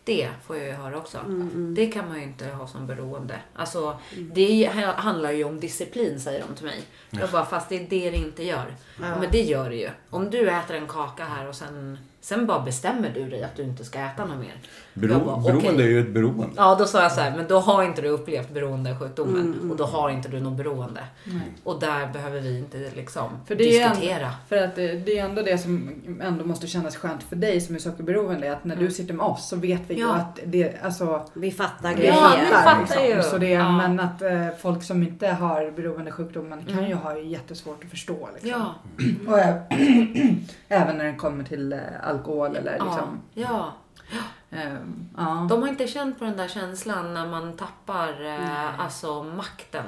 Det 0.04 0.30
får 0.46 0.58
jag 0.58 0.66
ju 0.66 0.72
höra 0.72 0.98
också. 0.98 1.18
Mm, 1.18 1.76
Det 1.76 1.88
kan 1.88 2.08
man 2.08 2.18
ju 2.18 2.24
inte 2.24 2.46
ha 2.50 2.68
som 2.68 2.88
beroende. 2.88 3.36
Alltså, 3.56 4.00
det 4.34 4.66
är- 4.66 4.94
handlar 4.94 5.32
ju 5.32 5.44
om 5.44 5.60
disciplin 5.60 6.20
säger 6.20 6.44
de 6.50 6.56
till 6.56 6.66
mig. 6.66 6.82
Jag 7.10 7.30
bara, 7.30 7.46
fast 7.46 7.70
det 7.70 7.76
är 7.76 7.88
det 7.90 8.10
det 8.10 8.18
inte 8.18 8.44
gör. 8.44 8.76
Men 9.20 9.32
det 9.32 9.42
gör 9.42 9.70
det 9.70 9.76
ju. 9.76 9.90
Om 10.10 10.30
du 10.30 10.50
äter 10.50 10.76
en 10.76 10.88
kaka 10.88 11.24
här 11.26 11.48
och 11.48 11.56
sen, 11.56 11.98
sen 12.22 12.46
bara 12.46 12.60
bestämmer 12.60 13.10
du 13.10 13.30
dig 13.30 13.44
att 13.44 13.56
du 13.56 13.64
inte 13.64 13.86
ska 13.86 14.00
äta 14.00 14.26
något 14.26 14.38
mer. 14.40 14.62
Bero, 15.00 15.12
Jag 15.12 15.22
bara, 15.26 15.38
beroende 15.38 15.70
okej. 15.70 15.86
är 15.86 15.90
ju 15.90 16.00
ett 16.00 16.14
beroende. 16.14 16.48
Ja, 16.56 16.76
då 16.80 16.86
sa 16.86 17.02
jag 17.04 17.12
så 17.12 17.22
här, 17.22 17.38
men 17.38 17.48
då 17.48 17.60
har 17.60 17.84
inte 17.84 18.02
du 18.02 18.08
upplevt 18.08 18.50
beroendesjukdomen 18.54 19.72
och 19.72 19.78
då 19.78 19.86
har 19.86 20.10
inte 20.10 20.30
du 20.30 20.40
någon 20.40 20.58
beroende. 20.58 21.02
Och 21.64 21.80
där 21.80 22.08
behöver 22.14 22.40
vi 22.42 22.58
inte 22.60 22.78
liksom 22.96 23.30
För 23.46 23.56
det 23.56 23.64
är 23.82 23.90
diskutera. 23.90 24.16
Ändå, 24.20 24.30
för 24.50 24.58
att 24.58 24.76
det, 24.76 24.88
det 24.94 25.20
är 25.20 25.26
ändå 25.26 25.42
det 25.42 25.58
som 25.58 25.90
ändå 26.22 26.46
måste 26.46 26.68
kännas 26.68 26.96
skönt 26.96 27.24
för 27.24 27.36
dig 27.36 27.62
som 27.62 27.76
är 27.76 27.80
sockerberoende. 27.80 28.54
Att 28.54 28.64
när 28.66 28.76
du 28.76 28.92
sitter 28.92 29.14
med 29.14 29.26
oss 29.26 29.50
så 29.50 29.56
vet 29.56 29.82
vi 29.88 29.94
ju 29.94 30.00
Ja. 30.02 30.14
att 30.16 30.40
det, 30.46 30.74
alltså 30.84 31.22
Vi 31.34 31.52
fattar 31.52 31.90
vi 31.90 31.96
grejer. 31.96 32.14
Ja, 32.14 32.32
ni 32.42 32.46
fattar 32.46 32.80
liksom. 32.80 33.04
ju. 33.06 33.22
Så 33.24 33.38
det, 33.38 33.50
Ja. 33.50 33.72
Men 33.72 34.00
att 34.00 34.22
eh, 34.22 34.48
folk 34.62 34.84
som 34.84 35.04
inte 35.04 35.28
har 35.28 35.72
beroendesjukdomen 35.72 36.66
kan 36.66 36.88
ju 36.88 36.94
ha 36.96 37.18
jättesvårt 37.18 37.84
att 37.84 37.90
förstå. 37.90 38.30
Liksom. 38.34 38.50
Ja, 38.50 38.74
Och 39.28 39.40
ä- 39.40 39.62
även 40.68 40.98
när 40.98 41.06
det 41.06 41.14
kommer 41.16 41.44
till 41.44 41.74
eh, 41.74 41.80
alkohol 42.04 42.56
eller 42.56 42.76
ja, 42.78 42.84
liksom. 42.86 43.22
ja. 43.34 43.74
Ehm, 44.52 45.10
ja. 45.18 45.48
De 45.50 45.62
har 45.62 45.70
inte 45.70 45.88
känt 45.88 46.20
på 46.20 46.26
den 46.26 46.38
där 46.38 46.48
känslan 46.48 47.14
när 47.14 47.28
man 47.28 47.58
tappar 47.58 48.26
eh, 48.26 48.80
alltså 48.80 49.24
makten 49.24 49.86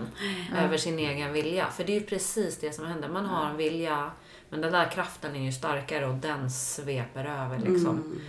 över 0.57 0.77
sin 0.77 0.99
egen 0.99 1.33
vilja. 1.33 1.67
För 1.67 1.83
det 1.83 1.95
är 1.95 1.99
ju 1.99 2.05
precis 2.05 2.59
det 2.59 2.75
som 2.75 2.85
händer. 2.85 3.09
Man 3.09 3.25
har 3.25 3.49
en 3.49 3.57
vilja, 3.57 4.11
men 4.49 4.61
den 4.61 4.71
där 4.71 4.85
kraften 4.85 5.35
är 5.35 5.45
ju 5.45 5.51
starkare 5.51 6.05
och 6.05 6.15
den 6.15 6.51
sveper 6.51 7.25
över 7.25 7.57
liksom. 7.57 8.21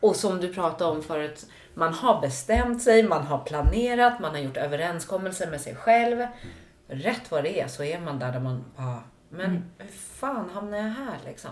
Och 0.00 0.16
som 0.16 0.40
du 0.40 0.54
pratade 0.54 0.90
om 0.90 1.02
förut, 1.02 1.46
man 1.74 1.94
har 1.94 2.20
bestämt 2.20 2.82
sig, 2.82 3.02
man 3.02 3.26
har 3.26 3.38
planerat, 3.38 4.20
man 4.20 4.30
har 4.30 4.38
gjort 4.38 4.56
överenskommelser 4.56 5.50
med 5.50 5.60
sig 5.60 5.74
själv. 5.74 6.26
Rätt 6.88 7.30
vad 7.30 7.44
det 7.44 7.60
är 7.60 7.68
så 7.68 7.82
är 7.84 8.00
man 8.00 8.18
där, 8.18 8.32
där 8.32 8.40
man 8.40 8.64
bara, 8.76 9.02
men 9.28 9.64
hur 9.78 9.88
fan 10.20 10.50
hamnar 10.54 10.78
jag 10.78 10.84
här 10.84 11.18
liksom? 11.26 11.50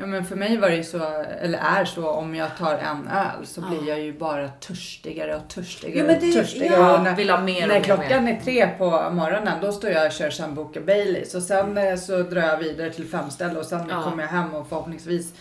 Ja 0.00 0.06
men 0.06 0.24
för 0.24 0.36
mig 0.36 0.56
var 0.56 0.68
det 0.68 0.76
ju 0.76 0.84
så, 0.84 0.98
eller 1.42 1.58
är 1.58 1.84
så, 1.84 2.08
om 2.10 2.34
jag 2.34 2.56
tar 2.58 2.74
en 2.74 3.08
öl 3.08 3.46
så 3.46 3.60
blir 3.60 3.88
jag 3.88 4.00
ju 4.00 4.12
bara 4.18 4.48
törstigare 4.48 5.36
och 5.36 5.48
törstigare 5.48 5.98
Ja, 5.98 6.04
men 6.04 6.14
och 6.16 6.22
det- 6.22 6.32
törstigare. 6.32 6.74
ja, 6.80 6.96
Och 6.98 7.02
när, 7.04 7.16
vill 7.16 7.30
ha 7.30 7.40
mer 7.40 7.54
och 7.62 7.68
när 7.68 7.74
mer 7.74 7.78
och 7.78 7.84
klockan 7.84 8.28
är 8.28 8.40
tre 8.44 8.66
på 8.78 8.90
morgonen 9.12 9.58
då 9.62 9.72
står 9.72 9.90
jag 9.90 10.06
och 10.06 10.12
kör 10.12 10.30
Sambuca 10.30 10.80
Baileys 10.80 11.34
och 11.34 11.42
sen 11.42 11.78
eh, 11.78 11.96
så 11.96 12.22
drar 12.22 12.42
jag 12.42 12.56
vidare 12.58 12.90
till 12.90 13.06
femställe 13.08 13.58
och 13.58 13.66
sen 13.66 13.86
Ja. 13.90 14.02
kommer 14.02 14.22
jag 14.22 14.30
hem 14.30 14.54
och 14.54 14.68
förhoppningsvis 14.68 15.34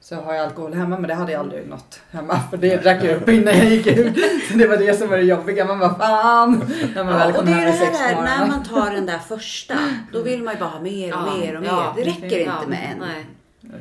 så 0.00 0.14
har 0.16 0.34
jag 0.34 0.44
alkohol 0.44 0.74
hemma 0.74 0.98
men 0.98 1.08
det 1.08 1.14
hade 1.14 1.32
jag 1.32 1.38
aldrig 1.40 1.68
något 1.68 2.00
hemma 2.10 2.40
för 2.50 2.56
det 2.56 2.76
drack 2.76 3.04
jag 3.04 3.16
upp 3.16 3.28
innan 3.28 3.54
jag 3.56 3.64
gick 3.66 3.86
ut. 3.86 4.16
Så 4.52 4.58
det 4.58 4.66
var 4.66 4.76
det 4.76 4.94
som 4.98 5.08
var 5.08 5.16
det 5.16 5.22
jobbiga. 5.22 5.64
Man 5.64 5.78
bara 5.78 5.94
fan. 5.98 6.72
När 6.94 7.04
man 7.04 7.12
väl 7.18 7.20
Ja, 7.22 7.28
och 7.28 7.34
kom 7.34 7.46
det 7.46 7.52
är 7.52 7.54
hem 7.56 7.64
det 7.64 7.70
vid 7.70 7.80
sex 7.80 7.98
på 7.98 8.04
här, 8.04 8.22
när 8.22 8.46
man 8.46 8.62
tar 8.64 8.90
den 8.90 9.06
där 9.06 9.18
första, 9.18 9.74
då 10.12 10.22
vill 10.22 10.42
man 10.42 10.54
ju 10.54 10.60
bara 10.60 10.68
ha 10.68 10.80
mer 10.80 11.12
och 11.14 11.20
Ja, 11.28 11.36
mer 11.36 11.54
och 11.56 11.62
mer. 11.62 11.70
det 11.96 12.02
räcker 12.02 12.38
Ja, 12.46 12.52
inte 12.58 12.68
med 12.70 12.88
en. 12.92 12.98
Nej. 12.98 13.26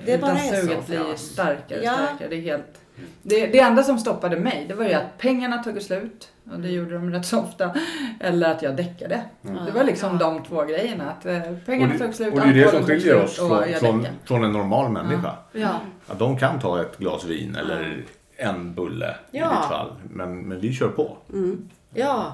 Det 0.05 0.21
bara 0.21 0.31
Utan 0.31 0.61
suget 0.61 0.88
blir 0.88 1.09
ju 1.09 1.17
starkare 1.17 1.79
och 1.79 1.86
Ja. 1.86 1.93
starkare. 1.93 2.29
Det, 2.29 2.36
är 2.36 2.41
helt... 2.41 2.81
det, 3.21 3.47
det 3.47 3.59
enda 3.59 3.84
som 3.84 3.97
stoppade 3.99 4.39
mig 4.39 4.65
det 4.67 4.73
var 4.73 4.86
ju 4.86 4.93
att 4.93 5.17
pengarna 5.17 5.63
tog 5.63 5.81
slut. 5.81 6.29
Och 6.51 6.59
det 6.59 6.69
gjorde 6.69 6.93
de 6.93 7.11
rätt 7.11 7.25
så 7.25 7.39
ofta. 7.39 7.75
Eller 8.19 8.51
att 8.51 8.61
jag 8.61 8.75
däckade. 8.75 9.21
Det 9.41 9.71
var 9.71 9.84
liksom 9.84 10.17
de 10.17 10.43
två 10.43 10.63
grejerna. 10.63 11.11
Att 11.11 11.25
eh, 11.25 11.39
pengarna 11.65 11.93
det, 11.93 11.99
tog 11.99 12.13
slut, 12.13 12.34
och 12.34 12.39
det 12.39 12.47
är 12.47 12.53
det 12.53 12.71
som 12.71 12.84
skiljer 12.84 13.23
oss 13.23 13.36
från, 13.79 14.07
från, 14.25 14.43
en 14.43 14.51
normal 14.51 14.91
människa. 14.91 15.36
Ja. 15.51 15.79
Att 16.07 16.19
de 16.19 16.38
kan 16.38 16.59
ta 16.59 16.81
ett 16.81 16.97
glas 16.97 17.25
vin 17.25 17.55
eller 17.55 18.03
en 18.38 18.73
bulle 18.73 19.15
i 19.31 19.38
Ja. 19.38 19.49
ditt 19.49 19.69
fall. 19.69 19.91
Men, 20.09 20.41
men 20.41 20.59
vi 20.59 20.73
kör 20.73 20.88
på. 20.88 21.17
Ja. 21.93 22.34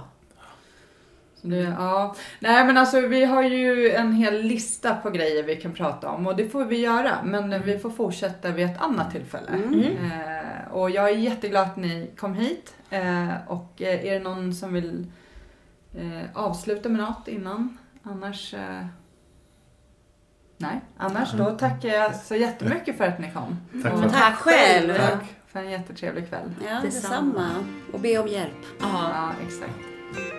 Det, 1.42 1.76
ja. 1.80 2.16
Nej 2.40 2.66
men 2.66 2.78
alltså 2.78 3.00
vi 3.02 3.26
har 3.26 3.44
ju 3.44 3.92
en 3.92 4.14
hel 4.14 4.42
lista 4.42 4.96
på 4.96 5.10
grejer 5.10 5.44
vi 5.44 5.56
kan 5.56 5.74
prata 5.74 6.10
om 6.10 6.28
och 6.28 6.36
det 6.36 6.50
får 6.50 6.66
vi 6.66 6.80
göra. 6.80 7.18
Men 7.24 7.62
vi 7.64 7.80
får 7.80 7.90
fortsätta 7.90 8.52
vid 8.52 8.66
ett 8.66 8.82
annat 8.82 9.12
tillfälle. 9.12 9.52
Eh, 9.52 10.72
och 10.74 10.90
jag 10.90 11.10
är 11.10 11.16
jätteglad 11.16 11.64
att 11.68 11.78
ni 11.78 12.12
kom 12.18 12.34
hit. 12.34 12.76
Eh, 12.90 13.30
och 13.48 13.82
eh, 13.82 14.06
är 14.06 14.14
det 14.14 14.20
någon 14.20 14.54
som 14.54 14.74
vill 14.74 15.12
eh, 15.96 16.24
avsluta 16.34 16.90
med 16.90 17.02
något 17.02 17.28
innan? 17.28 17.78
Annars... 18.04 18.54
Eh, 18.54 18.86
nej, 20.58 20.82
annars 20.98 21.32
då 21.32 21.46
tackar 21.52 21.90
jag 21.90 22.16
så 22.16 22.36
jättemycket 22.36 22.98
för 22.98 23.04
att 23.04 23.20
ni 23.20 23.32
kom. 23.32 23.58
Tack 23.84 23.94
Och 23.94 24.12
Tack 24.12 24.36
själv. 24.36 24.94
Tack 24.98 25.24
för 25.48 25.60
en 25.60 25.70
jättetrevlig 25.70 26.30
kväll. 26.30 26.52
Ja, 26.68 26.80
Detsamma. 26.82 27.26
detsamma. 27.26 27.50
Och 27.94 28.00
be 28.00 28.18
om 28.18 28.28
hjälp. 28.28 28.66
Ja. 28.80 29.12
Ja, 29.14 29.32
exakt. 29.48 30.39